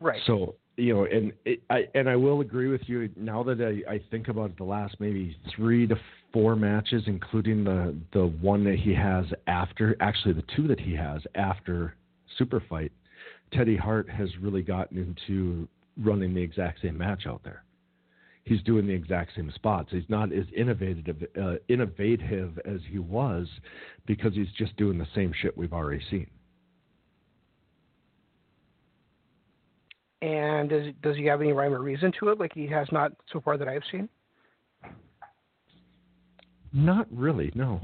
Right. 0.00 0.20
So 0.26 0.56
you 0.76 0.94
know, 0.94 1.04
and 1.04 1.32
it, 1.44 1.62
I 1.70 1.84
and 1.94 2.08
I 2.08 2.16
will 2.16 2.40
agree 2.40 2.68
with 2.68 2.82
you. 2.86 3.08
Now 3.16 3.42
that 3.44 3.60
I, 3.60 3.94
I 3.94 4.00
think 4.10 4.28
about 4.28 4.50
it, 4.50 4.58
the 4.58 4.64
last 4.64 4.96
maybe 4.98 5.36
three 5.54 5.86
to 5.86 5.96
four 6.32 6.54
matches, 6.54 7.04
including 7.06 7.64
the 7.64 7.96
the 8.12 8.26
one 8.26 8.62
that 8.64 8.76
he 8.78 8.94
has 8.94 9.24
after, 9.46 9.96
actually 10.00 10.34
the 10.34 10.44
two 10.54 10.68
that 10.68 10.80
he 10.80 10.94
has 10.94 11.22
after 11.34 11.94
Super 12.36 12.62
Fight, 12.68 12.92
Teddy 13.52 13.76
Hart 13.76 14.08
has 14.10 14.28
really 14.40 14.62
gotten 14.62 14.98
into 14.98 15.66
running 15.96 16.34
the 16.34 16.42
exact 16.42 16.82
same 16.82 16.98
match 16.98 17.26
out 17.26 17.40
there. 17.42 17.62
He's 18.44 18.62
doing 18.62 18.86
the 18.86 18.92
exact 18.92 19.32
same 19.34 19.50
spots. 19.54 19.88
He's 19.90 20.04
not 20.08 20.32
as 20.32 20.44
innovative 20.54 21.26
uh, 21.40 21.54
innovative 21.68 22.58
as 22.64 22.80
he 22.90 22.98
was 22.98 23.48
because 24.06 24.34
he's 24.34 24.52
just 24.58 24.76
doing 24.76 24.98
the 24.98 25.06
same 25.14 25.32
shit 25.40 25.56
we've 25.56 25.72
already 25.72 26.02
seen. 26.10 26.28
And 30.22 30.70
does 30.70 30.86
does 31.02 31.16
he 31.16 31.24
have 31.26 31.40
any 31.40 31.52
rhyme 31.52 31.74
or 31.74 31.80
reason 31.80 32.12
to 32.20 32.30
it? 32.30 32.40
Like 32.40 32.52
he 32.54 32.66
has 32.68 32.88
not 32.90 33.12
so 33.32 33.40
far 33.40 33.58
that 33.58 33.68
I've 33.68 33.82
seen. 33.90 34.08
Not 36.72 37.06
really, 37.10 37.52
no. 37.54 37.80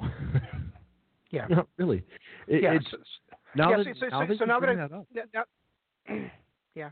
Yeah. 1.30 1.46
Not 1.50 1.66
really. 1.78 2.04
It, 2.46 2.62
yeah. 2.62 2.74
it's, 2.74 2.86
now 3.56 3.70
yeah, 3.70 3.76
that, 3.78 3.86
so, 3.86 3.92
so, 4.00 4.06
now 4.06 4.20
so, 4.20 4.26
that 4.26 4.40
you 4.40 4.46
now 4.46 4.60
that 4.60 4.66
bring 4.66 4.80
I, 4.80 4.88
that 4.88 4.94
up, 4.94 5.06
now- 5.34 6.14
yeah. 6.74 6.90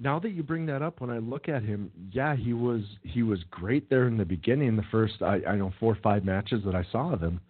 now 0.00 0.18
that 0.18 0.30
you 0.30 0.42
bring 0.42 0.66
that 0.66 0.82
up, 0.82 1.00
when 1.00 1.10
I 1.10 1.18
look 1.18 1.48
at 1.48 1.62
him, 1.62 1.90
yeah, 2.10 2.34
he 2.34 2.52
was 2.52 2.82
he 3.02 3.22
was 3.22 3.38
great 3.50 3.88
there 3.88 4.08
in 4.08 4.16
the 4.16 4.24
beginning, 4.24 4.76
the 4.76 4.82
first 4.90 5.22
I, 5.22 5.40
I 5.48 5.56
know 5.56 5.72
four 5.78 5.92
or 5.92 5.98
five 6.02 6.24
matches 6.24 6.62
that 6.64 6.74
I 6.74 6.84
saw 6.90 7.12
of 7.12 7.22
him, 7.22 7.40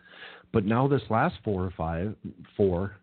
but 0.53 0.65
now 0.65 0.87
this 0.87 1.03
last 1.09 1.37
four 1.43 1.65
or 1.65 1.73
five 1.77 2.15
four, 2.57 2.97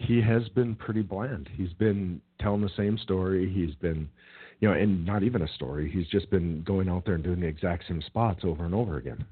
he 0.00 0.20
has 0.20 0.48
been 0.50 0.74
pretty 0.74 1.02
bland. 1.02 1.48
He's 1.54 1.72
been 1.74 2.20
telling 2.40 2.60
the 2.60 2.70
same 2.76 2.98
story. 2.98 3.52
He's 3.52 3.74
been, 3.76 4.08
you 4.60 4.68
know, 4.68 4.74
and 4.74 5.04
not 5.04 5.22
even 5.22 5.42
a 5.42 5.48
story. 5.48 5.90
He's 5.90 6.06
just 6.08 6.30
been 6.30 6.62
going 6.64 6.88
out 6.88 7.04
there 7.04 7.14
and 7.14 7.24
doing 7.24 7.40
the 7.40 7.46
exact 7.46 7.84
same 7.88 8.02
spots 8.02 8.40
over 8.44 8.64
and 8.64 8.74
over 8.74 8.96
again. 8.96 9.24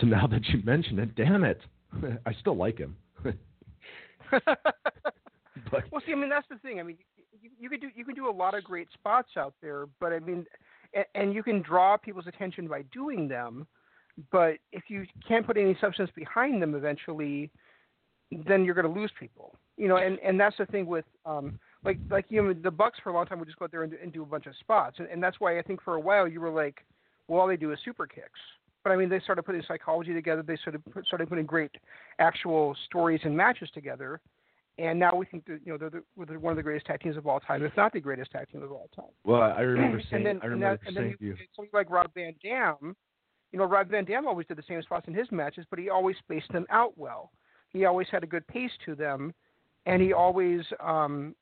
So 0.00 0.06
now 0.06 0.26
that 0.26 0.44
you 0.48 0.62
mention 0.64 0.98
it, 0.98 1.14
damn 1.14 1.44
it, 1.44 1.60
I 2.26 2.32
still 2.40 2.56
like 2.56 2.78
him. 2.78 2.96
but 4.30 4.42
well, 5.90 6.02
see, 6.06 6.12
I 6.12 6.14
mean 6.14 6.28
that's 6.28 6.48
the 6.50 6.58
thing. 6.58 6.80
I 6.80 6.82
mean, 6.82 6.98
you, 7.40 7.50
you 7.58 7.68
could 7.68 7.80
do 7.80 7.88
you 7.94 8.04
can 8.04 8.14
do 8.14 8.28
a 8.28 8.30
lot 8.30 8.54
of 8.54 8.64
great 8.64 8.88
spots 8.92 9.30
out 9.36 9.54
there, 9.62 9.86
but 10.00 10.12
I 10.12 10.18
mean, 10.18 10.44
and, 10.94 11.04
and 11.14 11.34
you 11.34 11.42
can 11.42 11.62
draw 11.62 11.96
people's 11.96 12.26
attention 12.26 12.68
by 12.68 12.82
doing 12.92 13.28
them. 13.28 13.66
But 14.32 14.58
if 14.72 14.84
you 14.88 15.06
can't 15.26 15.46
put 15.46 15.56
any 15.56 15.76
substance 15.80 16.10
behind 16.14 16.60
them, 16.60 16.74
eventually, 16.74 17.50
then 18.30 18.64
you're 18.64 18.74
going 18.74 18.92
to 18.92 19.00
lose 19.00 19.10
people. 19.18 19.54
You 19.76 19.88
know, 19.88 19.96
and 19.96 20.18
and 20.18 20.38
that's 20.38 20.56
the 20.58 20.66
thing 20.66 20.86
with 20.86 21.04
um 21.24 21.58
like 21.84 21.98
like 22.10 22.26
you 22.28 22.42
know 22.42 22.52
the 22.52 22.70
Bucks 22.70 22.98
for 23.02 23.10
a 23.10 23.12
long 23.12 23.26
time 23.26 23.38
would 23.38 23.46
just 23.46 23.58
go 23.58 23.64
out 23.64 23.70
there 23.70 23.84
and, 23.84 23.92
do- 23.92 23.98
and 24.02 24.12
do 24.12 24.22
a 24.22 24.26
bunch 24.26 24.46
of 24.46 24.54
spots, 24.60 24.96
and, 24.98 25.08
and 25.08 25.22
that's 25.22 25.38
why 25.38 25.58
I 25.58 25.62
think 25.62 25.82
for 25.82 25.94
a 25.94 26.00
while 26.00 26.26
you 26.26 26.40
were 26.40 26.50
like, 26.50 26.84
well, 27.28 27.40
all 27.40 27.46
they 27.46 27.56
do 27.56 27.72
is 27.72 27.78
super 27.84 28.06
kicks. 28.06 28.40
But 28.82 28.90
I 28.90 28.96
mean, 28.96 29.08
they 29.08 29.20
started 29.20 29.44
putting 29.44 29.62
psychology 29.68 30.14
together. 30.14 30.42
They 30.42 30.56
started 30.56 30.82
put, 30.92 31.06
started 31.06 31.28
putting 31.28 31.46
great 31.46 31.70
actual 32.18 32.76
stories 32.86 33.20
and 33.22 33.36
matches 33.36 33.70
together, 33.72 34.20
and 34.78 34.98
now 34.98 35.14
we 35.14 35.26
think 35.26 35.46
that 35.46 35.60
you 35.64 35.72
know 35.72 35.78
they're, 35.78 35.90
the, 35.90 36.02
they're 36.26 36.38
one 36.40 36.52
of 36.52 36.56
the 36.56 36.62
greatest 36.62 36.86
tag 36.86 37.00
teams 37.00 37.16
of 37.16 37.26
all 37.26 37.38
time, 37.38 37.62
if 37.64 37.76
not 37.76 37.92
the 37.92 38.00
greatest 38.00 38.32
tag 38.32 38.48
team 38.50 38.62
of 38.62 38.72
all 38.72 38.88
time. 38.96 39.12
Well, 39.24 39.42
I 39.42 39.60
remember 39.60 40.00
saying, 40.10 40.26
and 40.26 40.26
then, 40.26 40.40
I 40.42 40.46
and, 40.46 40.54
remember 40.54 40.80
that, 40.82 40.88
and 40.88 40.96
then 40.96 41.04
saying 41.04 41.16
to 41.18 41.24
you, 41.24 41.30
you, 41.30 41.36
somebody 41.54 41.70
like 41.72 41.90
Rob 41.90 42.10
Van 42.14 42.34
Dam, 42.42 42.96
you 43.52 43.58
know, 43.58 43.64
Rob 43.64 43.88
Van 43.88 44.04
Dam 44.04 44.26
always 44.26 44.46
did 44.46 44.58
the 44.58 44.64
same 44.68 44.82
spots 44.82 45.06
in 45.06 45.14
his 45.14 45.30
matches, 45.30 45.64
but 45.70 45.78
he 45.78 45.88
always 45.88 46.16
spaced 46.18 46.52
them 46.52 46.66
out 46.70 46.96
well. 46.98 47.30
He 47.68 47.84
always 47.84 48.06
had 48.10 48.24
a 48.24 48.26
good 48.26 48.46
pace 48.46 48.70
to 48.86 48.94
them, 48.94 49.34
and 49.86 50.00
he 50.00 50.12
always 50.12 50.62
um, 50.80 51.34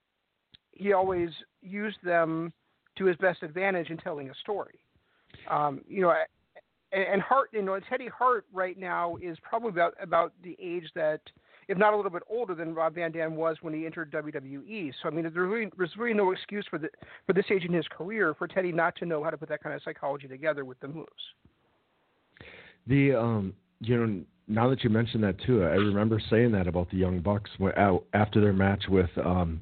he 0.73 0.93
always 0.93 1.31
used 1.63 1.99
them 2.05 2.53
to 2.97 3.05
his 3.05 3.17
best 3.17 3.43
advantage 3.43 3.91
in 3.91 3.97
telling 3.97 4.31
a 4.31 4.35
story. 4.35 4.79
Um, 5.51 5.83
you 5.89 6.03
know, 6.03 6.15
and, 6.93 7.05
and 7.05 7.23
Hart, 7.23 7.51
you 7.53 7.63
know, 7.63 7.79
Teddy 7.89 8.09
Hart 8.09 8.47
right 8.53 8.79
now 8.79 9.17
is 9.23 9.37
probably 9.43 9.71
about 9.71 9.95
about 10.01 10.33
the 10.43 10.57
age 10.61 10.89
that, 10.95 11.21
if 11.69 11.77
not 11.79 11.93
a 11.93 11.97
little 11.97 12.11
bit 12.11 12.23
older 12.29 12.55
than 12.55 12.75
Rob 12.75 12.95
Van 12.95 13.13
Dam 13.13 13.37
was 13.37 13.57
when 13.61 13.75
he 13.75 13.87
entered 13.87 14.11
WWE. 14.13 14.93
So 15.03 15.09
I 15.09 15.13
mean, 15.13 15.23
there's 15.23 15.35
really 15.37 15.71
there's 15.77 15.97
really 15.97 16.15
no 16.15 16.33
excuse 16.33 16.67
for 16.69 16.79
the 16.79 16.89
for 17.27 17.33
this 17.33 17.45
age 17.51 17.65
in 17.65 17.73
his 17.73 17.87
career 17.89 18.35
for 18.35 18.47
Teddy 18.47 18.73
not 18.73 18.97
to 18.97 19.07
know 19.07 19.23
how 19.23 19.31
to 19.31 19.37
put 19.37 19.49
that 19.49 19.63
kind 19.63 19.75
of 19.75 19.83
psychology 19.83 20.29
together 20.29 20.65
with 20.65 20.79
the 20.81 20.89
moves. 20.89 21.11
The 22.87 23.15
um, 23.15 23.55
you 23.81 24.07
know, 24.07 24.25
now 24.49 24.69
that 24.71 24.85
you 24.85 24.91
mentioned 24.91 25.25
that 25.25 25.41
too, 25.45 25.63
I 25.65 25.75
remember 25.75 26.21
saying 26.31 26.53
that 26.53 26.67
about 26.67 26.91
the 26.91 26.97
Young 26.97 27.21
Bucks 27.21 27.51
uh, 27.61 27.97
after 28.15 28.41
their 28.41 28.53
match 28.53 28.85
with 28.89 29.11
um, 29.25 29.61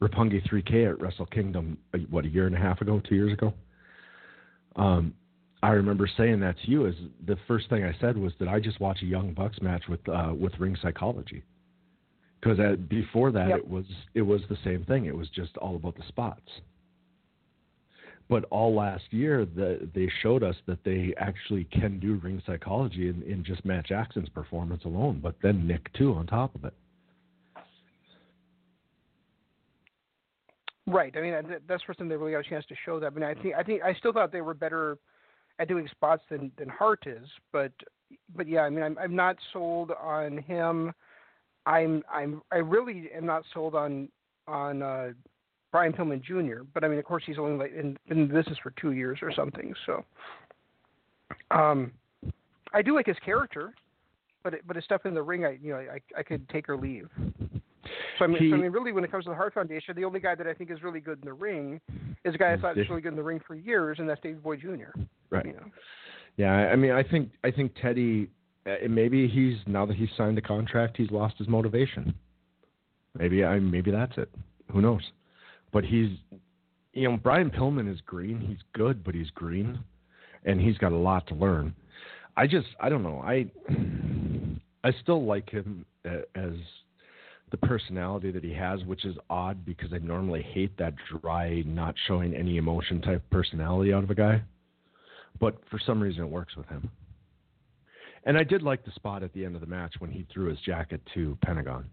Roppongi 0.00 0.42
3K 0.48 0.90
at 0.90 1.00
Wrestle 1.00 1.26
Kingdom. 1.26 1.76
uh, 1.94 1.98
What 2.10 2.24
a 2.24 2.28
year 2.28 2.46
and 2.46 2.54
a 2.54 2.58
half 2.58 2.80
ago, 2.80 3.00
two 3.06 3.14
years 3.14 3.32
ago. 3.32 3.52
Um, 4.76 5.14
I 5.62 5.70
remember 5.70 6.08
saying 6.16 6.40
that 6.40 6.56
to 6.64 6.70
you. 6.70 6.86
Is 6.86 6.94
the 7.26 7.36
first 7.48 7.68
thing 7.68 7.84
I 7.84 7.94
said 8.00 8.16
was 8.16 8.32
that 8.38 8.48
I 8.48 8.60
just 8.60 8.80
watched 8.80 9.02
a 9.02 9.06
Young 9.06 9.34
Bucks 9.34 9.60
match 9.60 9.82
with 9.88 10.00
uh, 10.08 10.32
with 10.38 10.52
Ring 10.58 10.76
Psychology. 10.80 11.42
Because 12.40 12.58
before 12.88 13.32
that, 13.32 13.48
Yep. 13.48 13.58
it 13.58 13.68
was 13.68 13.84
it 14.14 14.22
was 14.22 14.40
the 14.48 14.56
same 14.62 14.84
thing. 14.84 15.06
It 15.06 15.16
was 15.16 15.28
just 15.30 15.56
all 15.56 15.74
about 15.74 15.96
the 15.96 16.04
spots. 16.06 16.48
But 18.28 18.44
all 18.50 18.74
last 18.74 19.04
year, 19.10 19.46
the, 19.46 19.88
they 19.94 20.10
showed 20.22 20.42
us 20.42 20.56
that 20.66 20.84
they 20.84 21.14
actually 21.16 21.64
can 21.64 21.98
do 21.98 22.16
ring 22.16 22.42
psychology 22.46 23.08
in, 23.08 23.22
in 23.22 23.42
just 23.42 23.64
Matt 23.64 23.86
Jackson's 23.86 24.28
performance 24.28 24.84
alone, 24.84 25.20
but 25.22 25.36
then 25.42 25.66
Nick 25.66 25.92
too 25.94 26.12
on 26.12 26.26
top 26.26 26.54
of 26.54 26.64
it. 26.64 26.74
Right. 30.86 31.14
I 31.16 31.20
mean, 31.20 31.34
that's 31.68 31.82
first 31.82 31.98
time 31.98 32.08
they 32.08 32.16
really 32.16 32.32
got 32.32 32.46
a 32.46 32.48
chance 32.48 32.64
to 32.66 32.74
show 32.86 32.98
that. 33.00 33.06
I 33.06 33.10
mean, 33.10 33.24
I 33.24 33.34
think 33.34 33.54
I 33.54 33.62
think 33.62 33.82
I 33.82 33.92
still 33.94 34.12
thought 34.12 34.32
they 34.32 34.40
were 34.40 34.54
better 34.54 34.96
at 35.58 35.68
doing 35.68 35.86
spots 35.90 36.22
than 36.30 36.50
than 36.56 36.68
Hart 36.68 37.04
is, 37.06 37.28
but 37.52 37.72
but 38.34 38.48
yeah, 38.48 38.60
I 38.60 38.70
mean, 38.70 38.82
I'm 38.82 38.96
I'm 38.98 39.14
not 39.14 39.36
sold 39.52 39.90
on 40.00 40.38
him. 40.38 40.92
I'm 41.66 42.02
I'm 42.10 42.40
I 42.50 42.56
really 42.56 43.10
am 43.14 43.26
not 43.26 43.42
sold 43.52 43.74
on 43.74 44.08
on 44.46 44.82
uh, 44.82 45.10
Brian 45.70 45.92
Pillman 45.92 46.22
Jr. 46.22 46.62
But 46.74 46.84
I 46.84 46.88
mean, 46.88 46.98
of 46.98 47.04
course, 47.04 47.22
he's 47.26 47.38
only 47.38 47.58
like 47.58 47.74
in, 47.74 47.96
been 48.08 48.20
in 48.20 48.28
the 48.28 48.34
business 48.34 48.58
for 48.62 48.72
two 48.80 48.92
years 48.92 49.18
or 49.22 49.32
something. 49.32 49.74
So, 49.86 50.04
um, 51.50 51.92
I 52.72 52.82
do 52.82 52.94
like 52.94 53.06
his 53.06 53.16
character, 53.24 53.74
but 54.42 54.54
it, 54.54 54.62
but 54.66 54.76
his 54.76 54.84
stuff 54.84 55.02
in 55.04 55.14
the 55.14 55.22
ring, 55.22 55.44
I 55.44 55.58
you 55.62 55.72
know, 55.72 55.78
I 55.78 56.00
I 56.16 56.22
could 56.22 56.48
take 56.48 56.68
or 56.68 56.76
leave. 56.76 57.08
So 58.18 58.24
I 58.24 58.26
mean, 58.26 58.38
He- 58.38 58.50
so, 58.50 58.56
I 58.56 58.58
mean, 58.60 58.72
really, 58.72 58.92
when 58.92 59.04
it 59.04 59.10
comes 59.10 59.24
to 59.24 59.30
the 59.30 59.36
Hart 59.36 59.54
Foundation, 59.54 59.94
the 59.96 60.04
only 60.04 60.20
guy 60.20 60.34
that 60.34 60.46
I 60.46 60.54
think 60.54 60.70
is 60.70 60.82
really 60.82 61.00
good 61.00 61.18
in 61.22 61.26
the 61.26 61.32
ring 61.32 61.80
is 62.24 62.34
a 62.34 62.38
guy 62.38 62.52
I 62.52 62.56
thought 62.56 62.76
was 62.76 62.88
really 62.88 63.00
good 63.00 63.12
in 63.12 63.16
the 63.16 63.22
ring 63.22 63.40
for 63.46 63.54
years, 63.54 63.98
and 63.98 64.08
that's 64.08 64.20
Davey 64.20 64.38
Boy 64.38 64.56
Jr. 64.56 64.98
Right. 65.30 65.46
You 65.46 65.52
know. 65.52 65.64
Yeah, 66.36 66.52
I 66.52 66.72
I 66.72 66.76
mean, 66.76 66.92
I 66.92 67.02
think 67.02 67.30
I 67.44 67.50
think 67.50 67.72
Teddy, 67.80 68.28
uh, 68.66 68.88
maybe 68.88 69.28
he's 69.28 69.56
now 69.66 69.86
that 69.86 69.96
he's 69.96 70.08
signed 70.16 70.36
the 70.36 70.42
contract, 70.42 70.96
he's 70.96 71.10
lost 71.10 71.36
his 71.38 71.48
motivation. 71.48 72.14
Maybe 73.16 73.44
I 73.44 73.58
maybe 73.58 73.90
that's 73.90 74.16
it. 74.18 74.30
Who 74.72 74.80
knows? 74.82 75.02
But 75.72 75.84
he's, 75.84 76.10
you 76.92 77.08
know, 77.08 77.16
Brian 77.16 77.50
Pillman 77.50 77.92
is 77.92 78.00
green. 78.02 78.40
He's 78.40 78.58
good, 78.72 79.04
but 79.04 79.14
he's 79.14 79.30
green, 79.30 79.78
and 80.44 80.60
he's 80.60 80.78
got 80.78 80.92
a 80.92 80.96
lot 80.96 81.26
to 81.28 81.34
learn. 81.34 81.74
I 82.36 82.46
just 82.46 82.68
I 82.80 82.88
don't 82.88 83.02
know. 83.02 83.20
I 83.24 83.46
I 84.84 84.92
still 85.02 85.24
like 85.24 85.50
him 85.50 85.84
as 86.04 86.52
the 87.50 87.56
personality 87.56 88.30
that 88.30 88.44
he 88.44 88.52
has, 88.52 88.84
which 88.84 89.04
is 89.04 89.16
odd 89.30 89.64
because 89.64 89.92
I 89.92 89.98
normally 89.98 90.42
hate 90.42 90.76
that 90.78 90.94
dry, 91.20 91.62
not 91.66 91.94
showing 92.06 92.34
any 92.34 92.58
emotion 92.58 93.00
type 93.00 93.22
personality 93.30 93.92
out 93.92 94.04
of 94.04 94.10
a 94.10 94.14
guy 94.14 94.42
but 95.40 95.56
for 95.70 95.78
some 95.78 96.00
reason 96.00 96.24
it 96.24 96.30
works 96.30 96.56
with 96.56 96.66
him. 96.66 96.90
And 98.24 98.36
I 98.36 98.44
did 98.44 98.62
like 98.62 98.84
the 98.84 98.90
spot 98.92 99.22
at 99.22 99.32
the 99.32 99.44
end 99.44 99.54
of 99.54 99.60
the 99.60 99.66
match 99.66 99.94
when 99.98 100.10
he 100.10 100.26
threw 100.32 100.48
his 100.48 100.58
jacket 100.60 101.00
to 101.14 101.38
Pentagon. 101.42 101.86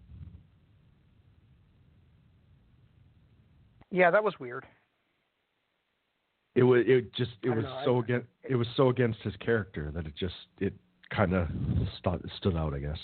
Yeah, 3.95 4.11
that 4.11 4.25
was 4.25 4.33
weird. 4.41 4.65
It 6.53 6.63
was 6.63 6.83
it 6.85 7.13
just 7.13 7.31
it 7.43 7.49
was 7.49 7.63
know, 7.63 7.81
so 7.85 7.95
I- 7.95 7.99
against 8.01 8.27
it 8.43 8.55
was 8.57 8.67
so 8.75 8.89
against 8.89 9.19
his 9.21 9.33
character 9.37 9.89
that 9.95 10.05
it 10.05 10.13
just 10.19 10.35
it 10.59 10.73
kind 11.09 11.33
of 11.33 11.47
stood 11.99 12.29
stood 12.37 12.57
out, 12.57 12.73
I 12.73 12.79
guess. 12.79 12.97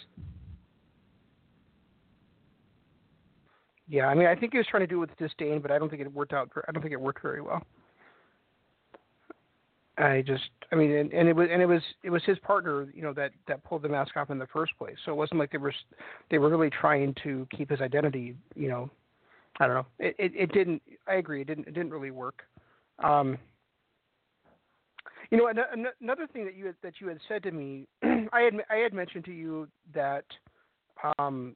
Yeah, 3.88 4.07
I 4.07 4.15
mean, 4.15 4.27
I 4.27 4.35
think 4.35 4.51
he 4.51 4.57
was 4.57 4.68
trying 4.69 4.84
to 4.84 4.88
do 4.88 5.01
it 5.01 5.09
with 5.09 5.18
disdain, 5.18 5.61
but 5.61 5.72
I 5.72 5.80
don't 5.80 5.89
think 5.89 6.01
it 6.01 6.13
worked 6.13 6.34
out. 6.34 6.49
I 6.68 6.72
don't 6.73 6.81
think 6.81 6.93
it 6.93 6.99
worked 6.99 7.22
very 7.22 7.41
well. 7.41 7.61
I 9.97 10.23
just, 10.26 10.49
I 10.72 10.76
mean, 10.76 10.91
and, 10.91 11.13
and 11.13 11.27
it 11.27 11.35
was, 11.35 11.47
and 11.51 11.61
it 11.61 11.65
was, 11.65 11.81
it 12.03 12.09
was 12.09 12.23
his 12.26 12.39
partner, 12.39 12.89
you 12.93 13.01
know, 13.01 13.13
that 13.13 13.31
that 13.47 13.63
pulled 13.63 13.81
the 13.81 13.89
mask 13.89 14.18
off 14.18 14.30
in 14.30 14.39
the 14.39 14.47
first 14.47 14.73
place. 14.77 14.95
So 15.05 15.11
it 15.11 15.15
wasn't 15.15 15.39
like 15.39 15.51
they 15.51 15.57
were, 15.57 15.73
they 16.30 16.38
were 16.38 16.49
really 16.49 16.69
trying 16.69 17.13
to 17.23 17.47
keep 17.55 17.69
his 17.69 17.80
identity. 17.81 18.35
You 18.55 18.69
know, 18.69 18.89
I 19.62 19.68
don't 19.68 19.76
know. 19.76 19.86
It, 20.00 20.16
it, 20.18 20.32
it 20.36 20.52
didn't. 20.54 20.82
I 21.08 21.16
agree. 21.16 21.42
It 21.42 21.48
didn't. 21.48 21.68
It 21.68 21.76
didn't 21.76 21.92
really 21.92 22.10
work. 22.10 22.42
Um, 23.04 23.38
you 25.30 25.38
know, 25.38 25.48
an, 25.48 25.60
an, 25.72 25.86
another 26.02 26.26
thing 26.26 26.46
that 26.46 26.56
you 26.56 26.66
had, 26.66 26.76
that 26.82 26.94
you 27.00 27.08
had 27.08 27.20
said 27.28 27.44
to 27.44 27.52
me, 27.52 27.88
I 28.04 28.42
had 28.42 28.54
I 28.72 28.78
had 28.78 28.92
mentioned 28.92 29.24
to 29.26 29.32
you 29.32 29.68
that 29.94 30.26
um, 31.20 31.56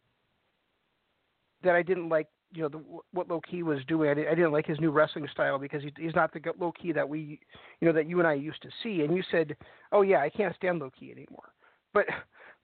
that 1.64 1.74
I 1.74 1.82
didn't 1.82 2.10
like, 2.10 2.28
you 2.54 2.62
know, 2.62 2.70
the, 2.70 2.84
what 3.12 3.28
Low 3.28 3.42
Ki 3.42 3.64
was 3.64 3.80
doing. 3.88 4.12
I, 4.12 4.14
did, 4.14 4.28
I 4.28 4.36
didn't 4.36 4.52
like 4.52 4.68
his 4.68 4.80
new 4.80 4.92
wrestling 4.92 5.28
style 5.32 5.58
because 5.58 5.82
he, 5.82 5.92
he's 5.98 6.14
not 6.14 6.32
the 6.32 6.42
Low 6.60 6.74
Ki 6.80 6.92
that 6.92 7.10
we, 7.10 7.40
you 7.82 7.88
know, 7.88 7.94
that 7.94 8.08
you 8.08 8.20
and 8.20 8.28
I 8.28 8.36
used 8.36 8.62
to 8.62 8.70
see. 8.84 9.02
And 9.02 9.18
you 9.18 9.24
said, 9.32 9.58
"Oh 9.92 10.04
yeah, 10.04 10.20
I 10.20 10.30
can't 10.30 10.56
stand 10.56 10.78
Low 10.78 10.92
Ki 10.92 11.12
anymore." 11.12 11.50
But 11.92 12.06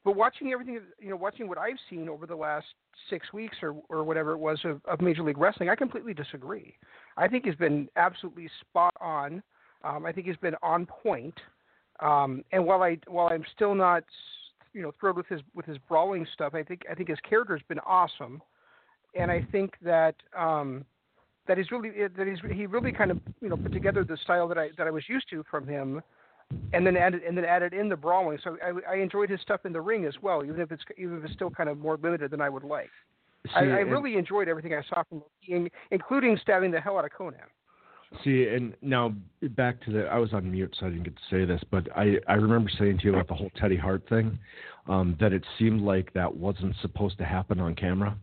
but 0.03 0.15
watching 0.15 0.51
everything, 0.51 0.79
you 0.99 1.09
know, 1.09 1.15
watching 1.15 1.47
what 1.47 1.57
I've 1.57 1.77
seen 1.89 2.09
over 2.09 2.25
the 2.25 2.35
last 2.35 2.65
six 3.09 3.31
weeks 3.33 3.57
or 3.61 3.75
or 3.89 4.03
whatever 4.03 4.31
it 4.31 4.37
was 4.37 4.59
of, 4.63 4.81
of 4.85 5.01
Major 5.01 5.23
League 5.23 5.37
Wrestling, 5.37 5.69
I 5.69 5.75
completely 5.75 6.13
disagree. 6.13 6.75
I 7.17 7.27
think 7.27 7.45
he's 7.45 7.55
been 7.55 7.87
absolutely 7.95 8.49
spot 8.61 8.95
on. 8.99 9.43
Um, 9.83 10.05
I 10.05 10.11
think 10.11 10.27
he's 10.27 10.37
been 10.37 10.55
on 10.61 10.85
point. 10.85 11.35
Um, 11.99 12.43
and 12.51 12.65
while 12.65 12.83
I 12.83 12.97
while 13.07 13.27
I'm 13.27 13.45
still 13.55 13.75
not, 13.75 14.03
you 14.73 14.81
know, 14.81 14.91
thrilled 14.99 15.17
with 15.17 15.27
his 15.27 15.41
with 15.53 15.65
his 15.65 15.77
brawling 15.89 16.25
stuff, 16.33 16.53
I 16.55 16.63
think 16.63 16.81
I 16.89 16.95
think 16.95 17.09
his 17.09 17.19
character's 17.27 17.61
been 17.67 17.79
awesome 17.79 18.41
and 19.15 19.31
I 19.31 19.45
think 19.51 19.75
that 19.81 20.15
um, 20.37 20.85
that 21.47 21.57
he's 21.57 21.71
really 21.71 21.91
that 21.91 22.27
he's 22.27 22.39
he 22.55 22.65
really 22.65 22.91
kind 22.91 23.11
of 23.11 23.19
you 23.41 23.49
know 23.49 23.57
put 23.57 23.73
together 23.73 24.03
the 24.03 24.17
style 24.17 24.47
that 24.47 24.57
I 24.57 24.69
that 24.77 24.87
I 24.87 24.91
was 24.91 25.03
used 25.07 25.29
to 25.31 25.43
from 25.49 25.67
him, 25.67 26.01
and 26.73 26.85
then 26.85 26.97
added 26.97 27.21
and 27.23 27.37
then 27.37 27.45
added 27.45 27.73
in 27.73 27.89
the 27.89 27.95
brawling. 27.95 28.39
So 28.43 28.57
I, 28.63 28.93
I 28.93 28.95
enjoyed 28.97 29.29
his 29.29 29.41
stuff 29.41 29.61
in 29.65 29.73
the 29.73 29.81
ring 29.81 30.05
as 30.05 30.15
well, 30.21 30.43
even 30.43 30.59
if 30.59 30.71
it's 30.71 30.83
even 30.97 31.17
if 31.17 31.25
it's 31.25 31.33
still 31.33 31.49
kind 31.49 31.69
of 31.69 31.77
more 31.77 31.97
limited 32.01 32.31
than 32.31 32.41
I 32.41 32.49
would 32.49 32.63
like. 32.63 32.89
I, 33.55 33.61
See, 33.61 33.71
I 33.71 33.79
and- 33.81 33.91
really 33.91 34.17
enjoyed 34.17 34.47
everything 34.47 34.73
I 34.73 34.83
saw 34.87 35.03
from 35.09 35.23
him, 35.41 35.67
including 35.89 36.37
stabbing 36.41 36.71
the 36.71 36.79
hell 36.79 36.97
out 36.97 37.05
of 37.05 37.11
Konnan. 37.11 37.37
See, 38.25 38.45
and 38.47 38.75
now 38.81 39.13
back 39.51 39.81
to 39.85 39.91
the. 39.91 40.05
I 40.07 40.17
was 40.17 40.33
on 40.33 40.51
mute, 40.51 40.75
so 40.77 40.85
I 40.85 40.89
didn't 40.89 41.03
get 41.05 41.15
to 41.15 41.21
say 41.29 41.45
this, 41.45 41.61
but 41.71 41.87
I 41.95 42.17
I 42.27 42.33
remember 42.33 42.69
saying 42.77 42.99
to 42.99 43.03
you 43.05 43.13
about 43.13 43.29
the 43.29 43.33
whole 43.33 43.51
Teddy 43.55 43.77
Hart 43.77 44.03
thing, 44.09 44.37
um, 44.89 45.15
that 45.21 45.31
it 45.31 45.45
seemed 45.57 45.81
like 45.81 46.11
that 46.13 46.35
wasn't 46.35 46.75
supposed 46.81 47.17
to 47.19 47.23
happen 47.23 47.59
on 47.61 47.73
camera. 47.73 48.17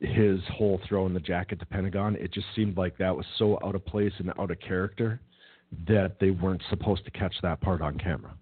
His 0.00 0.40
whole 0.52 0.80
throwing 0.86 1.14
the 1.14 1.20
jacket 1.20 1.60
to 1.60 1.66
Pentagon, 1.66 2.16
it 2.16 2.32
just 2.32 2.46
seemed 2.54 2.76
like 2.76 2.98
that 2.98 3.16
was 3.16 3.24
so 3.38 3.58
out 3.64 3.74
of 3.74 3.86
place 3.86 4.12
and 4.18 4.30
out 4.38 4.50
of 4.50 4.60
character 4.60 5.20
that 5.88 6.18
they 6.20 6.30
weren't 6.30 6.62
supposed 6.70 7.04
to 7.04 7.10
catch 7.10 7.34
that 7.42 7.60
part 7.60 7.80
on 7.80 7.98
camera. 7.98 8.34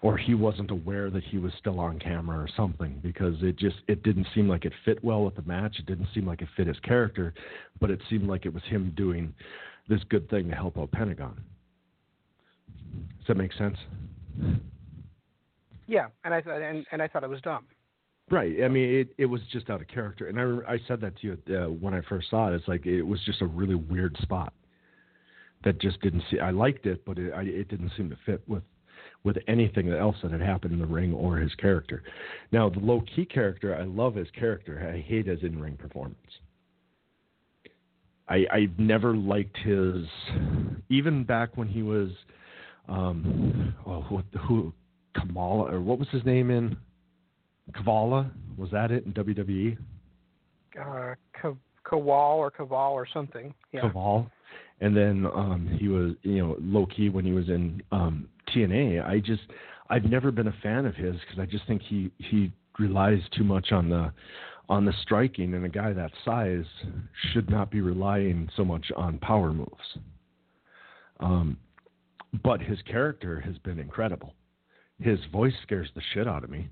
Or 0.00 0.16
he 0.16 0.34
wasn't 0.34 0.70
aware 0.72 1.10
that 1.10 1.22
he 1.22 1.38
was 1.38 1.52
still 1.58 1.78
on 1.78 2.00
camera 2.00 2.38
or 2.38 2.48
something 2.56 2.98
because 3.02 3.36
it 3.40 3.56
just 3.56 3.76
it 3.86 4.02
didn't 4.02 4.26
seem 4.34 4.48
like 4.48 4.64
it 4.64 4.72
fit 4.84 5.02
well 5.04 5.24
with 5.24 5.36
the 5.36 5.42
match. 5.42 5.76
It 5.78 5.86
didn't 5.86 6.08
seem 6.12 6.26
like 6.26 6.42
it 6.42 6.48
fit 6.56 6.66
his 6.66 6.78
character, 6.80 7.32
but 7.80 7.90
it 7.90 8.00
seemed 8.10 8.28
like 8.28 8.44
it 8.44 8.52
was 8.52 8.64
him 8.64 8.92
doing 8.96 9.32
this 9.88 10.00
good 10.08 10.28
thing 10.28 10.48
to 10.48 10.56
help 10.56 10.76
out 10.76 10.90
Pentagon. 10.90 11.40
Does 13.18 13.28
that 13.28 13.36
make 13.36 13.52
sense? 13.52 13.76
Yeah, 15.86 16.06
and 16.24 16.34
I 16.34 16.40
thought 16.40 16.60
and, 16.60 16.84
and 16.90 17.00
I 17.00 17.06
thought 17.06 17.22
it 17.22 17.30
was 17.30 17.40
dumb. 17.42 17.64
Right. 18.28 18.64
I 18.64 18.68
mean, 18.68 18.88
it, 18.88 19.08
it 19.18 19.26
was 19.26 19.40
just 19.52 19.70
out 19.70 19.80
of 19.80 19.88
character, 19.88 20.26
and 20.26 20.40
I, 20.40 20.72
I 20.74 20.78
said 20.88 21.00
that 21.02 21.16
to 21.20 21.26
you 21.26 21.56
uh, 21.56 21.66
when 21.66 21.94
I 21.94 22.00
first 22.08 22.30
saw 22.30 22.50
it. 22.50 22.54
It's 22.54 22.66
like 22.66 22.86
it 22.86 23.02
was 23.02 23.20
just 23.24 23.42
a 23.42 23.46
really 23.46 23.74
weird 23.74 24.16
spot 24.22 24.52
that 25.64 25.80
just 25.80 26.00
didn't 26.00 26.22
see. 26.30 26.38
I 26.38 26.50
liked 26.50 26.86
it, 26.86 27.04
but 27.04 27.18
it, 27.18 27.32
I, 27.32 27.42
it 27.42 27.68
didn't 27.68 27.92
seem 27.96 28.10
to 28.10 28.16
fit 28.26 28.42
with 28.46 28.62
with 29.24 29.36
anything 29.46 29.88
else 29.92 30.16
that 30.22 30.32
had 30.32 30.40
happened 30.40 30.72
in 30.72 30.80
the 30.80 30.86
ring 30.86 31.12
or 31.12 31.36
his 31.36 31.54
character. 31.54 32.02
Now, 32.50 32.68
the 32.68 32.80
Low 32.80 33.02
Ki 33.14 33.24
character, 33.24 33.76
I 33.76 33.84
love 33.84 34.16
his 34.16 34.26
character. 34.38 34.92
I 34.92 35.00
hate 35.00 35.26
his 35.26 35.42
in 35.42 35.60
ring 35.60 35.76
performance. 35.76 36.18
I 38.28 38.46
I 38.50 38.68
never 38.78 39.14
liked 39.14 39.56
his, 39.58 40.06
even 40.88 41.24
back 41.24 41.56
when 41.56 41.68
he 41.68 41.82
was, 41.82 42.10
um, 42.88 43.74
oh, 43.86 44.02
who, 44.02 44.22
who 44.46 44.72
Kamala 45.14 45.72
or 45.72 45.80
what 45.80 45.98
was 45.98 46.08
his 46.10 46.24
name 46.24 46.50
in 46.50 46.76
Kavala? 47.72 48.30
Was 48.56 48.70
that 48.70 48.90
it 48.90 49.04
in 49.06 49.12
WWE? 49.12 49.76
Uh, 50.78 51.14
or 51.90 52.50
Kaval 52.50 52.92
or 52.92 53.06
something. 53.12 53.54
Yeah. 53.72 53.82
Kaval. 53.82 54.30
And 54.82 54.96
then 54.96 55.26
um, 55.32 55.78
he 55.80 55.86
was, 55.86 56.14
you 56.22 56.38
know, 56.38 56.56
Low 56.60 56.86
Ki 56.86 57.08
when 57.08 57.24
he 57.24 57.30
was 57.30 57.48
in 57.48 57.80
um, 57.92 58.28
TNA. 58.48 59.06
I 59.08 59.20
just, 59.20 59.42
I've 59.88 60.04
never 60.06 60.32
been 60.32 60.48
a 60.48 60.54
fan 60.60 60.86
of 60.86 60.96
his 60.96 61.14
because 61.20 61.38
I 61.38 61.46
just 61.46 61.64
think 61.68 61.82
he 61.82 62.10
he 62.18 62.50
relies 62.80 63.20
too 63.36 63.44
much 63.44 63.70
on 63.70 63.88
the 63.88 64.12
on 64.68 64.84
the 64.84 64.92
striking, 65.02 65.54
and 65.54 65.64
a 65.64 65.68
guy 65.68 65.92
that 65.92 66.10
size 66.24 66.64
should 67.32 67.48
not 67.48 67.70
be 67.70 67.80
relying 67.80 68.48
so 68.56 68.64
much 68.64 68.86
on 68.96 69.18
power 69.18 69.52
moves. 69.52 69.70
Um, 71.20 71.56
but 72.42 72.60
his 72.60 72.82
character 72.82 73.38
has 73.38 73.56
been 73.58 73.78
incredible. 73.78 74.34
His 74.98 75.20
voice 75.30 75.54
scares 75.62 75.90
the 75.94 76.02
shit 76.12 76.26
out 76.26 76.42
of 76.42 76.50
me, 76.50 76.68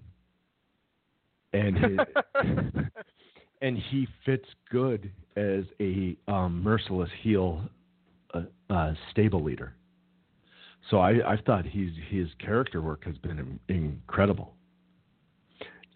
and 1.52 1.76
his, 1.76 1.98
and 3.62 3.78
he 3.78 4.08
fits 4.26 4.48
good 4.68 5.12
as 5.36 5.62
a 5.80 6.16
um, 6.26 6.60
merciless 6.60 7.10
heel, 7.22 7.62
uh, 8.34 8.42
uh, 8.72 8.94
stable 9.10 9.42
leader. 9.42 9.74
So 10.90 10.98
I, 10.98 11.32
I 11.32 11.36
thought 11.44 11.66
he's 11.66 11.90
his 12.08 12.28
character 12.38 12.80
work 12.80 13.04
has 13.04 13.16
been 13.18 13.58
incredible. 13.68 14.54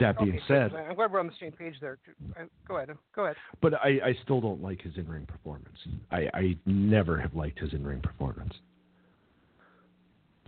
That 0.01 0.19
being 0.19 0.31
Okay, 0.31 0.43
said, 0.49 0.75
I'm 0.75 0.97
glad 0.97 1.13
we're 1.13 1.21
on 1.21 1.29
the 1.29 1.33
same 1.41 1.53
page 1.53 1.77
there. 1.81 1.99
Uh, 2.39 2.45
Go 2.67 2.77
ahead. 2.79 2.91
Go 3.15 3.25
ahead. 3.25 3.37
but 3.63 3.75
I, 3.75 4.01
I 4.05 4.19
still 4.25 4.41
don't 4.41 4.61
like 4.61 4.83
his 4.83 4.97
in 4.97 5.07
ring 5.09 5.25
performance. 5.25 5.79
I, 6.11 6.29
I 6.35 6.57
never 6.67 7.17
have 7.21 7.35
liked 7.35 7.61
his 7.61 7.73
in 7.73 7.85
ring 7.85 8.01
performance. 8.01 8.53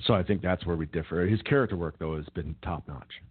So 0.05 0.15
I 0.15 0.23
think 0.25 0.43
that's 0.43 0.67
where 0.67 0.77
we 0.77 0.87
differ. 0.87 1.27
His 1.27 1.41
character 1.43 1.77
work 1.77 1.95
though 1.99 2.17
has 2.17 2.27
been 2.35 2.57
top 2.63 2.87
notch. 2.89 3.23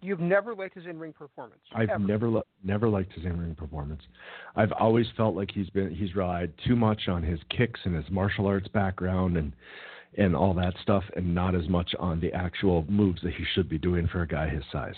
You've 0.00 0.20
never 0.20 0.54
liked 0.54 0.76
his 0.76 0.86
in-ring 0.86 1.12
performance. 1.12 1.60
I've 1.74 1.88
ever. 1.88 1.98
never 1.98 2.40
never 2.62 2.88
liked 2.88 3.12
his 3.12 3.24
in 3.24 3.38
ring 3.38 3.54
performance. 3.54 4.02
I've 4.54 4.72
always 4.72 5.06
felt 5.16 5.34
like 5.34 5.50
he's 5.50 5.70
been 5.70 5.92
he's 5.94 6.14
relied 6.14 6.52
too 6.66 6.76
much 6.76 7.08
on 7.08 7.22
his 7.22 7.40
kicks 7.50 7.80
and 7.84 7.94
his 7.94 8.04
martial 8.10 8.46
arts 8.46 8.68
background 8.68 9.36
and 9.36 9.52
and 10.16 10.34
all 10.34 10.54
that 10.54 10.74
stuff, 10.82 11.04
and 11.16 11.34
not 11.34 11.54
as 11.54 11.68
much 11.68 11.94
on 11.98 12.20
the 12.20 12.32
actual 12.32 12.84
moves 12.88 13.20
that 13.22 13.34
he 13.34 13.44
should 13.54 13.68
be 13.68 13.78
doing 13.78 14.06
for 14.08 14.22
a 14.22 14.26
guy 14.26 14.48
his 14.48 14.62
size. 14.72 14.94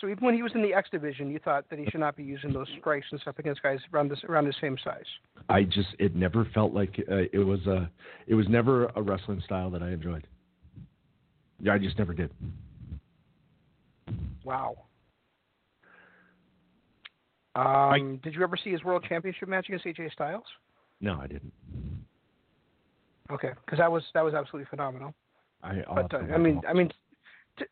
So 0.00 0.08
even 0.08 0.24
when 0.24 0.34
he 0.34 0.42
was 0.42 0.52
in 0.54 0.62
the 0.62 0.74
X 0.74 0.90
division, 0.90 1.30
you 1.30 1.38
thought 1.38 1.68
that 1.70 1.78
he 1.78 1.86
should 1.86 2.00
not 2.00 2.16
be 2.16 2.24
using 2.24 2.52
those 2.52 2.66
strikes 2.78 3.06
and 3.10 3.20
stuff 3.20 3.38
against 3.38 3.62
guys 3.62 3.78
around 3.92 4.10
this 4.10 4.18
around 4.28 4.46
the 4.46 4.54
same 4.60 4.76
size. 4.82 5.04
I 5.48 5.62
just 5.62 5.88
it 5.98 6.16
never 6.16 6.46
felt 6.54 6.72
like 6.72 7.02
uh, 7.10 7.22
it 7.32 7.44
was 7.46 7.66
a 7.66 7.90
it 8.26 8.34
was 8.34 8.48
never 8.48 8.86
a 8.96 9.02
wrestling 9.02 9.42
style 9.44 9.70
that 9.70 9.82
I 9.82 9.90
enjoyed. 9.90 10.26
Yeah, 11.60 11.74
I 11.74 11.78
just 11.78 11.98
never 11.98 12.12
did. 12.12 12.30
Wow. 14.44 14.76
Um, 17.56 18.20
did 18.22 18.34
you 18.34 18.42
ever 18.42 18.56
see 18.62 18.70
his 18.70 18.82
World 18.82 19.04
Championship 19.08 19.48
match 19.48 19.66
against 19.68 19.84
AJ 19.84 20.12
Styles? 20.12 20.44
No, 21.00 21.20
I 21.20 21.26
didn't. 21.26 21.52
Okay, 23.30 23.50
because 23.64 23.78
that 23.78 23.90
was 23.90 24.02
that 24.12 24.24
was 24.24 24.34
absolutely 24.34 24.68
phenomenal. 24.68 25.14
I 25.62 25.82
But 25.94 26.12
uh, 26.12 26.18
I 26.34 26.36
mean. 26.36 26.60
I 26.68 26.72
mean, 26.74 26.90
t- 27.58 27.64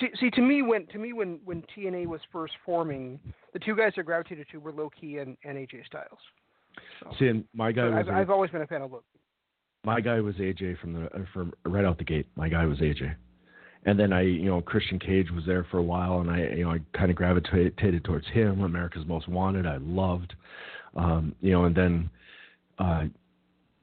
see, 0.00 0.08
see, 0.18 0.30
to 0.30 0.40
me, 0.40 0.62
when 0.62 0.86
to 0.88 0.98
me 0.98 1.12
when 1.12 1.40
when 1.44 1.62
TNA 1.76 2.06
was 2.06 2.20
first 2.32 2.54
forming, 2.64 3.20
the 3.52 3.58
two 3.58 3.76
guys 3.76 3.92
I 3.96 4.02
gravitated 4.02 4.46
to 4.52 4.58
were 4.58 4.72
Low 4.72 4.90
Ki 4.98 5.18
and, 5.18 5.36
and 5.44 5.56
AJ 5.56 5.86
Styles. 5.86 6.18
So, 7.00 7.10
See, 7.18 7.28
and 7.28 7.44
my 7.54 7.70
guy 7.70 7.84
was 7.84 7.94
I've, 7.94 8.08
A- 8.08 8.12
I've 8.12 8.30
always 8.30 8.50
been 8.50 8.62
a 8.62 8.66
fan 8.66 8.82
of 8.82 8.92
Low. 8.92 9.02
my 9.84 10.00
guy 10.00 10.20
was 10.20 10.34
AJ 10.36 10.80
from 10.80 10.94
the 10.94 11.04
uh, 11.14 11.24
from 11.32 11.52
right 11.64 11.84
out 11.84 11.98
the 11.98 12.04
gate. 12.04 12.26
My 12.34 12.48
guy 12.48 12.64
was 12.66 12.78
AJ, 12.78 13.14
and 13.84 13.98
then 13.98 14.12
I 14.12 14.22
you 14.22 14.46
know 14.46 14.60
Christian 14.60 14.98
Cage 14.98 15.30
was 15.30 15.44
there 15.46 15.66
for 15.70 15.78
a 15.78 15.82
while, 15.82 16.20
and 16.20 16.30
I 16.30 16.54
you 16.56 16.64
know 16.64 16.70
I 16.70 16.80
kind 16.96 17.10
of 17.10 17.16
gravitated 17.16 18.04
towards 18.04 18.26
him. 18.28 18.62
America's 18.62 19.06
Most 19.06 19.28
Wanted, 19.28 19.66
I 19.66 19.78
loved, 19.78 20.34
um, 20.96 21.34
you 21.40 21.52
know, 21.52 21.64
and 21.64 21.76
then 21.76 22.10
uh, 22.78 23.04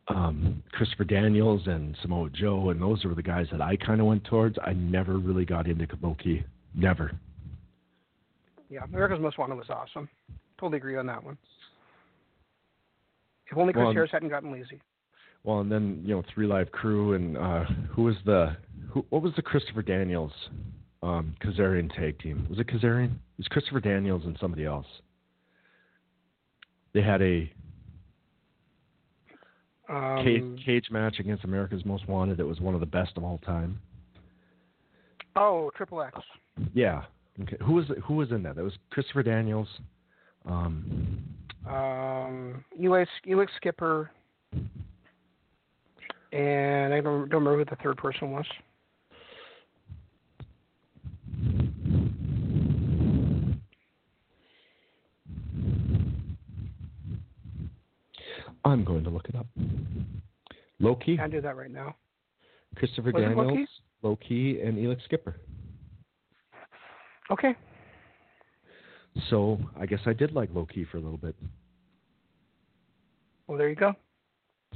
um, 0.08 0.64
Christopher 0.72 1.06
Daniels 1.06 1.62
and 1.66 1.98
Samoa 2.02 2.30
Joe, 2.30 2.70
and 2.70 2.82
those 2.82 3.04
were 3.04 3.16
the 3.16 3.24
guys 3.24 3.48
that 3.52 3.62
I 3.62 3.76
kind 3.76 4.00
of 4.00 4.08
went 4.08 4.24
towards. 4.26 4.58
I 4.64 4.74
never 4.74 5.18
really 5.18 5.46
got 5.46 5.68
into 5.68 5.88
Kabuki, 5.88 6.44
never. 6.76 7.12
Yeah, 8.70 8.84
America's 8.84 9.20
Most 9.20 9.38
Wanted 9.38 9.56
was 9.56 9.70
awesome. 9.70 10.10
Totally 10.60 10.78
agree 10.78 10.98
on 10.98 11.06
that 11.08 11.24
one. 11.24 11.38
If 13.52 13.58
only 13.58 13.74
Chris 13.74 13.84
Well, 13.86 13.94
Harris 13.94 14.12
hadn't 14.12 14.30
gotten 14.30 14.52
lazy. 14.52 14.80
Well, 15.46 15.60
and 15.60 15.72
then 15.72 16.02
you 16.04 16.16
know 16.16 16.24
3Live 16.36 16.72
Kru, 16.72 17.14
and 17.14 17.38
uh, 17.38 17.66
who 17.92 18.04
was 18.04 18.16
the 18.26 18.58
who? 18.90 19.06
What 19.10 19.22
was 19.22 19.32
the 19.36 19.42
Christopher 19.44 19.84
Daniels 19.84 20.32
um, 21.04 21.36
Kazarian 21.44 21.94
tag 21.96 22.20
team? 22.20 22.48
Was 22.50 22.60
it 22.60 22.68
Kazarian? 22.68 23.12
It 23.14 23.38
was 23.38 23.48
Christopher 23.48 23.80
Daniels 23.80 24.24
and 24.26 24.36
somebody 24.42 24.66
else. 24.66 24.88
They 26.94 27.02
had 27.02 27.22
a 27.22 27.52
Um, 29.88 30.24
cage, 30.24 30.66
cage 30.66 30.88
match 30.90 31.20
against 31.20 31.44
America's 31.44 31.86
Most 31.86 32.08
Wanted 32.08 32.38
that 32.38 32.46
was 32.46 32.60
one 32.60 32.74
of 32.74 32.80
the 32.80 32.88
best 32.88 33.16
of 33.18 33.24
all 33.24 33.38
time. 33.40 33.80
Oh, 35.36 35.70
Triple 35.76 36.02
X. 36.02 36.18
Yeah. 36.74 37.04
Okay. 37.44 37.58
Who 37.64 37.74
was 37.74 37.86
who 38.04 38.16
was 38.16 38.32
in 38.32 38.42
that? 38.44 38.56
That 38.56 38.64
was 38.64 38.74
Christopher 38.90 39.22
Daniels. 39.22 39.68
Um, 40.48 41.22
Um, 41.68 42.64
Elix 42.80 43.08
Skipper, 43.58 44.10
and 46.36 46.94
I 46.94 47.00
don't, 47.00 47.30
don't 47.30 47.46
remember 47.46 47.60
who 47.60 47.66
the 47.66 47.82
third 47.82 47.96
person 47.98 48.32
was. 48.32 48.46
I'm 58.66 58.84
going 58.84 59.04
to 59.06 59.10
look 59.10 59.30
it 59.30 59.36
up. 59.36 59.48
Low 60.80 60.96
Ki, 60.96 61.16
Can't 61.16 61.32
do 61.32 61.40
that 61.40 61.56
right 61.56 61.72
now. 61.72 61.96
Christopher 62.76 63.12
Was 63.12 63.22
Daniels, 63.22 63.70
Low 64.02 64.18
Ki? 64.18 64.58
Loki, 64.58 64.62
and 64.62 64.78
Elix 64.78 65.04
Skipper. 65.06 65.38
Okay. 67.32 67.56
So 69.30 69.58
I 69.80 69.86
guess 69.86 70.02
I 70.06 70.12
did 70.12 70.34
like 70.34 70.50
Low 70.54 70.66
Ki 70.66 70.86
for 70.92 70.98
a 70.98 71.00
little 71.00 71.18
bit. 71.18 71.36
Well, 73.48 73.58
there 73.58 73.70
you 73.70 73.76
go. 73.76 73.94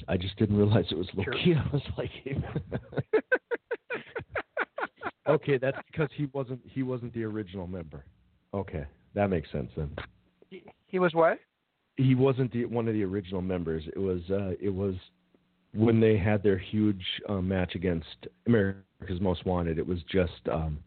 I 0.08 0.18
just 0.18 0.38
didn't 0.38 0.58
realize 0.58 0.86
it 0.92 0.98
was 0.98 1.08
Sure. 1.24 1.34
Low 1.34 1.44
Ki. 1.44 1.54
I 1.58 1.70
was 1.72 1.82
like, 1.98 2.12
okay, 5.28 5.58
that's 5.58 5.78
because 5.92 6.10
he 6.16 6.28
wasn't 6.34 6.62
he 6.64 6.84
wasn't 6.84 7.14
the 7.14 7.24
original 7.24 7.68
member. 7.68 8.06
Okay, 8.54 8.86
that 9.14 9.30
makes 9.30 9.52
sense 9.52 9.70
then. 9.76 9.92
He 10.88 11.00
was 11.00 11.14
what? 11.14 11.40
He 11.98 12.16
wasn't 12.16 12.52
the 12.52 12.66
one 12.66 12.88
of 12.88 12.94
the 12.94 13.04
original 13.04 13.42
members. 13.42 13.84
It 13.88 14.00
was 14.00 14.22
uh, 14.32 14.52
it 14.60 14.74
was 14.74 14.96
when 15.74 16.00
they 16.00 16.18
had 16.18 16.42
their 16.42 16.58
huge 16.58 17.04
um, 17.28 17.48
match 17.48 17.76
against 17.76 18.28
America's 18.48 19.22
Most 19.22 19.46
Wanted. 19.46 19.78
It 19.78 19.86
was 19.86 20.00
just 20.12 20.42
um, 20.52 20.80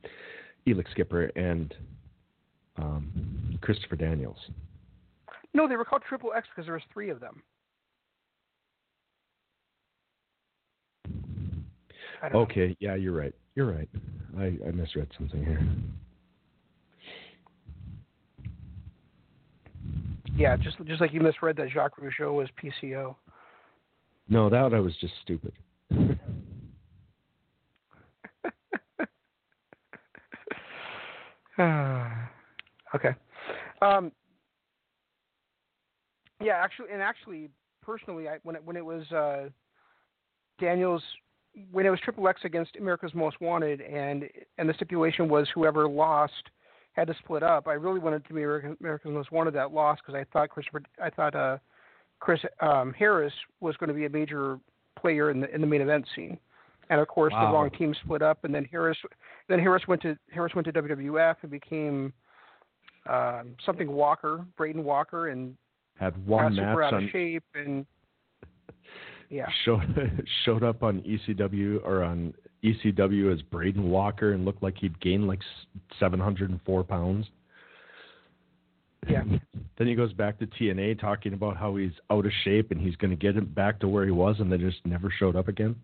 Elix 0.67 0.91
Skipper 0.91 1.27
and 1.37 1.75
um, 2.77 3.59
Christopher 3.61 3.97
Daniels. 3.97 4.39
No, 5.55 5.69
they 5.69 5.77
were 5.77 5.85
called 5.85 6.03
Triple 6.09 6.33
X 6.35 6.49
because 6.51 6.67
there 6.67 6.75
was 6.75 6.83
three 6.93 7.11
of 7.11 7.21
them. 7.21 7.43
Don't 12.28 12.32
know. 12.35 12.40
Okay, 12.40 12.77
yeah, 12.81 12.94
you're 12.94 13.12
right. 13.12 13.35
You're 13.55 13.73
right. 13.73 13.89
I, 14.39 14.57
I 14.66 14.70
misread 14.73 15.09
something 15.19 15.44
here. 15.44 15.61
Yeah, 20.35 20.57
just 20.57 20.78
just 20.85 21.01
like 21.01 21.12
you 21.12 21.20
misread 21.20 21.57
that 21.57 21.70
Jacques 21.70 21.97
Rougeau 22.01 22.32
was 22.35 22.49
PCO. 22.62 23.16
No, 24.28 24.49
that 24.49 24.73
I 24.73 24.81
was 24.81 24.97
just 25.01 25.12
stupid. 25.23 25.53
okay. 32.94 33.15
Um, 33.82 34.11
yeah, 36.40 36.55
actually, 36.55 36.89
and 36.93 37.03
actually, 37.03 37.51
personally, 37.82 38.28
I, 38.28 38.39
when 38.43 38.57
it 38.57 38.65
when 38.65 38.77
it 38.77 38.85
was 38.85 39.11
uh, 39.12 39.49
Daniels 40.59 41.03
when 41.70 41.87
it 41.87 41.91
was 41.91 42.01
Triple 42.01 42.27
X 42.29 42.41
against 42.45 42.77
America's 42.77 43.15
Most 43.15 43.41
Wanted, 43.41 43.81
and 43.81 44.24
and 44.59 44.69
the 44.69 44.74
stipulation 44.74 45.29
was 45.29 45.49
whoever 45.55 45.89
lost 45.89 46.33
had 46.93 47.07
to 47.07 47.15
split 47.24 47.43
up. 47.43 47.69
I 47.69 47.73
really 47.73 48.01
wanted 48.01 48.24
to 48.27 48.35
be 48.35 48.43
America's 48.43 49.11
Most 49.12 49.33
Wanted 49.33 49.55
that 49.55 49.73
lost 49.73 50.03
because 50.05 50.19
I 50.19 50.24
thought 50.33 50.51
Christopher, 50.51 50.83
I 51.03 51.11
thought 51.11 51.35
uh, 51.35 51.59
Chris 52.20 52.41
um, 52.61 52.95
Harris 52.99 53.33
was 53.61 53.77
going 53.77 53.89
to 53.89 53.95
be 53.95 54.07
a 54.07 54.11
major 54.11 54.59
player 54.99 55.31
in 55.31 55.41
the 55.41 55.55
in 55.55 55.61
the 55.61 55.66
main 55.66 55.81
event 55.81 56.07
scene. 56.15 56.39
And 56.91 57.01
of 57.01 57.09
course, 57.09 57.33
Wow. 57.33 57.47
the 57.47 57.53
wrong 57.55 57.70
team 57.70 57.95
split 58.05 58.23
up, 58.23 58.45
and 58.45 58.55
then 58.55 58.65
Harris 58.66 58.99
then 59.49 59.59
Harris 59.59 59.87
went 59.89 60.03
to 60.03 60.16
Harris 60.31 60.55
went 60.55 60.66
to 60.66 60.73
WWF 60.73 61.37
and 61.43 61.51
became 61.51 62.12
um, 63.09 63.57
something 63.65 63.91
Walker, 63.91 64.45
Braden 64.57 64.85
Walker, 64.85 65.29
and 65.29 65.57
Had 65.99 66.15
one 66.27 66.55
super 66.55 66.66
match 66.77 66.93
out 66.93 66.95
on 66.95 67.09
shape 67.11 67.45
and 67.55 67.87
yeah. 69.33 69.47
showed 69.65 70.27
showed 70.45 70.63
up 70.63 70.83
on 70.83 71.01
ECW 71.01 71.83
or 71.85 72.05
on 72.05 72.35
ECW 72.63 73.33
as 73.33 73.41
Braden 73.43 73.91
Walker 73.91 74.33
and 74.33 74.45
looked 74.45 74.63
like 74.63 74.77
he'd 74.79 75.01
gained 75.01 75.27
like 75.27 75.41
seven 75.99 76.21
hundred 76.21 76.51
and 76.51 76.61
four 76.65 76.85
pounds. 76.85 77.27
Yeah. 79.09 79.25
Then 79.79 79.87
he 79.89 79.97
goes 79.97 80.13
back 80.13 80.39
to 80.39 80.47
TNA 80.47 81.01
talking 81.01 81.33
about 81.33 81.57
how 81.57 81.75
he's 81.75 81.91
out 82.09 82.25
of 82.25 82.31
shape 82.45 82.71
and 82.71 82.81
he's 82.81 82.95
going 82.95 83.11
to 83.11 83.17
get 83.17 83.35
him 83.37 83.47
back 83.47 83.81
to 83.81 83.89
where 83.89 84.05
he 84.05 84.13
was, 84.13 84.37
and 84.39 84.53
then 84.53 84.61
just 84.61 84.85
never 84.85 85.13
showed 85.19 85.35
up 85.35 85.49
again. 85.49 85.75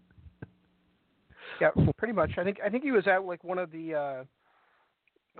Yeah, 1.61 1.70
pretty 1.97 2.15
much. 2.15 2.33
I 2.39 2.45
think 2.45 2.59
I 2.65 2.69
think 2.69 2.85
he 2.85 2.93
was 2.93 3.07
at 3.09 3.25
like 3.25 3.43
one 3.43 3.59
of 3.59 3.73
the 3.73 3.95
uh, 3.95 4.25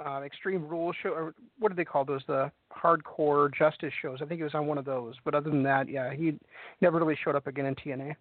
uh, 0.05 0.21
Extreme 0.23 0.67
Rules 0.67 0.97
show, 1.03 1.11
or 1.11 1.35
what 1.59 1.71
do 1.71 1.75
they 1.75 1.85
call 1.85 2.05
those? 2.05 2.23
The 2.27 2.51
Hardcore 2.73 3.55
Justice 3.57 3.93
shows. 4.01 4.19
I 4.23 4.27
think 4.27 4.39
he 4.39 4.45
was 4.45 4.55
on 4.55 4.67
one 4.67 4.79
of 4.79 4.85
those. 4.85 5.15
But 5.25 5.35
other 5.35 5.51
than 5.51 5.63
that, 5.65 5.89
yeah, 5.89 6.13
he 6.15 6.39
never 6.81 6.99
really 6.99 7.17
showed 7.25 7.37
up 7.37 7.47
again 7.47 7.67
in 7.67 7.75
TNA. 7.75 8.15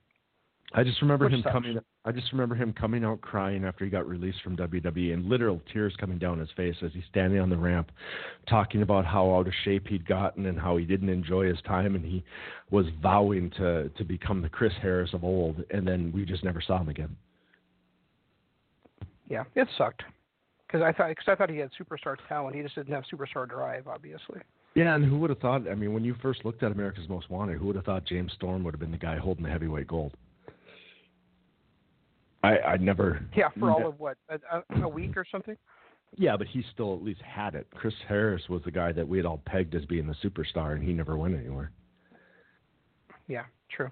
I 0.74 0.84
just 0.84 1.02
remember 1.02 1.26
Which 1.26 1.36
him 1.36 1.44
sucks. 1.44 1.54
coming. 1.54 1.80
I 2.04 2.12
just 2.12 2.32
remember 2.34 2.54
him 2.54 2.74
coming 2.74 3.06
out 3.06 3.22
crying 3.22 3.64
after 3.64 3.86
he 3.86 3.90
got 3.90 4.08
released 4.08 4.42
from 4.42 4.58
WWE, 4.58 5.14
and 5.14 5.26
literal 5.26 5.62
tears 5.72 5.94
coming 5.98 6.18
down 6.18 6.40
his 6.40 6.50
face 6.58 6.76
as 6.84 6.92
he's 6.94 7.06
standing 7.10 7.40
on 7.40 7.50
the 7.50 7.58
ramp, 7.58 7.90
talking 8.50 8.82
about 8.82 9.06
how 9.06 9.34
out 9.34 9.48
of 9.48 9.54
shape 9.64 9.88
he'd 9.88 10.06
gotten 10.06 10.46
and 10.46 10.60
how 10.60 10.76
he 10.76 10.84
didn't 10.84 11.08
enjoy 11.08 11.48
his 11.48 11.62
time, 11.66 11.96
and 11.96 12.04
he 12.04 12.22
was 12.70 12.86
vowing 13.02 13.50
to 13.52 13.90
to 13.90 14.04
become 14.04 14.42
the 14.42 14.50
Chris 14.50 14.74
Harris 14.82 15.14
of 15.14 15.24
old, 15.24 15.64
and 15.72 15.88
then 15.88 16.12
we 16.14 16.26
just 16.26 16.44
never 16.44 16.60
saw 16.60 16.80
him 16.80 16.90
again. 16.90 17.16
Yeah, 19.30 19.44
it 19.56 19.70
sucked 19.78 20.04
because 20.68 20.82
I 20.82 20.92
thought 20.92 21.10
because 21.10 21.26
I 21.28 21.36
thought 21.36 21.50
he 21.50 21.58
had 21.58 21.70
superstar 21.80 22.18
talent. 22.28 22.56
He 22.56 22.62
just 22.62 22.76
didn't 22.76 22.94
have 22.94 23.04
superstar 23.12 23.48
drive, 23.48 23.88
obviously. 23.88 24.42
Yeah, 24.76 24.96
and 24.96 25.04
who 25.04 25.18
would 25.20 25.30
have 25.30 25.40
thought? 25.40 25.68
I 25.68 25.76
mean, 25.76 25.94
when 25.94 26.04
you 26.04 26.16
first 26.22 26.46
looked 26.46 26.62
at 26.62 26.72
America's 26.72 27.10
Most 27.10 27.30
Wanted, 27.30 27.58
who 27.58 27.68
would 27.68 27.76
have 27.76 27.86
thought 27.86 28.06
James 28.06 28.32
Storm 28.34 28.64
would 28.64 28.74
have 28.74 28.80
been 28.80 28.92
the 28.92 28.98
guy 28.98 29.18
holding 29.18 29.44
the 29.44 29.50
heavyweight 29.50 29.88
gold? 29.88 30.14
I 32.44 32.60
I 32.60 32.78
never. 32.78 33.26
Yeah, 33.36 33.50
for 33.60 33.72
all 33.72 33.88
of 33.88 34.00
what 34.00 34.18
a, 34.30 34.40
a, 34.58 34.84
a 34.84 34.88
week 34.88 35.18
or 35.18 35.26
something. 35.32 35.58
Yeah, 36.16 36.38
but 36.38 36.48
he 36.48 36.64
still 36.74 36.96
at 36.96 37.04
least 37.04 37.22
had 37.22 37.56
it. 37.56 37.68
Chris 37.74 37.94
Harris 38.08 38.42
was 38.50 38.62
the 38.64 38.72
guy 38.72 38.92
that 38.92 39.08
we 39.08 39.18
had 39.18 39.26
all 39.26 39.42
pegged 39.46 39.76
as 39.76 39.86
being 39.86 40.08
the 40.08 40.16
superstar, 40.24 40.74
and 40.74 40.84
he 40.84 40.94
never 40.94 41.18
went 41.18 41.36
anywhere. 41.36 41.72
Yeah, 43.28 43.44
true. 43.70 43.92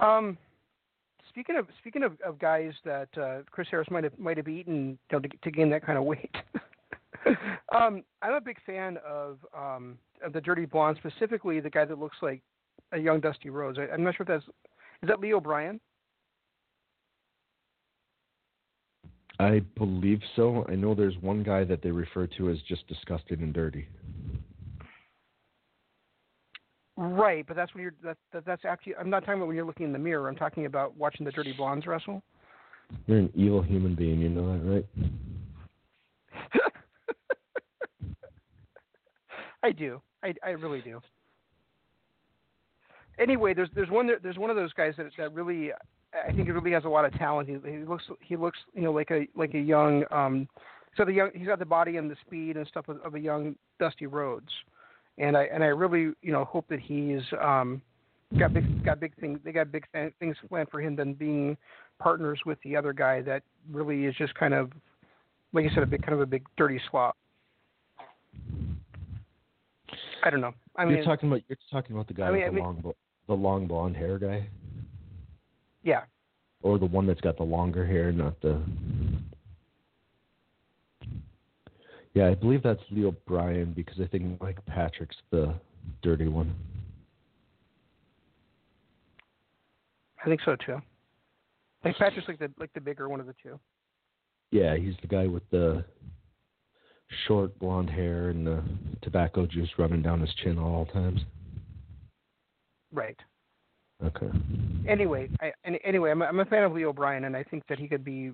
Um, 0.00 0.36
speaking 1.32 1.56
of 1.56 1.66
speaking 1.78 2.02
of, 2.02 2.12
of 2.24 2.38
guys 2.38 2.72
that 2.84 3.08
uh, 3.20 3.38
Chris 3.50 3.68
Harris 3.70 3.88
might 3.90 4.04
have 4.04 4.18
might 4.18 4.36
have 4.36 4.48
eaten 4.48 4.98
you 5.10 5.18
know, 5.18 5.20
to, 5.20 5.28
to 5.42 5.50
gain 5.50 5.70
that 5.70 5.84
kind 5.84 5.98
of 5.98 6.04
weight. 6.04 6.34
um, 7.74 8.02
I'm 8.20 8.34
a 8.34 8.40
big 8.40 8.58
fan 8.64 8.98
of 9.06 9.38
um, 9.56 9.98
of 10.24 10.32
the 10.32 10.40
Dirty 10.40 10.66
Blonde, 10.66 10.98
specifically 10.98 11.60
the 11.60 11.70
guy 11.70 11.84
that 11.84 11.98
looks 11.98 12.16
like 12.22 12.42
a 12.92 12.98
young 12.98 13.20
Dusty 13.20 13.50
Rhodes. 13.50 13.78
I, 13.78 13.92
I'm 13.92 14.02
not 14.02 14.16
sure 14.16 14.24
if 14.24 14.28
that's 14.28 14.44
is 15.02 15.08
that 15.08 15.20
Leo 15.20 15.40
Brien. 15.40 15.80
I 19.40 19.60
believe 19.76 20.20
so. 20.36 20.64
I 20.68 20.74
know 20.74 20.94
there's 20.94 21.16
one 21.20 21.42
guy 21.42 21.64
that 21.64 21.82
they 21.82 21.90
refer 21.90 22.28
to 22.38 22.50
as 22.50 22.58
just 22.68 22.86
disgusting 22.86 23.42
and 23.42 23.52
dirty. 23.52 23.88
Right, 27.04 27.44
but 27.48 27.56
that's 27.56 27.74
when 27.74 27.82
you're 27.82 27.94
that, 28.04 28.16
that 28.32 28.44
that's. 28.46 28.62
You, 28.84 28.94
I'm 28.98 29.10
not 29.10 29.20
talking 29.20 29.34
about 29.34 29.48
when 29.48 29.56
you're 29.56 29.64
looking 29.64 29.86
in 29.86 29.92
the 29.92 29.98
mirror. 29.98 30.28
I'm 30.28 30.36
talking 30.36 30.66
about 30.66 30.96
watching 30.96 31.26
the 31.26 31.32
Dirty 31.32 31.52
Blondes 31.52 31.84
wrestle. 31.84 32.22
You're 33.08 33.18
an 33.18 33.32
evil 33.34 33.60
human 33.60 33.96
being, 33.96 34.20
you 34.20 34.28
know 34.28 34.52
that, 34.52 34.64
right? 34.70 34.86
I 39.64 39.72
do. 39.72 40.00
I, 40.22 40.32
I 40.44 40.50
really 40.50 40.80
do. 40.80 41.00
Anyway, 43.18 43.52
there's 43.52 43.70
there's 43.74 43.90
one 43.90 44.08
there's 44.22 44.38
one 44.38 44.50
of 44.50 44.54
those 44.54 44.72
guys 44.72 44.94
that 44.96 45.06
that 45.18 45.34
really 45.34 45.72
I 46.14 46.30
think 46.30 46.44
he 46.44 46.52
really 46.52 46.70
has 46.70 46.84
a 46.84 46.88
lot 46.88 47.04
of 47.04 47.12
talent. 47.18 47.48
He, 47.48 47.56
he 47.68 47.78
looks 47.78 48.04
he 48.20 48.36
looks 48.36 48.58
you 48.74 48.82
know 48.82 48.92
like 48.92 49.10
a 49.10 49.26
like 49.34 49.54
a 49.54 49.60
young 49.60 50.04
um 50.12 50.48
so 50.96 51.04
the 51.04 51.12
young 51.12 51.30
he's 51.34 51.48
got 51.48 51.58
the 51.58 51.64
body 51.64 51.96
and 51.96 52.08
the 52.08 52.16
speed 52.24 52.56
and 52.56 52.64
stuff 52.68 52.88
of, 52.88 53.00
of 53.00 53.16
a 53.16 53.20
young 53.20 53.56
Dusty 53.80 54.06
Rhodes, 54.06 54.52
and 55.18 55.36
I 55.36 55.44
and 55.44 55.62
I 55.62 55.68
really 55.68 56.12
you 56.22 56.32
know 56.32 56.44
hope 56.44 56.66
that 56.68 56.80
he's 56.80 57.22
um 57.40 57.80
got 58.38 58.54
big 58.54 58.84
got 58.84 58.98
big 59.00 59.14
things 59.20 59.38
they 59.44 59.52
got 59.52 59.70
big 59.72 59.84
th- 59.92 60.12
things 60.18 60.36
planned 60.48 60.68
for 60.70 60.80
him 60.80 60.96
than 60.96 61.14
being 61.14 61.56
partners 61.98 62.40
with 62.46 62.58
the 62.64 62.76
other 62.76 62.92
guy 62.92 63.20
that 63.22 63.42
really 63.70 64.06
is 64.06 64.14
just 64.16 64.34
kind 64.34 64.54
of 64.54 64.72
like 65.52 65.66
I 65.70 65.74
said 65.74 65.82
a 65.82 65.86
big 65.86 66.02
kind 66.02 66.14
of 66.14 66.20
a 66.20 66.26
big 66.26 66.44
dirty 66.56 66.80
slop. 66.90 67.16
I 70.24 70.30
don't 70.30 70.40
know. 70.40 70.54
I 70.76 70.84
mean, 70.84 70.96
you're 70.96 71.04
talking 71.04 71.28
about 71.28 71.42
you're 71.48 71.58
talking 71.70 71.94
about 71.94 72.08
the 72.08 72.14
guy 72.14 72.28
I 72.28 72.30
mean, 72.30 72.40
with 72.40 72.44
I 72.44 72.48
the 72.48 72.54
mean- 72.54 72.64
long 72.64 72.94
the 73.28 73.34
long 73.34 73.66
blonde 73.66 73.96
hair 73.96 74.18
guy, 74.18 74.46
yeah, 75.82 76.02
or 76.62 76.78
the 76.78 76.86
one 76.86 77.06
that's 77.06 77.20
got 77.20 77.36
the 77.36 77.42
longer 77.44 77.84
hair, 77.86 78.12
not 78.12 78.40
the. 78.40 78.60
Yeah, 82.14 82.28
I 82.28 82.34
believe 82.34 82.62
that's 82.62 82.82
Leo 82.90 83.14
Brien 83.26 83.72
because 83.72 83.98
I 84.00 84.06
think 84.06 84.40
Mike 84.40 84.64
Patrick's 84.66 85.16
the 85.30 85.54
dirty 86.02 86.28
one. 86.28 86.54
I 90.22 90.28
think 90.28 90.40
so 90.44 90.56
too. 90.56 90.80
Like 91.84 91.96
Patrick's 91.96 92.28
like 92.28 92.38
the 92.38 92.50
like 92.58 92.72
the 92.74 92.80
bigger 92.80 93.08
one 93.08 93.20
of 93.20 93.26
the 93.26 93.34
two. 93.42 93.58
Yeah, 94.50 94.76
he's 94.76 94.94
the 95.00 95.08
guy 95.08 95.26
with 95.26 95.48
the 95.50 95.84
short 97.26 97.58
blonde 97.58 97.90
hair 97.90 98.28
and 98.28 98.46
the 98.46 98.62
tobacco 99.02 99.46
juice 99.46 99.70
running 99.78 100.02
down 100.02 100.20
his 100.20 100.32
chin 100.42 100.58
at 100.58 100.62
all 100.62 100.86
times. 100.86 101.20
Right. 102.92 103.18
Okay. 104.04 104.28
Anyway, 104.88 105.28
I 105.40 105.52
anyway, 105.84 106.10
I'm 106.10 106.22
a, 106.22 106.24
I'm 106.26 106.40
a 106.40 106.44
fan 106.44 106.64
of 106.64 106.72
Leo 106.72 106.92
Brien, 106.92 107.24
and 107.24 107.36
I 107.36 107.42
think 107.44 107.64
that 107.68 107.78
he 107.78 107.88
could 107.88 108.04
be 108.04 108.32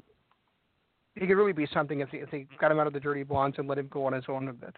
he 1.19 1.27
could 1.27 1.37
really 1.37 1.53
be 1.53 1.67
something 1.73 2.01
if 2.01 2.11
they, 2.11 2.19
if 2.19 2.31
they 2.31 2.47
got 2.61 2.71
him 2.71 2.79
out 2.79 2.87
of 2.87 2.93
the 2.93 3.01
dirty 3.01 3.23
blondes 3.23 3.59
and 3.59 3.69
let 3.69 3.79
him 3.79 3.89
go 3.91 4.07
on 4.07 4.13
his 4.13 4.25
own 4.29 4.49
a 4.49 4.53
bit. 4.53 4.77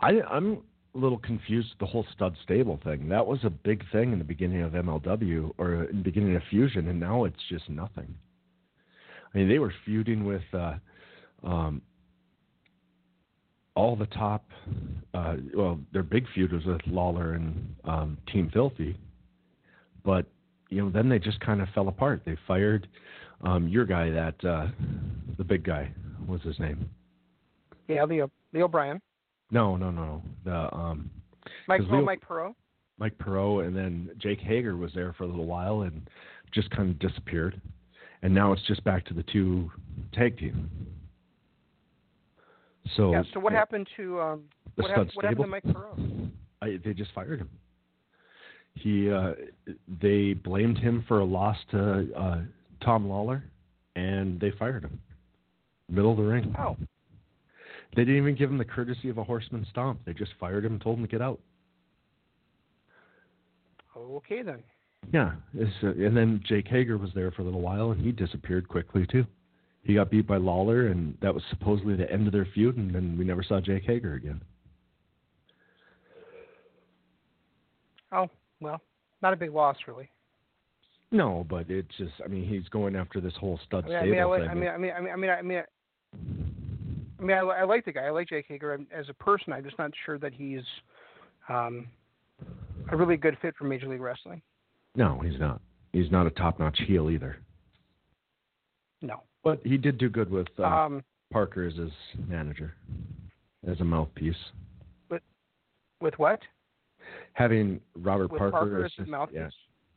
I, 0.00 0.20
I'm 0.30 0.62
a 0.94 0.98
little 0.98 1.18
confused 1.18 1.70
with 1.70 1.78
the 1.78 1.86
whole 1.86 2.06
stud 2.14 2.36
stable 2.42 2.80
thing. 2.84 3.08
That 3.08 3.26
was 3.26 3.40
a 3.44 3.50
big 3.50 3.84
thing 3.92 4.12
in 4.12 4.18
the 4.18 4.24
beginning 4.24 4.62
of 4.62 4.72
MLW 4.72 5.52
or 5.58 5.84
in 5.84 5.98
the 5.98 6.02
beginning 6.02 6.36
of 6.36 6.42
Fusion, 6.50 6.88
and 6.88 7.00
now 7.00 7.24
it's 7.24 7.40
just 7.48 7.68
nothing. 7.68 8.14
I 9.34 9.38
mean, 9.38 9.48
they 9.48 9.58
were 9.58 9.72
feuding 9.84 10.24
with 10.24 10.42
uh, 10.52 10.74
um, 11.42 11.80
all 13.74 13.96
the 13.96 14.06
top. 14.06 14.44
Uh, 15.14 15.36
well, 15.54 15.78
their 15.92 16.02
big 16.02 16.26
feud 16.34 16.52
was 16.52 16.64
with 16.64 16.80
Lawler 16.86 17.34
and 17.34 17.74
um, 17.84 18.18
Team 18.30 18.50
Filthy, 18.52 18.96
but 20.04 20.26
you 20.68 20.82
know, 20.82 20.90
then 20.90 21.08
they 21.08 21.18
just 21.18 21.38
kind 21.40 21.60
of 21.60 21.68
fell 21.74 21.88
apart. 21.88 22.22
They 22.24 22.36
fired 22.46 22.88
um, 23.42 23.68
your 23.68 23.84
guy, 23.84 24.10
that 24.10 24.44
uh, 24.44 24.68
the 25.38 25.44
big 25.44 25.64
guy. 25.64 25.90
what's 26.26 26.44
his 26.44 26.58
name? 26.58 26.88
Yeah, 27.88 28.04
Leo 28.04 28.30
Leo 28.52 28.68
Brien, 28.68 29.00
No, 29.50 29.76
no, 29.76 29.90
no. 29.90 30.22
The 30.44 30.74
um, 30.74 31.10
Mike 31.68 31.80
'Cause 31.80 31.88
oh, 31.92 32.02
Mike 32.02 32.22
Parrow. 32.26 32.54
Mike 32.98 33.18
Parrow, 33.18 33.60
and 33.60 33.76
then 33.76 34.10
Jake 34.18 34.40
Hager 34.40 34.76
was 34.76 34.92
there 34.94 35.12
for 35.14 35.24
a 35.24 35.26
little 35.26 35.46
while 35.46 35.82
and 35.82 36.08
just 36.52 36.70
kind 36.70 36.90
of 36.90 36.98
disappeared. 36.98 37.60
And 38.22 38.32
now 38.32 38.52
it's 38.52 38.62
just 38.68 38.84
back 38.84 39.04
to 39.06 39.14
the 39.14 39.24
two 39.24 39.70
tag 40.12 40.38
team. 40.38 40.70
So, 42.96 43.12
yeah. 43.12 43.22
So 43.32 43.40
what 43.40 43.52
happened 43.52 43.88
to 43.96 44.20
um 44.20 44.44
The 44.76 44.82
what, 44.82 44.90
hap- 44.90 45.06
what 45.14 45.24
happened 45.24 45.44
to? 45.44 45.46
Mike 45.48 45.64
Parrow? 45.64 45.96
I, 46.60 46.78
they 46.84 46.94
just 46.94 47.10
fired 47.12 47.40
him. 47.40 47.50
He, 48.74 49.10
uh, 49.10 49.32
they 50.00 50.32
blamed 50.32 50.78
him 50.78 51.04
for 51.08 51.18
a 51.18 51.24
loss 51.24 51.56
to 51.72 52.08
uh, 52.16 52.38
Tom 52.84 53.08
Lawler, 53.08 53.44
and 53.96 54.40
they 54.40 54.50
fired 54.50 54.84
him. 54.84 55.00
Middle 55.88 56.12
of 56.12 56.16
the 56.16 56.22
ring. 56.22 56.54
Oh, 56.58 56.76
They 57.94 58.02
didn't 58.04 58.16
even 58.16 58.34
give 58.34 58.50
him 58.50 58.58
the 58.58 58.64
courtesy 58.64 59.08
of 59.08 59.18
a 59.18 59.24
horseman 59.24 59.66
stomp. 59.70 60.00
They 60.04 60.12
just 60.12 60.32
fired 60.40 60.64
him 60.64 60.72
and 60.72 60.80
told 60.80 60.98
him 60.98 61.04
to 61.04 61.10
get 61.10 61.20
out. 61.20 61.40
okay 63.96 64.42
then. 64.42 64.62
Yeah, 65.12 65.32
uh, 65.58 65.88
and 65.88 66.16
then 66.16 66.42
Jake 66.46 66.68
Hager 66.68 66.96
was 66.96 67.10
there 67.14 67.30
for 67.32 67.42
a 67.42 67.44
little 67.44 67.60
while, 67.60 67.90
and 67.90 68.00
he 68.00 68.12
disappeared 68.12 68.68
quickly 68.68 69.06
too. 69.10 69.26
He 69.82 69.94
got 69.94 70.10
beat 70.10 70.28
by 70.28 70.36
Lawler, 70.36 70.86
and 70.86 71.16
that 71.22 71.34
was 71.34 71.42
supposedly 71.50 71.96
the 71.96 72.10
end 72.10 72.26
of 72.28 72.32
their 72.32 72.46
feud, 72.54 72.76
and 72.76 72.94
then 72.94 73.16
we 73.18 73.24
never 73.24 73.42
saw 73.42 73.60
Jake 73.60 73.82
Hager 73.82 74.14
again. 74.14 74.40
Oh 78.12 78.28
well, 78.60 78.80
not 79.22 79.32
a 79.32 79.36
big 79.36 79.52
loss 79.52 79.76
really. 79.88 80.08
No, 81.12 81.46
but 81.48 81.70
it's 81.70 81.94
just 81.98 82.12
I 82.24 82.28
mean 82.28 82.48
he's 82.48 82.68
going 82.70 82.96
after 82.96 83.20
this 83.20 83.34
whole 83.38 83.60
stud 83.66 83.84
I 83.84 83.88
mean, 83.88 83.96
I 83.96 84.04
mean, 84.04 84.20
I, 84.20 84.24
like. 84.24 84.42
I 84.48 84.54
mean, 84.54 84.68
I 84.68 84.78
mean, 84.78 84.92
I 84.96 85.00
mean, 85.00 85.10
I 85.12 85.16
mean, 85.16 85.30
I 85.30 85.42
mean, 85.42 85.62
I, 87.20 87.22
mean, 87.22 87.36
I, 87.36 87.64
like 87.64 87.84
the 87.84 87.92
guy. 87.92 88.06
I 88.06 88.10
like 88.10 88.28
Jake 88.30 88.46
Hager 88.48 88.80
as 88.90 89.08
a 89.08 89.14
person. 89.14 89.52
I'm 89.52 89.62
just 89.62 89.78
not 89.78 89.92
sure 90.06 90.18
that 90.18 90.32
he's 90.32 90.62
um, 91.48 91.86
a 92.90 92.96
really 92.96 93.16
good 93.16 93.36
fit 93.42 93.54
for 93.56 93.64
Major 93.64 93.88
League 93.88 94.00
Wrestling. 94.00 94.42
no, 94.96 95.20
he's 95.20 95.38
not. 95.38 95.60
He's 95.92 96.10
not 96.10 96.26
a 96.26 96.30
top-notch 96.30 96.80
heel 96.86 97.10
either. 97.10 97.36
No. 99.02 99.24
But 99.44 99.60
he 99.62 99.76
did 99.76 99.98
do 99.98 100.08
good 100.08 100.30
with 100.30 100.46
uh, 100.58 100.62
Um, 100.62 101.04
Parker 101.30 101.66
as 101.66 101.74
his 101.74 101.90
manager, 102.26 102.72
as 103.68 103.78
a 103.80 103.84
mouthpiece. 103.84 104.34
with 106.00 106.14
what? 106.18 106.40
Having 107.34 107.80
Robert 107.96 108.30
With 108.30 108.38
Parker, 108.38 108.52
Parker 108.52 108.84
as 108.86 108.92
his- 108.96 109.06
mouthpiece. 109.06 109.52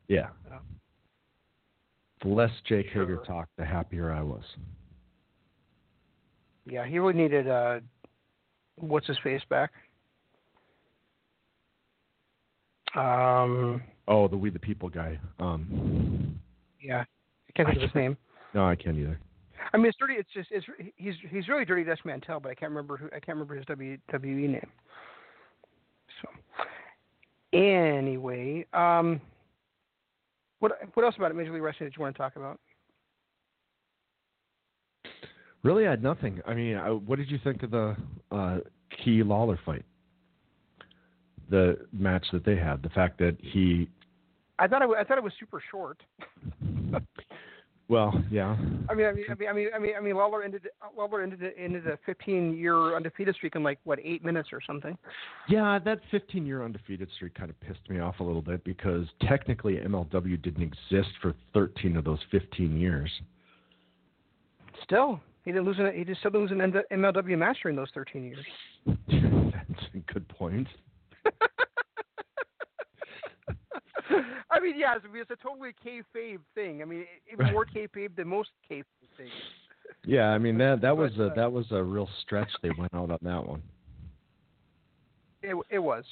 Yeah, 0.07 0.27
yeah. 0.49 0.53
Oh. 0.53 0.59
The 2.25 2.31
less 2.31 2.49
Jake 2.67 2.87
Hager 2.87 3.05
Sure. 3.05 3.23
talked, 3.25 3.55
the 3.55 3.63
happier 3.63 4.11
I 4.11 4.23
was. 4.23 4.43
Yeah, 6.65 6.83
he 6.83 6.97
really 6.97 7.13
needed 7.13 7.47
uh, 7.47 7.81
what's 8.77 9.05
his 9.05 9.17
face 9.23 9.43
back. 9.47 9.71
Um, 12.95 13.83
Oh, 14.07 14.27
the 14.27 14.35
We 14.37 14.49
the 14.49 14.57
People 14.57 14.89
guy. 14.89 15.19
Um, 15.39 16.39
yeah, 16.81 17.01
I 17.01 17.51
can't 17.55 17.67
think 17.69 17.77
of 17.77 17.83
his 17.83 17.95
name. 17.95 18.17
no, 18.55 18.65
I 18.65 18.75
can't 18.75 18.97
either. 18.97 19.19
I 19.71 19.77
mean, 19.77 19.85
it's 19.87 19.97
dirty. 19.99 20.15
It's 20.15 20.29
just 20.33 20.49
it's 20.51 20.65
he's 20.95 21.13
he's 21.29 21.47
really 21.47 21.65
dirty 21.65 21.83
Dutch 21.83 21.99
Mantel, 22.05 22.39
but 22.39 22.49
I 22.49 22.55
can't 22.55 22.71
remember 22.71 22.97
who 22.97 23.05
I 23.07 23.19
can't 23.19 23.37
remember 23.37 23.53
his 23.55 23.65
WWE 23.65 24.49
name. 24.49 24.71
So 26.23 26.29
anyway, 27.55 28.65
um, 28.73 29.21
what 30.59 30.71
what 30.93 31.03
else 31.03 31.15
about 31.17 31.35
Major 31.35 31.53
League 31.53 31.61
Wrestling 31.61 31.89
did 31.89 31.97
you 31.97 32.01
want 32.01 32.15
to 32.15 32.21
talk 32.21 32.35
about? 32.35 32.59
Really, 35.63 35.87
I 35.87 35.89
had 35.89 36.03
nothing. 36.03 36.41
I 36.45 36.53
mean, 36.53 36.77
I, 36.77 36.91
what 36.91 37.17
did 37.17 37.31
you 37.31 37.39
think 37.43 37.63
of 37.63 37.71
the 37.71 37.95
uh, 38.31 38.59
Ki 39.03 39.23
Lawler 39.23 39.59
fight? 39.65 39.83
The 41.49 41.79
match 41.91 42.25
that 42.33 42.45
they 42.45 42.55
had. 42.55 42.83
The 42.83 42.89
fact 42.89 43.17
that 43.19 43.35
he, 43.41 43.89
I 44.59 44.67
thought 44.67 44.83
it, 44.83 44.89
I 44.97 45.03
thought 45.03 45.17
it 45.17 45.23
was 45.23 45.33
super 45.39 45.61
short. 45.71 46.01
well, 47.87 48.13
yeah, 48.31 48.57
I 48.89 48.95
mean, 48.95 49.05
I 49.05 49.11
mean, 49.11 49.25
I 49.29 49.35
mean, 49.35 49.47
I 49.47 49.53
mean, 49.53 49.67
I 49.75 49.79
mean, 49.79 49.91
I 49.95 50.01
mean 50.01 50.15
Lawler 50.15 50.41
ended 50.41 50.67
Lawler 50.97 51.21
ended 51.21 51.53
ended 51.55 51.85
a 51.85 51.99
15 52.05 52.57
year 52.57 52.95
undefeated 52.95 53.35
streak 53.35 53.55
in 53.55 53.61
like 53.61 53.77
what 53.83 53.99
eight 54.03 54.25
minutes 54.25 54.49
or 54.51 54.59
something. 54.65 54.97
yeah. 55.47 55.77
That 55.83 55.99
15-year 56.11 56.63
undefeated 56.63 57.09
streak 57.15 57.35
kind 57.35 57.51
of 57.51 57.59
pissed 57.59 57.87
me 57.89 57.99
off 57.99 58.19
a 58.19 58.23
little 58.23 58.41
bit 58.41 58.63
because 58.63 59.05
technically 59.27 59.75
MLW 59.75 60.41
didn't 60.41 60.63
exist 60.63 61.09
for 61.21 61.33
13 61.53 61.95
of 61.97 62.05
those 62.05 62.19
15 62.31 62.75
years. 62.75 63.11
Still, 64.83 65.19
he 65.43 65.51
didn't 65.51 65.65
lose 65.65 65.77
an 65.77 65.91
he 65.95 66.03
just 66.03 66.21
still 66.21 66.31
didn't 66.31 66.49
lose 66.49 66.83
an 66.89 66.99
MLW 66.99 67.37
match 67.37 67.57
during 67.61 67.77
those 67.77 67.89
13 67.93 68.23
years. 68.23 68.45
That's 68.87 69.85
a 69.93 70.11
good 70.11 70.27
point. 70.27 70.67
I 74.51 74.59
mean, 74.59 74.77
yeah, 74.77 74.95
it's, 74.95 75.05
it's 75.13 75.31
a 75.31 75.35
totally 75.35 75.71
kayfabe 75.85 76.39
thing. 76.53 76.81
I 76.81 76.85
mean, 76.85 77.05
even 77.31 77.51
more 77.51 77.65
kayfabe 77.65 78.15
than 78.15 78.27
most 78.27 78.49
kayfabe 78.69 78.83
things. 79.17 79.31
Yeah, 80.03 80.29
I 80.29 80.39
mean 80.39 80.57
that 80.57 80.81
that 80.81 80.97
was 80.97 81.11
a 81.19 81.27
uh, 81.27 81.35
that 81.35 81.51
was 81.51 81.65
a 81.71 81.81
real 81.81 82.09
stretch 82.23 82.49
they 82.63 82.71
went 82.77 82.93
out 82.95 83.11
on 83.11 83.19
that 83.21 83.47
one. 83.47 83.61
It, 85.43 85.55
it 85.69 85.79
was. 85.79 86.03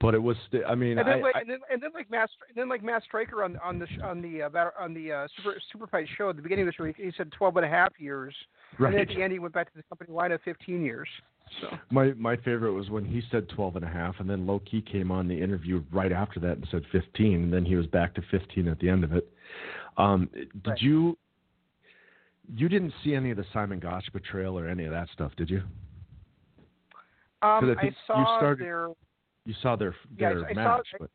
But 0.00 0.14
it 0.14 0.22
was, 0.22 0.36
st- 0.48 0.64
I 0.66 0.74
mean, 0.74 0.98
And 0.98 1.06
then, 1.06 1.18
I, 1.18 1.22
like, 1.22 1.36
I- 1.36 1.40
and 1.40 1.50
then, 1.50 1.58
and 1.70 1.80
then 1.80 1.90
like 1.94 2.10
Matt, 2.10 2.28
and 2.48 2.56
then 2.56 2.68
like 2.68 2.82
Matt 2.82 3.04
Striker 3.04 3.44
on 3.44 3.56
on 3.62 3.78
the 3.78 3.86
sh- 3.86 4.00
on 4.02 4.20
the 4.20 4.42
uh, 4.42 4.70
on 4.78 4.94
the 4.94 5.12
uh, 5.12 5.28
super 5.36 5.54
super 5.72 5.86
fight 5.86 6.08
show 6.18 6.30
at 6.30 6.36
the 6.36 6.42
beginning 6.42 6.66
of 6.66 6.72
the 6.72 6.72
show, 6.72 6.84
he, 6.84 7.04
he 7.04 7.12
said 7.16 7.30
12 7.30 7.58
and 7.58 7.66
a 7.66 7.68
half 7.68 7.92
years, 7.98 8.34
and 8.78 8.94
then 8.94 9.02
at 9.02 9.08
the 9.08 9.22
end 9.22 9.32
he 9.32 9.38
went 9.38 9.54
back 9.54 9.70
to 9.70 9.76
the 9.76 9.84
company 9.84 10.10
line 10.12 10.32
of 10.32 10.40
15 10.42 10.84
years. 10.84 11.08
So 11.60 11.68
My 11.90 12.12
my 12.16 12.36
favorite 12.36 12.72
was 12.72 12.88
when 12.90 13.04
he 13.04 13.22
said 13.30 13.48
12 13.50 13.76
and 13.76 13.84
a 13.84 13.88
half, 13.88 14.18
and 14.20 14.28
then 14.28 14.46
Low 14.46 14.60
Ki 14.60 14.80
came 14.82 15.10
on 15.10 15.28
the 15.28 15.40
interview 15.40 15.82
right 15.92 16.10
after 16.12 16.40
that 16.40 16.52
and 16.56 16.66
said 16.70 16.82
15, 16.92 17.34
and 17.44 17.52
then 17.52 17.64
he 17.64 17.76
was 17.76 17.86
back 17.88 18.14
to 18.14 18.22
15 18.30 18.68
at 18.68 18.78
the 18.78 18.88
end 18.88 19.04
of 19.04 19.12
it. 19.12 19.30
Um, 19.96 20.28
did 20.32 20.50
Right. 20.66 20.82
you? 20.82 21.18
You 22.56 22.68
didn't 22.68 22.92
see 23.04 23.14
any 23.14 23.30
of 23.30 23.36
the 23.36 23.44
Simon 23.52 23.78
Gotch 23.78 24.10
betrayal 24.12 24.58
or 24.58 24.66
any 24.66 24.84
of 24.84 24.92
that 24.92 25.08
stuff, 25.10 25.34
did 25.36 25.48
you? 25.50 25.62
um, 27.42 27.68
I 27.70 27.72
I, 27.72 27.74
think 27.82 27.94
you 27.94 28.00
saw 28.06 28.38
started- 28.38 28.64
their 28.64 28.88
You 29.44 29.54
saw 29.54 29.74
their 29.76 29.94
Yeah, 30.16 30.28
I- 30.30 30.34
their 30.34 30.44
I 30.46 30.48
saw- 30.48 30.54
match, 30.54 30.88
I- 30.94 30.98
but 30.98 31.10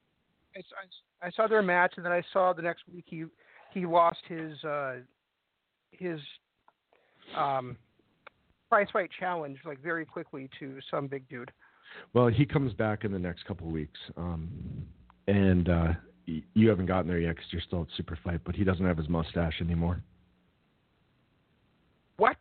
I, 0.55 0.59
I, 0.59 1.27
I 1.27 1.31
saw 1.31 1.47
their 1.47 1.61
match, 1.61 1.93
and 1.97 2.05
then 2.05 2.11
I 2.11 2.21
saw 2.33 2.53
the 2.53 2.61
next 2.61 2.83
week 2.87 3.05
he 3.07 3.25
he 3.71 3.85
lost 3.85 4.23
his 4.25 4.63
uh, 4.63 4.97
his 5.91 6.19
um, 7.35 7.77
prize 8.69 8.87
fight 8.91 9.09
challenge 9.19 9.57
like 9.65 9.81
very 9.81 10.05
quickly 10.05 10.49
to 10.59 10.77
some 10.91 11.07
big 11.07 11.27
dude. 11.29 11.51
well, 12.13 12.27
he 12.27 12.45
comes 12.45 12.73
back 12.73 13.03
in 13.05 13.11
the 13.11 13.19
next 13.19 13.45
couple 13.45 13.67
of 13.67 13.73
weeks, 13.73 13.99
um, 14.17 14.49
and 15.27 15.69
uh, 15.69 15.93
y- 16.27 16.43
you 16.53 16.69
haven't 16.69 16.85
gotten 16.87 17.07
there 17.07 17.19
yet 17.19 17.35
because 17.35 17.51
you're 17.51 17.61
still 17.61 17.81
at 17.83 17.87
Super 17.95 18.17
Fight, 18.23 18.41
but 18.45 18.55
he 18.55 18.63
doesn't 18.63 18.85
have 18.85 18.97
his 18.97 19.07
mustache 19.09 19.61
anymore. 19.61 20.01
What? 22.17 22.37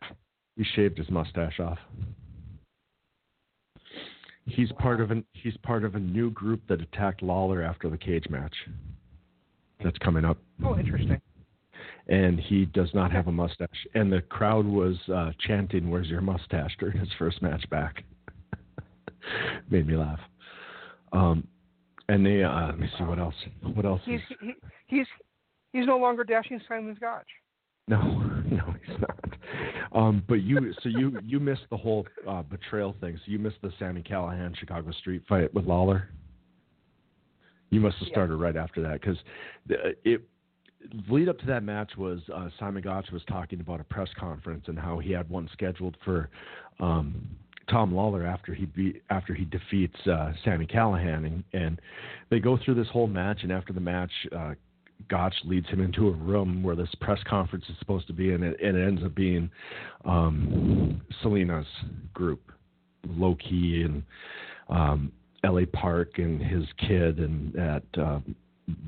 He 0.57 0.63
shaved 0.75 0.97
his 0.97 1.09
mustache 1.09 1.59
off. 1.59 1.77
He's 4.45 4.71
part 4.79 5.01
of 5.01 5.11
an 5.11 5.25
he's 5.33 5.55
part 5.57 5.83
of 5.83 5.95
a 5.95 5.99
new 5.99 6.31
group 6.31 6.61
that 6.69 6.81
attacked 6.81 7.21
Lawler 7.21 7.61
after 7.61 7.89
the 7.89 7.97
cage 7.97 8.25
match. 8.29 8.55
That's 9.83 9.97
coming 9.99 10.25
up, 10.25 10.37
Oh, 10.65 10.77
interesting. 10.79 11.21
And 12.09 12.39
he 12.39 12.65
does 12.65 12.89
not 12.93 13.11
have 13.11 13.27
a 13.27 13.31
mustache. 13.31 13.67
And 13.93 14.11
the 14.11 14.21
crowd 14.21 14.65
was 14.65 14.95
uh, 15.13 15.31
chanting, 15.45 15.89
"Where's 15.89 16.07
your 16.07 16.21
mustache?" 16.21 16.75
during 16.79 16.97
his 16.97 17.09
first 17.19 17.41
match 17.41 17.69
back. 17.69 18.03
Made 19.69 19.87
me 19.87 19.97
laugh. 19.97 20.19
Um, 21.11 21.45
and 22.07 22.25
they 22.25 22.43
uh, 22.43 22.67
let 22.67 22.79
me 22.79 22.87
see 22.97 23.03
what 23.03 23.19
else. 23.19 23.35
What 23.61 23.85
else? 23.85 24.01
He's 24.05 24.19
is- 24.21 24.37
he, 24.39 24.53
he's 24.87 25.07
he's 25.73 25.85
no 25.85 25.97
longer 25.97 26.23
dashing 26.23 26.61
Simon 26.67 26.95
Gotch. 26.99 27.27
No, 27.89 28.01
no, 28.51 28.73
he's 28.85 28.97
not. 28.99 29.19
Um, 29.93 30.23
but 30.27 30.35
you, 30.35 30.73
so 30.83 30.89
you 30.89 31.19
you 31.25 31.39
missed 31.39 31.65
the 31.69 31.77
whole 31.77 32.05
uh, 32.27 32.41
betrayal 32.43 32.95
thing. 33.01 33.17
So 33.25 33.31
you 33.31 33.39
missed 33.39 33.57
the 33.61 33.71
Sami 33.79 34.01
Callihan 34.01 34.55
Chicago 34.57 34.91
Street 34.91 35.23
fight 35.27 35.53
with 35.53 35.65
Lawler. 35.65 36.09
You 37.69 37.81
must 37.81 37.97
have 37.97 38.07
Yeah. 38.07 38.13
started 38.13 38.35
right 38.37 38.55
after 38.55 38.81
that 38.81 39.01
because 39.01 39.17
it 40.05 40.21
lead 41.09 41.29
up 41.29 41.39
to 41.39 41.45
that 41.45 41.63
match 41.63 41.91
was 41.97 42.19
uh, 42.33 42.49
Simon 42.59 42.81
Gotch 42.81 43.11
was 43.11 43.21
talking 43.27 43.59
about 43.59 43.79
a 43.79 43.83
press 43.83 44.09
conference 44.19 44.65
and 44.67 44.77
how 44.77 44.99
he 44.99 45.11
had 45.11 45.29
one 45.29 45.49
scheduled 45.53 45.97
for 46.03 46.29
um, 46.79 47.27
Tom 47.69 47.93
Lawler 47.93 48.25
after 48.25 48.53
he 48.53 48.65
beat 48.65 49.03
after 49.09 49.33
he 49.33 49.45
defeats 49.45 49.95
uh, 50.07 50.31
Sami 50.43 50.65
Callihan 50.65 51.25
and, 51.25 51.43
and 51.53 51.81
they 52.29 52.39
go 52.39 52.57
through 52.63 52.75
this 52.75 52.87
whole 52.87 53.07
match 53.07 53.39
and 53.43 53.51
after 53.51 53.73
the 53.73 53.79
match 53.79 54.11
uh, 54.35 54.53
Gotch 55.09 55.35
leads 55.45 55.67
him 55.67 55.81
into 55.81 56.07
a 56.07 56.11
room 56.11 56.63
where 56.63 56.75
this 56.75 56.89
press 57.01 57.19
conference 57.27 57.65
is 57.69 57.75
supposed 57.79 58.07
to 58.07 58.13
be, 58.13 58.33
and 58.33 58.43
it, 58.43 58.57
it 58.59 58.75
ends 58.75 59.03
up 59.03 59.15
being 59.15 59.49
um, 60.05 61.01
Salina's 61.21 61.67
group, 62.13 62.51
Low 63.07 63.35
Ki 63.35 63.83
and 63.83 64.03
um, 64.69 65.11
L.A. 65.43 65.65
Park 65.65 66.17
and 66.17 66.41
his 66.41 66.65
kid, 66.79 67.19
and 67.19 67.53
that 67.53 67.83
uh, 67.97 68.19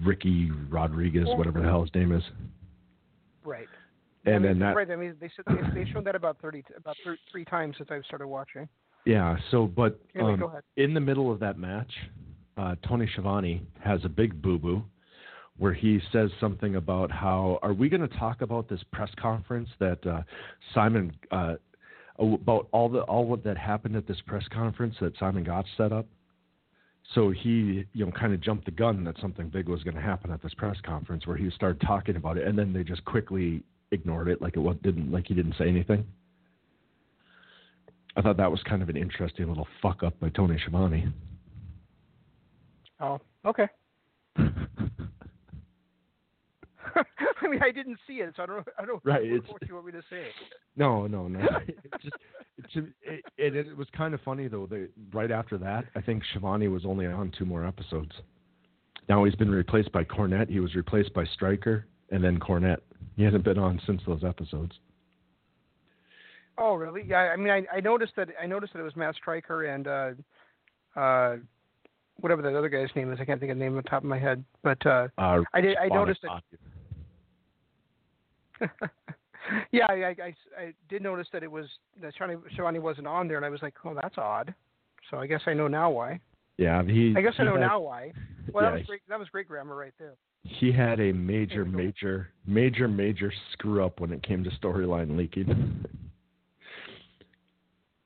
Ricky 0.03 0.51
Rodriguez, 0.69 1.27
whatever 1.27 1.59
the 1.61 1.67
hell 1.67 1.81
his 1.81 1.93
name 1.95 2.11
is. 2.11 2.23
Right. 3.43 3.67
And 4.25 4.35
I 4.35 4.39
mean, 4.39 4.47
then 4.47 4.59
that, 4.59 4.75
right. 4.75 4.91
I 4.91 4.95
mean, 4.95 5.15
they 5.19 5.29
said 5.35 5.45
they, 5.47 5.83
they 5.83 5.91
showed 5.91 6.05
that 6.05 6.15
about 6.15 6.37
thirty 6.41 6.63
about 6.75 6.95
thr 7.03 7.13
three 7.31 7.45
times 7.45 7.75
since 7.77 7.89
I've 7.91 8.03
started 8.05 8.27
watching. 8.27 8.67
yeah. 9.05 9.37
So, 9.51 9.65
but 9.65 9.99
Anyway, 10.15 10.33
um, 10.33 10.51
in 10.77 10.93
the 10.93 10.99
middle 10.99 11.31
of 11.31 11.39
that 11.39 11.57
match, 11.57 11.91
uh, 12.57 12.75
Tony 12.87 13.07
Schiavone 13.13 13.61
has 13.83 14.01
a 14.03 14.09
big 14.09 14.41
boo 14.41 14.59
boo 14.59 14.83
where 15.57 15.73
he 15.73 15.99
says 16.11 16.29
something 16.39 16.75
about 16.77 17.11
how 17.11 17.59
are 17.61 17.73
we 17.73 17.89
going 17.89 18.01
to 18.01 18.17
talk 18.17 18.41
about 18.41 18.69
this 18.69 18.81
press 18.91 19.09
conference 19.19 19.69
that 19.79 20.05
uh, 20.07 20.21
Simon 20.73 21.13
uh, 21.31 21.55
about 22.17 22.67
all 22.71 22.89
the 22.89 23.01
all 23.01 23.25
what 23.25 23.43
that 23.43 23.57
happened 23.57 23.95
at 23.95 24.07
this 24.07 24.17
press 24.25 24.43
conference 24.51 24.95
that 24.99 25.13
Simon 25.17 25.43
Gotch 25.43 25.67
set 25.77 25.91
up. 25.91 26.05
So 27.15 27.31
he, 27.31 27.85
you 27.93 28.05
know, 28.05 28.11
kind 28.11 28.33
of 28.33 28.41
jumped 28.41 28.65
the 28.65 28.71
gun 28.71 29.03
that 29.05 29.15
something 29.19 29.49
big 29.49 29.67
was 29.67 29.83
going 29.83 29.95
to 29.95 30.01
happen 30.01 30.31
at 30.31 30.43
this 30.43 30.53
press 30.53 30.77
conference, 30.85 31.25
where 31.25 31.37
he 31.37 31.49
started 31.51 31.81
talking 31.81 32.15
about 32.15 32.37
it, 32.37 32.47
and 32.47 32.57
then 32.57 32.71
they 32.71 32.83
just 32.83 33.03
quickly 33.05 33.63
ignored 33.91 34.27
it, 34.27 34.41
like 34.41 34.55
it 34.55 34.83
didn't, 34.83 35.11
like 35.11 35.27
he 35.27 35.33
didn't 35.33 35.55
say 35.57 35.67
anything. 35.67 36.05
I 38.15 38.21
thought 38.21 38.37
that 38.37 38.51
was 38.51 38.61
kind 38.63 38.81
of 38.81 38.89
an 38.89 38.97
interesting 38.97 39.47
little 39.47 39.67
fuck 39.81 40.03
up 40.03 40.19
by 40.19 40.29
Tony 40.29 40.57
Schiavone. 40.59 41.11
Oh, 42.99 43.19
okay. 43.45 43.67
I 47.41 47.47
mean, 47.47 47.61
I 47.63 47.71
didn't 47.71 47.97
see 48.07 48.15
it, 48.15 48.33
so 48.35 48.43
I 48.43 48.45
don't. 48.45 48.67
I 48.79 48.85
don't. 48.85 49.01
Right, 49.05 49.21
What, 49.23 49.31
it's- 49.37 49.51
what 49.51 49.67
you 49.67 49.73
want 49.75 49.85
me 49.87 49.91
to 49.93 50.01
say? 50.09 50.27
No, 50.75 51.07
no, 51.07 51.27
no. 51.27 51.39
it 51.67 51.77
just 52.01 52.15
it, 52.75 53.23
it, 53.37 53.55
it, 53.55 53.67
it 53.67 53.77
was 53.77 53.87
kind 53.95 54.13
of 54.13 54.21
funny 54.21 54.47
though. 54.47 54.65
That 54.67 54.89
right 55.13 55.31
after 55.31 55.57
that, 55.59 55.85
I 55.95 56.01
think 56.01 56.23
Schiavone 56.31 56.67
was 56.67 56.85
only 56.85 57.05
on 57.05 57.31
two 57.37 57.45
more 57.45 57.65
episodes. 57.65 58.11
Now 59.07 59.23
he's 59.23 59.35
been 59.35 59.49
replaced 59.51 59.91
by 59.91 60.03
Cornette. 60.03 60.49
He 60.49 60.59
was 60.59 60.75
replaced 60.75 61.13
by 61.13 61.25
Striker, 61.25 61.85
and 62.11 62.23
then 62.23 62.39
Cornette. 62.39 62.81
He 63.17 63.23
hasn't 63.23 63.43
been 63.43 63.57
on 63.57 63.81
since 63.85 64.01
those 64.05 64.23
episodes. 64.23 64.73
Oh, 66.57 66.75
really? 66.75 67.03
Yeah. 67.07 67.31
I 67.33 67.37
mean, 67.37 67.51
I, 67.51 67.77
I 67.77 67.79
noticed 67.79 68.13
that 68.17 68.29
I 68.41 68.45
noticed 68.45 68.73
that 68.73 68.79
it 68.79 68.83
was 68.83 68.95
Matt 68.95 69.15
Striker 69.15 69.65
and 69.65 69.87
uh, 69.87 70.99
uh, 70.99 71.37
whatever 72.17 72.41
that 72.41 72.55
other 72.55 72.69
guy's 72.69 72.89
name 72.95 73.11
is. 73.13 73.19
I 73.21 73.25
can't 73.25 73.39
think 73.39 73.51
of 73.51 73.57
the 73.57 73.63
name 73.63 73.77
on 73.77 73.83
the 73.83 73.89
top 73.89 74.03
of 74.03 74.09
my 74.09 74.19
head. 74.19 74.43
But 74.63 74.85
uh, 74.85 75.07
Uh, 75.17 75.41
I 75.53 75.61
did. 75.61 75.77
I 75.77 75.87
noticed. 75.87 76.19
Hockey. 76.25 76.57
yeah, 79.71 79.85
I, 79.89 79.93
I, 79.93 80.35
I, 80.57 80.73
did 80.89 81.01
notice 81.01 81.27
that 81.33 81.43
it 81.43 81.51
was 81.51 81.65
that 82.01 82.13
Shawnee, 82.17 82.35
Shawnee 82.55 82.79
wasn't 82.79 83.07
on 83.07 83.27
there, 83.27 83.37
and 83.37 83.45
I 83.45 83.49
was 83.49 83.61
like, 83.61 83.73
oh, 83.85 83.93
that's 83.99 84.17
odd. 84.17 84.53
So 85.09 85.17
I 85.17 85.27
guess 85.27 85.41
I 85.45 85.53
know 85.53 85.67
now 85.67 85.89
why. 85.89 86.19
Yeah, 86.57 86.83
he. 86.83 87.13
I 87.17 87.21
guess 87.21 87.33
I 87.39 87.43
know 87.43 87.53
had- 87.53 87.61
now 87.61 87.79
why. 87.79 88.11
Well, 88.53 88.63
that 88.63 88.73
was 88.73 88.85
great. 88.85 89.01
That 89.07 89.19
was 89.19 89.29
great 89.29 89.47
grammar 89.47 89.75
right 89.75 89.93
there. 89.99 90.15
He 90.43 90.71
had 90.71 90.99
a 90.99 91.11
major, 91.11 91.65
major, 91.65 92.29
major, 92.47 92.87
major 92.87 93.31
screw 93.53 93.83
up 93.83 93.99
when 93.99 94.11
it 94.11 94.23
came 94.23 94.43
to 94.43 94.49
storyline 94.51 95.17
leaking. 95.17 95.85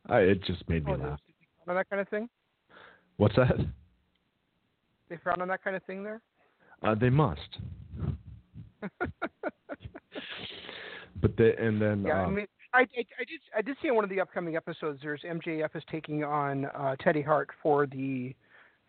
I, 0.10 0.20
it 0.20 0.44
just 0.44 0.68
made 0.68 0.86
me 0.86 0.94
Oh, 0.94 0.96
laugh. 0.96 1.20
on 1.68 1.76
that 1.76 1.90
kind 1.90 2.02
of 2.02 2.10
thing. 2.10 2.28
What's 3.18 3.36
that? 3.36 3.56
They 5.10 5.18
frown 5.18 5.42
on 5.42 5.48
that 5.48 5.64
kind 5.64 5.76
of 5.76 5.84
thing 5.84 6.04
there. 6.04 6.22
Uh, 6.82 6.96
they 6.96 7.10
must. 7.10 7.40
But 11.24 11.38
they, 11.38 11.56
and 11.56 11.82
then 11.82 12.04
Yeah, 12.06 12.22
uh, 12.22 12.26
I 12.26 12.30
mean, 12.30 12.48
I, 12.74 12.80
I, 12.80 12.84
I 12.84 13.24
did 13.24 13.40
I 13.58 13.62
did 13.62 13.78
see 13.82 13.88
in 13.88 13.96
one 13.96 14.04
of 14.04 14.10
the 14.10 14.20
upcoming 14.20 14.58
episodes. 14.58 15.00
There's 15.02 15.22
MJF 15.22 15.74
is 15.74 15.84
taking 15.90 16.26
on 16.26 16.66
uh, 16.66 16.98
Teddy 17.00 17.22
Hart 17.22 17.50
for 17.64 17.88
the 17.88 18.36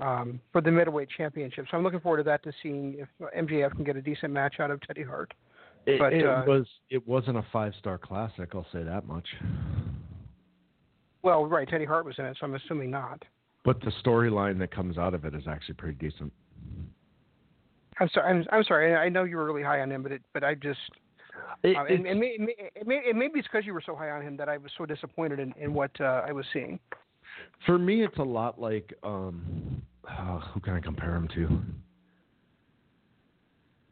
um, 0.01 0.41
for 0.51 0.61
the 0.61 0.73
middleweight 0.73 1.09
championship. 1.17 1.67
So 1.71 1.77
I'm 1.77 1.85
looking 1.85 2.01
forward 2.01 2.19
to 2.19 2.23
that 2.25 2.43
to 2.43 2.53
seeing 2.61 2.97
if 2.99 3.09
MJF 3.39 3.77
can 3.77 3.85
get 3.85 3.95
a 3.97 4.03
decent 4.03 4.33
match 4.33 4.57
out 4.59 4.73
of 4.73 4.81
Teddy 4.81 5.05
Hart. 5.05 5.33
it, 5.87 6.01
but, 6.01 6.13
it 6.13 6.27
uh, 6.27 6.43
was 6.45 6.67
it 6.91 7.07
wasn't 7.07 7.37
a 7.39 7.47
five 7.53 7.73
star 7.79 7.99
classic. 7.99 8.51
I'll 8.53 8.67
say 8.73 8.83
that 8.83 9.07
much. 9.07 9.29
Well, 11.23 11.47
right, 11.47 11.69
Teddy 11.69 11.85
Hart 11.85 12.05
was 12.05 12.17
in 12.19 12.25
it, 12.25 12.37
so 12.41 12.47
I'm 12.47 12.55
assuming 12.57 12.91
not. 12.91 13.23
But 13.65 13.81
the 13.81 13.93
storyline 14.05 14.59
that 14.59 14.75
comes 14.75 14.99
out 14.99 15.15
of 15.15 15.25
it 15.25 15.37
is 15.37 15.45
actually 15.49 15.77
pretty 15.77 15.97
decent. 15.99 16.33
I'm 18.01 18.09
sorry. 18.13 18.29
I'm, 18.29 18.45
I'm 18.51 18.65
sorry. 18.65 18.93
I 18.93 19.05
I 19.05 19.09
know 19.09 19.23
you 19.23 19.37
were 19.37 19.45
really 19.45 19.63
high 19.63 19.83
on 19.83 19.93
him, 19.93 20.03
but 20.03 20.11
it, 20.11 20.23
but 20.33 20.43
I 20.43 20.57
just 20.57 20.81
It, 21.63 21.77
um, 21.77 21.87
and, 21.89 22.21
may, 22.21 22.27
it, 22.27 22.41
may, 22.41 22.55
it, 22.75 22.87
may, 22.87 22.97
it 22.97 23.17
maybe 23.17 23.39
it's 23.39 23.49
because 23.49 23.65
you 23.65 23.73
were 23.73 23.83
so 23.85 23.97
high 23.97 24.11
on 24.11 24.23
him 24.23 24.37
that 24.37 24.49
I 24.49 24.59
was 24.59 24.71
so 24.77 24.85
disappointed 24.87 25.39
in, 25.41 25.55
in 25.59 25.73
what 25.73 25.91
uh, 26.01 26.23
I 26.27 26.33
was 26.33 26.45
seeing. 26.53 26.79
For 27.67 27.79
me, 27.79 28.05
it's 28.05 28.19
a 28.19 28.23
lot 28.23 28.61
like 28.61 28.93
um, 29.03 29.83
uh, 30.09 30.41
who 30.41 30.61
can 30.61 30.75
I 30.75 30.81
compare 30.81 31.15
him 31.15 31.29
to? 31.35 31.61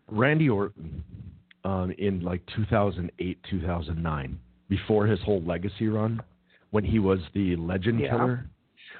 Randy 0.09 0.49
Orton 0.49 1.03
um, 1.65 1.93
in 1.99 2.21
like 2.21 2.43
2008, 2.55 3.39
2009, 3.49 4.39
before 4.69 5.07
his 5.07 5.21
whole 5.21 5.43
legacy 5.43 5.89
run, 5.89 6.23
when 6.71 6.85
he 6.85 6.99
was 6.99 7.21
the 7.35 7.57
Legend 7.57 8.01
Yeah. 8.01 8.11
Killer, 8.11 8.47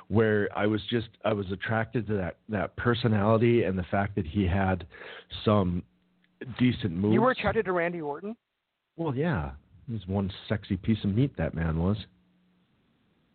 where 0.09 0.49
I 0.57 0.67
was 0.67 0.81
just 0.91 1.09
I 1.25 1.33
was 1.33 1.51
attracted 1.51 2.07
to 2.09 2.15
that 2.15 2.37
that 2.49 2.75
personality 2.77 3.65
and 3.65 3.79
the 3.79 3.85
fact 3.85 4.15
that 4.17 4.27
he 4.27 4.47
had 4.47 4.87
some 5.45 5.83
decent 6.59 6.93
moves. 6.93 7.15
You 7.15 7.23
were 7.23 7.31
attracted 7.31 7.65
to 7.67 7.73
Randy 7.73 8.01
Orton. 8.01 8.37
Well, 8.97 9.15
yeah, 9.15 9.53
he 9.87 9.93
was 9.93 10.07
one 10.07 10.31
sexy 10.49 10.77
piece 10.77 11.03
of 11.05 11.15
meat 11.15 11.37
that 11.37 11.55
man 11.55 11.79
was. 11.79 11.97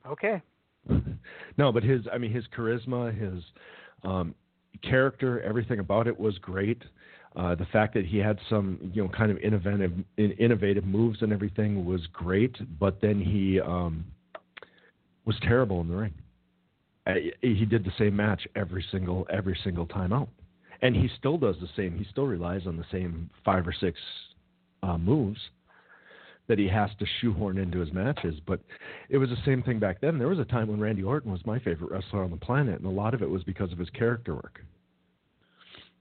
Okay. 0.05 0.41
no, 1.57 1.71
but 1.71 1.83
his 1.83 2.01
I 2.11 2.17
mean 2.17 2.31
his 2.31 2.45
charisma, 2.55 3.13
his 3.17 3.43
um, 4.03 4.35
character, 4.81 5.41
everything 5.41 5.79
about 5.79 6.07
it 6.07 6.17
was 6.17 6.37
great. 6.39 6.81
Uh, 7.35 7.53
the 7.53 7.65
fact 7.65 7.93
that 7.93 8.05
he 8.05 8.17
had 8.17 8.39
some 8.49 8.79
you 8.93 9.03
know 9.03 9.09
kind 9.09 9.31
of 9.31 9.37
innovative 9.39 9.93
in, 10.17 10.31
innovative 10.33 10.85
moves 10.85 11.21
and 11.21 11.31
everything 11.31 11.85
was 11.85 12.01
great, 12.13 12.55
but 12.79 12.99
then 13.01 13.19
he 13.19 13.59
um, 13.59 14.05
was 15.25 15.35
terrible 15.41 15.81
in 15.81 15.87
the 15.87 15.95
ring. 15.95 16.13
Uh, 17.05 17.13
he 17.41 17.65
did 17.65 17.85
the 17.85 17.91
same 17.97 18.15
match 18.15 18.47
every 18.55 18.83
single 18.91 19.27
every 19.29 19.57
single 19.63 19.85
time 19.85 20.13
out, 20.13 20.29
and 20.81 20.95
he 20.95 21.09
still 21.17 21.37
does 21.37 21.55
the 21.61 21.69
same. 21.75 21.97
He 21.97 22.05
still 22.11 22.25
relies 22.25 22.67
on 22.67 22.77
the 22.77 22.85
same 22.91 23.29
five 23.43 23.67
or 23.67 23.73
six 23.73 23.99
uh, 24.83 24.97
moves 24.97 25.39
that 26.47 26.57
he 26.57 26.67
has 26.67 26.89
to 26.99 27.05
shoehorn 27.19 27.57
into 27.57 27.79
his 27.79 27.91
matches. 27.91 28.39
But 28.45 28.61
it 29.09 29.17
was 29.17 29.29
the 29.29 29.37
same 29.45 29.63
thing 29.63 29.79
back 29.79 29.99
then. 29.99 30.17
There 30.17 30.29
was 30.29 30.39
a 30.39 30.45
time 30.45 30.67
when 30.69 30.79
Randy 30.79 31.03
Orton 31.03 31.31
was 31.31 31.45
my 31.45 31.59
favorite 31.59 31.91
wrestler 31.91 32.23
on 32.23 32.31
the 32.31 32.37
planet, 32.37 32.79
and 32.79 32.85
a 32.85 32.89
lot 32.89 33.13
of 33.13 33.21
it 33.21 33.29
was 33.29 33.43
because 33.43 33.71
of 33.71 33.77
his 33.77 33.89
character 33.89 34.35
work. 34.35 34.61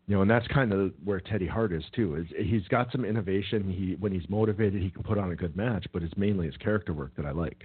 You 0.06 0.14
know, 0.14 0.22
and 0.22 0.30
that's 0.30 0.46
kind 0.48 0.72
of 0.72 0.92
where 1.04 1.18
Teddy 1.18 1.48
Hart 1.48 1.72
is 1.72 1.82
too. 1.92 2.14
Is 2.14 2.26
he's 2.38 2.66
got 2.68 2.92
some 2.92 3.04
innovation. 3.04 3.68
He 3.68 3.96
when 3.98 4.12
he's 4.12 4.28
motivated, 4.28 4.80
he 4.80 4.90
can 4.90 5.02
put 5.02 5.18
on 5.18 5.32
a 5.32 5.36
good 5.36 5.56
match. 5.56 5.84
But 5.92 6.04
it's 6.04 6.16
mainly 6.16 6.46
his 6.46 6.56
character 6.58 6.92
work 6.92 7.10
that 7.16 7.26
I 7.26 7.32
like. 7.32 7.64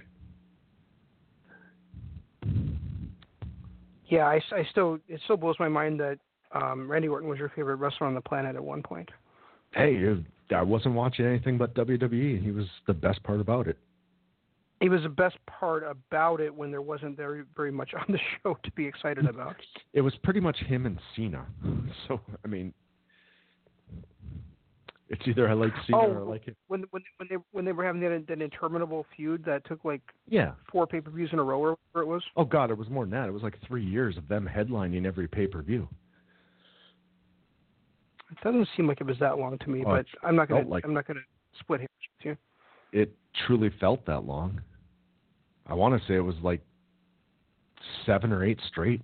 Yeah, 4.06 4.26
I, 4.26 4.40
I 4.50 4.66
still 4.72 4.98
it 5.08 5.20
still 5.24 5.36
blows 5.36 5.54
my 5.60 5.68
mind 5.68 6.00
that 6.00 6.18
um, 6.54 6.90
Randy 6.90 7.08
Orton 7.08 7.28
was 7.28 7.38
your 7.38 7.50
favorite 7.50 7.76
wrestler 7.76 8.06
on 8.06 8.14
the 8.14 8.20
planet 8.20 8.56
at 8.56 8.62
one 8.64 8.82
point. 8.82 9.08
Hey, 9.72 10.16
I 10.54 10.62
wasn't 10.62 10.94
watching 10.94 11.24
anything 11.24 11.56
but 11.56 11.74
WWE. 11.74 12.42
He 12.42 12.50
was 12.50 12.66
the 12.86 12.92
best 12.92 13.22
part 13.22 13.40
about 13.40 13.66
it. 13.68 13.78
He 14.80 14.88
was 14.88 15.02
the 15.02 15.08
best 15.08 15.36
part 15.46 15.84
about 15.84 16.40
it 16.40 16.52
when 16.54 16.70
there 16.72 16.82
wasn't 16.82 17.16
very 17.16 17.44
very 17.56 17.70
much 17.70 17.94
on 17.98 18.04
the 18.08 18.18
show 18.42 18.58
to 18.64 18.70
be 18.72 18.86
excited 18.86 19.26
about. 19.26 19.56
It 19.94 20.00
was 20.00 20.14
pretty 20.24 20.40
much 20.40 20.56
him 20.58 20.86
and 20.86 20.98
Cena. 21.14 21.46
So 22.08 22.20
I 22.44 22.48
mean, 22.48 22.72
it's 25.08 25.20
either 25.26 25.48
I 25.48 25.52
like 25.52 25.72
Cena 25.86 25.98
or 25.98 26.18
I 26.18 26.22
Oh, 26.22 26.28
like 26.30 26.48
it. 26.48 26.56
when 26.68 26.84
when 26.90 27.02
when 27.18 27.28
they 27.30 27.36
when 27.52 27.64
they 27.64 27.72
were 27.72 27.84
having 27.84 28.00
that, 28.00 28.24
that 28.28 28.40
interminable 28.42 29.04
feud 29.14 29.44
that 29.44 29.64
took 29.66 29.84
like 29.84 30.00
Yeah. 30.28 30.52
four 30.70 30.86
pay 30.86 31.00
per 31.00 31.10
views 31.10 31.30
in 31.32 31.38
a 31.38 31.42
row 31.42 31.60
or 31.60 31.78
whatever 31.92 32.02
it 32.10 32.14
was. 32.14 32.22
Oh 32.36 32.44
God, 32.44 32.70
it 32.70 32.78
was 32.78 32.88
more 32.88 33.04
than 33.04 33.10
that. 33.12 33.28
It 33.28 33.32
was 33.32 33.42
like 33.42 33.58
three 33.66 33.84
years 33.84 34.16
of 34.16 34.26
them 34.28 34.48
headlining 34.52 35.04
every 35.06 35.28
pay 35.28 35.46
per 35.46 35.62
view. 35.62 35.88
It 38.32 38.38
doesn't 38.42 38.68
seem 38.76 38.86
like 38.86 39.00
it 39.00 39.06
was 39.06 39.18
that 39.20 39.38
long 39.38 39.58
to 39.58 39.70
me, 39.70 39.84
Oh, 39.86 39.90
but 39.90 40.06
I'm 40.22 40.34
not 40.34 40.48
gonna 40.48 40.66
like- 40.66 40.84
I'm 40.84 40.94
not 40.94 41.06
gonna 41.06 41.20
split 41.60 41.80
hairs 41.80 41.90
with 42.18 42.26
you. 42.92 43.00
It 43.00 43.14
truly 43.46 43.68
felt 43.78 44.04
that 44.06 44.24
long. 44.24 44.60
I 45.66 45.74
want 45.74 46.00
to 46.00 46.06
say 46.08 46.14
it 46.14 46.20
was 46.20 46.36
like 46.42 46.62
seven 48.06 48.32
or 48.32 48.42
eight 48.42 48.60
straight. 48.68 49.02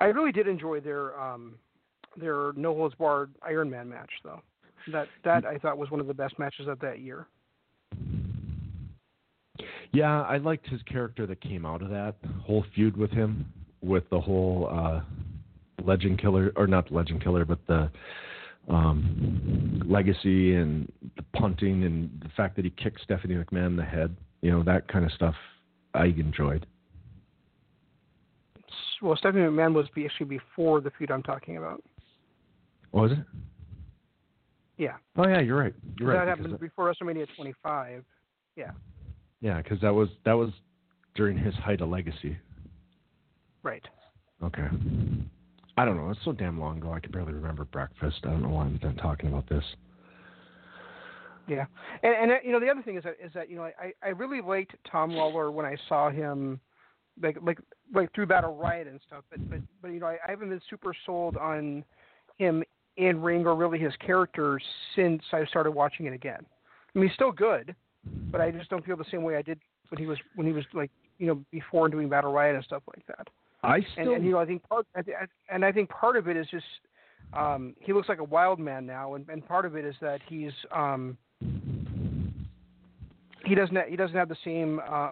I 0.00 0.06
really 0.06 0.32
did 0.32 0.46
enjoy 0.48 0.80
their 0.80 1.18
um 1.20 1.58
their 2.16 2.52
no 2.54 2.74
holds 2.74 2.94
barred 2.96 3.32
Iron 3.42 3.70
Man 3.70 3.88
match 3.88 4.10
though. 4.24 4.42
That 4.88 5.08
that 5.24 5.46
I 5.46 5.56
thought 5.58 5.78
was 5.78 5.90
one 5.90 6.00
of 6.00 6.06
the 6.08 6.14
best 6.14 6.38
matches 6.38 6.66
of 6.66 6.80
that 6.80 6.98
year. 6.98 7.28
Yeah, 9.92 10.22
I 10.22 10.38
liked 10.38 10.66
his 10.66 10.82
character 10.82 11.26
that 11.26 11.40
came 11.40 11.64
out 11.64 11.80
of 11.80 11.90
that 11.90 12.16
whole 12.44 12.64
feud 12.74 12.96
with 12.96 13.10
him, 13.10 13.46
with 13.80 14.08
the 14.10 14.20
whole 14.20 14.68
uh, 14.70 15.00
Legend 15.84 16.18
Killer, 16.20 16.52
or 16.56 16.66
not 16.66 16.90
Legend 16.90 17.22
Killer, 17.22 17.44
but 17.44 17.58
the 17.66 17.90
um, 18.68 19.82
legacy 19.86 20.54
and 20.56 20.90
the 21.16 21.22
punting 21.34 21.84
and 21.84 22.10
the 22.22 22.28
fact 22.36 22.56
that 22.56 22.64
he 22.64 22.70
kicked 22.70 23.00
Stephanie 23.02 23.34
McMahon 23.34 23.66
in 23.66 23.76
the 23.76 23.84
head. 23.84 24.16
You 24.42 24.50
know 24.50 24.62
that 24.64 24.88
kind 24.88 25.04
of 25.04 25.12
stuff. 25.12 25.34
I 25.94 26.06
enjoyed. 26.06 26.66
Well, 29.02 29.16
Stephanie 29.16 29.44
McMahon 29.44 29.74
was 29.74 29.86
actually 30.04 30.26
before 30.26 30.80
the 30.80 30.90
feud 30.96 31.10
I'm 31.10 31.22
talking 31.22 31.56
about. 31.58 31.82
Was 32.92 33.12
it? 33.12 33.18
Yeah, 34.78 34.96
Oh 35.16 35.26
yeah, 35.26 35.40
you're 35.40 35.56
right. 35.58 35.74
You're 35.98 36.10
right. 36.10 36.26
that 36.26 36.38
happened 36.38 36.58
before 36.60 36.92
WrestleMania 36.92 37.26
25. 37.34 38.04
Yeah, 38.56 38.70
Yeah, 39.40 39.62
because 39.62 39.80
that 39.80 39.94
was 39.94 40.08
that 40.24 40.34
was 40.34 40.50
during 41.14 41.36
his 41.38 41.54
height 41.54 41.80
of 41.80 41.88
legacy. 41.88 42.36
right. 43.62 43.86
Okay. 44.42 44.68
I 45.76 45.84
don't 45.84 45.96
know. 45.96 46.10
It's 46.10 46.20
so 46.24 46.32
damn 46.32 46.58
long 46.58 46.78
ago. 46.78 46.92
I 46.92 47.00
can 47.00 47.12
barely 47.12 47.34
remember 47.34 47.64
breakfast. 47.64 48.18
I 48.24 48.28
don't 48.28 48.42
know 48.42 48.48
why 48.48 48.64
I'm 48.64 48.96
talking 48.96 49.28
about 49.28 49.48
this. 49.48 49.64
Yeah, 51.48 51.66
and 52.02 52.14
and 52.14 52.30
uh, 52.32 52.34
you 52.42 52.50
know 52.50 52.58
the 52.58 52.68
other 52.68 52.82
thing 52.82 52.96
is 52.96 53.04
that 53.04 53.16
is 53.22 53.30
that 53.34 53.48
you 53.48 53.56
know 53.56 53.62
I 53.62 53.92
I 54.02 54.08
really 54.08 54.40
liked 54.40 54.74
Tom 54.90 55.10
Lawler 55.10 55.50
when 55.50 55.64
I 55.64 55.76
saw 55.88 56.10
him, 56.10 56.58
like 57.22 57.36
like 57.42 57.58
like 57.94 58.12
through 58.14 58.26
Battle 58.26 58.56
Riot 58.56 58.88
and 58.88 59.00
stuff. 59.06 59.22
But 59.30 59.48
but 59.48 59.60
but 59.80 59.88
you 59.88 60.00
know 60.00 60.06
I, 60.06 60.18
I 60.26 60.30
haven't 60.30 60.48
been 60.48 60.60
super 60.68 60.92
sold 61.04 61.36
on 61.36 61.84
him 62.38 62.64
in 62.96 63.20
ring 63.20 63.46
or 63.46 63.54
really 63.54 63.78
his 63.78 63.92
character 64.04 64.58
since 64.96 65.22
I 65.32 65.44
started 65.46 65.70
watching 65.70 66.06
it 66.06 66.14
again. 66.14 66.40
I 66.94 66.98
mean 66.98 67.08
he's 67.08 67.14
still 67.14 67.32
good, 67.32 67.76
but 68.32 68.40
I 68.40 68.50
just 68.50 68.68
don't 68.68 68.84
feel 68.84 68.96
the 68.96 69.04
same 69.10 69.22
way 69.22 69.36
I 69.36 69.42
did 69.42 69.60
when 69.90 70.00
he 70.00 70.06
was 70.06 70.18
when 70.34 70.46
he 70.48 70.52
was 70.52 70.64
like 70.72 70.90
you 71.18 71.28
know 71.28 71.44
before 71.52 71.88
doing 71.88 72.08
Battle 72.08 72.32
Riot 72.32 72.56
and 72.56 72.64
stuff 72.64 72.82
like 72.88 73.06
that. 73.06 73.28
I 73.66 73.76
And, 73.76 73.86
still 73.92 74.14
and 74.14 74.24
you 74.24 74.32
know 74.32 74.38
I 74.38 74.46
think 74.46 74.62
part 74.68 74.86
and 75.50 75.64
I 75.64 75.72
think 75.72 75.90
part 75.90 76.16
of 76.16 76.28
it 76.28 76.36
is 76.36 76.46
just 76.50 76.64
um, 77.32 77.74
he 77.80 77.92
looks 77.92 78.08
like 78.08 78.18
a 78.18 78.24
wild 78.24 78.58
man 78.58 78.86
now, 78.86 79.14
and, 79.14 79.28
and 79.28 79.46
part 79.46 79.66
of 79.66 79.76
it 79.76 79.84
is 79.84 79.94
that 80.00 80.20
he's 80.28 80.52
um, 80.74 81.18
he 83.44 83.54
doesn't 83.54 83.76
ha- 83.76 83.88
he 83.88 83.96
doesn't 83.96 84.16
have 84.16 84.28
the 84.28 84.36
same 84.44 84.80
uh, 84.88 85.10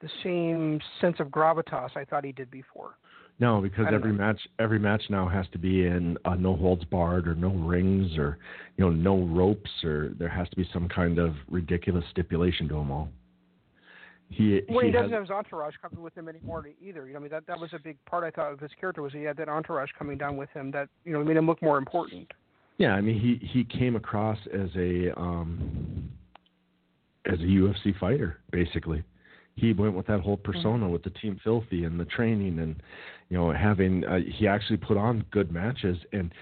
the 0.00 0.08
same 0.22 0.80
sense 1.00 1.16
of 1.20 1.28
gravitas 1.28 1.96
I 1.96 2.04
thought 2.04 2.24
he 2.24 2.32
did 2.32 2.50
before. 2.50 2.96
No, 3.40 3.60
because 3.60 3.86
every 3.92 4.12
know. 4.12 4.18
match 4.18 4.40
every 4.58 4.78
match 4.78 5.02
now 5.10 5.28
has 5.28 5.46
to 5.52 5.58
be 5.58 5.86
in 5.86 6.18
uh, 6.24 6.34
no 6.34 6.56
holds 6.56 6.84
barred 6.84 7.28
or 7.28 7.34
no 7.34 7.50
rings 7.50 8.18
or 8.18 8.38
you 8.76 8.84
know 8.84 8.90
no 8.90 9.24
ropes 9.26 9.70
or 9.84 10.10
there 10.18 10.28
has 10.28 10.48
to 10.50 10.56
be 10.56 10.68
some 10.72 10.88
kind 10.88 11.18
of 11.18 11.34
ridiculous 11.48 12.04
stipulation 12.10 12.68
to 12.68 12.74
them 12.74 12.90
all. 12.90 13.08
He 14.28 14.60
Well, 14.68 14.80
he, 14.80 14.86
he 14.86 14.92
doesn't 14.92 15.10
has, 15.10 15.12
have 15.12 15.22
his 15.22 15.30
entourage 15.30 15.74
coming 15.80 16.02
with 16.02 16.16
him 16.16 16.28
anymore 16.28 16.66
either. 16.82 17.06
You 17.06 17.14
know, 17.14 17.18
I 17.18 17.22
mean 17.22 17.30
that 17.30 17.46
that 17.46 17.58
was 17.58 17.70
a 17.72 17.78
big 17.78 17.96
part 18.04 18.24
I 18.24 18.30
thought 18.30 18.52
of 18.52 18.60
his 18.60 18.70
character 18.78 19.02
was 19.02 19.12
he 19.12 19.22
had 19.22 19.36
that 19.38 19.48
entourage 19.48 19.90
coming 19.98 20.18
down 20.18 20.36
with 20.36 20.50
him 20.50 20.70
that 20.72 20.88
you 21.04 21.12
know 21.12 21.24
made 21.24 21.36
him 21.36 21.46
look 21.46 21.62
more 21.62 21.78
important. 21.78 22.30
yeah, 22.76 22.92
I 22.92 23.00
mean 23.00 23.18
he 23.18 23.44
he 23.46 23.64
came 23.64 23.96
across 23.96 24.38
as 24.52 24.70
a 24.76 25.18
um 25.18 26.10
as 27.26 27.38
a 27.40 27.44
UFC 27.44 27.98
fighter 27.98 28.38
basically. 28.50 29.02
He 29.54 29.72
went 29.72 29.94
with 29.94 30.06
that 30.06 30.20
whole 30.20 30.36
persona 30.36 30.88
with 30.88 31.02
the 31.02 31.10
team 31.10 31.40
filthy 31.42 31.82
and 31.82 31.98
the 31.98 32.04
training 32.04 32.60
and 32.60 32.76
you 33.30 33.38
know 33.38 33.50
having 33.52 34.04
uh, 34.04 34.18
he 34.38 34.46
actually 34.46 34.76
put 34.76 34.96
on 34.96 35.24
good 35.30 35.50
matches 35.50 35.96
and 36.12 36.32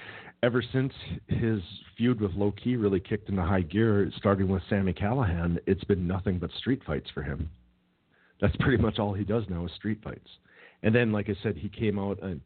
ever 0.42 0.62
since 0.72 0.92
his 1.28 1.60
feud 1.96 2.20
with 2.20 2.32
Low 2.34 2.52
Ki 2.52 2.76
really 2.76 3.00
kicked 3.00 3.28
into 3.28 3.42
high 3.42 3.62
gear, 3.62 4.10
starting 4.16 4.48
with 4.48 4.62
Sami 4.68 4.92
Callihan, 4.92 5.58
it's 5.66 5.84
been 5.84 6.06
nothing 6.06 6.38
but 6.38 6.50
street 6.58 6.82
fights 6.86 7.08
for 7.14 7.22
him. 7.22 7.48
That's 8.40 8.56
pretty 8.56 8.82
much 8.82 8.98
all 8.98 9.12
he 9.14 9.24
does 9.24 9.44
now 9.48 9.64
is 9.64 9.72
street 9.72 10.00
fights. 10.02 10.28
And 10.82 10.94
then, 10.94 11.12
like 11.12 11.28
I 11.28 11.36
said, 11.42 11.56
he 11.56 11.68
came 11.68 11.98
out 11.98 12.22
and 12.22 12.40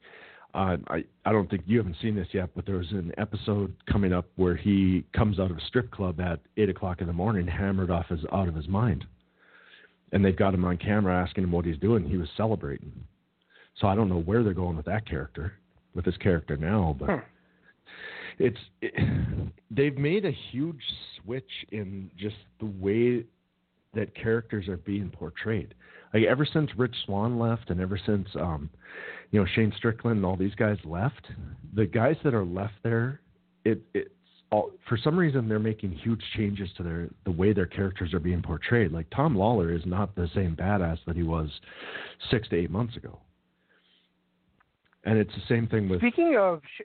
uh, 0.55 0.77
I 0.89 1.05
I 1.25 1.33
don't 1.33 1.49
think 1.49 1.63
you 1.67 1.79
haven't 1.79 1.97
seen 2.03 2.15
this 2.15 2.29
yet, 2.33 2.51
but 2.55 2.67
there 2.67 2.77
was 2.77 2.91
an 2.91 3.13
episode 3.19 3.75
coming 3.91 4.13
up 4.13 4.27
where 4.37 4.57
he 4.57 5.05
comes 5.13 5.39
out 5.39 5.51
of 5.51 5.57
a 5.57 5.65
strip 5.69 5.91
club 5.91 6.21
at 6.21 6.41
eight 6.57 6.69
o'clock 6.69 7.01
in 7.01 7.07
the 7.07 7.13
morning, 7.13 7.47
hammered 7.47 7.91
off 7.91 8.07
his 8.09 8.21
out 8.33 8.49
of 8.49 8.55
his 8.55 8.67
mind, 8.69 9.05
and 10.13 10.25
they've 10.25 10.37
got 10.37 10.55
him 10.55 10.65
on 10.65 10.77
camera 10.77 11.15
asking 11.23 11.45
him 11.45 11.53
what 11.53 11.65
he's 11.65 11.79
doing. 11.79 12.09
He 12.09 12.17
was 12.17 12.29
celebrating. 12.37 12.93
So 13.81 13.87
I 13.87 13.95
don't 13.95 14.09
know 14.09 14.21
where 14.21 14.43
they're 14.43 14.53
going 14.55 14.77
with 14.77 14.87
that 14.87 15.09
character, 15.09 15.53
with 15.95 16.05
his 16.05 16.17
character 16.17 16.57
now, 16.57 16.97
but 16.99 17.09
Hmm. 17.11 17.19
it's 18.39 18.59
it, 18.83 18.93
they've 19.71 19.97
made 19.99 20.25
a 20.25 20.33
huge 20.51 20.83
switch 21.17 21.51
in 21.71 22.11
just 22.17 22.37
the 22.59 22.67
way 22.67 23.25
that 23.95 24.15
characters 24.15 24.69
are 24.69 24.77
being 24.79 25.11
portrayed. 25.11 25.75
Like 26.13 26.25
ever 26.25 26.45
since 26.45 26.71
Rich 26.77 26.95
Swann 27.07 27.39
left, 27.39 27.71
and 27.71 27.81
ever 27.81 27.99
since 28.05 28.29
um, 28.35 28.71
you 29.31 29.41
know 29.41 29.47
Shane 29.55 29.73
Strickland 29.77 30.17
and 30.19 30.27
all 30.27 30.37
these 30.37 30.55
guys 30.55 30.79
left, 30.85 31.27
the 31.75 31.87
guys 31.87 32.17
that 32.25 32.35
are 32.35 32.45
left 32.45 32.75
there, 32.83 33.21
it 33.65 33.81
it's 33.95 34.11
all 34.51 34.73
for 34.89 34.97
some 34.97 35.17
reason 35.17 35.49
they're 35.49 35.59
making 35.61 35.93
huge 35.93 36.23
changes 36.37 36.69
to 36.77 36.83
their 36.83 37.09
the 37.25 37.31
way 37.31 37.53
their 37.53 37.67
characters 37.67 38.13
are 38.13 38.21
being 38.21 38.43
portrayed. 38.43 38.93
Like 38.93 39.07
Tom 39.15 39.37
Lawler 39.37 39.73
is 39.73 39.83
not 39.87 40.15
the 40.17 40.29
same 40.35 40.57
badass 40.57 40.99
that 41.07 41.15
he 41.17 41.23
was 41.23 41.49
six 42.31 42.49
to 42.49 42.57
eight 42.57 42.71
months 42.71 42.97
ago. 42.97 43.19
And 45.05 45.17
it's 45.19 45.33
the 45.35 45.43
same 45.49 45.67
thing 45.67 45.89
with 45.89 46.01
Speaking 46.01 46.37
of, 46.39 46.61
Sh- 46.77 46.83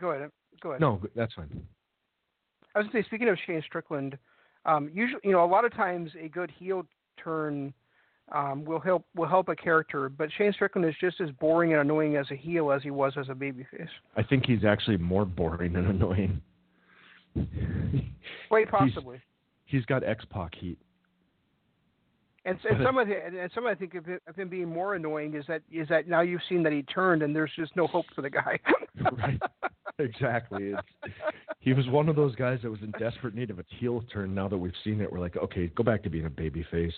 go 0.00 0.12
ahead, 0.12 0.30
go 0.62 0.70
ahead. 0.70 0.80
no, 0.80 1.00
that's 1.14 1.34
fine. 1.34 1.50
I 2.74 2.78
was 2.78 2.86
gonna 2.86 3.02
say, 3.02 3.06
speaking 3.08 3.28
of 3.28 3.36
Shane 3.46 3.62
Strickland, 3.66 4.16
um, 4.64 4.90
usually, 4.92 5.20
you 5.24 5.32
know, 5.32 5.44
a 5.44 5.46
lot 5.46 5.64
of 5.64 5.74
times 5.74 6.10
a 6.22 6.28
good 6.28 6.50
heel 6.50 6.84
turn 7.22 7.72
um, 8.32 8.64
will 8.64 8.80
help 8.80 9.04
will 9.16 9.28
help 9.28 9.48
a 9.48 9.56
character, 9.56 10.08
but 10.08 10.28
Shane 10.36 10.52
Strickland 10.52 10.88
is 10.88 10.94
just 11.00 11.20
as 11.20 11.30
boring 11.40 11.72
and 11.72 11.80
annoying 11.80 12.16
as 12.16 12.26
a 12.30 12.36
heel 12.36 12.70
as 12.70 12.82
he 12.82 12.90
was 12.90 13.12
as 13.18 13.28
a 13.28 13.32
babyface. 13.34 13.88
I 14.16 14.22
think 14.22 14.46
he's 14.46 14.64
actually 14.64 14.98
more 14.98 15.24
boring 15.24 15.74
and 15.76 15.88
annoying. 15.88 16.40
Quite 18.48 18.68
He's- 18.68 18.70
possibly. 18.70 19.20
He's 19.64 19.84
got 19.84 20.02
X 20.02 20.24
Pac 20.30 20.54
heat. 20.54 20.78
And, 22.44 22.58
and 22.68 22.82
some 22.82 22.96
of 22.98 23.06
the, 23.06 23.14
and 23.24 23.50
some 23.54 23.66
I 23.66 23.74
think 23.74 23.94
of, 23.94 24.08
it- 24.08 24.22
of 24.26 24.34
him 24.34 24.48
being 24.48 24.68
more 24.68 24.94
annoying 24.94 25.34
is 25.34 25.44
that 25.46 25.62
is 25.70 25.86
that 25.88 26.08
now 26.08 26.22
you've 26.22 26.40
seen 26.48 26.62
that 26.62 26.72
he 26.72 26.82
turned 26.82 27.22
and 27.22 27.36
there's 27.36 27.52
just 27.54 27.76
no 27.76 27.86
hope 27.86 28.06
for 28.14 28.22
the 28.22 28.30
guy. 28.30 28.58
Right. 29.12 29.40
Exactly. 30.00 30.72
It's, 30.72 31.14
he 31.60 31.72
was 31.72 31.86
one 31.88 32.08
of 32.08 32.16
those 32.16 32.34
guys 32.34 32.58
that 32.62 32.70
was 32.70 32.80
in 32.82 32.90
desperate 32.92 33.34
need 33.34 33.50
of 33.50 33.58
a 33.58 33.64
heel 33.78 34.02
turn. 34.12 34.34
Now 34.34 34.48
that 34.48 34.56
we've 34.58 34.72
seen 34.84 35.00
it, 35.00 35.12
we're 35.12 35.20
like, 35.20 35.36
okay, 35.36 35.68
go 35.76 35.82
back 35.84 36.02
to 36.04 36.10
being 36.10 36.26
a 36.26 36.30
baby 36.30 36.64
face. 36.70 36.94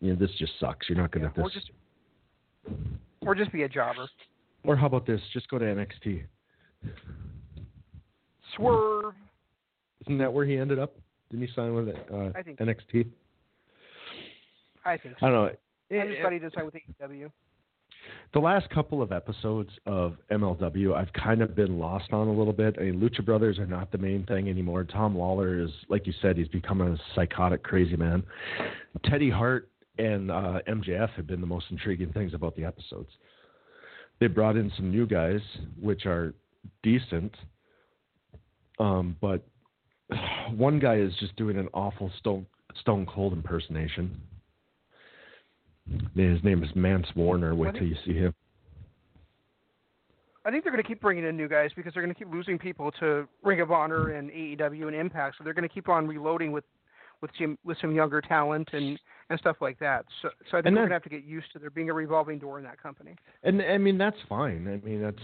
You 0.00 0.12
know, 0.12 0.16
this 0.18 0.30
just 0.38 0.52
sucks. 0.60 0.88
You're 0.88 0.98
not 0.98 1.10
good 1.10 1.24
at 1.24 1.34
this. 1.34 1.44
or 1.44 1.50
just 1.50 1.70
or 3.22 3.34
just 3.34 3.52
be 3.52 3.62
a 3.64 3.68
jobber. 3.68 4.08
Or 4.64 4.76
how 4.76 4.86
about 4.86 5.06
this? 5.06 5.20
Just 5.32 5.48
go 5.48 5.58
to 5.58 5.64
NXT. 5.64 6.22
Swerve. 8.56 9.14
Isn't 10.02 10.18
that 10.18 10.32
where 10.32 10.44
he 10.44 10.56
ended 10.56 10.78
up? 10.78 10.94
Didn't 11.30 11.46
he 11.46 11.54
sign 11.54 11.74
with 11.74 11.88
uh, 11.88 12.30
I 12.34 12.42
think- 12.42 12.58
NXT? 12.58 13.06
I 14.84 14.96
think 14.96 15.14
I 15.20 15.28
don't 15.28 15.32
know. 15.32 15.50
I 16.00 16.06
just 16.06 16.22
thought 16.22 16.32
he 16.32 16.38
did 16.38 16.52
sign 16.54 16.64
with 16.64 16.74
AEW. 16.74 17.30
The 18.32 18.38
last 18.38 18.70
couple 18.70 19.02
of 19.02 19.12
episodes 19.12 19.70
of 19.86 20.16
MLW, 20.30 20.94
I've 20.94 21.12
kind 21.12 21.42
of 21.42 21.54
been 21.56 21.78
lost 21.78 22.12
on 22.12 22.28
a 22.28 22.32
little 22.32 22.52
bit. 22.52 22.76
I 22.78 22.84
mean, 22.84 23.00
Lucha 23.00 23.24
Brothers 23.24 23.58
are 23.58 23.66
not 23.66 23.90
the 23.90 23.98
main 23.98 24.24
thing 24.26 24.48
anymore. 24.48 24.84
Tom 24.84 25.16
Lawler 25.16 25.60
is, 25.60 25.70
like 25.88 26.06
you 26.06 26.12
said, 26.22 26.36
he's 26.36 26.48
become 26.48 26.80
a 26.80 26.96
psychotic, 27.14 27.62
crazy 27.62 27.96
man. 27.96 28.22
Teddy 29.04 29.30
Hart 29.30 29.68
and 29.98 30.30
uh, 30.30 30.60
MJF 30.68 31.10
have 31.10 31.26
been 31.26 31.40
the 31.40 31.46
most 31.46 31.66
intriguing 31.70 32.12
things 32.12 32.34
about 32.34 32.56
the 32.56 32.64
episodes. 32.64 33.10
They 34.20 34.26
brought 34.26 34.56
in 34.56 34.70
some 34.76 34.90
new 34.90 35.06
guys, 35.06 35.40
which 35.80 36.06
are 36.06 36.34
decent, 36.82 37.34
um, 38.78 39.16
but 39.20 39.42
one 40.56 40.78
guy 40.78 40.96
is 40.96 41.12
just 41.18 41.34
doing 41.36 41.58
an 41.58 41.68
awful 41.74 42.10
Stone 42.18 42.46
Stone 42.80 43.06
Cold 43.06 43.32
impersonation. 43.32 44.20
His 46.16 46.42
name 46.44 46.62
is 46.62 46.70
Mance 46.74 47.06
Warner. 47.16 47.54
Wait 47.54 47.74
till 47.74 47.86
you 47.86 47.96
see 48.04 48.14
him. 48.14 48.34
I 50.44 50.50
think 50.50 50.64
they're 50.64 50.72
going 50.72 50.82
to 50.82 50.88
keep 50.88 51.00
bringing 51.02 51.24
in 51.24 51.36
new 51.36 51.48
guys 51.48 51.70
because 51.76 51.92
they're 51.92 52.02
going 52.02 52.14
to 52.14 52.18
keep 52.18 52.32
losing 52.32 52.58
people 52.58 52.90
to 52.92 53.28
Ring 53.42 53.60
of 53.60 53.70
Honor 53.70 54.12
and 54.12 54.30
AEW 54.30 54.86
and 54.86 54.94
Impact. 54.96 55.36
So 55.36 55.44
they're 55.44 55.52
going 55.54 55.68
to 55.68 55.72
keep 55.74 55.88
on 55.88 56.06
reloading 56.06 56.52
with 56.52 56.64
with 57.20 57.30
some 57.38 57.58
with 57.64 57.76
some 57.82 57.94
younger 57.94 58.22
talent 58.22 58.70
and 58.72 58.98
and 59.28 59.38
stuff 59.38 59.56
like 59.60 59.78
that. 59.80 60.06
So 60.22 60.30
so 60.50 60.56
I 60.56 60.62
think 60.62 60.68
And 60.68 60.76
we're 60.76 60.82
that- 60.82 60.88
going 60.88 60.88
to 60.88 60.94
have 60.94 61.02
to 61.02 61.08
get 61.10 61.24
used 61.24 61.52
to 61.52 61.58
there 61.58 61.68
being 61.68 61.90
a 61.90 61.92
revolving 61.92 62.38
door 62.38 62.56
in 62.56 62.64
that 62.64 62.82
company. 62.82 63.14
And 63.42 63.60
I 63.60 63.76
mean 63.76 63.98
that's 63.98 64.16
fine. 64.26 64.66
I 64.66 64.84
mean 64.86 65.02
that's 65.02 65.18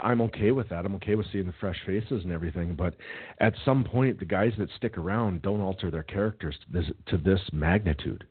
I'm 0.00 0.20
okay 0.22 0.52
with 0.52 0.68
that. 0.68 0.84
I'm 0.84 0.94
okay 0.96 1.16
with 1.16 1.26
seeing 1.32 1.46
the 1.46 1.54
fresh 1.58 1.78
faces 1.84 2.22
and 2.22 2.30
everything. 2.32 2.76
But 2.76 2.94
at 3.40 3.54
some 3.64 3.82
point, 3.82 4.20
the 4.20 4.24
guys 4.26 4.52
that 4.58 4.68
stick 4.76 4.96
around 4.96 5.42
don't 5.42 5.60
alter 5.60 5.90
their 5.90 6.04
characters 6.04 6.56
to 6.66 6.72
this 6.80 6.90
to 7.06 7.16
this 7.18 7.40
magnitude. 7.52 8.24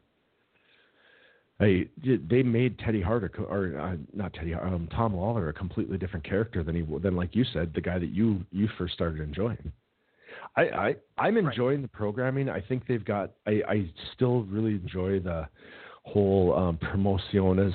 Hey, 1.60 1.90
they 2.30 2.42
made 2.42 2.80
Teddy 2.80 3.02
Hart, 3.02 3.24
a 3.24 3.42
or 3.42 3.78
uh, 3.78 3.98
not 4.14 4.34
Teddy, 4.34 4.54
um, 4.54 4.88
Tom 4.96 5.14
Lawler, 5.14 5.50
a 5.50 5.54
completely 5.54 5.98
different 5.98 6.26
character 6.26 6.64
than 6.64 6.76
he 6.76 7.00
than 7.00 7.16
like 7.16 7.36
you 7.36 7.44
said, 7.52 7.74
the 7.76 7.82
guy 7.82 8.00
that 8.00 8.10
you 8.10 8.46
you 8.52 8.70
first 8.78 8.94
started 8.94 9.20
enjoying. 9.20 9.72
I, 10.56 10.62
I 10.62 10.96
I'm 11.18 11.36
enjoying 11.36 11.82
the 11.82 11.90
programming. 11.90 12.50
I 12.50 12.62
think 12.62 12.88
they've 12.88 13.04
got. 13.04 13.32
I 13.46 13.62
I 13.68 13.92
still 14.16 14.44
really 14.44 14.76
enjoy 14.76 15.20
the 15.20 15.48
whole 16.04 16.56
um, 16.56 16.78
promociones 16.78 17.74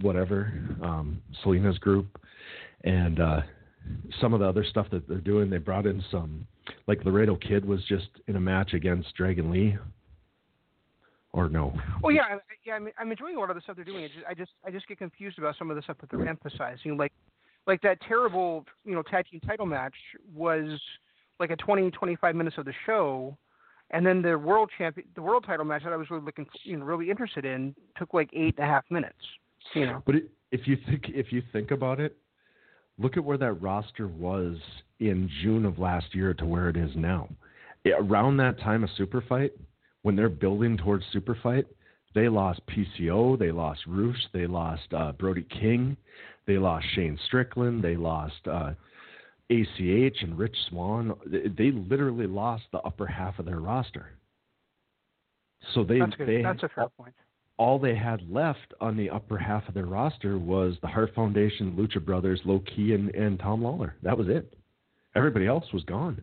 whatever 0.00 0.52
um, 0.82 1.20
Salina's 1.42 1.78
group 1.78 2.18
and 2.84 3.20
uh, 3.20 3.40
some 4.20 4.32
of 4.32 4.40
the 4.40 4.46
other 4.46 4.64
stuff 4.64 4.86
that 4.90 5.06
they're 5.08 5.18
doing. 5.18 5.50
They 5.50 5.58
brought 5.58 5.86
in 5.86 6.02
some 6.10 6.46
like 6.86 7.04
Laredo 7.04 7.36
Kid 7.36 7.64
was 7.64 7.84
just 7.88 8.08
in 8.26 8.36
a 8.36 8.40
match 8.40 8.72
against 8.72 9.14
Dragon 9.14 9.50
Lee. 9.50 9.76
Or 11.34 11.48
no? 11.48 11.72
Oh 12.04 12.10
yeah, 12.10 12.22
I, 12.22 12.38
yeah. 12.64 12.74
I'm, 12.74 12.88
I'm 12.98 13.10
enjoying 13.10 13.36
a 13.36 13.40
lot 13.40 13.48
of 13.48 13.56
the 13.56 13.62
stuff 13.62 13.76
they're 13.76 13.86
doing. 13.86 14.06
I 14.28 14.34
just 14.34 14.50
I 14.66 14.70
just 14.70 14.86
get 14.86 14.98
confused 14.98 15.38
about 15.38 15.56
some 15.58 15.70
of 15.70 15.76
the 15.76 15.82
stuff 15.82 15.96
that 16.00 16.10
they're 16.10 16.28
emphasizing. 16.28 16.98
Like 16.98 17.12
like 17.66 17.80
that 17.82 17.98
terrible 18.06 18.66
you 18.84 18.94
know 18.94 19.02
tag 19.02 19.26
team 19.30 19.40
title 19.40 19.64
match 19.64 19.94
was 20.34 20.78
like 21.40 21.50
a 21.50 21.56
20 21.56 21.90
25 21.90 22.36
minutes 22.36 22.58
of 22.58 22.66
the 22.66 22.74
show, 22.84 23.36
and 23.92 24.04
then 24.04 24.20
the 24.20 24.36
world 24.36 24.70
champion 24.76 25.06
the 25.14 25.22
world 25.22 25.44
title 25.46 25.64
match 25.64 25.84
that 25.84 25.92
I 25.92 25.96
was 25.96 26.10
really 26.10 26.22
looking 26.22 26.46
you 26.64 26.76
know 26.76 26.84
really 26.84 27.08
interested 27.08 27.46
in 27.46 27.74
took 27.96 28.12
like 28.12 28.28
eight 28.34 28.56
and 28.58 28.68
a 28.68 28.70
half 28.70 28.84
minutes. 28.90 29.16
You 29.74 29.86
know. 29.86 30.02
But 30.04 30.16
if 30.50 30.66
you 30.66 30.76
think 30.86 31.04
if 31.08 31.32
you 31.32 31.42
think 31.50 31.70
about 31.70 31.98
it, 31.98 32.14
look 32.98 33.16
at 33.16 33.24
where 33.24 33.38
that 33.38 33.54
roster 33.54 34.06
was 34.06 34.58
in 35.00 35.30
June 35.42 35.64
of 35.64 35.78
last 35.78 36.14
year 36.14 36.34
to 36.34 36.44
where 36.44 36.68
it 36.68 36.76
is 36.76 36.90
now. 36.94 37.28
Around 37.86 38.36
that 38.36 38.60
time 38.60 38.84
of 38.84 38.90
Super 38.96 39.22
Fight, 39.28 39.52
when 40.02 40.16
they're 40.16 40.28
building 40.28 40.76
towards 40.76 41.04
Super 41.12 41.36
Fight, 41.42 41.66
they 42.14 42.28
lost 42.28 42.60
PCO, 42.66 43.38
they 43.38 43.50
lost 43.52 43.80
Rush, 43.86 44.16
they 44.32 44.46
lost 44.46 44.92
uh, 44.92 45.12
Brody 45.12 45.46
King, 45.60 45.96
they 46.46 46.58
lost 46.58 46.84
Shane 46.94 47.18
Strickland, 47.26 47.82
they 47.82 47.96
lost 47.96 48.46
uh, 48.50 48.72
ACH 49.50 50.22
and 50.22 50.38
Rich 50.38 50.56
Swann. 50.68 51.12
They, 51.26 51.48
they 51.48 51.70
literally 51.70 52.26
lost 52.26 52.64
the 52.72 52.78
upper 52.78 53.06
half 53.06 53.38
of 53.38 53.46
their 53.46 53.60
roster. 53.60 54.10
So 55.74 55.84
they 55.84 56.00
That's 56.00 56.14
good. 56.16 56.28
they 56.28 56.42
That's 56.42 56.62
a 56.62 56.68
fair 56.68 56.88
point. 56.96 57.14
all 57.56 57.78
they 57.78 57.94
had 57.94 58.28
left 58.30 58.74
on 58.80 58.96
the 58.96 59.08
upper 59.10 59.38
half 59.38 59.66
of 59.68 59.74
their 59.74 59.86
roster 59.86 60.38
was 60.38 60.74
the 60.82 60.88
Hart 60.88 61.14
Foundation, 61.14 61.72
Lucha 61.72 62.04
Brothers, 62.04 62.40
Low 62.44 62.60
Ki, 62.60 62.94
and, 62.94 63.14
and 63.14 63.38
Tom 63.38 63.62
Lawler. 63.62 63.94
That 64.02 64.18
was 64.18 64.28
it. 64.28 64.54
Everybody 65.14 65.46
else 65.46 65.64
was 65.72 65.84
gone. 65.84 66.22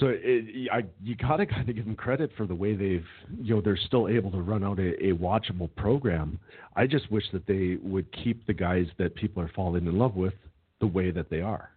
So 0.00 0.08
it, 0.10 0.68
I, 0.72 0.84
you 1.02 1.16
gotta 1.16 1.46
kind 1.46 1.68
of 1.68 1.74
give 1.74 1.84
them 1.84 1.96
credit 1.96 2.30
for 2.36 2.46
the 2.46 2.54
way 2.54 2.74
they've, 2.74 3.06
you 3.40 3.54
know, 3.54 3.60
they're 3.60 3.76
still 3.76 4.08
able 4.08 4.30
to 4.32 4.40
run 4.40 4.64
out 4.64 4.78
a, 4.78 4.92
a 5.04 5.12
watchable 5.14 5.74
program. 5.76 6.38
I 6.74 6.86
just 6.86 7.10
wish 7.10 7.24
that 7.32 7.46
they 7.46 7.78
would 7.82 8.06
keep 8.12 8.46
the 8.46 8.54
guys 8.54 8.86
that 8.98 9.14
people 9.14 9.42
are 9.42 9.50
falling 9.54 9.86
in 9.86 9.98
love 9.98 10.16
with 10.16 10.34
the 10.80 10.86
way 10.86 11.10
that 11.10 11.30
they 11.30 11.40
are, 11.40 11.70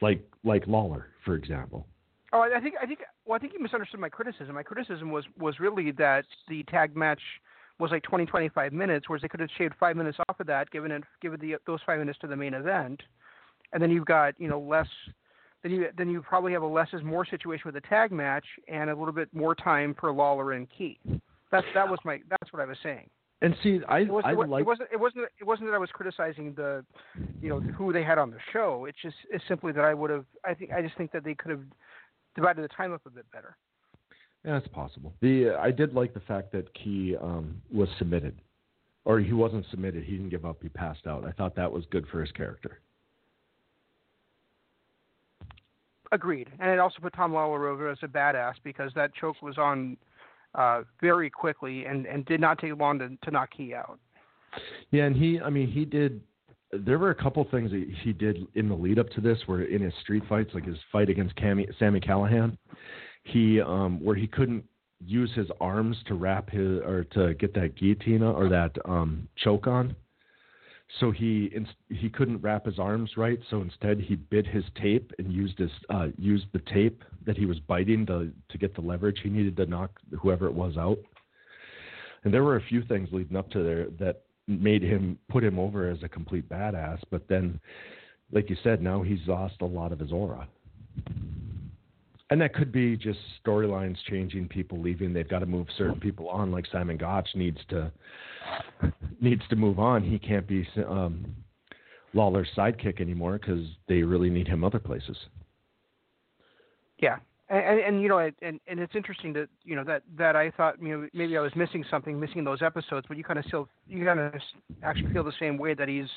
like 0.00 0.22
like 0.42 0.66
Lawler, 0.66 1.06
for 1.24 1.34
example. 1.34 1.86
Oh, 2.32 2.40
I 2.40 2.56
I 2.56 2.60
think 2.60 2.74
I 2.82 2.86
think 2.86 3.00
well, 3.24 3.36
I 3.36 3.38
think 3.38 3.52
you 3.52 3.62
misunderstood 3.62 4.00
my 4.00 4.08
criticism. 4.08 4.54
My 4.54 4.62
criticism 4.62 5.10
was 5.10 5.24
was 5.38 5.60
really 5.60 5.92
that 5.92 6.24
the 6.48 6.64
tag 6.64 6.96
match 6.96 7.20
was 7.78 7.90
like 7.90 8.02
20, 8.04 8.26
25 8.26 8.72
minutes, 8.72 9.08
whereas 9.08 9.22
they 9.22 9.28
could 9.28 9.40
have 9.40 9.48
shaved 9.58 9.74
five 9.80 9.96
minutes 9.96 10.18
off 10.28 10.38
of 10.38 10.46
that, 10.46 10.70
given 10.70 10.90
it 10.90 11.02
given 11.20 11.40
the 11.40 11.56
those 11.66 11.80
five 11.86 11.98
minutes 11.98 12.18
to 12.20 12.26
the 12.26 12.36
main 12.36 12.54
event, 12.54 13.02
and 13.72 13.82
then 13.82 13.90
you've 13.90 14.06
got 14.06 14.34
you 14.38 14.48
know 14.48 14.60
less. 14.60 14.88
Then 15.64 15.72
you 15.72 15.86
then 15.96 16.10
you 16.10 16.20
probably 16.20 16.52
have 16.52 16.62
a 16.62 16.66
less 16.66 16.88
is 16.92 17.02
more 17.02 17.24
situation 17.24 17.62
with 17.64 17.76
a 17.76 17.80
tag 17.88 18.12
match 18.12 18.44
and 18.68 18.90
a 18.90 18.94
little 18.94 19.14
bit 19.14 19.32
more 19.32 19.54
time 19.54 19.96
for 19.98 20.12
Lawler 20.12 20.52
and 20.52 20.68
Ki. 20.76 21.00
That's 21.50 21.66
that 21.74 21.88
was 21.88 21.98
my 22.04 22.20
that's 22.28 22.52
what 22.52 22.60
I 22.60 22.66
was 22.66 22.76
saying. 22.82 23.08
And 23.40 23.56
see, 23.62 23.80
I 23.88 24.00
It 24.00 24.10
wasn't, 24.10 24.38
I 24.38 24.42
it 24.42 24.48
like 24.50 24.60
it 24.60 24.66
wasn't 24.66 24.88
it 24.92 25.00
wasn't 25.00 25.24
it 25.40 25.44
wasn't 25.44 25.68
that 25.68 25.74
I 25.74 25.78
was 25.78 25.88
criticizing 25.90 26.52
the 26.52 26.84
you 27.40 27.48
know 27.48 27.60
who 27.60 27.94
they 27.94 28.04
had 28.04 28.18
on 28.18 28.30
the 28.30 28.36
show. 28.52 28.84
It's 28.84 28.98
just 29.00 29.16
it's 29.30 29.42
simply 29.48 29.72
that 29.72 29.84
I 29.84 29.94
would 29.94 30.10
have 30.10 30.26
I 30.44 30.52
think 30.52 30.70
I 30.70 30.82
just 30.82 30.98
think 30.98 31.10
that 31.12 31.24
they 31.24 31.34
could 31.34 31.50
have 31.50 31.62
divided 32.36 32.62
the 32.62 32.68
time 32.68 32.92
up 32.92 33.00
a 33.06 33.10
bit 33.10 33.24
better. 33.32 33.56
Yeah, 34.44 34.58
it's 34.58 34.68
possible. 34.68 35.14
The 35.22 35.52
I 35.58 35.70
did 35.70 35.94
like 35.94 36.12
the 36.12 36.20
fact 36.20 36.52
that 36.52 36.72
Ki 36.74 37.16
um, 37.16 37.62
was 37.72 37.88
submitted, 37.98 38.38
or 39.06 39.18
he 39.18 39.32
wasn't 39.32 39.64
submitted. 39.70 40.04
He 40.04 40.12
didn't 40.12 40.28
give 40.28 40.44
up. 40.44 40.58
He 40.60 40.68
passed 40.68 41.06
out. 41.06 41.24
I 41.24 41.32
thought 41.32 41.56
that 41.56 41.72
was 41.72 41.84
good 41.90 42.06
for 42.08 42.20
his 42.20 42.30
character. 42.32 42.80
Agreed. 46.12 46.48
And 46.60 46.70
it 46.70 46.78
also 46.78 46.96
put 47.00 47.12
Tom 47.14 47.32
Lawler 47.32 47.68
over 47.68 47.88
as 47.88 47.98
a 48.02 48.08
badass 48.08 48.54
because 48.62 48.92
that 48.94 49.14
choke 49.14 49.40
was 49.42 49.58
on 49.58 49.96
uh, 50.54 50.82
very 51.00 51.30
quickly 51.30 51.84
and, 51.86 52.06
and 52.06 52.24
did 52.26 52.40
not 52.40 52.58
take 52.58 52.76
long 52.78 52.98
to, 52.98 53.10
to 53.22 53.30
knock 53.30 53.50
Ki 53.56 53.74
out. 53.74 53.98
Yeah, 54.90 55.04
and 55.04 55.16
he, 55.16 55.40
I 55.40 55.50
mean, 55.50 55.68
he 55.68 55.84
did. 55.84 56.20
There 56.72 56.98
were 56.98 57.10
a 57.10 57.14
couple 57.14 57.46
things 57.50 57.70
that 57.70 57.86
he 58.02 58.12
did 58.12 58.46
in 58.54 58.68
the 58.68 58.74
lead 58.74 58.98
up 58.98 59.08
to 59.10 59.20
this, 59.20 59.38
where 59.46 59.62
in 59.62 59.82
his 59.82 59.92
street 60.02 60.24
fights, 60.28 60.50
like 60.54 60.64
his 60.64 60.78
fight 60.90 61.08
against 61.08 61.34
Cammy, 61.36 61.66
Sami 61.78 62.00
Callihan, 62.00 62.56
he, 63.24 63.60
um, 63.60 64.02
where 64.02 64.16
he 64.16 64.26
couldn't 64.26 64.64
use 65.04 65.30
his 65.34 65.48
arms 65.60 65.96
to 66.06 66.14
wrap 66.14 66.50
his 66.50 66.80
or 66.80 67.04
to 67.12 67.34
get 67.34 67.54
that 67.54 67.76
guillotine 67.76 68.22
or 68.22 68.48
that 68.48 68.72
um, 68.84 69.28
choke 69.36 69.66
on. 69.66 69.94
So 71.00 71.10
he 71.10 71.50
he 71.88 72.08
couldn't 72.08 72.40
wrap 72.40 72.66
his 72.66 72.78
arms 72.78 73.16
right. 73.16 73.38
So 73.50 73.62
instead, 73.62 74.00
he 74.00 74.16
bit 74.16 74.46
his 74.46 74.64
tape 74.80 75.12
and 75.18 75.32
used 75.32 75.58
his 75.58 75.70
uh, 75.90 76.08
used 76.16 76.46
the 76.52 76.60
tape 76.72 77.02
that 77.26 77.36
he 77.36 77.46
was 77.46 77.58
biting 77.60 78.06
to 78.06 78.30
to 78.48 78.58
get 78.58 78.74
the 78.74 78.80
leverage 78.80 79.18
he 79.22 79.28
needed 79.28 79.56
to 79.56 79.66
knock 79.66 79.90
whoever 80.20 80.46
it 80.46 80.54
was 80.54 80.76
out. 80.76 80.98
And 82.22 82.32
there 82.32 82.44
were 82.44 82.56
a 82.56 82.62
few 82.62 82.82
things 82.82 83.08
leading 83.12 83.36
up 83.36 83.50
to 83.50 83.62
there 83.62 83.86
that 83.98 84.22
made 84.46 84.82
him 84.82 85.18
put 85.28 85.42
him 85.42 85.58
over 85.58 85.90
as 85.90 86.02
a 86.02 86.08
complete 86.08 86.48
badass. 86.48 87.00
But 87.10 87.28
then, 87.28 87.60
like 88.32 88.48
you 88.50 88.56
said, 88.62 88.82
now 88.82 89.02
he's 89.02 89.26
lost 89.26 89.56
a 89.60 89.66
lot 89.66 89.92
of 89.92 89.98
his 89.98 90.12
aura. 90.12 90.48
And 92.30 92.40
that 92.40 92.54
could 92.54 92.72
be 92.72 92.96
just 92.96 93.18
storylines 93.44 93.96
changing, 94.08 94.48
people 94.48 94.80
leaving. 94.80 95.12
They've 95.12 95.28
got 95.28 95.40
to 95.40 95.46
move 95.46 95.66
certain 95.76 96.00
people 96.00 96.28
on, 96.28 96.50
like 96.50 96.64
Simon 96.72 96.96
Gotch 96.96 97.28
needs 97.34 97.58
to 97.68 97.92
needs 99.20 99.42
to 99.50 99.56
move 99.56 99.78
on. 99.78 100.02
He 100.02 100.18
can't 100.18 100.46
be 100.46 100.66
um, 100.88 101.34
Lawler's 102.12 102.48
sidekick 102.56 103.00
anymore 103.00 103.38
because 103.38 103.66
they 103.88 104.02
really 104.02 104.30
need 104.30 104.46
him 104.48 104.64
other 104.64 104.78
places. 104.78 105.16
Yeah. 106.98 107.16
And, 107.50 107.64
and, 107.64 107.80
and 107.80 108.02
you 108.02 108.08
know, 108.08 108.18
and, 108.18 108.60
and 108.66 108.80
it's 108.80 108.94
interesting 108.96 109.32
that 109.34 109.48
you 109.64 109.76
know 109.76 109.84
that 109.84 110.02
that 110.16 110.34
I 110.34 110.50
thought 110.50 110.80
you 110.80 110.88
know 110.88 111.08
maybe 111.12 111.36
I 111.36 111.40
was 111.40 111.54
missing 111.54 111.84
something, 111.90 112.18
missing 112.18 112.42
those 112.42 112.62
episodes, 112.62 113.06
but 113.06 113.18
you 113.18 113.24
kind 113.24 113.38
of 113.38 113.44
still 113.46 113.68
you 113.86 114.04
kind 114.04 114.18
of 114.18 114.32
actually 114.82 115.12
feel 115.12 115.24
the 115.24 115.32
same 115.38 115.58
way 115.58 115.74
that 115.74 115.88
he's 115.88 116.08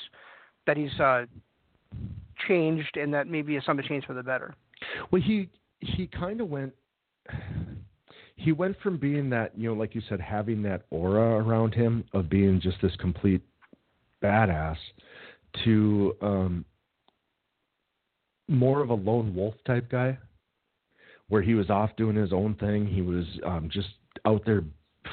that 0.66 0.78
he's 0.78 0.98
uh, 0.98 1.26
changed 2.46 2.96
and 2.96 3.12
that 3.12 3.26
maybe 3.26 3.56
it's 3.56 3.66
something 3.66 3.86
changed 3.86 4.06
for 4.06 4.14
the 4.14 4.22
better. 4.22 4.54
Well, 5.10 5.20
he 5.20 5.50
he 5.80 6.06
kind 6.06 6.40
of 6.40 6.48
went. 6.48 6.72
He 8.38 8.52
went 8.52 8.80
from 8.80 8.98
being 8.98 9.28
that 9.30 9.52
you 9.58 9.68
know, 9.68 9.74
like 9.74 9.94
you 9.94 10.00
said, 10.08 10.20
having 10.20 10.62
that 10.62 10.82
aura 10.90 11.44
around 11.44 11.74
him 11.74 12.04
of 12.12 12.30
being 12.30 12.60
just 12.60 12.78
this 12.80 12.94
complete 12.96 13.42
badass, 14.22 14.76
to 15.64 16.16
um, 16.22 16.64
more 18.48 18.80
of 18.80 18.90
a 18.90 18.94
lone 18.94 19.34
wolf 19.34 19.54
type 19.66 19.90
guy, 19.90 20.16
where 21.28 21.42
he 21.42 21.54
was 21.54 21.68
off 21.68 21.90
doing 21.96 22.14
his 22.16 22.32
own 22.32 22.54
thing. 22.54 22.86
He 22.86 23.02
was 23.02 23.24
um, 23.44 23.68
just 23.72 23.88
out 24.24 24.42
there 24.46 24.62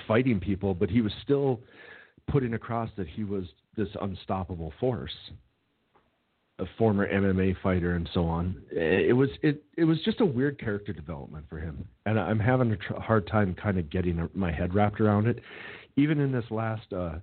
fighting 0.07 0.39
people, 0.39 0.75
but 0.75 0.89
he 0.89 1.01
was 1.01 1.11
still 1.23 1.61
putting 2.29 2.53
across 2.53 2.89
that 2.95 3.07
he 3.07 3.23
was 3.23 3.45
this 3.75 3.89
unstoppable 4.01 4.71
force 4.79 5.11
a 6.59 6.65
former 6.77 7.11
MMA 7.11 7.55
fighter 7.61 7.95
and 7.95 8.09
so 8.13 8.25
on. 8.25 8.61
It 8.71 9.15
was 9.15 9.29
it 9.41 9.63
it 9.77 9.83
was 9.83 10.01
just 10.03 10.21
a 10.21 10.25
weird 10.25 10.59
character 10.59 10.93
development 10.93 11.45
for 11.49 11.59
him, 11.59 11.85
and 12.05 12.19
I'm 12.19 12.39
having 12.39 12.71
a 12.71 12.77
tr- 12.77 12.99
hard 12.99 13.27
time 13.27 13.55
kind 13.55 13.77
of 13.77 13.89
getting 13.89 14.29
my 14.33 14.51
head 14.51 14.73
wrapped 14.73 15.01
around 15.01 15.27
it. 15.27 15.39
Even 15.97 16.19
in 16.19 16.31
this 16.31 16.45
last 16.49 16.91
uh, 16.93 17.15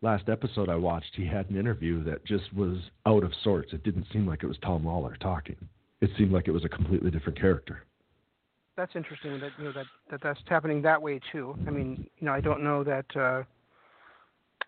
last 0.00 0.28
episode 0.28 0.70
I 0.70 0.76
watched, 0.76 1.12
he 1.14 1.26
had 1.26 1.50
an 1.50 1.58
interview 1.58 2.02
that 2.04 2.24
just 2.24 2.52
was 2.54 2.78
out 3.06 3.22
of 3.22 3.32
sorts. 3.42 3.72
It 3.74 3.82
didn't 3.84 4.06
seem 4.12 4.26
like 4.26 4.42
it 4.42 4.46
was 4.46 4.58
Tom 4.62 4.86
Lawler 4.86 5.16
talking. 5.20 5.56
It 6.00 6.10
seemed 6.16 6.32
like 6.32 6.48
it 6.48 6.52
was 6.52 6.64
a 6.64 6.68
completely 6.68 7.10
different 7.10 7.38
character. 7.38 7.84
That's 8.76 8.92
interesting 8.96 9.38
that 9.40 9.50
you 9.58 9.64
know 9.64 9.72
that, 9.72 9.86
that 10.10 10.20
that's 10.22 10.40
happening 10.48 10.80
that 10.82 11.00
way 11.00 11.20
too. 11.32 11.54
I 11.66 11.70
mean, 11.70 12.06
you 12.18 12.26
know, 12.26 12.32
I 12.32 12.40
don't 12.40 12.64
know 12.64 12.82
that. 12.82 13.06
Uh, 13.14 13.42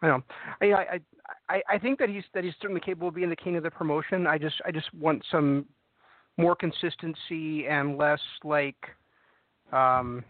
I 0.02 0.08
don't 0.08 0.24
know. 0.60 0.76
I, 0.76 0.96
I 0.96 1.00
I 1.48 1.62
I 1.68 1.78
think 1.78 1.98
that 1.98 2.08
he's 2.08 2.24
that 2.34 2.44
he's 2.44 2.54
certainly 2.60 2.80
capable 2.80 3.08
of 3.08 3.14
being 3.14 3.30
the 3.30 3.36
king 3.36 3.56
of 3.56 3.62
the 3.62 3.70
promotion. 3.70 4.26
I 4.26 4.38
just 4.38 4.56
I 4.64 4.70
just 4.70 4.92
want 4.94 5.24
some 5.30 5.66
more 6.36 6.54
consistency 6.54 7.66
and 7.66 7.96
less 7.96 8.20
like 8.44 8.76
um 9.72 10.24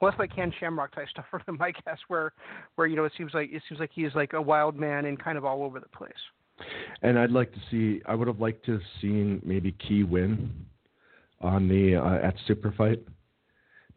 less 0.00 0.14
like 0.18 0.34
Ken 0.34 0.52
Shamrock 0.58 0.94
type 0.94 1.08
stuff 1.10 1.26
from 1.30 1.42
him, 1.46 1.60
I 1.60 1.72
guess, 1.72 1.98
where 2.08 2.32
where 2.76 2.86
you 2.86 2.96
know 2.96 3.04
it 3.04 3.12
seems 3.16 3.32
like 3.34 3.50
it 3.52 3.62
seems 3.68 3.80
like 3.80 3.90
he's 3.92 4.14
like 4.14 4.32
a 4.32 4.42
wild 4.42 4.76
man 4.76 5.06
and 5.06 5.18
kind 5.22 5.38
of 5.38 5.44
all 5.44 5.62
over 5.62 5.80
the 5.80 5.88
place. 5.88 6.12
And 7.02 7.18
I'd 7.18 7.30
like 7.30 7.52
to 7.52 7.60
see. 7.70 8.00
I 8.06 8.14
would 8.14 8.28
have 8.28 8.40
liked 8.40 8.64
to 8.66 8.72
have 8.72 8.82
seen 9.00 9.42
maybe 9.44 9.72
Ki 9.72 10.04
win 10.04 10.50
on 11.40 11.68
the 11.68 11.96
uh, 11.96 12.26
at 12.26 12.34
Super 12.46 12.72
Fight 12.72 13.02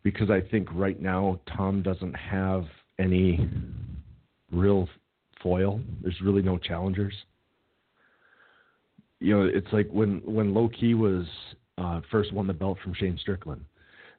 because 0.03 0.29
I 0.29 0.41
think 0.41 0.67
right 0.73 1.01
now 1.01 1.39
Tom 1.55 1.81
doesn't 1.81 2.13
have 2.13 2.65
any 2.99 3.49
real 4.51 4.89
foil. 5.41 5.81
There's 6.01 6.19
really 6.21 6.41
no 6.41 6.57
challengers. 6.57 7.13
You 9.19 9.37
know, 9.37 9.49
it's 9.53 9.71
like 9.71 9.89
when 9.91 10.21
when 10.25 10.53
Low 10.53 10.69
Ki 10.69 10.93
was 10.93 11.25
uh, 11.77 12.01
first 12.11 12.33
won 12.33 12.47
the 12.47 12.53
belt 12.53 12.77
from 12.83 12.93
Shane 12.93 13.17
Strickland. 13.19 13.63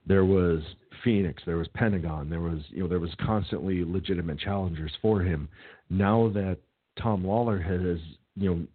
There 0.06 0.24
was 0.24 0.62
Fénix, 1.04 1.36
there 1.44 1.56
was 1.56 1.68
Pentagon, 1.68 2.30
there 2.30 2.40
was 2.40 2.60
you 2.68 2.82
know 2.82 2.88
there 2.88 3.00
was 3.00 3.14
constantly 3.24 3.84
legitimate 3.84 4.38
challengers 4.38 4.92
for 5.00 5.20
him. 5.20 5.48
Now 5.88 6.30
that 6.34 6.58
Tom 7.00 7.26
Lawler 7.26 7.58
has 7.58 7.98
you 8.36 8.50
know 8.50 8.66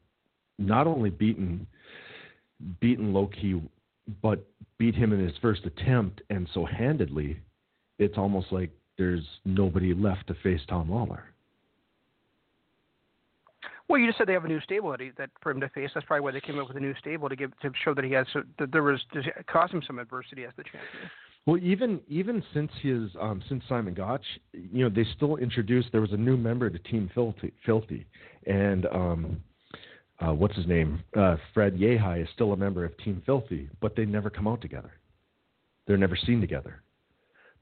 not 0.58 0.88
only 0.88 1.10
beaten 1.10 1.68
beaten 2.80 3.14
Low 3.14 3.28
Ki, 3.28 3.62
but 4.22 4.46
beat 4.78 4.96
him 4.96 5.14
in 5.14 5.20
his 5.20 5.36
first 5.42 5.66
attempt 5.66 6.22
and 6.30 6.48
so 6.54 6.66
handedly, 6.66 7.38
it's 8.00 8.18
almost 8.18 8.52
like 8.52 8.72
there's 8.98 9.24
nobody 9.46 9.94
left 9.94 10.28
to 10.28 10.36
face 10.36 10.62
Tom 10.68 10.90
Lawler. 10.90 11.24
Well, 13.88 14.00
you 14.00 14.08
just 14.08 14.18
said 14.18 14.28
they 14.28 14.34
have 14.34 14.46
a 14.46 14.48
new 14.48 14.62
stable 14.62 14.96
that, 15.18 15.30
for 15.42 15.52
him 15.52 15.62
to 15.62 15.70
face. 15.70 15.92
That's 15.94 16.06
probably 16.06 16.22
why 16.22 16.32
they 16.32 16.42
came 16.42 16.58
up 16.58 16.68
with 16.68 16.78
a 16.78 16.80
new 16.80 16.96
stable 17.00 17.30
to 17.30 17.36
give 17.36 17.58
to 17.60 17.72
show 17.84 17.94
that 17.94 18.04
he 18.04 18.12
has 18.14 18.26
so, 18.34 18.42
that 18.58 18.72
there 18.72 18.84
was 18.84 19.00
to 19.14 19.22
cause 19.48 19.70
him 19.72 19.84
some 19.86 20.00
adversity 20.00 20.44
as 20.44 20.52
the 20.58 20.64
champion. 20.64 21.10
Well, 21.46 21.60
even 21.60 22.00
even 22.08 22.44
since 22.54 22.72
his 22.82 23.12
um, 23.22 23.44
since 23.48 23.64
Simon 23.70 23.94
Gotch, 23.94 24.26
you 24.54 24.84
know, 24.84 24.90
they 24.90 25.06
still 25.16 25.36
introduced. 25.36 25.90
There 25.92 26.02
was 26.02 26.14
a 26.14 26.18
new 26.18 26.36
member 26.36 26.70
to 26.72 26.80
Team 26.80 27.12
Filthy, 27.14 27.54
Filthy, 27.64 28.08
and 28.48 28.88
um, 28.88 29.44
uh, 30.20 30.34
what's 30.34 30.56
his 30.56 30.66
name? 30.66 31.04
Uh, 31.16 31.38
Fred 31.54 31.76
Yehi 31.76 32.24
is 32.24 32.30
still 32.34 32.54
a 32.54 32.58
member 32.58 32.84
of 32.84 32.98
Team 32.98 33.22
Filthy, 33.26 33.70
but 33.82 33.96
they 33.96 34.06
never 34.06 34.32
come 34.32 34.48
out 34.48 34.62
together. 34.62 34.92
They're 35.86 35.98
never 35.98 36.16
seen 36.16 36.42
together. 36.42 36.82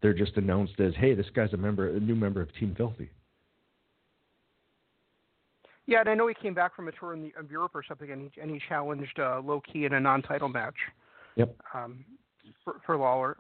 They're 0.01 0.13
just 0.13 0.37
announced 0.37 0.79
as, 0.79 0.93
"Hey, 0.95 1.13
this 1.13 1.29
guy's 1.35 1.51
a 1.51 1.57
member, 1.57 1.89
a 1.89 1.99
new 1.99 2.15
member 2.15 2.41
of 2.41 2.53
Team 2.55 2.73
Filthy." 2.77 3.09
Yeah, 5.85 5.99
and 5.99 6.10
I 6.10 6.14
know 6.14 6.27
he 6.27 6.34
came 6.34 6.53
back 6.53 6.76
from 6.76 6.88
a 6.88 6.91
tour 6.93 7.14
in, 7.14 7.22
the, 7.23 7.34
of 7.38 7.51
Europe 7.51 7.72
or 7.76 7.84
something, 7.85 8.10
and 8.10 8.22
he, 8.34 8.41
and 8.41 8.49
he 8.49 8.61
challenged 8.69 9.19
uh, 9.19 9.41
Low 9.43 9.61
Ki 9.61 9.85
in 9.85 9.93
a 9.93 9.99
non-title 9.99 10.49
match 10.49 10.76
Yep. 11.35 11.55
um, 11.73 12.05
for, 12.64 12.76
for 12.85 12.97
Lawler. 12.97 13.38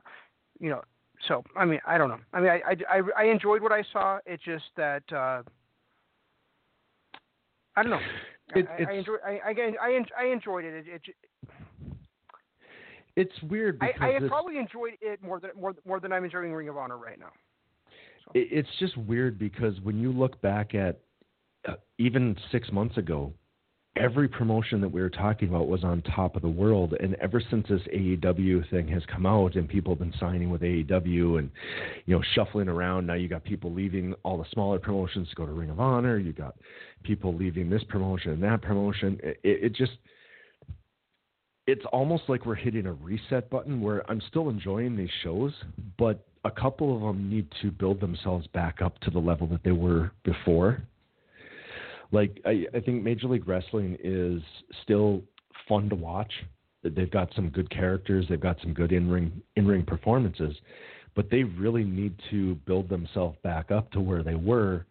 You 0.59 0.69
know, 0.69 0.81
so 1.27 1.43
I 1.55 1.65
mean, 1.65 1.79
I 1.87 1.97
don't 1.97 2.09
know. 2.09 2.19
I 2.33 2.39
mean, 2.39 2.49
I, 2.49 2.61
I, 2.67 2.97
I, 2.97 3.01
I 3.17 3.23
enjoyed 3.25 3.61
what 3.61 3.71
I 3.71 3.83
saw. 3.93 4.19
It's 4.25 4.43
just 4.43 4.65
that 4.75 5.03
uh, 5.11 5.43
I 7.75 7.81
don't 7.83 7.91
know. 7.91 7.99
It- 8.55 8.67
I, 8.69 8.91
I 8.91 8.93
enjoyed. 8.93 9.19
I, 9.25 9.39
I, 9.45 9.71
I, 9.81 10.01
I 10.19 10.25
enjoyed 10.25 10.65
it. 10.65 10.85
It, 10.85 11.01
it. 11.07 11.15
it's 13.15 13.41
weird 13.43 13.79
I, 13.81 13.93
because 13.93 14.23
I 14.25 14.27
probably 14.27 14.57
enjoyed 14.57 14.93
it 15.01 15.23
more 15.23 15.39
than 15.39 15.51
more 15.59 15.73
more 15.87 15.99
than 15.99 16.11
I'm 16.11 16.23
enjoying 16.25 16.53
Ring 16.53 16.69
of 16.69 16.77
Honor 16.77 16.97
right 16.97 17.17
now. 17.19 17.31
it- 18.33 18.49
it's 18.51 18.69
just 18.79 18.97
weird 18.97 19.39
because 19.39 19.79
when 19.81 19.97
you 19.97 20.11
look 20.11 20.39
back 20.41 20.75
at 20.75 20.99
uh, 21.67 21.75
even 21.97 22.35
six 22.51 22.71
months 22.71 22.97
ago, 22.97 23.33
every 23.95 24.27
promotion 24.27 24.81
that 24.81 24.89
we 24.89 25.01
were 25.01 25.09
talking 25.09 25.49
about 25.49 25.67
was 25.67 25.83
on 25.83 26.01
top 26.01 26.35
of 26.35 26.41
the 26.41 26.49
world. 26.49 26.93
And 26.99 27.15
ever 27.15 27.41
since 27.51 27.67
this 27.69 27.81
AEW 27.93 28.69
thing 28.69 28.87
has 28.87 29.03
come 29.05 29.25
out 29.25 29.55
and 29.55 29.69
people 29.69 29.93
have 29.93 29.99
been 29.99 30.13
signing 30.19 30.49
with 30.49 30.61
AEW 30.61 31.39
and, 31.39 31.51
you 32.05 32.15
know, 32.15 32.23
shuffling 32.33 32.67
around, 32.67 33.05
now 33.05 33.13
you 33.13 33.27
got 33.27 33.43
people 33.43 33.71
leaving 33.71 34.13
all 34.23 34.37
the 34.37 34.45
smaller 34.51 34.79
promotions 34.79 35.29
to 35.29 35.35
go 35.35 35.45
to 35.45 35.51
Ring 35.51 35.69
of 35.69 35.79
Honor. 35.79 36.17
You 36.17 36.33
got 36.33 36.55
people 37.03 37.35
leaving 37.35 37.69
this 37.69 37.83
promotion 37.83 38.31
and 38.31 38.43
that 38.43 38.61
promotion. 38.61 39.19
It, 39.21 39.39
it 39.43 39.75
just, 39.75 39.93
it's 41.67 41.85
almost 41.93 42.23
like 42.27 42.45
we're 42.45 42.55
hitting 42.55 42.87
a 42.87 42.93
reset 42.93 43.49
button 43.49 43.79
where 43.79 44.09
I'm 44.09 44.21
still 44.27 44.49
enjoying 44.49 44.97
these 44.97 45.11
shows, 45.23 45.53
but 45.99 46.25
a 46.45 46.51
couple 46.51 46.95
of 46.95 47.01
them 47.01 47.29
need 47.29 47.47
to 47.61 47.71
build 47.71 48.01
themselves 48.01 48.47
back 48.47 48.81
up 48.81 48.99
to 49.01 49.11
the 49.11 49.19
level 49.19 49.47
that 49.47 49.63
they 49.63 49.71
were 49.71 50.11
before 50.25 50.83
like 52.13 52.39
I, 52.45 52.65
I 52.73 52.79
think 52.79 53.03
Major 53.03 53.27
League 53.27 53.47
Wrestling 53.47 53.97
is 54.01 54.41
still 54.83 55.23
fun 55.67 55.89
to 55.89 55.95
watch. 55.95 56.31
They've 56.83 57.11
got 57.11 57.33
some 57.35 57.49
good 57.49 57.69
characters, 57.69 58.25
they've 58.29 58.39
got 58.39 58.57
some 58.61 58.73
good 58.73 58.91
in 58.91 59.09
ring 59.09 59.41
in 59.55 59.67
ring 59.67 59.83
performances, 59.83 60.55
but 61.15 61.29
they 61.29 61.43
really 61.43 61.83
need 61.83 62.13
to 62.29 62.55
build 62.65 62.87
themselves 62.87 63.37
back 63.43 63.71
up 63.71 63.91
to 63.91 63.99
where 63.99 64.23
they 64.23 64.35
were 64.35 64.85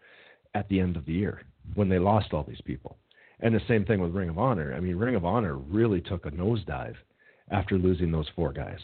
at 0.55 0.69
the 0.69 0.81
end 0.81 0.97
of 0.97 1.07
the 1.07 1.13
year 1.13 1.43
when 1.75 1.89
they 1.89 1.99
lost 1.99 2.33
all 2.33 2.45
these 2.47 2.61
people. 2.65 2.99
And 3.41 3.55
the 3.55 3.61
same 3.69 3.85
thing 3.85 4.01
with 4.01 4.15
Ring 4.15 4.29
of 4.29 4.39
Honor. 4.39 4.75
I 4.75 4.81
mean, 4.81 4.97
Ring 4.97 5.15
of 5.15 5.25
Honor 5.25 5.57
really 5.57 6.01
took 6.01 6.27
a 6.27 6.31
nosedive 6.31 6.95
after 7.51 7.77
losing 7.77 8.11
those 8.11 8.29
four 8.35 8.53
guys. 8.53 8.79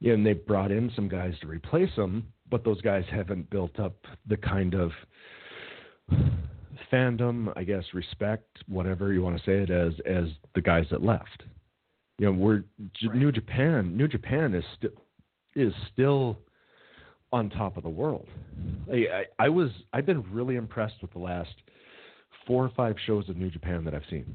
Yeah, 0.00 0.14
and 0.14 0.24
they 0.24 0.34
brought 0.34 0.70
in 0.70 0.92
some 0.94 1.08
guys 1.08 1.34
to 1.40 1.48
replace 1.48 1.94
them, 1.96 2.32
but 2.50 2.64
those 2.64 2.80
guys 2.80 3.04
haven't 3.10 3.50
built 3.50 3.78
up 3.80 3.96
the 4.28 4.36
kind 4.36 4.74
of 4.74 4.92
fandom, 6.92 7.52
I 7.56 7.64
guess, 7.64 7.84
respect, 7.94 8.46
whatever 8.66 9.12
you 9.12 9.22
want 9.22 9.38
to 9.38 9.44
say 9.44 9.62
it 9.62 9.70
as, 9.70 9.92
as 10.06 10.28
the 10.54 10.60
guys 10.60 10.86
that 10.90 11.02
left. 11.02 11.44
You 12.18 12.26
know, 12.26 12.32
we're 12.32 12.64
J- 12.94 13.08
New 13.14 13.32
Japan. 13.32 13.96
New 13.96 14.08
Japan 14.08 14.54
is 14.54 14.64
still 14.76 14.90
is 15.54 15.72
still 15.92 16.38
on 17.32 17.50
top 17.50 17.76
of 17.76 17.82
the 17.82 17.88
world. 17.88 18.26
I, 18.90 18.96
I, 19.38 19.44
I 19.46 19.48
was 19.48 19.70
I've 19.92 20.06
been 20.06 20.24
really 20.32 20.56
impressed 20.56 20.96
with 21.00 21.12
the 21.12 21.18
last 21.18 21.54
four 22.46 22.64
or 22.64 22.70
five 22.76 22.96
shows 23.06 23.28
of 23.28 23.36
New 23.36 23.50
Japan 23.50 23.84
that 23.84 23.94
I've 23.94 24.02
seen. 24.10 24.34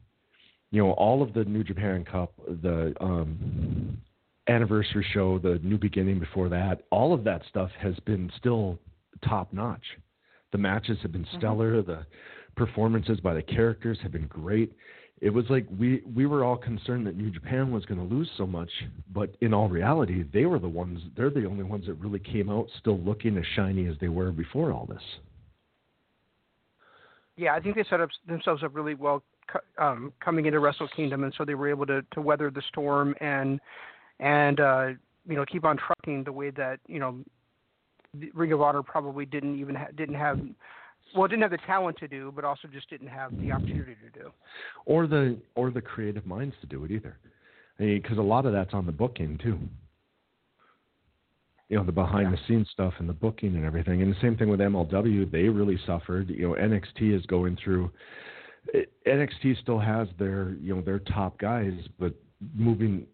You 0.72 0.84
know, 0.84 0.92
all 0.94 1.22
of 1.22 1.34
the 1.34 1.44
New 1.44 1.64
Japan 1.64 2.04
Cup, 2.04 2.34
the 2.62 2.94
um, 3.00 4.02
anniversary 4.48 5.06
show, 5.14 5.40
the 5.40 5.60
New 5.62 5.78
Beginning 5.78 6.20
before 6.20 6.50
that, 6.50 6.84
all 6.90 7.14
of 7.14 7.24
that 7.26 7.42
stuff 7.50 7.70
has 7.80 7.96
been 8.06 8.32
still 8.38 8.80
top 9.28 9.54
notch. 9.54 9.84
The 10.54 10.60
matches 10.60 11.00
have 11.02 11.12
been 11.12 11.26
stellar. 11.38 11.82
The 11.82 12.06
performances 12.56 13.20
by 13.20 13.34
the 13.34 13.42
characters 13.42 13.98
have 14.04 14.12
been 14.12 14.28
great. 14.28 14.72
It 15.20 15.32
was 15.32 15.46
like 15.50 15.66
we 15.80 16.04
we 16.16 16.28
were 16.28 16.44
all 16.44 16.58
concerned 16.58 17.08
that 17.08 17.18
New 17.18 17.32
Japan 17.32 17.72
was 17.72 17.86
going 17.86 18.00
to 18.00 18.16
lose 18.16 18.30
so 18.38 18.46
much, 18.46 18.70
but 19.14 19.36
in 19.42 19.52
all 19.52 19.68
reality, 19.68 20.24
they 20.32 20.46
were 20.46 20.60
the 20.60 20.70
ones. 20.70 21.02
They're 21.18 21.32
the 21.32 21.46
only 21.46 21.64
ones 21.64 21.88
that 21.88 21.96
really 21.96 22.20
came 22.20 22.52
out 22.52 22.68
still 22.80 23.00
looking 23.00 23.36
as 23.38 23.46
shiny 23.56 23.88
as 23.88 23.96
they 24.00 24.10
were 24.10 24.32
before 24.32 24.72
all 24.72 24.86
this. 24.86 25.02
Yeah, 27.36 27.56
I 27.56 27.60
think 27.60 27.76
they 27.76 27.86
set 27.90 28.00
up 28.00 28.10
themselves 28.28 28.64
up 28.64 28.76
really 28.76 28.94
well 28.94 29.24
um, 29.80 30.14
coming 30.24 30.46
into 30.46 30.60
Wrestle 30.60 30.90
Kingdom, 30.96 31.24
and 31.24 31.34
so 31.36 31.46
they 31.46 31.56
were 31.56 31.70
able 31.70 31.88
to, 31.88 32.04
to 32.12 32.22
weather 32.22 32.52
the 32.52 32.62
storm 32.70 33.16
and 33.22 33.60
and 34.20 34.60
uh, 34.60 34.88
you 35.28 35.36
know 35.36 35.46
keep 35.46 35.66
on 35.66 35.78
trucking 35.78 36.26
the 36.26 36.32
way 36.32 36.52
that 36.52 36.80
you 36.88 37.00
know 37.00 37.18
Ring 38.34 38.52
of 38.52 38.62
Honor 38.62 38.84
probably 38.84 39.26
didn't 39.26 39.60
even 39.60 39.76
ha- 39.76 39.88
didn't 39.96 40.16
have 40.16 40.40
well 41.16 41.28
didn't 41.28 41.42
have 41.42 41.52
the 41.52 41.58
talent 41.66 41.98
to 42.00 42.08
do, 42.08 42.32
but 42.36 42.44
also 42.44 42.68
just 42.68 42.90
didn't 42.90 43.08
have 43.08 43.32
the 43.40 43.52
opportunity 43.52 43.96
to 43.96 44.20
do. 44.20 44.32
or 44.86 45.08
the 45.08 45.38
or 45.56 45.72
the 45.72 45.82
creative 45.82 46.26
minds 46.26 46.56
to 46.62 46.68
do 46.68 46.84
it 46.86 46.92
either, 46.92 47.18
because 47.78 48.18
a 48.18 48.22
lot 48.22 48.46
of 48.46 48.54
that's 48.54 48.74
on 48.74 48.86
the 48.86 48.92
booking 48.92 49.38
too. 49.40 49.60
You 51.70 51.78
know, 51.78 51.86
the 51.86 51.92
behind 51.92 52.32
the 52.32 52.38
scenes 52.48 52.68
stuff 52.72 52.94
and 53.00 53.10
the 53.10 53.14
booking 53.14 53.56
and 53.56 53.66
everything, 53.66 54.02
and 54.04 54.14
the 54.14 54.20
same 54.22 54.38
thing 54.38 54.50
with 54.50 54.60
MLW. 54.60 55.32
They 55.32 55.50
really 55.50 55.80
suffered. 55.88 56.30
You 56.30 56.50
know, 56.50 56.56
NXT 56.56 57.18
is 57.18 57.26
going 57.26 57.58
through. 57.64 57.92
Eh, 58.74 58.80
it- 58.80 58.94
NXT 59.08 59.60
still 59.62 59.80
has 59.80 60.08
their 60.20 60.52
you 60.62 60.76
know 60.76 60.82
their 60.82 61.00
top 61.00 61.40
guys, 61.40 61.74
but 62.00 62.14
moving 62.56 63.08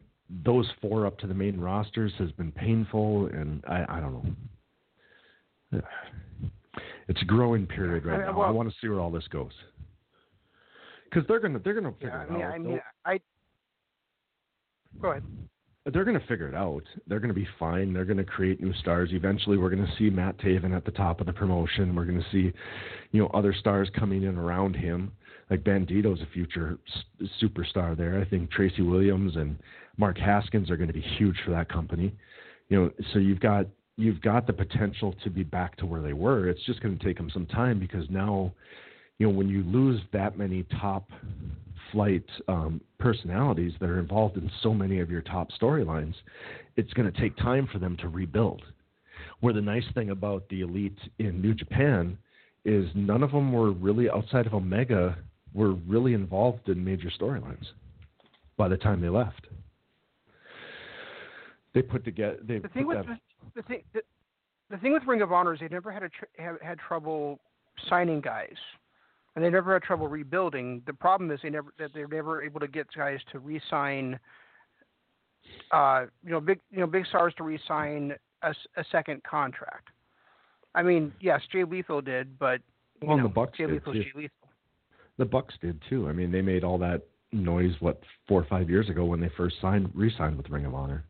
those 0.43 0.69
four 0.81 1.05
up 1.05 1.17
to 1.19 1.27
the 1.27 1.33
main 1.33 1.59
rosters 1.59 2.11
has 2.17 2.31
been 2.33 2.51
painful, 2.51 3.27
and 3.27 3.63
I 3.65 3.85
I 3.87 3.99
don't 3.99 4.13
know. 4.13 4.25
It's 5.71 7.21
a 7.21 7.25
growing 7.25 7.65
period 7.65 8.05
right 8.05 8.19
I- 8.21 8.25
now. 8.31 8.41
I 8.41 8.51
want 8.51 8.69
to 8.69 8.75
see 8.81 8.87
where 8.87 8.99
all 8.99 9.11
this 9.11 9.27
goes 9.29 9.51
because 11.05 11.27
they're 11.27 11.39
gonna 11.39 11.59
they're 11.59 11.73
gonna 11.73 11.91
figure 11.93 12.09
Yeah, 12.11 12.19
I 12.19 12.23
it 12.23 12.31
mean, 12.31 12.41
out. 12.43 12.53
I 12.53 12.57
mean, 12.59 12.79
I 13.05 13.19
go 15.01 15.11
ahead. 15.11 15.23
they're 15.91 16.03
going 16.03 16.19
to 16.19 16.27
figure 16.27 16.47
it 16.47 16.53
out. 16.55 16.83
They're 17.07 17.19
going 17.19 17.33
to 17.33 17.39
be 17.39 17.47
fine. 17.57 17.93
They're 17.93 18.05
going 18.05 18.17
to 18.17 18.23
create 18.23 18.61
new 18.61 18.73
stars. 18.73 19.09
Eventually, 19.11 19.57
we're 19.57 19.69
going 19.71 19.85
to 19.85 19.91
see 19.97 20.09
Matt 20.11 20.37
Taven 20.37 20.75
at 20.75 20.85
the 20.85 20.91
top 20.91 21.19
of 21.19 21.25
the 21.25 21.33
promotion. 21.33 21.95
We're 21.95 22.05
going 22.05 22.21
to 22.21 22.29
see, 22.31 22.51
you 23.11 23.21
know, 23.21 23.27
other 23.33 23.53
stars 23.53 23.89
coming 23.97 24.23
in 24.23 24.37
around 24.37 24.75
him. 24.75 25.11
Like 25.49 25.63
Bandito's 25.63 26.21
a 26.21 26.27
future 26.27 26.77
s- 26.87 27.29
superstar 27.41 27.97
there. 27.97 28.19
I 28.21 28.25
think 28.25 28.51
Tracy 28.51 28.83
Williams 28.83 29.35
and 29.35 29.57
Mark 29.97 30.17
Haskins 30.19 30.69
are 30.69 30.77
going 30.77 30.89
to 30.89 30.93
be 30.93 31.01
huge 31.01 31.37
for 31.43 31.49
that 31.51 31.69
company. 31.69 32.13
You 32.67 32.77
know, 32.83 32.91
so 33.13 33.17
you've 33.19 33.39
got 33.39 33.65
you've 33.99 34.21
got 34.21 34.47
the 34.47 34.53
potential 34.53 35.13
to 35.23 35.29
be 35.29 35.43
back 35.43 35.75
to 35.75 35.85
where 35.85 36.01
they 36.01 36.13
were. 36.13 36.47
It's 36.47 36.65
just 36.65 36.81
going 36.81 36.97
to 36.97 37.03
take 37.03 37.17
them 37.17 37.29
some 37.33 37.45
time 37.45 37.79
because 37.79 38.05
now, 38.09 38.53
you 39.17 39.27
know, 39.27 39.33
when 39.33 39.49
you 39.49 39.61
lose 39.63 39.99
that 40.13 40.37
many 40.37 40.63
top 40.79 41.09
flight 41.91 42.23
um, 42.47 42.79
personalities 42.97 43.73
that 43.81 43.89
are 43.89 43.99
involved 43.99 44.37
in 44.37 44.49
so 44.63 44.73
many 44.73 44.99
of 45.01 45.11
your 45.11 45.21
top 45.21 45.49
storylines, 45.61 46.13
it's 46.77 46.93
going 46.93 47.11
to 47.11 47.21
take 47.21 47.35
time 47.37 47.67
for 47.71 47.79
them 47.79 47.97
to 47.97 48.07
rebuild. 48.07 48.61
Where 49.41 49.53
the 49.53 49.61
nice 49.61 49.83
thing 49.93 50.11
about 50.11 50.47
the 50.47 50.61
elite 50.61 50.97
in 51.17 51.41
New 51.41 51.53
Japan 51.53 52.17
is 52.63 52.87
none 52.95 53.21
of 53.21 53.31
them 53.31 53.51
were 53.51 53.71
really 53.71 54.09
outside 54.09 54.47
of 54.47 54.53
Omega 54.53 55.17
were 55.53 55.73
really 55.73 56.13
involved 56.13 56.69
in 56.69 56.83
major 56.83 57.11
storylines 57.19 57.65
by 58.55 58.69
the 58.69 58.77
time 58.77 59.01
they 59.01 59.09
left. 59.09 59.47
They 61.73 61.81
put 61.81 62.05
together. 62.05 62.37
They 62.41 62.59
The 62.59 62.69
thing 62.69 62.85
put 62.85 62.97
with 62.97 63.07
that, 63.07 63.19
the, 63.55 63.61
thing 63.63 63.83
the, 63.93 64.01
the 64.69 64.77
thing 64.77 64.93
with 64.93 65.03
Ring 65.05 65.21
of 65.21 65.31
Honor 65.31 65.53
is 65.53 65.59
they 65.59 65.67
never 65.67 65.91
had 65.91 66.03
a 66.03 66.09
tr- 66.09 66.25
have, 66.41 66.61
had 66.61 66.79
trouble 66.79 67.39
signing 67.89 68.21
guys, 68.21 68.55
and 69.35 69.43
they 69.43 69.49
never 69.49 69.73
had 69.73 69.83
trouble 69.83 70.07
rebuilding. 70.07 70.81
The 70.85 70.93
problem 70.93 71.31
is 71.31 71.39
they 71.43 71.49
never 71.49 71.73
that 71.79 71.91
they're 71.93 72.07
never 72.07 72.43
able 72.43 72.59
to 72.59 72.67
get 72.67 72.87
guys 72.95 73.19
to 73.31 73.39
re-sign. 73.39 74.19
Uh, 75.71 76.05
you 76.23 76.31
know, 76.31 76.39
big 76.39 76.59
you 76.71 76.79
know 76.79 76.87
big 76.87 77.05
stars 77.07 77.33
to 77.37 77.43
re-sign 77.43 78.13
a, 78.43 78.53
a 78.77 78.83
second 78.91 79.23
contract. 79.23 79.87
I 80.75 80.83
mean, 80.83 81.11
yes, 81.19 81.41
Jay 81.51 81.63
Lethal 81.63 82.01
did, 82.01 82.37
but 82.37 82.61
Well, 83.01 83.17
know, 83.17 83.23
the 83.23 83.29
Bucks 83.29 83.57
Jay 83.57 83.65
did, 83.65 83.75
Lethal's 83.75 83.97
too. 83.97 84.03
Jay 84.03 84.11
Lethal. 84.15 84.49
the 85.17 85.25
Bucks 85.25 85.55
did 85.61 85.81
too. 85.89 86.07
I 86.07 86.13
mean, 86.13 86.31
they 86.31 86.41
made 86.41 86.63
all 86.63 86.77
that 86.79 87.01
noise 87.31 87.73
what 87.79 88.01
four 88.27 88.41
or 88.41 88.45
five 88.45 88.69
years 88.69 88.89
ago 88.89 89.05
when 89.05 89.19
they 89.19 89.31
first 89.35 89.55
signed 89.61 89.89
re-signed 89.95 90.37
with 90.37 90.49
Ring 90.49 90.65
of 90.65 90.75
Honor. 90.75 91.05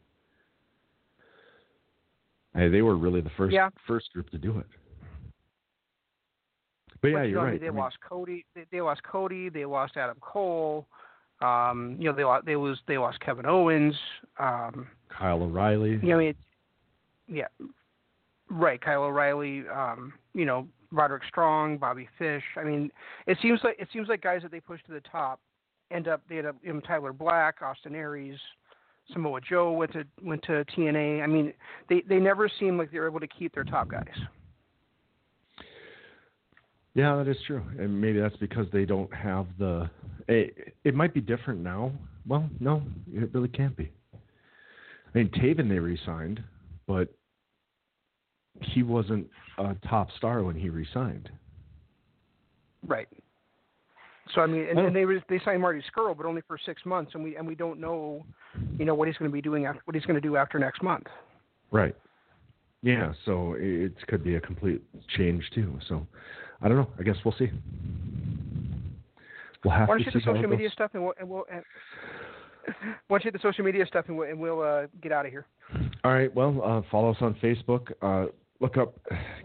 Hey, 2.60 2.68
they 2.68 2.82
were 2.82 2.98
really 2.98 3.22
the 3.22 3.30
first 3.32 3.54
Yeah. 3.54 3.70
first 3.88 4.12
group 4.12 4.30
to 4.32 4.38
do 4.38 4.60
it. 4.60 4.66
But 7.02 7.08
yeah, 7.10 7.24
you're 7.24 7.42
right. 7.44 7.60
They 7.60 7.68
I 7.68 7.72
mean, 7.72 7.80
lost 7.80 7.98
Cody. 8.02 8.46
They, 8.54 8.66
they 8.72 8.82
lost 8.82 9.02
Cody. 9.04 9.48
They 9.48 9.66
lost 9.66 9.96
Adam 9.96 10.18
Cole. 10.20 10.86
Um, 11.42 11.96
you 11.98 12.10
know, 12.10 12.16
they 12.16 12.26
lost. 12.26 12.46
They 12.46 12.58
lose. 12.58 12.78
They 12.88 12.98
lost 12.98 13.20
Kevin 13.22 13.46
Owens. 13.46 13.96
Um, 14.38 14.88
Kyle 15.08 15.42
O'Reilly. 15.42 15.92
you 15.92 16.10
know, 16.10 16.16
I 16.16 16.20
mean, 16.20 16.36
yeah, 17.30 17.48
right. 18.50 18.82
Kyle 18.82 19.04
O'Reilly. 19.04 19.64
Um, 19.70 20.12
you 20.34 20.44
know, 20.44 20.68
Roderick 20.92 21.24
Strong, 21.30 21.78
Bobby 21.78 22.10
Fish. 22.18 22.44
I 22.58 22.66
mean, 22.66 22.92
it 23.28 23.38
seems 23.42 23.62
like 23.64 23.78
it 23.80 23.88
seems 23.94 24.10
like 24.10 24.22
guys 24.22 24.42
that 24.42 24.52
they 24.52 24.60
push 24.60 24.82
to 24.88 24.92
the 24.92 25.02
top 25.10 25.40
end 25.92 26.10
up. 26.10 26.22
They 26.28 26.40
end 26.40 26.48
up. 26.48 26.58
You 26.62 26.74
know, 26.74 26.82
Tyler 26.82 27.14
Black, 27.14 27.62
Austin 27.62 27.96
Aries, 27.96 28.38
Samoa 29.14 29.42
Joe 29.42 29.72
went 29.72 29.94
to 29.94 30.04
went 30.22 30.44
to 30.44 30.66
TNA. 30.76 31.24
I 31.24 31.28
mean, 31.28 31.54
they 31.90 32.04
they 32.08 32.20
never 32.20 32.50
seem 32.60 32.78
like 32.78 32.92
they're 32.92 33.08
able 33.08 33.20
to 33.20 33.28
keep 33.28 33.54
their 33.54 33.64
top 33.64 33.90
guys. 33.90 34.06
Yeah, 36.96 37.16
that 37.16 37.28
is 37.28 37.38
true, 37.46 37.64
and 37.78 38.00
maybe 38.00 38.20
that's 38.20 38.36
because 38.38 38.68
they 38.74 38.86
don't 38.86 39.14
have 39.14 39.48
the. 39.58 39.90
It, 40.28 40.76
it 40.84 40.96
might 40.96 41.14
be 41.14 41.22
different 41.22 41.62
now. 41.62 41.92
Well, 42.28 42.50
no, 42.60 42.84
it 43.14 43.34
really 43.34 43.48
can't 43.48 43.76
be. 43.76 43.92
I 44.14 45.18
mean, 45.18 45.30
Taven 45.30 45.70
they 45.70 45.80
re-signed, 45.80 46.44
but 46.88 47.10
he 48.62 48.84
wasn't 48.84 49.28
a 49.58 49.76
top 49.88 50.10
star 50.18 50.44
when 50.44 50.56
he 50.56 50.70
re-signed. 50.70 51.30
Right. 52.86 53.08
So 54.36 54.42
I 54.42 54.48
mean, 54.48 54.68
and, 54.70 54.80
and 54.80 54.96
they 54.96 55.06
they 55.28 55.44
signed 55.44 55.62
Marty 55.62 55.82
Scurll, 55.92 56.16
but 56.16 56.26
only 56.26 56.42
for 56.48 56.58
six 56.64 56.86
months, 56.86 57.12
and 57.16 57.24
we 57.24 57.36
and 57.36 57.48
we 57.48 57.56
don't 57.56 57.80
know, 57.80 58.26
you 58.78 58.86
know, 58.86 58.94
what 58.94 59.08
he's 59.08 59.18
going 59.18 59.30
to 59.30 59.34
be 59.34 59.42
doing 59.42 59.66
after 59.66 59.82
what 59.86 59.96
he's 59.96 60.06
going 60.06 60.16
to 60.16 60.22
do 60.22 60.36
after 60.36 60.60
next 60.60 60.84
month. 60.84 61.08
Right. 61.72 61.96
Yeah, 62.82 63.14
so 63.26 63.56
it 63.58 63.92
it 63.98 64.08
could 64.08 64.24
be 64.24 64.36
a 64.36 64.40
complete 64.40 64.82
change 65.18 65.44
too. 65.54 65.78
So 65.88 66.06
I 66.62 66.68
don't 66.68 66.78
know. 66.78 66.90
I 67.00 67.04
guess 67.04 67.16
we'll 67.26 67.36
see. 67.38 67.50
We'll 69.64 69.74
have 69.74 69.90
Why 69.90 69.96
don't 69.96 70.00
to 70.00 70.06
you 70.06 70.12
see 70.12 70.20
hit 70.20 70.26
the 70.26 70.34
social 70.34 70.50
media 70.50 70.70
stuff 70.70 70.92
and 70.94 71.04
we'll 71.04 71.14
and 71.20 71.30
we'll. 71.30 71.46
And, 71.52 71.64
why 73.08 73.18
don't 73.18 73.26
you 73.26 73.32
hit 73.32 73.34
the 73.34 73.48
social 73.48 73.66
media 73.66 73.86
stuff 73.86 74.06
and 74.08 74.18
we'll, 74.18 74.30
and 74.30 74.40
we'll 74.40 74.62
uh, 74.62 74.88
get 75.02 75.12
out 75.12 75.26
of 75.26 75.32
here. 75.32 75.48
All 76.04 76.14
right. 76.14 76.34
Well, 76.34 76.62
uh, 76.64 76.82
follow 76.92 77.12
us 77.12 77.18
on 77.20 77.34
Facebook. 77.36 77.92
Uh, 78.02 78.32
look 78.60 78.78
up 78.78 78.96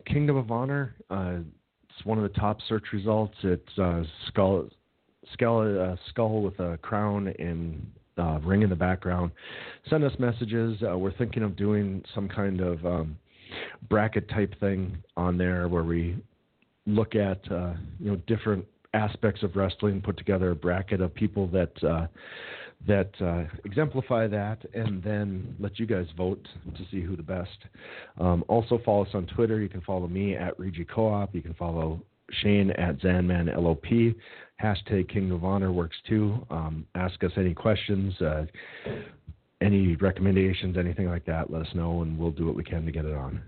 Kingdom 0.06 0.36
of 0.36 0.51
Honor. 0.51 0.94
It's 1.97 2.07
one 2.07 2.19
of 2.19 2.25
the 2.25 2.41
top 2.41 2.59
search 2.69 2.85
results. 2.93 3.35
It's 3.43 3.79
uh, 3.79 4.03
skull, 4.29 4.69
skull, 5.33 5.81
uh, 5.81 5.97
skull 6.11 6.43
with 6.43 6.59
a 6.59 6.79
crown 6.79 7.33
and 7.39 7.87
uh, 8.19 8.39
ring 8.43 8.62
in 8.62 8.71
the 8.71 8.77
background. 8.77 9.33
Send 9.89 10.05
us 10.05 10.12
messages. 10.19 10.79
Uh, 10.89 10.97
we're 10.99 11.12
thinking 11.12 11.43
of 11.43 11.57
doing 11.57 12.03
some 12.15 12.29
kind 12.29 12.61
of 12.61 12.85
um, 12.85 13.19
bracket 13.89 14.29
type 14.29 14.59
thing 14.61 14.97
on 15.16 15.39
there 15.39 15.69
where 15.69 15.85
we 15.85 16.16
look 16.87 17.15
at 17.15 17.41
uh, 17.51 17.75
you 17.99 18.11
know 18.11 18.16
different 18.27 18.65
aspects 18.93 19.43
of 19.43 19.57
wrestling, 19.57 20.01
put 20.01 20.16
together 20.16 20.51
a 20.51 20.55
bracket 20.55 21.01
of 21.01 21.12
people 21.15 21.49
that 21.49 21.85
uh, 21.85 22.07
that 22.86 23.11
uh, 23.20 23.44
exemplify 23.65 24.27
that, 24.27 24.59
and 24.74 25.02
then 25.02 25.56
let 25.59 25.78
you 25.78 25.86
guys 25.86 26.06
vote 26.16 26.47
to 26.77 26.85
see 26.90 27.01
who 27.01 27.16
the 27.16 27.23
best. 27.23 27.59
Um, 28.20 28.44
also, 28.48 28.81
follow 28.85 29.05
us 29.05 29.11
on 29.15 29.27
Twitter. 29.27 29.61
You 29.61 29.69
can 29.69 29.81
follow 29.81 30.06
me 30.06 30.35
at 30.36 30.59
Regi 30.59 30.85
Co-op. 30.85 31.35
You 31.35 31.43
can 31.43 31.55
follow 31.55 32.01
Shane 32.43 32.70
at 32.73 32.98
Zanman 33.01 33.55
LOP. 33.56 34.15
Hashtag 34.62 35.09
King 35.12 35.31
of 35.31 35.44
Honor 35.44 35.73
works 35.73 35.97
too. 36.09 36.47
Um, 36.51 36.86
ask 36.94 37.23
us 37.24 37.32
any 37.36 37.55
questions, 37.55 38.20
uh, 38.20 38.47
any 39.61 39.97
recommendations, 39.97 40.77
anything 40.77 41.09
like 41.09 41.24
that. 41.27 41.51
Let 41.51 41.62
us 41.62 41.74
know, 41.74 42.02
and 42.02 42.19
we'll 42.19 42.31
do 42.31 42.47
what 42.47 42.55
we 42.55 42.65
can 42.65 42.85
to 42.86 42.93
get 42.93 43.05
it 43.05 43.15
on. 43.15 43.43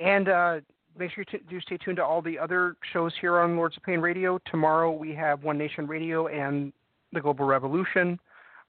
And 0.00 0.28
uh, 0.28 0.60
make 0.98 1.12
sure 1.12 1.24
you 1.30 1.38
t- 1.38 1.44
do 1.48 1.60
stay 1.60 1.76
tuned 1.76 1.96
to 1.96 2.04
all 2.04 2.20
the 2.20 2.38
other 2.38 2.76
shows 2.92 3.12
here 3.20 3.38
on 3.38 3.56
Lords 3.56 3.76
of 3.76 3.82
Pain 3.82 4.00
Radio. 4.00 4.38
Tomorrow 4.50 4.92
we 4.92 5.14
have 5.14 5.42
One 5.44 5.56
Nation 5.56 5.86
Radio 5.86 6.26
and 6.26 6.72
the 7.12 7.20
Global 7.20 7.46
Revolution. 7.46 8.18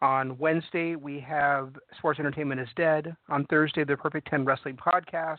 On 0.01 0.37
Wednesday 0.37 0.95
we 0.95 1.19
have 1.19 1.73
Sports 1.97 2.19
Entertainment 2.19 2.61
is 2.61 2.69
Dead. 2.75 3.15
On 3.29 3.45
Thursday 3.45 3.83
the 3.83 3.97
Perfect 3.97 4.27
Ten 4.29 4.45
Wrestling 4.45 4.77
Podcast. 4.77 5.37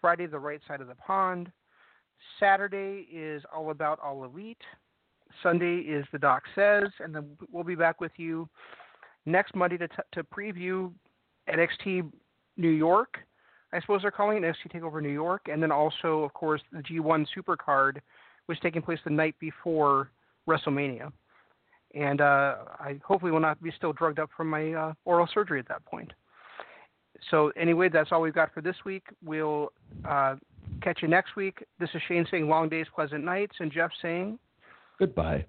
Friday 0.00 0.26
the 0.26 0.38
Right 0.38 0.60
Side 0.66 0.80
of 0.80 0.88
the 0.88 0.94
Pond. 0.94 1.52
Saturday 2.38 3.06
is 3.12 3.42
All 3.54 3.70
About 3.70 4.00
All 4.00 4.24
Elite. 4.24 4.62
Sunday 5.42 5.78
is 5.78 6.04
The 6.12 6.18
Doc 6.18 6.42
Says, 6.54 6.88
and 6.98 7.14
then 7.14 7.36
we'll 7.52 7.64
be 7.64 7.76
back 7.76 8.00
with 8.00 8.12
you 8.16 8.48
next 9.26 9.54
Monday 9.54 9.76
to, 9.76 9.86
t- 9.86 9.94
to 10.12 10.24
preview 10.24 10.92
NXT 11.48 12.10
New 12.56 12.70
York. 12.70 13.18
I 13.72 13.80
suppose 13.80 14.02
they're 14.02 14.10
calling 14.10 14.42
it 14.42 14.42
NXT 14.42 14.80
Takeover 14.80 15.02
New 15.02 15.08
York, 15.10 15.42
and 15.50 15.62
then 15.62 15.70
also, 15.70 16.22
of 16.22 16.32
course, 16.32 16.60
the 16.72 16.78
G1 16.78 17.26
Supercard, 17.36 17.98
is 18.48 18.58
taking 18.62 18.82
place 18.82 18.98
the 19.04 19.10
night 19.10 19.36
before 19.38 20.10
WrestleMania. 20.48 21.12
And 21.94 22.20
uh, 22.20 22.56
I 22.78 22.98
hopefully 23.04 23.30
will 23.30 23.40
not 23.40 23.62
be 23.62 23.72
still 23.76 23.92
drugged 23.92 24.18
up 24.18 24.30
from 24.36 24.50
my 24.50 24.72
uh, 24.72 24.92
oral 25.04 25.28
surgery 25.32 25.60
at 25.60 25.68
that 25.68 25.84
point. 25.84 26.12
So 27.30 27.52
anyway, 27.56 27.88
that's 27.88 28.10
all 28.12 28.22
we've 28.22 28.34
got 28.34 28.52
for 28.52 28.60
this 28.60 28.76
week. 28.84 29.04
We'll 29.24 29.72
uh, 30.08 30.36
catch 30.82 31.00
you 31.02 31.08
next 31.08 31.36
week. 31.36 31.64
This 31.78 31.90
is 31.94 32.00
Shane 32.08 32.26
saying 32.30 32.48
long 32.48 32.68
days, 32.68 32.86
pleasant 32.94 33.24
nights, 33.24 33.56
and 33.60 33.70
Jeff 33.70 33.90
saying 34.02 34.38
Goodbye. 34.98 35.46